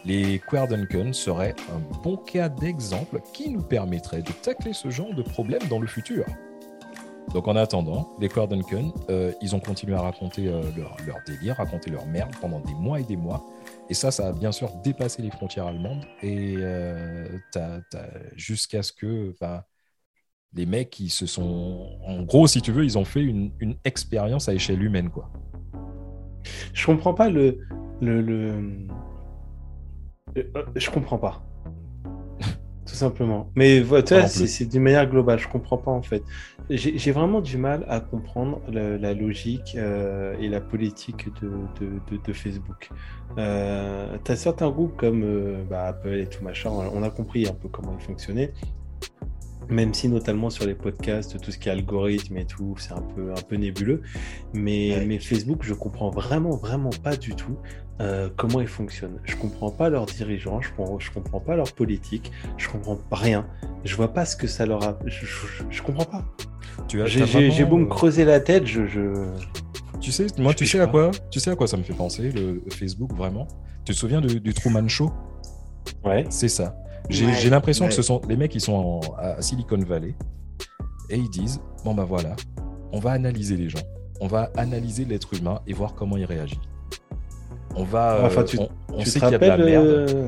les 0.05 0.39
Querdunken 0.39 1.13
seraient 1.13 1.55
un 1.73 1.79
bon 2.01 2.17
cas 2.17 2.49
d'exemple 2.49 3.21
qui 3.33 3.49
nous 3.49 3.61
permettrait 3.61 4.21
de 4.21 4.31
tacler 4.31 4.73
ce 4.73 4.89
genre 4.89 5.13
de 5.13 5.23
problème 5.23 5.61
dans 5.69 5.79
le 5.79 5.87
futur. 5.87 6.25
Donc 7.33 7.47
en 7.47 7.55
attendant, 7.55 8.15
les 8.19 8.27
Querdunken, 8.27 8.91
euh, 9.09 9.31
ils 9.41 9.55
ont 9.55 9.59
continué 9.59 9.95
à 9.95 10.01
raconter 10.01 10.47
euh, 10.47 10.63
leur, 10.75 11.17
délire, 11.27 11.57
raconter 11.57 11.91
leur 11.91 12.07
merde 12.07 12.31
pendant 12.41 12.59
des 12.59 12.73
mois 12.73 12.99
et 12.99 13.03
des 13.03 13.17
mois. 13.17 13.45
Et 13.89 13.93
ça, 13.93 14.09
ça 14.09 14.29
a 14.29 14.31
bien 14.31 14.51
sûr 14.51 14.71
dépassé 14.83 15.21
les 15.21 15.29
frontières 15.29 15.67
allemandes. 15.67 16.05
Et 16.23 16.55
euh, 16.57 17.27
jusqu'à 18.35 18.81
ce 18.81 18.91
que 18.91 19.35
les 20.53 20.65
mecs, 20.65 20.99
ils 20.99 21.11
se 21.11 21.27
sont... 21.27 21.99
En 22.03 22.23
gros, 22.23 22.47
si 22.47 22.61
tu 22.61 22.71
veux, 22.71 22.83
ils 22.83 22.97
ont 22.97 23.05
fait 23.05 23.21
une, 23.21 23.51
une 23.59 23.75
expérience 23.83 24.49
à 24.49 24.53
échelle 24.55 24.81
humaine, 24.81 25.11
quoi. 25.11 25.31
Je 26.73 26.85
comprends 26.85 27.13
pas 27.13 27.29
le... 27.29 27.59
le, 28.01 28.21
le... 28.21 28.53
Je 30.75 30.89
comprends 30.89 31.17
pas 31.17 31.41
tout 32.85 32.93
simplement. 32.95 33.51
Mais 33.55 33.81
voilà, 33.81 34.27
c'est 34.27 34.65
d'une 34.65 34.83
manière 34.83 35.09
globale, 35.09 35.39
je 35.39 35.47
comprends 35.47 35.77
pas 35.77 35.91
en 35.91 36.01
fait. 36.01 36.23
J'ai 36.69 37.11
vraiment 37.11 37.41
du 37.41 37.57
mal 37.57 37.83
à 37.89 37.99
comprendre 37.99 38.61
la, 38.69 39.13
logique 39.15 39.75
euh, 39.75 40.35
et 40.39 40.49
la 40.49 40.61
politique 40.61 41.27
de, 41.41 41.49
de, 41.81 42.17
de, 42.23 42.33
Facebook. 42.33 42.91
Euh, 43.39 44.17
tu 44.23 44.31
as 44.31 44.35
certains 44.35 44.69
groupes 44.69 44.95
comme 44.95 45.23
euh, 45.23 45.63
bah, 45.67 45.85
Apple 45.85 46.13
et 46.13 46.27
tout 46.27 46.43
machin, 46.43 46.69
on 46.69 47.01
a 47.01 47.09
compris 47.09 47.47
un 47.47 47.53
peu 47.53 47.69
comment 47.69 47.95
ils 47.99 48.05
fonctionnaient 48.05 48.53
même 49.69 49.93
si 49.93 50.09
notamment 50.09 50.49
sur 50.49 50.65
les 50.65 50.73
podcasts, 50.73 51.39
tout 51.39 51.51
ce 51.51 51.57
qui 51.57 51.69
est 51.69 51.71
algorithme 51.71 52.37
et 52.37 52.45
tout, 52.45 52.75
c'est 52.79 52.93
un 52.93 53.01
peu, 53.01 53.31
un 53.31 53.41
peu 53.41 53.55
nébuleux. 53.55 54.01
Mais, 54.53 55.03
mais 55.07 55.19
Facebook, 55.19 55.59
je 55.61 55.73
comprends 55.73 56.09
vraiment, 56.09 56.57
vraiment 56.57 56.89
pas 57.03 57.15
du 57.15 57.35
tout 57.35 57.57
euh, 58.01 58.29
comment 58.35 58.61
ils 58.61 58.67
fonctionnent. 58.67 59.19
Je 59.23 59.35
comprends 59.35 59.71
pas 59.71 59.89
leurs 59.89 60.05
dirigeants, 60.05 60.61
je 60.61 60.71
comprends, 60.71 60.99
je 60.99 61.11
comprends 61.11 61.39
pas 61.39 61.55
leur 61.55 61.71
politique, 61.73 62.31
je 62.57 62.67
comprends 62.69 62.97
rien. 63.11 63.45
Je 63.83 63.95
vois 63.95 64.13
pas 64.13 64.25
ce 64.25 64.35
que 64.35 64.47
ça 64.47 64.65
leur 64.65 64.83
a. 64.83 64.97
Je, 65.05 65.25
je, 65.69 65.81
comprends 65.81 66.05
pas. 66.05 66.25
J'ai 66.87 67.65
beau 67.65 67.77
me 67.77 67.85
euh, 67.85 67.89
creuser 67.89 68.25
la 68.25 68.39
tête, 68.39 68.65
je. 68.65 68.81
Tu 70.01 70.11
sais, 70.11 70.27
moi, 70.37 70.53
tu 70.53 70.65
sais 70.65 70.79
à 70.79 70.87
quoi 70.87 71.11
Tu 71.29 71.39
sais 71.39 71.51
à 71.51 71.55
quoi 71.55 71.67
ça 71.67 71.77
me 71.77 71.83
fait 71.83 71.93
penser, 71.93 72.31
le 72.31 72.61
Facebook, 72.69 73.13
vraiment 73.13 73.47
Tu 73.85 73.93
te 73.93 73.97
souviens 73.97 74.21
du 74.21 74.53
Truman 74.53 74.87
Show? 74.87 75.11
Ouais. 76.03 76.25
C'est 76.29 76.47
ça. 76.47 76.75
J'ai 77.09 77.49
l'impression 77.49 77.87
que 77.87 77.93
ce 77.93 78.01
sont 78.01 78.21
les 78.27 78.35
mecs 78.35 78.51
qui 78.51 78.59
sont 78.59 78.99
à 79.17 79.41
Silicon 79.41 79.79
Valley 79.79 80.15
et 81.09 81.17
ils 81.17 81.29
disent 81.29 81.59
bon 81.83 81.93
ben 81.93 82.03
voilà, 82.03 82.35
on 82.91 82.99
va 82.99 83.11
analyser 83.11 83.57
les 83.57 83.69
gens, 83.69 83.79
on 84.19 84.27
va 84.27 84.51
analyser 84.55 85.05
l'être 85.05 85.33
humain 85.33 85.61
et 85.67 85.73
voir 85.73 85.95
comment 85.95 86.17
il 86.17 86.25
réagit. 86.25 86.59
On 87.75 87.83
va, 87.83 88.21
enfin, 88.23 88.43
tu, 88.43 88.57
on, 88.91 89.05
sait 89.05 89.19
qu'il 89.19 89.29
y 89.29 89.35
a 89.35 89.37
de 89.37 89.45
la 89.45 89.57
merde. 89.57 89.85
Euh, 89.85 90.27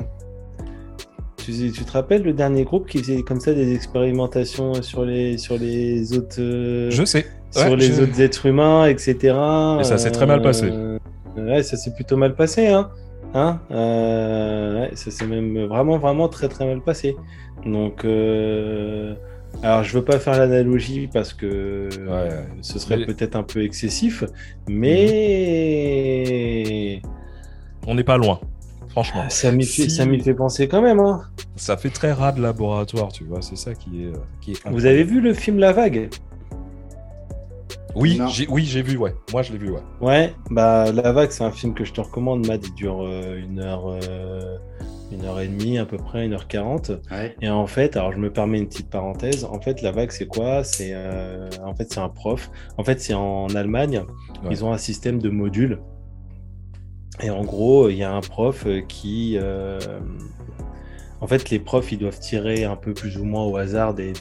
tu, 1.36 1.72
te 1.72 1.92
rappelles 1.92 2.22
le 2.22 2.32
dernier 2.32 2.64
groupe 2.64 2.88
qui 2.88 2.98
faisait 2.98 3.22
comme 3.22 3.40
ça 3.40 3.52
des 3.52 3.74
expérimentations 3.74 4.80
sur 4.82 5.04
les 5.04 5.38
sur 5.38 5.58
les 5.58 6.16
autres. 6.16 6.40
Euh, 6.40 6.90
je 6.90 7.04
sais. 7.04 7.26
sur 7.50 7.76
les 7.76 8.00
autres 8.00 8.20
êtres 8.20 8.46
humains, 8.46 8.86
etc. 8.86 9.16
Et 9.80 9.84
ça 9.84 9.98
s'est 9.98 10.12
très 10.12 10.26
mal 10.26 10.40
passé. 10.40 10.70
Euh, 10.70 10.98
ouais, 11.36 11.62
ça 11.62 11.76
s'est 11.76 11.92
plutôt 11.92 12.16
mal 12.16 12.34
passé, 12.34 12.68
hein. 12.68 12.90
Hein 13.34 13.60
euh, 13.70 14.88
ça 14.94 15.10
s'est 15.10 15.26
même 15.26 15.64
vraiment, 15.64 15.98
vraiment 15.98 16.28
très, 16.28 16.48
très 16.48 16.66
mal 16.66 16.82
passé. 16.82 17.16
Donc, 17.64 18.04
euh, 18.04 19.14
alors 19.62 19.84
je 19.84 19.96
veux 19.96 20.04
pas 20.04 20.18
faire 20.18 20.36
l'analogie 20.38 21.08
parce 21.12 21.32
que 21.32 21.88
ce 22.60 22.78
serait 22.78 23.06
peut-être 23.06 23.36
un 23.36 23.42
peu 23.42 23.62
excessif, 23.64 24.24
mais. 24.68 25.42
On 27.86 27.94
n'est 27.94 28.04
pas 28.04 28.16
loin, 28.18 28.40
franchement. 28.88 29.24
Ça 29.28 29.50
m'y 29.52 29.64
fait, 29.64 29.88
fait, 29.88 30.34
penser 30.34 30.68
quand 30.68 30.82
même. 30.82 31.00
Hein. 31.00 31.22
Ça 31.56 31.76
fait 31.76 31.90
très 31.90 32.12
rat 32.12 32.32
de 32.32 32.42
laboratoire, 32.42 33.12
tu 33.12 33.24
vois, 33.24 33.42
c'est 33.42 33.56
ça 33.56 33.74
qui 33.74 34.02
est. 34.04 34.06
Euh, 34.06 34.16
qui 34.40 34.52
est 34.52 34.68
Vous 34.68 34.86
avez 34.86 35.04
vu 35.04 35.20
le 35.20 35.34
film 35.34 35.58
La 35.58 35.72
Vague? 35.72 36.10
Oui, 37.94 38.20
j'ai, 38.28 38.46
oui, 38.48 38.64
j'ai 38.64 38.82
vu, 38.82 38.96
ouais. 38.96 39.14
Moi, 39.32 39.42
je 39.42 39.52
l'ai 39.52 39.58
vu, 39.58 39.70
ouais. 39.70 39.82
Ouais, 40.00 40.34
bah 40.50 40.90
La 40.92 41.12
Vague, 41.12 41.30
c'est 41.30 41.44
un 41.44 41.50
film 41.50 41.74
que 41.74 41.84
je 41.84 41.92
te 41.92 42.00
recommande, 42.00 42.46
Matt. 42.46 42.66
Il 42.66 42.74
dure 42.74 43.02
euh, 43.02 43.38
une 43.38 43.60
heure, 43.60 43.84
euh, 43.86 44.56
une 45.10 45.24
heure 45.24 45.40
et 45.40 45.48
demie, 45.48 45.78
à 45.78 45.84
peu 45.84 45.96
près, 45.96 46.24
une 46.24 46.32
heure 46.32 46.48
quarante. 46.48 46.90
Et 47.40 47.48
en 47.48 47.66
fait, 47.66 47.96
alors 47.96 48.12
je 48.12 48.18
me 48.18 48.32
permets 48.32 48.58
une 48.58 48.68
petite 48.68 48.90
parenthèse. 48.90 49.44
En 49.44 49.60
fait, 49.60 49.82
La 49.82 49.92
Vague, 49.92 50.10
c'est 50.10 50.26
quoi? 50.26 50.64
C'est 50.64 50.92
euh, 50.92 51.48
en 51.64 51.74
fait, 51.74 51.92
c'est 51.92 52.00
un 52.00 52.08
prof. 52.08 52.50
En 52.78 52.84
fait, 52.84 53.00
c'est 53.00 53.14
en 53.14 53.48
Allemagne. 53.48 54.02
Ils 54.50 54.64
ont 54.64 54.72
un 54.72 54.78
système 54.78 55.20
de 55.20 55.28
modules. 55.28 55.80
Et 57.20 57.30
en 57.30 57.44
gros, 57.44 57.88
il 57.88 57.96
y 57.96 58.02
a 58.02 58.12
un 58.12 58.20
prof 58.20 58.66
qui 58.88 59.38
en 61.22 61.28
fait, 61.28 61.50
les 61.50 61.60
profs, 61.60 61.92
ils 61.92 61.98
doivent 61.98 62.18
tirer 62.18 62.64
un 62.64 62.74
peu 62.74 62.92
plus 62.92 63.16
ou 63.16 63.24
moins 63.24 63.44
au 63.44 63.56
hasard 63.56 63.94
des, 63.94 64.12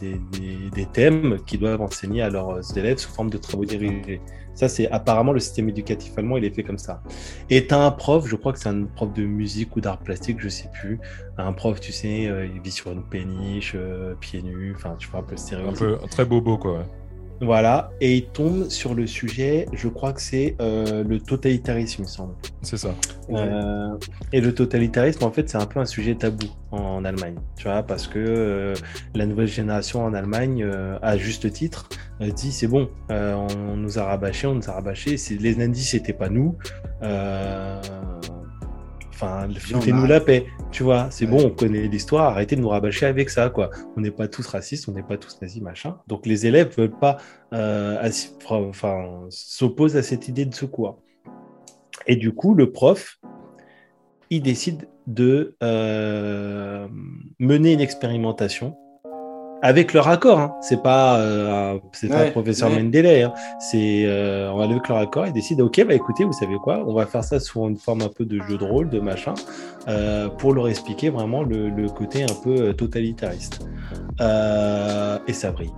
thèmes 0.93 1.39
qu'ils 1.47 1.59
doivent 1.59 1.81
enseigner 1.81 2.21
à 2.21 2.29
leurs 2.29 2.77
élèves 2.77 2.99
sous 2.99 3.09
forme 3.09 3.31
de 3.31 3.39
travaux 3.39 3.65
dirigés. 3.65 4.21
Ça, 4.53 4.69
c'est 4.69 4.87
apparemment 4.91 5.33
le 5.33 5.39
système 5.39 5.67
éducatif 5.67 6.15
allemand, 6.15 6.37
il 6.37 6.45
est 6.45 6.53
fait 6.53 6.61
comme 6.61 6.77
ça. 6.77 7.01
Et 7.49 7.65
tu 7.65 7.73
as 7.73 7.79
un 7.79 7.89
prof, 7.89 8.27
je 8.27 8.35
crois 8.35 8.53
que 8.53 8.59
c'est 8.59 8.69
un 8.69 8.83
prof 8.83 9.11
de 9.13 9.23
musique 9.23 9.75
ou 9.75 9.81
d'art 9.81 9.97
plastique, 9.97 10.37
je 10.39 10.49
sais 10.49 10.69
plus. 10.79 10.99
Un 11.39 11.53
prof, 11.53 11.79
tu 11.79 11.91
sais, 11.91 12.27
euh, 12.27 12.45
il 12.45 12.61
vit 12.61 12.69
sur 12.69 12.91
une 12.91 13.03
péniche, 13.03 13.73
euh, 13.75 14.13
pieds 14.19 14.43
nus, 14.43 14.73
enfin, 14.75 14.95
tu 14.99 15.09
vois 15.09 15.21
un 15.21 15.23
peu 15.23 15.37
stéréotype. 15.37 15.81
Un 15.81 15.97
peu 15.97 16.07
très 16.07 16.25
bobo, 16.25 16.59
quoi. 16.59 16.85
Voilà, 17.41 17.89
et 17.99 18.17
il 18.17 18.25
tombe 18.27 18.69
sur 18.69 18.93
le 18.93 19.07
sujet, 19.07 19.65
je 19.73 19.87
crois 19.87 20.13
que 20.13 20.21
c'est 20.21 20.55
euh, 20.61 21.03
le 21.03 21.19
totalitarisme, 21.19 22.01
il 22.01 22.03
me 22.03 22.07
semble. 22.07 22.35
C'est 22.61 22.77
ça. 22.77 22.93
Euh, 23.31 23.97
et 24.31 24.41
le 24.41 24.53
totalitarisme, 24.53 25.23
en 25.23 25.31
fait, 25.31 25.49
c'est 25.49 25.57
un 25.57 25.65
peu 25.65 25.79
un 25.79 25.85
sujet 25.85 26.13
tabou 26.13 26.45
en, 26.69 27.03
Allemagne, 27.03 27.39
tu 27.57 27.63
vois, 27.63 27.81
parce 27.81 28.07
que 28.07 28.19
euh, 28.19 28.75
la 29.15 29.25
nouvelle 29.25 29.47
génération 29.47 30.05
en 30.05 30.13
Allemagne, 30.13 30.63
à 31.01 31.17
juste 31.17 31.51
titre, 31.51 31.89
dit 32.19 32.51
c'est 32.51 32.67
bon, 32.67 32.89
on 33.09 33.75
nous 33.75 33.97
a 33.97 34.03
rabâché, 34.03 34.45
on 34.45 34.53
nous 34.53 34.69
a 34.69 34.73
rabâché, 34.73 35.15
les 35.39 35.55
nazis, 35.55 35.89
c'était 35.89 36.13
pas 36.13 36.29
nous. 36.29 36.55
Enfin, 39.21 39.47
foutez-nous 39.59 40.07
la 40.07 40.19
paix, 40.19 40.47
tu 40.71 40.81
vois. 40.81 41.11
C'est 41.11 41.27
bon, 41.27 41.45
on 41.45 41.51
connaît 41.51 41.87
l'histoire, 41.87 42.31
arrêtez 42.31 42.55
de 42.55 42.61
nous 42.61 42.69
rabâcher 42.69 43.05
avec 43.05 43.29
ça, 43.29 43.51
quoi. 43.51 43.69
On 43.95 44.01
n'est 44.01 44.09
pas 44.09 44.27
tous 44.27 44.47
racistes, 44.47 44.89
on 44.89 44.93
n'est 44.93 45.03
pas 45.03 45.17
tous 45.17 45.39
nazis, 45.43 45.61
machin. 45.61 45.99
Donc 46.07 46.25
les 46.25 46.47
élèves 46.47 46.75
veulent 46.75 46.97
pas, 46.97 47.17
euh, 47.53 48.09
enfin, 48.49 49.27
s'opposent 49.29 49.95
à 49.95 50.01
cette 50.01 50.27
idée 50.27 50.45
de 50.45 50.55
secours. 50.55 51.03
Et 52.07 52.15
du 52.15 52.33
coup, 52.33 52.55
le 52.55 52.71
prof, 52.71 53.19
il 54.31 54.41
décide 54.41 54.87
de 55.05 55.55
euh, 55.61 56.87
mener 57.37 57.73
une 57.73 57.81
expérimentation 57.81 58.75
avec 59.61 59.93
leur 59.93 60.07
accord. 60.07 60.39
Hein. 60.39 60.55
C'est 60.61 60.81
pas, 60.81 61.19
euh, 61.19 61.79
c'est 61.91 62.07
pas 62.07 62.25
le 62.25 62.31
professeur 62.31 62.69
Mendeley. 62.69 63.23
Hein. 63.23 63.33
C'est 63.59 64.03
euh, 64.05 64.51
avec 64.57 64.87
leur 64.87 64.97
accord, 64.97 65.27
ils 65.27 65.33
décident 65.33 65.65
ok, 65.65 65.85
bah 65.87 65.93
écoutez, 65.93 66.23
vous 66.23 66.33
savez 66.33 66.55
quoi, 66.63 66.83
on 66.85 66.93
va 66.93 67.05
faire 67.05 67.23
ça 67.23 67.39
sous 67.39 67.61
une 67.67 67.77
forme 67.77 68.01
un 68.01 68.09
peu 68.09 68.25
de 68.25 68.41
jeu 68.41 68.57
de 68.57 68.63
rôle, 68.63 68.89
de 68.89 68.99
machin, 68.99 69.33
euh, 69.87 70.29
pour 70.29 70.53
leur 70.53 70.67
expliquer 70.67 71.09
vraiment 71.09 71.43
le, 71.43 71.69
le 71.69 71.89
côté 71.89 72.23
un 72.23 72.33
peu 72.43 72.69
euh, 72.69 72.73
totalitariste. 72.73 73.65
Euh, 74.19 75.19
et 75.27 75.33
ça 75.33 75.51
brille, 75.51 75.73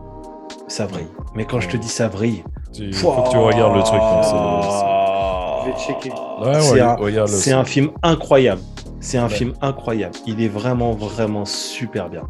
ça 0.68 0.88
brille. 0.88 1.08
Mais 1.36 1.46
quand 1.46 1.60
je 1.60 1.70
te 1.70 1.78
dis 1.78 1.88
ça 1.88 2.08
brille, 2.08 2.44
il 2.76 2.94
faut 2.94 3.12
que 3.12 3.30
tu 3.30 3.38
regardes 3.38 3.76
le 3.76 3.84
truc. 3.84 4.00
Hein, 4.02 4.22
je 5.66 5.72
vais 5.72 5.78
checker. 5.78 6.12
c'est 7.28 7.52
un, 7.52 7.60
un, 7.60 7.66
film 7.66 7.92
incroyable. 8.02 8.62
C'est 9.00 9.18
un 9.18 9.30
film 9.30 9.54
incroyable. 9.62 10.16
Il 10.26 10.42
est 10.42 10.48
vraiment, 10.48 10.92
vraiment 10.92 11.46
super 11.46 12.10
bien. 12.10 12.24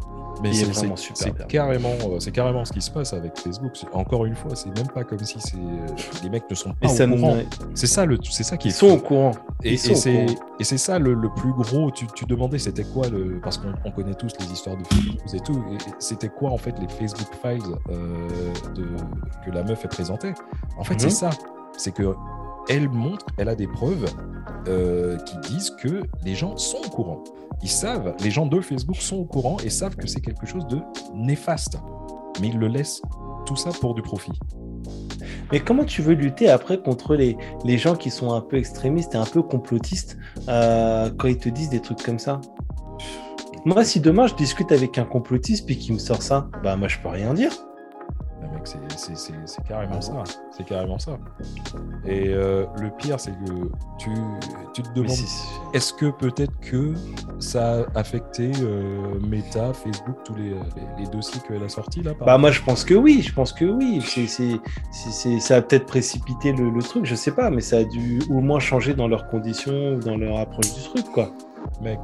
Mais 0.44 0.52
c'est 0.52 1.46
carrément, 1.48 1.94
euh, 2.04 2.20
c'est 2.20 2.30
carrément 2.30 2.64
ce 2.64 2.72
qui 2.72 2.82
se 2.82 2.90
passe 2.90 3.14
avec 3.14 3.38
Facebook. 3.38 3.72
Encore 3.92 4.26
une 4.26 4.34
fois, 4.34 4.54
c'est 4.54 4.68
même 4.76 4.88
pas 4.88 5.02
comme 5.02 5.18
si 5.20 5.40
c'est 5.40 5.56
euh, 5.56 5.86
les 6.22 6.28
mecs 6.28 6.48
ne 6.50 6.54
sont 6.54 6.72
pas 6.74 6.88
au 6.88 7.08
courant. 7.08 7.36
C'est 7.74 7.86
ça 7.86 8.04
le, 8.04 8.18
c'est 8.30 8.42
ça 8.42 8.56
qui 8.58 8.68
est. 8.68 8.70
Ils 8.70 8.74
sont 8.74 8.90
au 8.90 8.98
courant. 8.98 9.32
Et, 9.62 9.78
c'est 9.78 10.26
et 10.60 10.64
c'est 10.64 10.78
ça 10.78 10.98
le, 10.98 11.16
plus 11.34 11.52
gros. 11.52 11.90
Tu, 11.90 12.06
tu 12.14 12.26
demandais 12.26 12.58
c'était 12.58 12.84
quoi 12.84 13.08
le 13.08 13.40
parce 13.40 13.58
qu'on 13.58 13.90
connaît 13.90 14.14
tous 14.14 14.32
les 14.38 14.52
histoires 14.52 14.76
de 14.76 14.84
Facebook 14.84 15.20
et 15.32 15.40
tout. 15.40 15.64
C'était 15.98 16.28
quoi 16.28 16.50
en 16.50 16.58
fait 16.58 16.74
les 16.78 16.88
Facebook 16.88 17.28
files 17.42 17.62
euh, 17.90 18.52
de, 18.74 18.86
que 19.44 19.50
la 19.50 19.62
meuf 19.62 19.84
est 19.84 19.88
présentée? 19.88 20.34
En 20.76 20.84
fait, 20.84 21.00
c'est 21.00 21.06
mhm. 21.06 21.12
ça. 21.12 21.30
C'est 21.76 21.92
que 21.92 22.14
elle 22.68 22.88
montre, 22.88 23.26
elle 23.38 23.48
a 23.48 23.54
des 23.54 23.68
preuves 23.68 24.06
qui 25.26 25.52
disent 25.52 25.70
que 25.70 26.02
les 26.24 26.34
gens 26.34 26.56
sont 26.56 26.78
au 26.78 26.88
courant 26.88 27.22
ils 27.64 27.70
savent, 27.70 28.14
les 28.22 28.30
gens 28.30 28.46
de 28.46 28.60
Facebook 28.60 28.96
sont 28.96 29.16
au 29.16 29.24
courant 29.24 29.56
et 29.64 29.70
savent 29.70 29.96
que 29.96 30.06
c'est 30.06 30.20
quelque 30.20 30.46
chose 30.46 30.66
de 30.66 30.80
néfaste. 31.14 31.78
Mais 32.40 32.48
ils 32.48 32.58
le 32.58 32.68
laissent 32.68 33.00
tout 33.46 33.56
ça 33.56 33.70
pour 33.80 33.94
du 33.94 34.02
profit. 34.02 34.32
Mais 35.50 35.60
comment 35.60 35.84
tu 35.84 36.02
veux 36.02 36.12
lutter 36.12 36.50
après 36.50 36.78
contre 36.80 37.14
les, 37.14 37.38
les 37.64 37.78
gens 37.78 37.94
qui 37.94 38.10
sont 38.10 38.34
un 38.34 38.42
peu 38.42 38.58
extrémistes 38.58 39.14
et 39.14 39.18
un 39.18 39.24
peu 39.24 39.42
complotistes 39.42 40.18
euh, 40.48 41.10
quand 41.16 41.28
ils 41.28 41.38
te 41.38 41.48
disent 41.48 41.70
des 41.70 41.80
trucs 41.80 42.02
comme 42.02 42.18
ça? 42.18 42.40
Moi, 43.64 43.82
si 43.82 44.00
demain 44.00 44.26
je 44.26 44.34
discute 44.34 44.70
avec 44.70 44.98
un 44.98 45.04
complotiste 45.04 45.64
puis 45.64 45.78
qu'il 45.78 45.94
me 45.94 45.98
sort 45.98 46.22
ça, 46.22 46.48
bah 46.62 46.76
moi 46.76 46.88
je 46.88 46.98
peux 46.98 47.08
rien 47.08 47.32
dire. 47.32 47.52
Ah, 48.44 48.54
mec. 48.54 48.66
C'est 48.66 49.64
carrément 49.66 50.00
ça. 50.00 50.24
C'est 50.50 50.64
carrément 50.64 50.98
ça. 50.98 51.18
Et 52.04 52.28
euh, 52.28 52.66
le 52.80 52.90
pire, 52.90 53.18
c'est 53.18 53.32
que 53.32 53.52
tu, 53.98 54.10
tu, 54.72 54.82
te 54.82 54.92
demandes 54.94 55.16
est-ce 55.72 55.92
que 55.92 56.10
peut-être 56.10 56.52
que 56.60 56.94
ça 57.38 57.80
a 57.80 57.98
affecté 57.98 58.52
euh, 58.62 59.18
Meta, 59.26 59.72
Facebook, 59.72 60.16
tous 60.24 60.34
les, 60.34 60.54
les, 60.98 61.06
dossiers 61.06 61.40
qu'elle 61.46 61.62
a 61.62 61.68
sortis 61.68 62.02
là 62.02 62.12
Bah, 62.24 62.38
moi, 62.38 62.50
je 62.50 62.62
pense 62.62 62.84
que 62.84 62.94
oui. 62.94 63.22
Je 63.22 63.32
pense 63.32 63.52
que 63.52 63.64
oui. 63.64 64.00
c'est 64.02 65.40
ça 65.40 65.56
a 65.56 65.62
peut-être 65.62 65.86
précipité 65.86 66.52
le, 66.52 66.70
le, 66.70 66.82
truc, 66.82 67.04
je 67.04 67.14
sais 67.14 67.32
pas, 67.32 67.50
mais 67.50 67.60
ça 67.60 67.78
a 67.78 67.84
dû 67.84 68.20
au 68.30 68.40
moins 68.40 68.60
changer 68.60 68.94
dans 68.94 69.08
leurs 69.08 69.28
conditions 69.28 69.94
ou 69.94 70.00
dans 70.00 70.16
leur 70.16 70.38
approche 70.38 70.74
du 70.74 70.82
truc, 70.82 71.06
quoi. 71.12 71.30
Mec, 71.82 71.98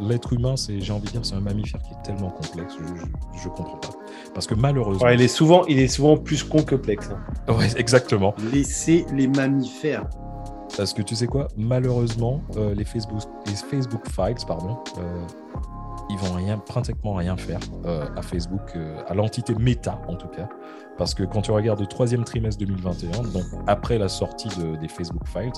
l'être 0.00 0.32
humain, 0.32 0.56
c'est, 0.56 0.80
j'ai 0.80 0.92
envie 0.92 1.06
de 1.06 1.12
dire, 1.12 1.24
c'est 1.24 1.34
un 1.34 1.40
mammifère 1.40 1.80
qui 1.82 1.92
est 1.92 2.02
tellement 2.02 2.30
complexe, 2.30 2.74
je, 2.78 3.40
je, 3.42 3.48
comprends 3.48 3.78
pas. 3.78 3.90
Parce 4.34 4.46
que 4.46 4.54
malheureusement. 4.54 5.08
il, 5.08 5.20
est 5.20 5.28
souvent, 5.28 5.64
il 5.66 5.78
est 5.78 5.88
souvent 5.88 6.16
plus 6.16 6.44
con 6.44 6.62
que 6.62 6.74
plexe. 6.74 7.10
Hein. 7.10 7.54
Ouais, 7.54 7.68
exactement. 7.76 8.34
Laissez 8.52 9.06
les 9.12 9.26
mammifères. 9.26 10.04
Parce 10.76 10.92
que 10.92 11.02
tu 11.02 11.16
sais 11.16 11.26
quoi, 11.26 11.48
malheureusement, 11.56 12.40
euh, 12.56 12.72
les, 12.74 12.84
Facebook, 12.84 13.20
les 13.46 13.54
Facebook 13.54 14.02
Files, 14.10 14.46
pardon, 14.46 14.78
euh, 14.98 15.26
ils 16.10 16.16
vont 16.18 16.34
rien, 16.34 16.56
pratiquement 16.58 17.14
rien 17.14 17.36
faire 17.36 17.58
euh, 17.84 18.06
à 18.16 18.22
Facebook, 18.22 18.76
à 19.08 19.14
l'entité 19.14 19.54
Meta 19.58 20.00
en 20.06 20.14
tout 20.14 20.28
cas. 20.28 20.48
Parce 20.96 21.14
que 21.14 21.24
quand 21.24 21.42
tu 21.42 21.50
regardes 21.50 21.80
le 21.80 21.86
troisième 21.86 22.24
trimestre 22.24 22.60
2021, 22.60 23.22
donc 23.32 23.44
après 23.66 23.98
la 23.98 24.08
sortie 24.08 24.48
des 24.80 24.88
Facebook 24.88 25.26
Files, 25.26 25.50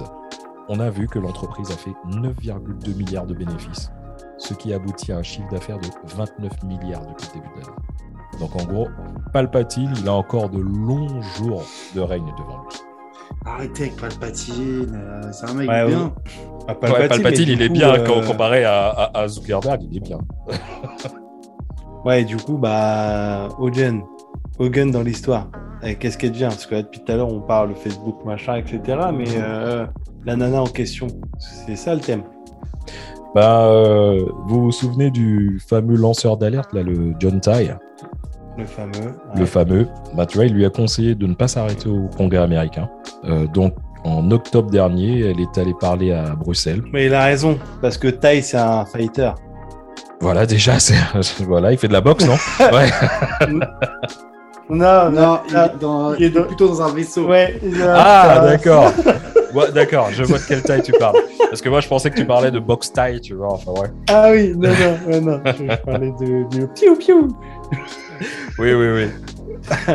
on 0.71 0.79
a 0.79 0.89
vu 0.89 1.09
que 1.09 1.19
l'entreprise 1.19 1.69
a 1.73 1.77
fait 1.77 1.91
9,2 2.07 2.95
milliards 2.97 3.27
de 3.27 3.35
bénéfices, 3.35 3.91
ce 4.39 4.55
qui 4.55 4.73
aboutit 4.73 5.11
à 5.11 5.19
un 5.19 5.23
chiffre 5.23 5.51
d'affaires 5.51 5.79
de 5.79 5.89
29 6.15 6.63
milliards 6.63 7.05
depuis 7.07 7.27
le 7.35 7.41
début 7.41 7.55
de 7.57 7.61
l'année. 7.61 7.77
Donc 8.39 8.55
en 8.55 8.65
gros, 8.65 8.89
Palpatine, 9.33 9.93
il 10.01 10.09
a 10.09 10.13
encore 10.13 10.49
de 10.49 10.61
longs 10.61 11.21
jours 11.23 11.65
de 11.97 12.01
règne 12.01 12.33
devant 12.39 12.63
lui. 12.63 12.79
Arrêtez 13.45 13.83
avec 13.85 13.97
Palpatine, 13.97 14.93
euh, 14.95 15.33
c'est 15.33 15.51
un 15.51 15.55
mec 15.55 15.67
bien. 15.69 16.15
Ah, 16.69 16.75
Palpatine, 16.77 17.49
il 17.49 17.63
est 17.63 17.69
bien 17.69 17.93
euh, 17.93 18.23
comparé 18.25 18.65
à, 18.65 19.27
Zuckerberg, 19.27 19.83
il 19.91 19.97
est 19.97 20.01
bien. 20.01 20.19
ouais, 22.05 22.23
du 22.25 22.37
coup, 22.37 22.59
bah, 22.59 23.49
Hogan, 23.59 24.05
Hogan 24.61 24.91
dans 24.91 25.03
l'histoire. 25.03 25.49
Qu'est-ce 25.99 26.19
qu'elle 26.19 26.33
devient 26.33 26.49
Parce 26.51 26.67
que 26.67 26.75
depuis 26.75 27.01
tout 27.01 27.11
à 27.11 27.17
l'heure, 27.17 27.33
on 27.33 27.41
parle 27.41 27.75
Facebook, 27.75 28.23
machin, 28.27 28.57
etc. 28.57 28.99
Mais 29.13 29.25
euh, 29.39 29.87
la 30.27 30.37
nana 30.37 30.61
en 30.61 30.67
question. 30.67 31.07
C'est 31.39 31.77
ça 31.77 31.95
le 31.95 32.01
thème. 32.01 32.23
Bah, 33.35 33.65
euh, 33.65 34.21
vous 34.47 34.65
vous 34.65 34.73
souvenez 34.73 35.11
du 35.11 35.59
fameux 35.67 35.97
lanceur 35.97 36.37
d'alerte, 36.37 36.73
là, 36.75 36.83
le 36.83 37.15
John 37.19 37.41
Ty? 37.41 37.71
Le 38.59 38.67
fameux. 38.67 39.15
Le 39.35 39.47
fameux. 39.47 39.89
Bah, 40.15 40.27
tu 40.27 40.37
vois, 40.37 40.45
il 40.45 40.53
lui 40.53 40.67
a 40.67 40.71
conseillé 40.71 41.15
de 41.15 41.27
ne 41.27 41.35
pas 41.35 41.49
s'arrêter 41.49 41.89
au 41.89 42.09
Congrès 42.15 42.43
américain. 42.43 42.91
Euh, 43.25 43.47
donc, 43.47 43.73
en 44.05 44.31
octobre 44.31 44.71
dernier, 44.71 45.21
elle 45.21 45.41
est 45.41 45.57
allée 45.57 45.75
parler 45.81 46.13
à 46.13 46.35
Bruxelles. 46.35 46.83
Mais 46.93 47.07
il 47.07 47.15
a 47.15 47.25
raison, 47.25 47.59
parce 47.81 47.97
que 47.97 48.09
Ty, 48.09 48.43
c'est 48.43 48.59
un 48.59 48.85
fighter. 48.85 49.31
Voilà, 50.21 50.45
déjà, 50.45 50.79
c'est 50.79 50.95
voilà, 51.45 51.73
il 51.73 51.79
fait 51.79 51.89
de 51.89 51.95
la 51.95 52.03
boxe, 52.03 52.27
non? 52.27 52.37
Ouais. 52.73 52.91
non, 54.71 55.11
non, 55.11 56.15
il, 56.19 56.25
est, 56.27 56.31
plutôt 56.31 56.69
dans 56.69 56.83
un 56.83 56.93
vaisseau. 56.93 57.27
Ouais, 57.27 57.61
ah, 57.83 58.41
d'accord. 58.47 58.93
D'accord, 59.75 60.11
je 60.13 60.23
vois 60.23 60.39
de 60.39 60.45
quelle 60.45 60.63
taille 60.63 60.83
tu 60.83 60.93
parles. 60.93 61.17
Parce 61.39 61.61
que 61.61 61.69
moi, 61.69 61.81
je 61.81 61.89
pensais 61.89 62.11
que 62.11 62.17
tu 62.17 62.25
parlais 62.25 62.51
de 62.51 62.61
box 62.61 62.93
taille, 62.93 63.21
tu 63.21 63.35
vois. 63.35 63.53
Enfin, 63.53 63.73
ouais. 63.73 63.89
Ah 64.09 64.31
oui, 64.31 64.55
non, 64.57 64.71
non, 65.09 65.21
non, 65.21 65.43
Je, 65.45 65.77
parlais 65.85 66.13
de, 66.21 66.59
de 66.59 66.67
piou 66.67 66.95
piou. 66.97 67.29
oui, 68.59 68.73
oui, 68.75 68.89
oui. 68.95 69.07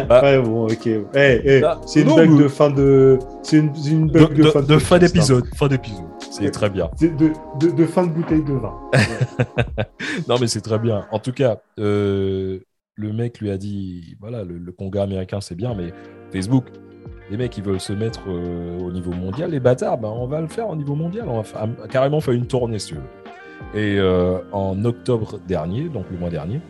Bah, 0.07 0.21
ouais, 0.21 0.41
bon, 0.41 0.67
ok. 0.67 0.85
Hey, 1.13 1.41
hey, 1.45 1.61
bah, 1.61 1.81
c'est 1.85 2.01
une 2.01 2.13
bug 2.15 2.37
de 2.37 2.47
fin 2.47 2.69
de. 2.69 3.19
C'est 3.43 3.57
une, 3.57 3.71
une 3.85 4.07
bug 4.07 4.33
de, 4.33 4.43
de, 4.43 4.49
fin 4.49 4.61
de, 4.61 4.77
fin 4.77 4.97
d'épisode. 4.99 5.45
Fin 5.55 5.67
d'épisode. 5.67 6.05
C'est 6.19 6.51
très 6.51 6.69
bien. 6.69 6.89
De, 6.99 7.07
de, 7.07 7.71
de, 7.71 7.85
fin 7.85 8.03
de 8.03 8.11
bouteille 8.11 8.43
de 8.43 8.53
vin. 8.53 8.73
non, 10.27 10.35
mais 10.39 10.47
c'est 10.47 10.61
très 10.61 10.79
bien. 10.79 11.05
En 11.11 11.19
tout 11.19 11.31
cas, 11.31 11.57
euh, 11.79 12.59
le 12.95 13.13
mec 13.13 13.39
lui 13.39 13.51
a 13.51 13.57
dit 13.57 14.15
voilà, 14.19 14.43
le, 14.43 14.57
le 14.57 14.71
congrès 14.71 15.01
américain, 15.01 15.41
c'est 15.41 15.55
bien, 15.55 15.73
mais 15.75 15.93
Facebook, 16.31 16.65
les 17.29 17.37
mecs, 17.37 17.57
ils 17.57 17.63
veulent 17.63 17.81
se 17.81 17.93
mettre 17.93 18.21
euh, 18.27 18.79
au 18.79 18.91
niveau 18.91 19.11
mondial. 19.11 19.51
Les 19.51 19.59
bâtards, 19.59 19.97
ben, 19.97 20.09
on 20.09 20.27
va 20.27 20.41
le 20.41 20.47
faire 20.47 20.69
au 20.69 20.75
niveau 20.75 20.95
mondial. 20.95 21.27
On 21.27 21.41
va 21.41 21.87
carrément 21.89 22.21
faire 22.21 22.33
une 22.33 22.45
tournée, 22.45 22.77
si 22.77 22.89
tu. 22.89 22.95
Et 23.73 23.97
euh, 23.97 24.39
en 24.51 24.83
octobre 24.85 25.39
dernier, 25.47 25.89
donc 25.89 26.05
le 26.11 26.17
mois 26.17 26.29
dernier, 26.29 26.61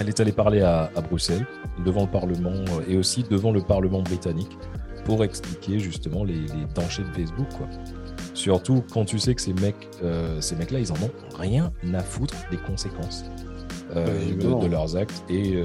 elle 0.00 0.08
est 0.08 0.18
allée 0.20 0.32
parler 0.32 0.62
à, 0.62 0.90
Bruxelles, 1.08 1.46
devant 1.84 2.02
le 2.02 2.10
Parlement 2.10 2.50
euh, 2.52 2.82
et 2.88 2.96
aussi 2.96 3.22
devant 3.22 3.50
le 3.50 3.60
Parlement 3.60 4.02
britannique, 4.02 4.56
pour 5.04 5.22
expliquer 5.24 5.78
justement 5.78 6.24
les, 6.24 6.46
dangers 6.74 7.02
de 7.02 7.12
Facebook. 7.12 7.48
Quoi. 7.56 7.68
Surtout 8.32 8.82
quand 8.92 9.04
tu 9.04 9.18
sais 9.18 9.34
que 9.34 9.40
ces 9.40 9.52
mecs, 9.54 9.88
ces 10.40 10.56
mecs-là, 10.56 10.78
ils 10.78 10.92
en 10.92 10.96
ont 10.96 11.10
rien 11.38 11.72
à 11.94 12.00
foutre 12.00 12.34
des 12.50 12.58
conséquences. 12.58 13.24
De, 13.94 14.66
leurs 14.66 14.96
actes 14.96 15.22
et 15.28 15.62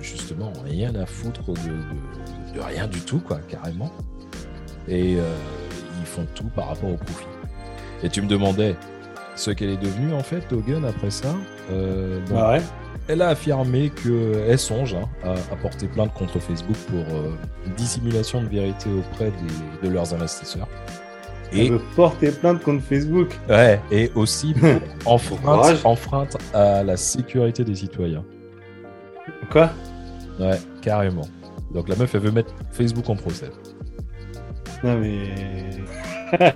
justement 0.00 0.52
rien 0.64 0.94
à 0.94 1.06
foutre 1.06 1.52
de, 1.52 2.54
de 2.54 2.60
rien 2.60 2.86
du 2.86 3.00
tout, 3.00 3.20
quoi, 3.20 3.38
carrément. 3.48 3.92
Et 4.88 5.16
euh, 5.16 5.22
ils 6.00 6.06
font 6.06 6.26
tout 6.34 6.48
par 6.54 6.68
rapport 6.68 6.90
au 6.90 6.96
profit. 6.96 7.26
Et 8.02 8.08
tu 8.08 8.22
me 8.22 8.26
demandais 8.26 8.76
ce 9.36 9.50
qu'elle 9.50 9.70
est 9.70 9.76
devenue, 9.76 10.12
en 10.12 10.22
fait, 10.22 10.52
Hogan, 10.52 10.84
après 10.84 11.10
ça. 11.10 11.34
Euh, 11.70 12.20
bah 12.30 12.52
ouais. 12.52 12.62
Elle 13.06 13.22
a 13.22 13.28
affirmé 13.28 13.90
qu'elle 13.90 14.58
songe 14.58 14.94
hein, 14.94 15.08
à, 15.24 15.56
porter 15.56 15.86
plainte 15.88 16.12
contre 16.12 16.38
Facebook 16.38 16.76
pour 16.88 17.16
euh, 17.16 17.30
dissimulation 17.76 18.42
de 18.42 18.48
vérité 18.48 18.88
auprès 18.90 19.32
de 19.82 19.88
leurs 19.88 20.12
investisseurs. 20.12 20.68
Et 21.52 21.66
elle 21.66 21.72
veut 21.72 21.80
porter 21.96 22.30
plainte 22.30 22.62
contre 22.62 22.82
Facebook. 22.84 23.30
Ouais, 23.48 23.80
et 23.90 24.10
aussi 24.14 24.54
enfreinte, 25.06 25.80
enfreinte 25.84 26.36
à 26.52 26.82
la 26.82 26.96
sécurité 26.96 27.64
des 27.64 27.74
citoyens. 27.74 28.24
Quoi? 29.50 29.70
Ouais, 30.38 30.58
carrément. 30.82 31.26
Donc 31.72 31.88
la 31.88 31.96
meuf, 31.96 32.14
elle 32.14 32.20
veut 32.20 32.30
mettre 32.30 32.54
Facebook 32.72 33.08
en 33.08 33.16
procès. 33.16 33.50
Non 34.84 34.98
mais. 34.98 35.30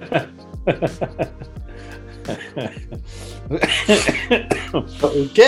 ok. 5.03 5.41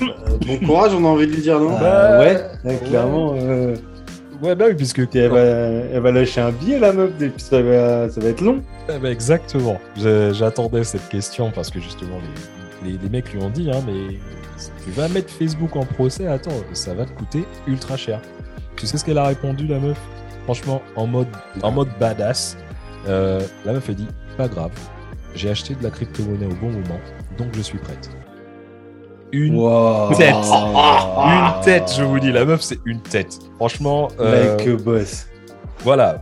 Euh, 0.00 0.38
bon 0.46 0.58
courage, 0.66 0.92
on 0.94 1.04
a 1.04 1.08
envie 1.08 1.26
de 1.26 1.32
lui 1.32 1.42
dire 1.42 1.58
non. 1.58 1.78
Bah, 1.78 2.18
ouais, 2.20 2.40
clairement. 2.86 3.34
Euh, 3.36 3.76
ouais, 4.42 4.54
bah 4.54 4.66
oui, 4.68 4.74
puisque. 4.74 5.00
Elle 5.14 5.30
va, 6.00 6.12
lâcher 6.12 6.40
un 6.40 6.52
billet, 6.52 6.78
la 6.78 6.92
meuf, 6.92 7.10
et 7.20 7.28
puis 7.28 7.42
ça 7.42 7.62
va, 7.62 8.08
ça 8.08 8.20
va 8.20 8.28
être 8.28 8.40
long. 8.40 8.62
Ben, 8.86 9.04
exactement. 9.06 9.80
J'attendais 9.96 10.84
cette 10.84 11.08
question 11.08 11.50
parce 11.50 11.70
que 11.70 11.80
justement, 11.80 12.18
les, 12.82 12.92
les, 12.92 12.98
les 12.98 13.08
mecs 13.08 13.32
lui 13.32 13.42
ont 13.42 13.50
dit, 13.50 13.70
hein, 13.70 13.82
mais 13.86 14.16
tu 14.84 14.90
vas 14.90 15.08
mettre 15.08 15.32
Facebook 15.32 15.76
en 15.76 15.84
procès, 15.84 16.26
attends, 16.26 16.50
ça 16.72 16.94
va 16.94 17.04
te 17.04 17.12
coûter 17.12 17.44
ultra 17.66 17.96
cher. 17.96 18.20
Tu 18.76 18.86
sais 18.86 18.98
ce 18.98 19.04
qu'elle 19.04 19.18
a 19.18 19.26
répondu, 19.26 19.66
la 19.66 19.78
meuf? 19.78 19.98
Franchement, 20.44 20.82
en 20.96 21.06
mode, 21.06 21.28
en 21.62 21.70
mode 21.70 21.88
badass. 22.00 22.56
Euh, 23.06 23.40
la 23.64 23.72
meuf 23.72 23.88
a 23.90 23.92
dit 23.92 24.08
Pas 24.36 24.48
grave, 24.48 24.72
j'ai 25.34 25.50
acheté 25.50 25.74
de 25.74 25.82
la 25.82 25.90
crypto-monnaie 25.90 26.46
au 26.46 26.54
bon 26.54 26.70
moment, 26.70 27.00
donc 27.36 27.48
je 27.54 27.62
suis 27.62 27.78
prête. 27.78 28.10
Une 29.32 29.60
tête 30.16 30.34
Une 30.34 31.60
tête, 31.62 31.92
je 31.96 32.02
vous 32.02 32.18
dis. 32.18 32.32
La 32.32 32.44
meuf, 32.44 32.62
c'est 32.62 32.78
une 32.84 33.00
tête. 33.00 33.38
Franchement. 33.56 34.08
Euh, 34.20 34.56
like 34.56 34.82
boss. 34.82 35.26
Voilà. 35.80 36.18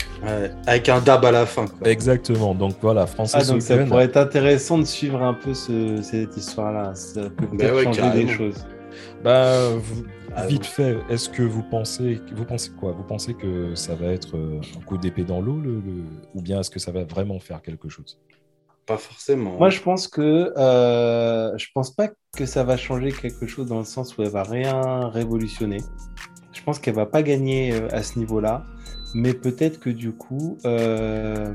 avec 0.66 0.88
un 0.88 1.00
dab 1.00 1.24
à 1.24 1.30
la 1.30 1.46
fin. 1.46 1.64
Exactement. 1.84 2.54
Donc 2.54 2.74
voilà, 2.82 3.06
Français. 3.06 3.38
Ah, 3.40 3.44
donc 3.44 3.62
ça 3.62 3.78
pourrait 3.78 4.04
être 4.04 4.18
intéressant 4.18 4.78
de 4.78 4.84
suivre 4.84 5.22
un 5.22 5.34
peu 5.34 5.54
cette 5.54 6.36
histoire-là. 6.36 6.94
Ça 6.94 7.22
peut 7.22 7.46
bah 7.52 7.68
peut-être 7.68 7.94
changer 7.94 8.24
des 8.24 8.28
choses. 8.28 8.66
Bah, 9.22 9.70
vous, 9.70 10.04
ah 10.38 10.46
Vite 10.46 10.66
fait, 10.66 10.98
est-ce 11.08 11.30
que 11.30 11.42
vous 11.42 11.62
pensez, 11.62 12.20
vous 12.34 12.44
pensez 12.44 12.70
quoi? 12.78 12.92
Vous 12.92 13.02
pensez 13.02 13.32
que 13.32 13.74
ça 13.74 13.94
va 13.94 14.08
être 14.08 14.36
euh, 14.36 14.60
un 14.76 14.80
coup 14.82 14.98
d'épée 14.98 15.24
dans 15.24 15.40
l'eau, 15.40 15.58
le, 15.58 15.80
ou 16.34 16.42
bien 16.42 16.60
est-ce 16.60 16.70
que 16.70 16.78
ça 16.78 16.92
va 16.92 17.04
vraiment 17.04 17.40
faire 17.40 17.62
quelque 17.62 17.88
chose? 17.88 18.18
Pas 18.86 18.96
forcément. 18.96 19.58
Moi, 19.58 19.70
je 19.70 19.80
pense 19.80 20.06
que 20.06 20.52
euh, 20.56 21.56
je 21.58 21.66
pense 21.74 21.94
pas 21.94 22.08
que 22.36 22.46
ça 22.46 22.62
va 22.62 22.76
changer 22.76 23.12
quelque 23.12 23.46
chose 23.46 23.66
dans 23.66 23.78
le 23.78 23.84
sens 23.84 24.16
où 24.16 24.22
elle 24.22 24.30
va 24.30 24.44
rien 24.44 25.08
révolutionner. 25.08 25.78
Je 26.52 26.62
pense 26.62 26.78
qu'elle 26.78 26.94
va 26.94 27.06
pas 27.06 27.22
gagner 27.22 27.72
euh, 27.72 27.88
à 27.90 28.02
ce 28.02 28.18
niveau-là, 28.18 28.64
mais 29.14 29.34
peut-être 29.34 29.80
que 29.80 29.90
du 29.90 30.12
coup, 30.12 30.58
euh, 30.64 31.52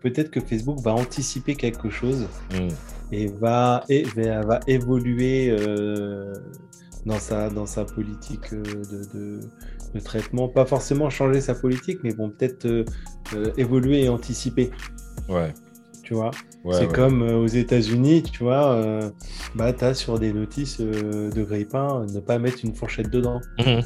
peut-être 0.00 0.30
que 0.30 0.40
Facebook 0.40 0.80
va 0.80 0.92
anticiper 0.92 1.56
quelque 1.56 1.90
chose 1.90 2.28
hmm. 2.52 2.68
et 3.12 3.26
va 3.26 3.84
et 3.88 4.04
va 4.04 4.60
évoluer 4.66 5.50
dans 7.08 7.18
sa, 7.18 7.50
dans 7.50 7.66
sa 7.66 7.84
politique 7.84 8.52
euh, 8.52 8.62
de, 8.62 9.40
de, 9.94 10.00
traitement. 10.00 10.48
Pas 10.48 10.66
forcément 10.66 11.10
changer 11.10 11.40
sa 11.40 11.54
politique, 11.54 11.98
mais 12.04 12.12
bon, 12.12 12.30
peut-être 12.30 12.66
euh, 12.66 12.84
euh, 13.34 13.52
évoluer 13.56 14.04
et 14.04 14.08
anticiper. 14.08 14.70
Ouais. 15.28 15.52
Tu 16.08 16.14
vois 16.14 16.30
C'est 16.72 16.90
comme 16.90 17.20
aux 17.20 17.46
États-Unis, 17.46 18.22
tu 18.22 18.42
vois, 18.42 18.80
bah, 19.54 19.74
tu 19.74 19.84
as 19.84 19.92
sur 19.92 20.18
des 20.18 20.32
notices 20.32 20.80
de 20.80 21.42
grippin 21.42 22.06
ne 22.10 22.20
pas 22.20 22.38
mettre 22.38 22.64
une 22.64 22.74
fourchette 22.74 23.10
dedans. 23.10 23.42
Mhm. 23.58 23.82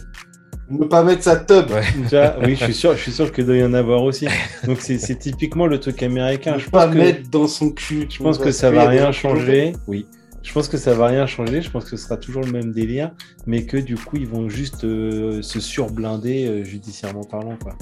Ne 0.71 0.85
pas 0.85 1.03
mettre 1.03 1.25
sa 1.25 1.37
tub. 1.37 1.67
oui, 2.45 2.55
je 2.55 2.65
suis 2.65 2.75
sûr, 2.75 2.95
je 2.95 3.03
suis 3.03 3.13
sûr 3.13 3.33
qu'il 3.33 3.45
doit 3.45 3.57
y 3.57 3.65
en 3.65 3.75
avoir 3.75 4.05
aussi. 4.05 4.29
Donc 4.67 4.79
c'est 4.81 5.19
typiquement 5.19 5.67
le 5.67 5.81
truc 5.81 6.01
américain. 6.03 6.55
Ne 6.55 6.59
je 6.61 6.71
pas 6.71 6.87
pense 6.87 6.95
mettre 6.95 7.29
dans 7.29 7.49
son 7.49 7.71
cul. 7.71 8.07
Je 8.09 8.23
pense 8.23 8.39
que 8.39 8.53
ça 8.53 8.71
va 8.71 8.89
rien 8.89 9.11
changer. 9.11 9.73
Oui. 9.89 10.07
Je 10.43 10.53
pense 10.53 10.69
que 10.69 10.77
ça 10.77 10.95
va 10.95 11.07
rien 11.07 11.27
changer. 11.27 11.63
Je 11.63 11.71
pense 11.71 11.85
que 11.85 11.97
ce 11.97 12.05
sera 12.05 12.17
toujours 12.17 12.43
le 12.43 12.51
même 12.51 12.73
délire, 12.73 13.13
mais 13.47 13.65
que 13.65 13.77
du 13.77 13.97
coup 13.97 14.17
ils 14.17 14.27
vont 14.27 14.49
juste 14.49 14.85
euh, 14.85 15.41
se 15.43 15.61
surblinder 15.61 16.47
euh, 16.47 16.65
judiciairement 16.65 17.25
parlant, 17.25 17.57
quoi. 17.63 17.75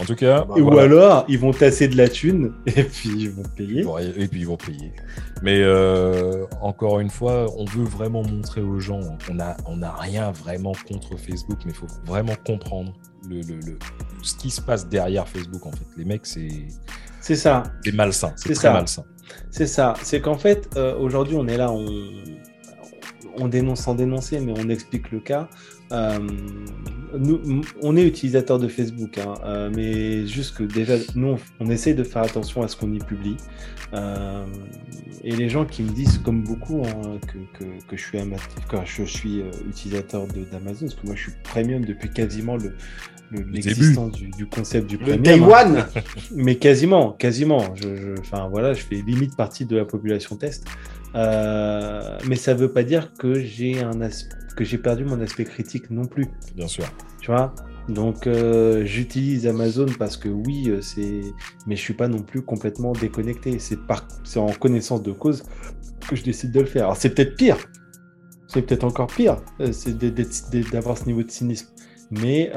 En 0.00 0.04
tout 0.04 0.16
cas. 0.16 0.44
Bah, 0.44 0.54
ou 0.56 0.78
alors, 0.78 1.24
ils 1.28 1.38
vont 1.38 1.52
tasser 1.52 1.88
de 1.88 1.96
la 1.96 2.08
thune 2.08 2.52
et 2.66 2.84
puis 2.84 3.10
ils 3.10 3.30
vont 3.30 3.44
payer. 3.56 3.84
et 4.16 4.28
puis 4.28 4.40
ils 4.40 4.46
vont 4.46 4.56
payer. 4.56 4.92
Mais 5.42 5.60
euh, 5.62 6.44
encore 6.60 7.00
une 7.00 7.10
fois, 7.10 7.46
on 7.56 7.64
veut 7.64 7.84
vraiment 7.84 8.22
montrer 8.22 8.60
aux 8.60 8.80
gens, 8.80 9.00
on 9.30 9.34
n'a 9.34 9.56
on 9.66 9.82
a 9.82 9.92
rien 9.92 10.32
vraiment 10.32 10.72
contre 10.88 11.16
Facebook, 11.16 11.58
mais 11.64 11.72
il 11.72 11.76
faut 11.76 11.86
vraiment 12.04 12.34
comprendre 12.46 12.92
le, 13.28 13.40
le, 13.40 13.78
ce 14.22 14.34
qui 14.34 14.50
se 14.50 14.60
passe 14.60 14.88
derrière 14.88 15.28
Facebook. 15.28 15.64
En 15.66 15.72
fait, 15.72 15.86
les 15.96 16.04
mecs, 16.04 16.26
c'est. 16.26 16.48
C'est 17.20 17.36
ça. 17.36 17.62
C'est 17.82 17.94
malsain. 17.94 18.32
C'est 18.36 18.52
très 18.52 18.72
malsain. 18.72 19.04
C'est 19.50 19.66
ça. 19.66 19.94
C'est 20.02 20.20
qu'en 20.20 20.36
fait, 20.36 20.68
euh, 20.76 20.94
aujourd'hui, 20.98 21.36
on 21.36 21.48
est 21.48 21.56
là, 21.56 21.70
on, 21.70 21.86
on 23.38 23.48
dénonce 23.48 23.80
sans 23.80 23.94
dénoncer, 23.94 24.40
mais 24.40 24.52
on 24.56 24.68
explique 24.68 25.10
le 25.10 25.20
cas. 25.20 25.48
Euh, 25.94 26.18
nous, 27.16 27.62
on 27.80 27.96
est 27.96 28.04
utilisateur 28.04 28.58
de 28.58 28.66
Facebook, 28.66 29.18
hein, 29.18 29.34
euh, 29.44 29.70
mais 29.74 30.26
juste 30.26 30.56
que 30.56 30.64
déjà, 30.64 30.94
nous, 31.14 31.38
on, 31.60 31.70
essaie 31.70 31.94
de 31.94 32.02
faire 32.02 32.22
attention 32.22 32.62
à 32.62 32.68
ce 32.68 32.76
qu'on 32.76 32.92
y 32.92 32.98
publie. 32.98 33.36
Euh, 33.92 34.44
et 35.22 35.30
les 35.30 35.48
gens 35.48 35.64
qui 35.64 35.84
me 35.84 35.90
disent, 35.90 36.18
comme 36.18 36.42
beaucoup, 36.42 36.82
hein, 36.84 37.18
que, 37.28 37.64
que, 37.88 37.96
je 37.96 38.02
suis, 38.02 38.18
je 38.84 39.04
suis 39.04 39.42
utilisateur 39.68 40.26
d'Amazon, 40.26 40.86
parce 40.86 40.94
que 40.94 41.06
moi, 41.06 41.14
je 41.14 41.22
suis 41.22 41.32
premium 41.44 41.84
depuis 41.84 42.10
quasiment 42.10 42.56
le, 42.56 42.74
l'existence 43.30 44.12
du, 44.12 44.46
concept 44.46 44.88
du 44.88 44.98
premium. 44.98 45.18
Le 45.18 45.22
Day 45.22 45.40
hein. 45.40 45.86
Mais 46.34 46.56
quasiment, 46.56 47.12
quasiment. 47.12 47.74
Je, 47.76 48.18
enfin, 48.18 48.48
voilà, 48.48 48.74
je 48.74 48.82
fais 48.82 48.96
limite 48.96 49.36
partie 49.36 49.66
de 49.66 49.76
la 49.76 49.84
population 49.84 50.36
test. 50.36 50.66
Mais 51.14 52.36
ça 52.36 52.54
ne 52.54 52.58
veut 52.58 52.72
pas 52.72 52.82
dire 52.82 53.12
que 53.14 53.34
j'ai 53.34 53.82
un 53.82 54.02
que 54.56 54.64
j'ai 54.64 54.78
perdu 54.78 55.04
mon 55.04 55.20
aspect 55.20 55.44
critique 55.44 55.90
non 55.90 56.04
plus. 56.04 56.26
Bien 56.54 56.68
sûr. 56.68 56.84
Tu 57.20 57.30
vois? 57.30 57.54
Donc 57.88 58.26
euh, 58.26 58.84
j'utilise 58.84 59.46
Amazon 59.46 59.86
parce 59.98 60.16
que 60.16 60.28
oui, 60.28 60.68
euh, 60.68 60.80
c'est, 60.80 61.20
mais 61.66 61.76
je 61.76 61.80
suis 61.82 61.94
pas 61.94 62.08
non 62.08 62.22
plus 62.22 62.42
complètement 62.42 62.92
déconnecté. 62.92 63.58
C'est 63.58 63.86
par, 63.86 64.06
c'est 64.24 64.38
en 64.38 64.52
connaissance 64.52 65.02
de 65.02 65.12
cause 65.12 65.42
que 66.08 66.16
je 66.16 66.22
décide 66.22 66.52
de 66.52 66.60
le 66.60 66.66
faire. 66.66 66.84
Alors 66.84 66.96
c'est 66.96 67.10
peut-être 67.10 67.36
pire, 67.36 67.58
c'est 68.46 68.62
peut-être 68.62 68.84
encore 68.84 69.08
pire, 69.08 69.36
euh, 69.60 69.72
c'est 69.72 69.98
d'avoir 70.70 70.96
ce 70.96 71.04
niveau 71.04 71.22
de 71.22 71.30
cynisme. 71.30 71.68
Mais 72.10 72.52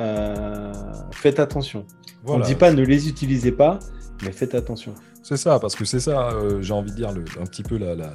faites 1.11 1.39
attention. 1.39 1.85
On 2.25 2.37
ne 2.37 2.43
dit 2.43 2.55
pas 2.55 2.71
ne 2.71 2.83
les 2.83 3.07
utilisez 3.07 3.51
pas, 3.51 3.79
mais 4.23 4.31
faites 4.31 4.53
attention. 4.53 4.93
C'est 5.27 5.35
ça, 5.35 5.59
parce 5.59 5.75
que 5.75 5.83
c'est 5.83 5.99
ça, 5.99 6.29
j'ai 6.61 6.71
envie 6.71 6.91
de 6.91 6.95
dire, 6.95 7.11
le, 7.11 7.25
un 7.41 7.45
petit 7.45 7.61
peu 7.61 7.77
la, 7.77 7.95
la, 7.95 8.13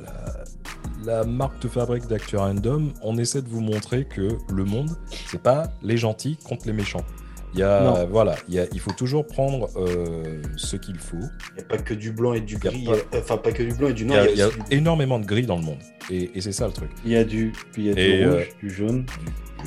la 1.04 1.24
marque 1.24 1.60
de 1.60 1.68
fabrique 1.68 2.06
d'Actu 2.06 2.38
Random, 2.38 2.90
on 3.02 3.18
essaie 3.18 3.42
de 3.42 3.48
vous 3.48 3.60
montrer 3.60 4.06
que 4.06 4.28
le 4.50 4.64
monde, 4.64 4.88
c'est 5.26 5.42
pas 5.42 5.64
les 5.82 5.98
gentils 5.98 6.38
contre 6.42 6.66
les 6.66 6.72
méchants. 6.72 7.04
Il 7.52 7.60
y 7.60 7.64
a, 7.64 8.06
voilà, 8.10 8.36
il, 8.48 8.66
il 8.72 8.80
faut 8.80 8.92
toujours 8.92 9.26
prendre 9.26 9.68
euh, 9.76 10.40
ce 10.56 10.76
qu'il 10.76 10.96
faut. 10.96 11.18
Il 11.50 11.56
n'y 11.56 11.60
a 11.60 11.64
pas 11.64 11.76
que 11.76 11.92
du 11.92 12.12
blanc 12.12 12.32
et 12.32 12.40
du 12.40 12.56
gris, 12.56 12.86
euh, 12.88 12.96
enfin 13.14 13.36
pas 13.36 13.52
que 13.52 13.62
du 13.62 13.74
blanc 13.74 13.88
et 13.88 13.92
du 13.92 14.06
noir. 14.06 14.24
Il 14.30 14.38
y 14.38 14.42
a, 14.42 14.48
énormément 14.70 15.18
de 15.18 15.26
gris 15.26 15.44
dans 15.44 15.58
le 15.58 15.64
monde, 15.64 15.80
et, 16.08 16.40
c'est 16.40 16.52
ça 16.52 16.66
le 16.66 16.72
truc. 16.72 16.90
Il 17.04 17.10
y 17.10 17.16
a 17.16 17.24
du, 17.24 17.52
puis 17.72 17.82
il 17.82 17.88
y 17.88 17.90
a 17.90 17.94
du 17.94 18.26
rouge, 18.26 18.40
euh, 18.40 18.58
du 18.58 18.70
jaune. 18.70 19.04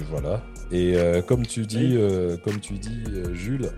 voilà. 0.09 0.41
Et 0.71 0.95
comme 1.27 1.45
tu 1.45 1.67
dis, 1.67 1.95
comme 2.43 2.59
tu 2.59 2.73
dis, 2.73 3.03
Jules, 3.33 3.69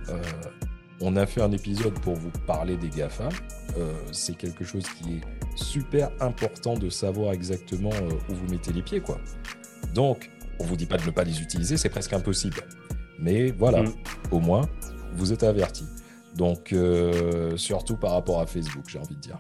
on 1.02 1.16
a 1.16 1.26
fait 1.26 1.42
un 1.42 1.52
épisode 1.52 1.94
pour 2.00 2.16
vous 2.16 2.32
parler 2.46 2.78
des 2.78 2.90
GAFA. 2.90 3.30
Euh, 3.78 3.94
c'est 4.12 4.36
quelque 4.36 4.64
chose 4.64 4.84
qui 4.84 5.16
est 5.16 5.22
super 5.56 6.10
important 6.20 6.76
de 6.76 6.90
savoir 6.90 7.34
exactement 7.34 7.92
euh, 7.94 8.10
où 8.30 8.34
vous 8.34 8.48
mettez 8.50 8.74
les 8.74 8.82
pieds. 8.82 9.02
quoi. 9.02 9.20
Donc, 9.94 10.32
on 10.60 10.64
vous 10.64 10.76
dit 10.76 10.86
pas 10.86 10.98
de 10.98 11.06
ne 11.06 11.12
pas 11.12 11.24
les 11.24 11.42
utiliser, 11.42 11.78
c'est 11.78 11.90
presque 11.90 12.14
impossible. 12.14 12.58
Mais 13.20 13.52
voilà, 13.52 13.84
mm. 13.84 13.94
au 14.32 14.40
moins, 14.40 14.68
vous 15.14 15.34
êtes 15.34 15.44
avertis. 15.44 15.88
Donc, 16.36 16.74
euh, 16.74 17.58
surtout 17.58 17.98
par 17.98 18.12
rapport 18.12 18.42
à 18.42 18.46
Facebook, 18.46 18.86
j'ai 18.88 19.00
envie 19.00 19.16
de 19.16 19.22
dire. 19.22 19.40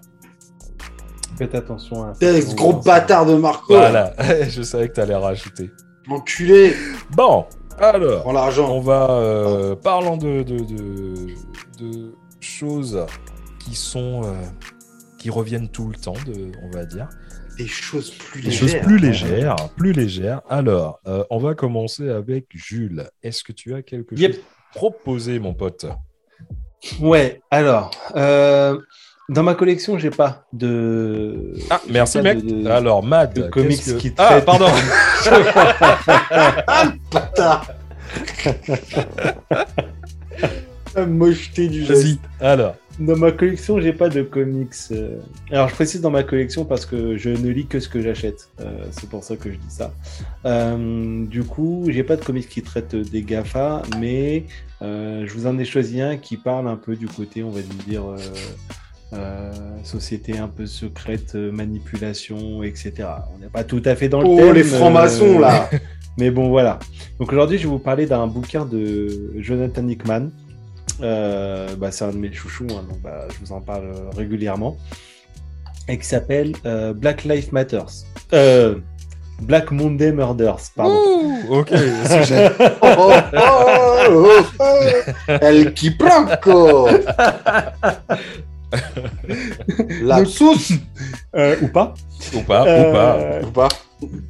Faites 1.38 1.54
attention 1.54 2.04
à. 2.04 2.14
ce 2.16 2.56
gros 2.56 2.74
bâtard 2.74 3.26
de 3.26 3.36
Marco. 3.36 3.74
Voilà, 3.74 4.14
je 4.50 4.62
savais 4.64 4.90
que 4.90 4.96
tu 4.96 5.02
allais 5.02 5.16
rajouter. 5.16 5.72
Enculé. 6.10 6.74
Bon, 7.12 7.46
alors, 7.80 8.26
on 8.26 8.80
va, 8.80 9.12
euh, 9.12 9.76
parlant 9.76 10.18
de, 10.18 10.44
de, 10.44 12.14
choses 12.40 13.06
qui 13.60 13.76
sont, 13.76 14.22
euh, 14.24 14.34
qui 15.20 15.30
reviennent 15.30 15.70
tout 15.70 15.88
le 15.88 15.95
temps, 15.95 16.14
de, 16.26 16.52
on 16.64 16.70
va 16.72 16.86
dire. 16.86 17.08
Des 17.58 17.68
choses 17.68 18.12
plus 18.12 18.41
légères. 18.41 18.52
Des 18.52 18.58
choses 18.58 18.82
plus 18.82 18.98
légères, 18.98 19.56
plus 19.76 19.91
légères. 19.91 20.41
Alors, 20.49 20.99
euh, 21.08 21.24
on 21.30 21.40
va 21.40 21.56
commencer 21.56 22.10
avec 22.10 22.45
Jules. 22.54 23.10
Est-ce 23.24 23.44
que 23.44 23.52
tu 23.52 23.74
as 23.74 23.82
quelque 23.82 24.16
chose 24.16 24.26
à 24.26 24.78
proposer, 24.78 25.40
mon 25.40 25.54
pote? 25.54 25.86
Ouais, 26.99 27.41
alors, 27.49 27.91
dans 29.30 29.44
ma 29.44 29.56
collection, 29.56 29.98
j'ai 29.98 30.10
pas 30.10 30.45
de. 30.54 31.54
Ah, 31.70 31.82
merci, 31.90 32.22
mec. 32.22 32.40
Alors, 32.66 33.04
Mad. 33.04 33.34
De 33.34 33.41
comics 33.44 33.98
qui 33.98 34.14
Ah, 34.18 34.40
pardon. 34.40 34.68
ah, 37.39 37.61
La 40.95 41.05
mocheté 41.05 41.68
du 41.68 41.84
Vas-y, 41.84 42.18
alors. 42.39 42.76
Dans 42.99 43.15
ma 43.15 43.31
collection, 43.31 43.80
j'ai 43.80 43.93
pas 43.93 44.09
de 44.09 44.23
comics. 44.23 44.73
Euh. 44.91 45.19
Alors, 45.51 45.69
je 45.69 45.76
précise 45.76 46.01
dans 46.01 46.09
ma 46.09 46.23
collection 46.23 46.65
parce 46.65 46.88
que 46.88 47.15
je 47.15 47.30
ne 47.30 47.49
lis 47.49 47.68
que 47.68 47.80
ce 47.80 47.88
que 47.88 48.01
j'achète. 48.01 48.49
Euh, 48.59 48.85
c'est 48.89 49.07
pour 49.07 49.23
ça 49.23 49.35
que 49.35 49.51
je 49.51 49.57
dis 49.57 49.69
ça. 49.69 49.93
Euh, 50.45 51.23
du 51.26 51.43
coup, 51.43 51.85
j'ai 51.89 52.03
pas 52.03 52.15
de 52.15 52.26
comics 52.26 52.49
qui 52.49 52.64
traitent 52.64 52.95
des 52.95 53.22
GAFA, 53.22 53.84
mais 53.99 54.45
je 54.81 55.31
vous 55.31 55.45
en 55.45 55.59
ai 55.59 55.65
choisi 55.65 56.01
un 56.01 56.18
qui 56.18 56.38
parle 56.38 56.68
un 56.68 56.76
peu 56.76 56.95
du 56.95 57.07
côté, 57.07 57.43
on 57.43 57.51
va 57.51 57.61
dire, 57.88 58.03
société 59.84 60.39
un 60.39 60.47
peu 60.47 60.65
secrète, 60.65 61.35
manipulation, 61.35 62.64
etc. 62.64 62.93
On 63.35 63.38
n'est 63.39 63.49
pas 63.49 63.64
tout 63.64 63.84
à 63.85 63.95
fait 63.95 64.09
dans 64.09 64.22
le 64.22 64.27
oh, 64.27 64.51
les 64.51 64.64
francs-maçons, 64.64 65.38
là 65.38 65.69
Mais 66.18 66.31
bon, 66.31 66.49
voilà. 66.49 66.80
Donc 67.19 67.31
aujourd'hui, 67.31 67.57
je 67.57 67.64
vais 67.64 67.69
vous 67.69 67.80
parler 67.80 68.06
d'un 68.06 68.27
bouquin 68.27 68.65
de 68.65 69.34
Jonathan 69.38 69.88
Hickman. 69.88 70.30
Bah, 70.99 71.91
c'est 71.91 72.06
un 72.06 72.11
de 72.11 72.18
mes 72.18 72.31
chouchous, 72.34 72.68
hein, 72.72 72.84
donc 72.89 73.02
bah, 73.02 73.27
je 73.30 73.45
vous 73.45 73.52
en 73.52 73.61
parle 73.61 73.91
régulièrement. 74.15 74.77
Et 75.88 75.98
qui 75.98 76.06
s'appelle 76.06 76.53
Black 76.95 77.23
Lives 77.23 77.53
Matters. 77.53 78.06
Black 79.41 79.72
Monday 79.72 80.11
Murders, 80.11 80.72
pardon. 80.76 80.95
Ouh, 80.95 81.60
ok, 81.60 81.72
oh, 82.81 83.11
oh, 84.10 84.41
oh, 84.60 84.81
El 85.27 85.73
Kipranko 85.73 86.89
La 90.02 90.26
sauce 90.26 90.73
euh, 91.35 91.56
Ou 91.61 91.68
pas 91.68 91.94
Ou 92.34 92.41
pas, 92.41 92.64
ou 92.64 92.68
euh, 92.68 92.91
pas, 92.91 93.18
ou 93.48 93.52
pas. 93.52 93.69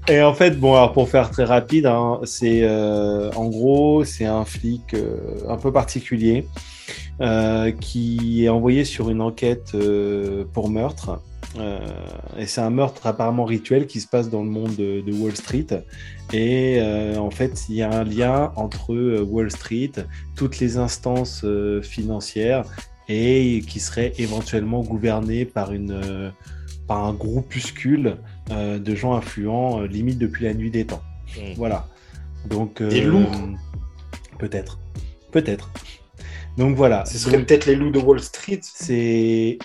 Et 0.07 0.21
en 0.21 0.33
fait, 0.33 0.59
bon, 0.59 0.87
pour 0.89 1.09
faire 1.09 1.29
très 1.29 1.43
rapide, 1.43 1.85
hein, 1.85 2.19
c'est 2.23 2.61
euh, 2.63 3.31
en 3.33 3.49
gros, 3.49 4.03
c'est 4.03 4.25
un 4.25 4.45
flic 4.45 4.95
un 5.47 5.57
peu 5.57 5.71
particulier 5.71 6.47
qui 7.81 8.45
est 8.45 8.49
envoyé 8.49 8.85
sur 8.85 9.09
une 9.09 9.21
enquête 9.21 9.75
pour 10.53 10.69
meurtre. 10.69 11.19
et 12.37 12.45
c'est 12.45 12.61
un 12.61 12.69
meurtre 12.69 13.07
apparemment 13.07 13.43
rituel 13.43 13.87
qui 13.87 13.99
se 14.01 14.07
passe 14.07 14.29
dans 14.29 14.43
le 14.43 14.49
monde 14.49 14.75
de, 14.75 15.11
Wall 15.13 15.35
Street. 15.35 15.65
Et 16.31 16.79
en 17.17 17.31
fait, 17.31 17.65
il 17.69 17.75
y 17.75 17.81
a 17.81 17.91
un 17.91 18.03
lien 18.03 18.51
entre 18.55 18.93
Wall 19.23 19.49
Street, 19.49 19.93
toutes 20.35 20.59
les 20.59 20.77
instances 20.77 21.43
financières 21.81 22.65
et 23.09 23.63
qui 23.67 23.79
serait 23.79 24.13
éventuellement 24.17 24.81
gouverné 24.81 25.45
par, 25.45 25.71
une, 25.71 25.91
euh, 25.91 26.29
par 26.87 27.05
un 27.05 27.13
groupuscule 27.13 28.17
euh, 28.51 28.79
de 28.79 28.95
gens 28.95 29.15
influents, 29.15 29.81
euh, 29.81 29.87
limite 29.87 30.17
depuis 30.17 30.45
la 30.45 30.53
nuit 30.53 30.71
des 30.71 30.85
temps. 30.85 31.03
Mmh. 31.35 31.53
Voilà. 31.55 31.87
Donc, 32.45 32.81
des 32.81 33.01
loups 33.01 33.25
Peut-être. 34.39 34.79
Peut-être. 35.31 35.69
Donc 36.57 36.75
voilà. 36.75 37.05
Ce 37.05 37.17
serait 37.17 37.43
peut-être 37.43 37.65
les 37.65 37.75
loups 37.75 37.91
de 37.91 37.99
Wall 37.99 38.19
Street. 38.19 38.59
C'est. 38.61 39.57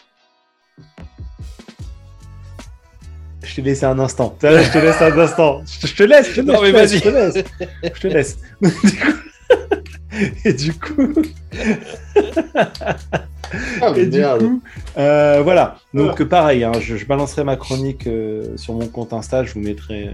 Je 3.42 3.56
te 3.56 3.60
laisse 3.60 3.82
un 3.82 3.98
instant. 3.98 4.36
Je 4.42 4.72
te 4.72 4.78
laisse 4.78 5.00
un 5.00 5.18
instant. 5.18 5.62
Je 5.66 5.94
te 5.94 6.02
laisse. 6.02 6.30
Je 6.30 6.40
te 6.40 6.40
laisse. 6.40 6.54
Non, 6.54 6.62
mais 6.62 6.72
vas-y. 6.72 6.98
Je 6.98 7.02
te 7.02 7.08
laisse. 7.08 7.44
Je 7.82 8.00
te 8.00 8.06
laisse. 8.08 8.38
Et 10.44 10.52
du 10.52 10.72
coup. 10.74 11.12
Ah, 13.80 13.92
et 13.96 14.06
du 14.06 14.22
coup, 14.22 14.62
euh, 14.96 15.40
voilà. 15.42 15.78
Donc, 15.94 16.22
pareil, 16.24 16.64
hein, 16.64 16.72
je, 16.80 17.04
balancerai 17.04 17.44
ma 17.44 17.56
chronique 17.56 18.06
euh, 18.06 18.56
sur 18.56 18.74
mon 18.74 18.88
compte 18.88 19.12
Insta. 19.12 19.44
Je 19.44 19.54
vous 19.54 19.60
mettrai. 19.60 20.10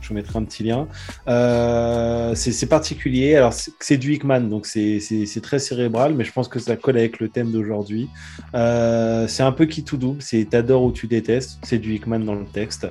je 0.00 0.08
vous 0.08 0.14
mettrai 0.14 0.38
un 0.38 0.44
petit 0.44 0.64
lien. 0.64 0.88
Euh, 1.28 2.34
c'est 2.34 2.68
particulier. 2.68 3.36
Alors, 3.36 3.52
c'est 3.80 3.96
du 3.96 4.14
Hickman, 4.14 4.42
donc 4.42 4.66
c'est 4.66 5.40
très 5.42 5.58
cérébral, 5.58 6.14
mais 6.14 6.24
je 6.24 6.32
pense 6.32 6.48
que 6.48 6.58
ça 6.58 6.76
colle 6.76 6.98
avec 6.98 7.20
le 7.20 7.28
thème 7.28 7.50
d'aujourd'hui. 7.50 8.08
Euh, 8.54 9.26
c'est 9.28 9.42
un 9.42 9.52
peu 9.52 9.66
qui 9.66 9.84
tout 9.84 9.96
double. 9.96 10.22
C'est 10.22 10.44
t'adores 10.48 10.84
ou 10.84 10.92
tu 10.92 11.06
détestes. 11.06 11.58
C'est 11.62 11.78
du 11.78 11.94
Hickman 11.94 12.20
dans 12.20 12.34
le 12.34 12.46
texte. 12.46 12.86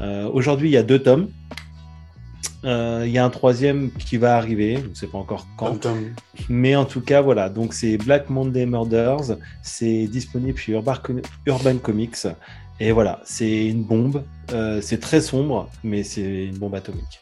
Euh, 0.00 0.28
aujourd'hui, 0.28 0.68
il 0.68 0.72
y 0.72 0.76
a 0.76 0.82
deux 0.82 1.00
tomes. 1.00 1.28
Il 2.62 3.10
y 3.10 3.18
a 3.18 3.24
un 3.24 3.30
troisième 3.30 3.90
qui 3.92 4.16
va 4.16 4.36
arriver, 4.36 4.78
je 4.82 4.88
ne 4.88 4.94
sais 4.94 5.06
pas 5.06 5.18
encore 5.18 5.46
quand. 5.56 5.86
Mais 6.48 6.76
en 6.76 6.84
tout 6.84 7.00
cas, 7.00 7.20
voilà. 7.20 7.48
Donc, 7.48 7.74
c'est 7.74 7.96
Black 7.96 8.28
Monday 8.30 8.66
Murders. 8.66 9.36
C'est 9.62 10.06
disponible 10.06 10.58
chez 10.58 10.72
Urban 10.72 11.78
Comics. 11.78 12.26
Et 12.80 12.92
voilà, 12.92 13.20
c'est 13.24 13.66
une 13.66 13.84
bombe. 13.84 14.24
Euh, 14.52 14.80
c'est 14.80 14.98
très 14.98 15.20
sombre, 15.20 15.68
mais 15.84 16.02
c'est 16.02 16.46
une 16.46 16.56
bombe 16.56 16.74
atomique. 16.74 17.20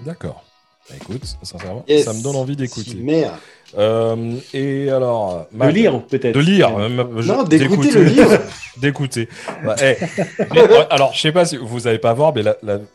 D'accord. 0.00 0.44
Bah, 0.88 0.96
écoute, 1.00 1.24
sincèrement, 1.42 1.84
ça 1.86 2.12
me 2.12 2.22
donne 2.22 2.36
envie 2.36 2.56
d'écouter. 2.56 2.96
Merde. 2.96 3.36
Euh, 3.76 4.36
et 4.54 4.90
alors. 4.90 5.46
De 5.52 5.68
lire, 5.68 6.02
peut-être. 6.02 6.34
De 6.34 6.40
lire. 6.40 6.70
non, 6.78 7.42
d'écouter 7.44 7.92
le 7.92 8.04
livre. 8.04 8.38
d'écouter. 8.78 9.28
Bah, 9.64 9.76
eh, 9.82 9.96
alors, 10.90 11.12
je 11.12 11.20
sais 11.20 11.32
pas 11.32 11.44
si 11.44 11.56
vous 11.56 11.80
n'allez 11.80 11.98
pas 11.98 12.14
voir, 12.14 12.32
mais 12.34 12.42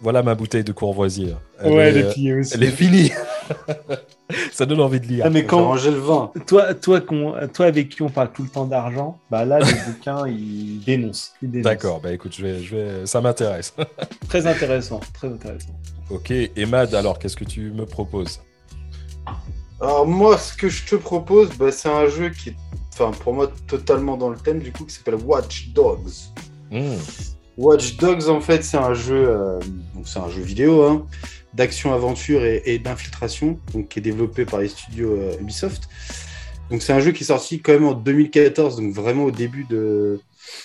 voilà 0.01 0.23
ma 0.23 0.35
bouteille 0.35 0.63
de 0.63 0.71
Courvoisier. 0.71 1.35
ouais, 1.63 1.89
elle 1.89 1.97
est 1.97 2.11
finie 2.11 2.33
aussi. 2.33 2.53
Elle 2.55 2.63
est 2.63 2.71
finie. 2.71 3.11
ça 4.51 4.65
donne 4.65 4.81
envie 4.81 4.99
de 4.99 5.07
lire. 5.07 5.23
Ah, 5.27 5.29
mais 5.29 5.45
quand 5.45 5.75
le 5.75 5.91
vin. 5.91 6.31
Toi, 6.47 6.73
toi, 6.73 7.01
toi, 7.01 7.65
avec 7.65 7.89
qui 7.89 8.01
on 8.01 8.09
parle 8.09 8.31
tout 8.31 8.43
le 8.43 8.49
temps 8.49 8.65
d'argent, 8.65 9.19
bah 9.29 9.45
là, 9.45 9.59
le 9.59 9.91
bouquin, 9.91 10.27
il 10.27 10.81
dénonce. 10.85 11.33
D'accord, 11.41 11.99
bah 12.01 12.13
écoute, 12.13 12.33
je 12.37 12.43
vais, 12.43 12.59
je 12.61 12.75
vais... 12.75 13.05
ça 13.05 13.21
m'intéresse. 13.21 13.75
très 14.29 14.47
intéressant, 14.47 14.99
très 15.13 15.27
intéressant. 15.27 15.73
Ok, 16.09 16.31
et 16.31 16.65
Mad, 16.65 16.93
alors, 16.95 17.19
qu'est-ce 17.19 17.37
que 17.37 17.45
tu 17.45 17.71
me 17.71 17.85
proposes? 17.85 18.41
Alors, 19.81 20.05
moi, 20.05 20.37
ce 20.37 20.53
que 20.53 20.69
je 20.69 20.85
te 20.85 20.95
propose, 20.95 21.49
bah, 21.57 21.71
c'est 21.71 21.89
un 21.89 22.07
jeu 22.07 22.29
qui 22.29 22.49
est, 22.49 22.55
enfin, 22.93 23.09
pour 23.23 23.33
moi, 23.33 23.51
totalement 23.67 24.15
dans 24.15 24.29
le 24.29 24.37
thème, 24.37 24.59
du 24.59 24.71
coup, 24.71 24.85
qui 24.85 24.93
s'appelle 24.93 25.15
Watch 25.15 25.69
Dogs. 25.69 26.11
Hmm. 26.69 26.97
Watch 27.57 27.97
Dogs, 27.97 28.29
en 28.29 28.41
fait, 28.41 28.63
c'est 28.63 28.77
un 28.77 28.93
jeu, 28.93 29.27
euh, 29.27 29.59
c'est 30.05 30.19
un 30.19 30.29
jeu 30.29 30.43
vidéo, 30.43 30.83
hein, 30.83 31.07
d'action-aventure 31.55 32.45
et, 32.45 32.77
d'infiltration, 32.77 33.59
donc 33.73 33.87
qui 33.87 33.99
est 33.99 34.03
développé 34.03 34.45
par 34.45 34.59
les 34.59 34.67
studios 34.67 35.13
euh, 35.13 35.35
Ubisoft. 35.41 35.89
Donc 36.69 36.83
c'est 36.83 36.93
un 36.93 36.99
jeu 37.01 37.11
qui 37.11 37.23
est 37.23 37.27
sorti 37.27 37.59
quand 37.59 37.73
même 37.73 37.85
en 37.85 37.93
2014, 37.93 38.77
donc 38.77 38.93
vraiment 38.93 39.25
au 39.25 39.31
début 39.31 39.65
de... 39.65 40.21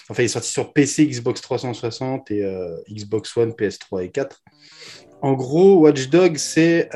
Enfin, 0.08 0.22
il 0.22 0.26
est 0.26 0.28
sorti 0.28 0.50
sur 0.50 0.72
PC, 0.72 1.06
Xbox 1.06 1.40
360 1.40 2.30
et 2.30 2.44
euh, 2.44 2.76
Xbox 2.88 3.36
One, 3.36 3.50
PS3 3.50 4.04
et 4.04 4.10
4. 4.10 4.42
En 5.22 5.32
gros, 5.32 5.78
Watch 5.80 6.08
Dog, 6.08 6.36
c'est... 6.36 6.90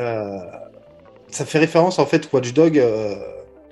Euh, 1.31 1.32
ça 1.32 1.44
fait 1.44 1.59
référence 1.59 1.98
en 1.98 2.07
fait, 2.07 2.32
Watch 2.32 2.52
Dog, 2.52 2.82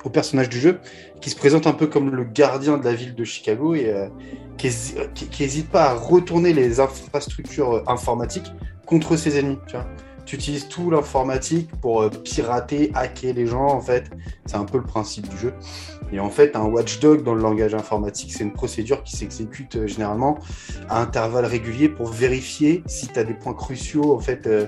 au 0.05 0.11
personnage 0.11 0.49
du 0.49 0.61
jeu, 0.61 0.79
qui 1.21 1.31
se 1.31 1.37
présente 1.37 1.67
un 1.67 1.73
peu 1.73 1.87
comme 1.87 2.15
le 2.15 2.25
gardien 2.25 2.79
de 2.79 2.85
la 2.85 2.95
ville 2.95 3.15
de 3.15 3.25
Chicago 3.25 3.75
et 3.75 3.93
qui 4.57 4.69
n'hésite 5.41 5.69
pas 5.71 5.91
à 5.91 5.95
retourner 5.95 6.53
les 6.53 6.81
infrastructures 6.81 7.83
informatiques 7.89 8.53
contre 8.87 9.17
ses 9.17 9.39
ennemis. 9.39 9.59
Tu 10.29 10.35
utilises 10.35 10.69
tout 10.69 10.91
l'informatique 10.91 11.71
pour 11.81 12.03
euh, 12.03 12.11
pirater, 12.11 12.93
hacker 12.95 13.33
les 13.33 13.47
gens, 13.47 13.65
en 13.65 13.81
fait. 13.81 14.11
C'est 14.45 14.57
un 14.57 14.67
peu 14.67 14.77
le 14.77 14.85
principe 14.85 15.27
du 15.27 15.39
jeu. 15.39 15.55
Et 16.13 16.21
en 16.21 16.29
fait, 16.29 16.55
un 16.55 16.65
watchdog 16.65 17.23
dans 17.23 17.33
le 17.33 17.41
langage 17.41 17.75
informatique, 17.75 18.35
c'est 18.35 18.45
une 18.45 18.53
procédure 18.53 19.03
qui 19.05 19.17
s'exécute 19.17 19.77
euh, 19.77 19.87
généralement 19.87 20.39
à 20.91 21.01
intervalles 21.01 21.47
réguliers 21.47 21.89
pour 21.89 22.09
vérifier 22.09 22.83
si 22.87 23.09
tu 23.09 23.19
as 23.19 23.25
des 23.25 23.33
points 23.33 23.55
cruciaux, 23.55 24.15
en 24.15 24.21
fait, 24.21 24.47
euh, 24.47 24.67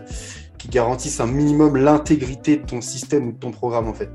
qui 0.61 0.69
garantissent 0.69 1.20
un 1.20 1.27
minimum 1.27 1.78
l'intégrité 1.78 2.59
de 2.59 2.66
ton 2.66 2.82
système 2.82 3.28
ou 3.28 3.32
de 3.32 3.39
ton 3.39 3.51
programme, 3.51 3.89
en 3.89 3.95
fait. 3.95 4.11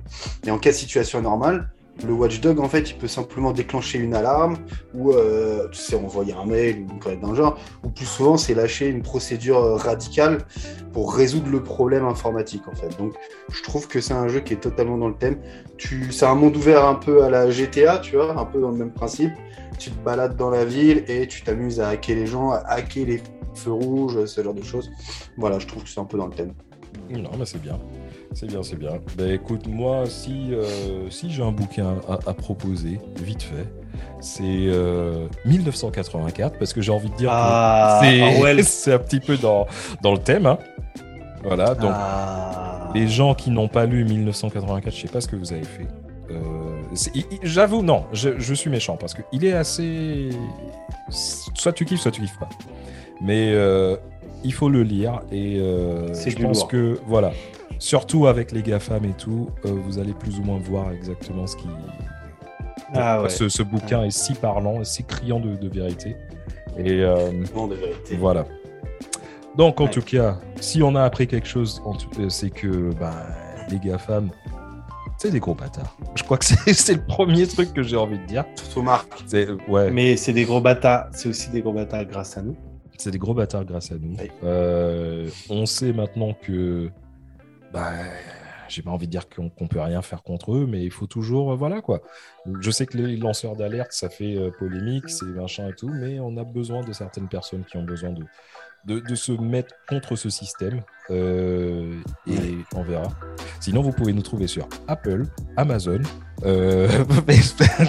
Et 0.45 0.51
en 0.51 0.59
cas 0.59 0.69
de 0.69 0.76
situation 0.76 1.19
normale, 1.19 1.72
le 2.03 2.13
watchdog, 2.13 2.59
en 2.59 2.67
fait, 2.67 2.91
il 2.91 2.97
peut 2.97 3.07
simplement 3.07 3.53
déclencher 3.53 3.99
une 3.99 4.13
alarme 4.13 4.57
ou, 4.93 5.11
euh, 5.11 5.69
tu 5.69 5.80
sais, 5.80 5.95
envoyer 5.95 6.34
un 6.34 6.45
mail 6.45 6.85
ou 6.93 7.15
dans 7.22 7.30
le 7.30 7.35
genre. 7.35 7.57
Ou 7.84 7.89
plus 7.89 8.05
souvent, 8.05 8.38
c'est 8.38 8.53
lâcher 8.53 8.88
une 8.88 9.01
procédure 9.01 9.59
euh, 9.59 9.76
radicale 9.76 10.39
pour 10.91 11.15
résoudre 11.15 11.49
le 11.49 11.63
problème 11.63 12.05
informatique, 12.05 12.67
en 12.67 12.76
fait. 12.76 12.97
Donc, 12.97 13.13
je 13.49 13.63
trouve 13.63 13.88
que 13.88 14.01
c'est 14.01 14.13
un 14.13 14.27
jeu 14.27 14.41
qui 14.41 14.53
est 14.53 14.59
totalement 14.59 14.97
dans 14.97 15.07
le 15.07 15.15
thème. 15.15 15.38
Tu... 15.77 16.11
C'est 16.11 16.26
un 16.26 16.35
monde 16.35 16.57
ouvert 16.57 16.85
un 16.85 16.95
peu 16.95 17.23
à 17.23 17.30
la 17.30 17.49
GTA, 17.49 17.99
tu 17.99 18.17
vois, 18.17 18.38
un 18.38 18.45
peu 18.45 18.59
dans 18.59 18.72
le 18.72 18.77
même 18.77 18.91
principe. 18.91 19.31
Tu 19.80 19.91
te 19.91 20.03
balades 20.03 20.35
dans 20.35 20.49
la 20.49 20.65
ville 20.65 21.03
et 21.07 21.27
tu 21.27 21.43
t'amuses 21.43 21.80
à 21.80 21.89
hacker 21.89 22.15
les 22.15 22.27
gens, 22.27 22.51
à 22.51 22.59
hacker 22.67 23.05
les 23.05 23.22
feux 23.53 23.72
rouges, 23.72 24.26
ce 24.26 24.43
genre 24.43 24.53
de 24.53 24.63
choses. 24.63 24.91
Voilà, 25.38 25.59
je 25.59 25.67
trouve 25.67 25.84
que 25.84 25.89
c'est 25.89 25.99
un 25.99 26.05
peu 26.05 26.17
dans 26.17 26.27
le 26.27 26.34
thème. 26.34 26.53
Non, 27.09 27.31
mais 27.38 27.45
c'est 27.45 27.61
bien. 27.61 27.80
C'est 28.34 28.47
bien, 28.47 28.64
c'est 28.64 28.76
bien. 28.76 28.91
Ben 29.18 29.31
écoute, 29.31 29.68
moi, 29.68 30.06
si, 30.07 30.53
euh, 30.53 31.10
si 31.10 31.31
j'ai 31.31 31.43
un 31.43 31.52
bouquin 31.52 31.95
à, 32.07 32.34
proposer, 32.34 32.99
vite 33.22 33.43
fait, 33.43 33.68
c'est 34.19 34.69
1984, 35.45 36.53
euh, 36.53 36.60
parce 36.60 36.73
que 36.73 36.81
j'ai 36.81 36.91
envie 36.91 37.10
de 37.10 37.15
dire 37.15 37.30
ah, 37.31 38.02
que 38.03 38.61
c'est 38.64 38.93
un 38.93 38.99
petit 38.99 39.19
peu 39.19 39.38
dans, 39.38 39.68
dans 40.02 40.11
le 40.11 40.18
thème. 40.18 40.45
Hein. 40.45 40.57
Voilà, 41.43 41.76
donc 41.76 41.93
ah. 41.93 42.91
les 42.93 43.07
gens 43.07 43.35
qui 43.35 43.52
n'ont 43.52 43.68
pas 43.68 43.85
lu 43.85 44.03
1984, 44.03 44.93
je 44.93 45.02
sais 45.02 45.07
pas 45.07 45.22
ce 45.22 45.27
que 45.27 45.35
vous 45.35 45.53
avez 45.53 45.64
fait. 45.64 45.88
Euh, 46.31 47.22
j'avoue, 47.43 47.84
non, 47.84 48.06
je, 48.11 48.39
je, 48.39 48.53
suis 48.53 48.69
méchant 48.69 48.97
parce 48.97 49.14
qu'il 49.14 49.45
est 49.45 49.53
assez. 49.53 50.30
Soit 51.10 51.72
tu 51.72 51.85
kiffes, 51.85 52.02
soit 52.02 52.11
tu 52.11 52.22
kiffes 52.22 52.39
pas. 52.39 52.49
Mais 53.22 53.53
il 54.43 54.53
faut 54.53 54.69
le 54.69 54.84
lire 54.84 55.22
et 55.31 55.56
je 55.56 56.41
pense 56.41 56.65
que 56.65 56.99
voilà, 57.06 57.31
Surtout 57.80 58.27
avec 58.27 58.52
les 58.52 58.61
GAFAM 58.61 59.06
et 59.06 59.14
tout, 59.14 59.49
euh, 59.65 59.69
vous 59.69 59.99
allez 59.99 60.14
plus 60.14 60.39
ou 60.39 60.43
moins 60.43 60.57
voir 60.60 60.91
exactement 60.91 61.47
ce 61.47 61.57
qui. 61.57 61.68
Ah 62.93 63.23
ce, 63.27 63.64
bouquin 63.64 64.03
est 64.03 64.11
si 64.11 64.34
parlant, 64.34 64.84
si 64.84 65.03
criant 65.03 65.39
de, 65.39 65.68
vérité. 65.68 66.15
Et 66.77 67.03
euh, 67.03 67.31
de 67.31 67.76
vérité. 67.76 68.15
Voilà. 68.18 68.45
Donc, 69.57 69.81
en 69.81 69.88
tout 69.88 70.02
cas, 70.02 70.38
si 70.60 70.84
on 70.84 70.95
a 70.95 71.03
appris 71.03 71.27
quelque 71.27 71.47
chose, 71.47 71.81
euh, 72.19 72.30
c'est 72.30 72.49
que 72.49 72.93
bah, 72.93 73.15
les 73.69 73.80
GAFAM, 73.80 74.30
c'est 75.18 75.31
des 75.31 75.39
gros 75.39 75.56
bâtards. 75.56 75.95
Je 76.15 76.23
crois 76.23 76.38
que 76.38 76.45
c'est 76.45 76.93
le 76.93 77.06
premier 77.06 77.47
truc 77.47 77.73
que 77.73 77.81
j'ai 77.81 77.97
envie 77.97 78.19
de 78.19 78.26
dire. 78.26 78.45
Surtout 78.56 78.84
Marc. 78.84 79.07
Ouais. 79.68 79.91
Mais 79.91 80.15
c'est 80.18 80.34
des 80.34 80.45
gros 80.45 80.61
bâtards, 80.61 81.07
c'est 81.14 81.30
aussi 81.30 81.49
des 81.49 81.61
gros 81.61 81.73
bâtards 81.73 82.06
grâce 82.06 82.38
à 82.38 82.41
nous. 82.41 82.56
C'est 82.97 83.11
des 83.11 83.18
gros 83.18 83.34
bâtards 83.34 83.65
grâce 83.65 83.91
à 83.91 83.95
nous. 83.95 84.15
on 85.49 85.65
sait 85.65 85.91
maintenant 85.91 86.34
que 86.34 86.91
bah, 87.76 87.91
j'ai 88.69 88.81
pas 88.81 88.91
envie 88.91 89.06
de 89.06 89.11
dire 89.11 89.27
qu'on 89.30 89.52
ne 89.60 89.68
peut 89.68 89.81
rien 89.81 90.02
faire 90.02 90.23
contre 90.23 90.53
eux, 90.56 90.65
mais 90.65 90.84
il 90.84 90.91
faut 90.91 91.07
toujours, 91.07 91.52
euh, 91.52 91.56
voilà 91.56 91.81
quoi. 91.81 92.02
Je 92.61 92.72
sais 92.72 92.85
que 92.85 92.97
les 92.97 93.18
lanceurs 93.18 93.57
d'alerte, 93.57 93.91
ça 93.91 94.10
fait 94.10 94.38
euh, 94.38 94.49
polémique, 94.49 95.10
c'est 95.10 95.26
machin 95.26 95.68
et 95.68 95.73
tout, 95.73 95.89
mais 95.89 96.19
on 96.22 96.38
a 96.38 96.45
besoin 96.45 96.84
de 96.84 96.93
certaines 96.93 97.27
personnes 97.27 97.65
qui 97.65 97.76
ont 97.77 97.84
besoin 97.84 98.11
de, 98.11 98.99
de, 98.99 99.15
se 99.15 99.34
mettre 99.34 99.76
contre 99.89 100.15
ce 100.15 100.30
système. 100.30 100.81
Euh, 101.11 101.99
et 102.27 102.56
on 102.73 102.84
verra. 102.84 103.10
Sinon, 103.60 103.81
vous 103.81 103.91
pouvez 103.91 104.14
nous 104.14 104.22
trouver 104.22 104.47
sur 104.47 104.69
Apple, 104.88 105.26
Amazon, 105.57 106.02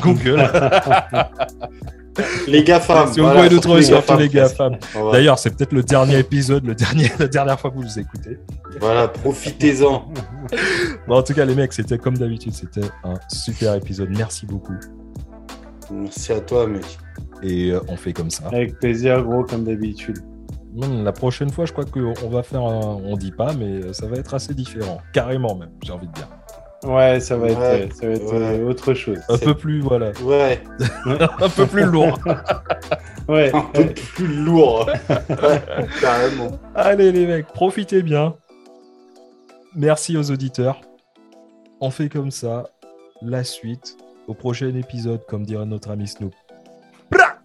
Google. 0.03 0.43
les 2.47 2.65
GAFAM. 2.65 3.13
Si 3.13 3.21
vous 3.21 3.29
pouvez 3.29 3.49
nous 3.49 3.61
trouver 3.61 3.83
sur 3.83 4.05
tous 4.05 4.17
les 4.17 4.29
GAFAM. 4.29 4.77
D'ailleurs, 5.13 5.39
c'est 5.39 5.57
peut-être 5.57 5.73
le 5.73 5.83
dernier 5.83 6.19
épisode, 6.19 6.65
le 6.65 6.75
dernier, 6.75 7.11
la 7.19 7.29
dernière 7.29 7.59
fois 7.59 7.71
que 7.71 7.77
vous 7.77 7.85
nous 7.85 7.99
écoutez. 7.99 8.39
Voilà, 8.81 9.09
profitez-en. 9.09 10.09
bon, 11.07 11.17
en 11.17 11.23
tout 11.23 11.35
cas, 11.35 11.45
les 11.45 11.55
mecs, 11.55 11.73
c'était 11.73 11.99
comme 11.99 12.17
d'habitude, 12.17 12.55
c'était 12.55 12.89
un 13.05 13.15
super 13.29 13.75
épisode. 13.75 14.11
Merci 14.17 14.47
beaucoup. 14.47 14.77
Merci 15.91 16.33
à 16.33 16.41
toi, 16.41 16.67
mec. 16.67 16.85
Et 17.43 17.71
euh, 17.71 17.81
on 17.89 17.97
fait 17.97 18.13
comme 18.13 18.31
ça. 18.31 18.47
Avec 18.49 18.79
plaisir, 18.79 19.23
gros, 19.23 19.45
comme 19.45 19.65
d'habitude. 19.65 20.19
La 21.05 21.13
prochaine 21.13 21.51
fois, 21.51 21.65
je 21.65 21.73
crois 21.73 21.87
qu'on 21.87 22.29
va 22.29 22.43
faire 22.43 22.61
un... 22.61 23.01
On 23.03 23.17
dit 23.17 23.33
pas, 23.33 23.55
mais 23.55 23.95
ça 23.95 24.07
va 24.07 24.17
être 24.17 24.35
assez 24.35 24.53
différent. 24.53 24.99
Carrément, 25.13 25.55
même, 25.55 25.71
j'ai 25.83 25.93
envie 25.93 26.07
de 26.07 26.13
dire. 26.13 26.29
Ouais, 26.87 27.19
ça 27.21 27.37
va 27.37 27.49
être, 27.49 27.93
ça 27.95 28.07
va 28.07 28.13
être 28.13 28.33
euh, 28.33 28.69
autre 28.69 28.95
chose. 28.95 29.19
Un 29.29 29.39
peu 29.39 29.55
plus, 29.55 29.81
voilà. 29.81 30.13
Ouais. 30.25 30.63
un 31.41 31.49
peu 31.49 31.67
plus 31.67 31.85
lourd. 31.85 32.19
ouais. 33.29 33.51
Un 33.55 33.63
peu 33.73 33.87
plus 34.15 34.27
lourd. 34.27 34.89
carrément. 36.01 36.59
Allez, 36.75 37.13
les 37.13 37.27
mecs, 37.27 37.49
profitez 37.49 38.03
bien. 38.03 38.37
Merci 39.75 40.17
aux 40.17 40.31
auditeurs. 40.31 40.81
On 41.81 41.91
fait 41.91 42.09
comme 42.09 42.31
ça. 42.31 42.65
La 43.23 43.45
suite 43.45 43.97
au 44.29 44.35
prochain 44.35 44.75
épisode, 44.75 45.25
comme 45.27 45.45
dirait 45.45 45.67
notre 45.67 45.91
ami 45.91 46.07
Snoop. 46.07 46.35
Bra 47.11 47.37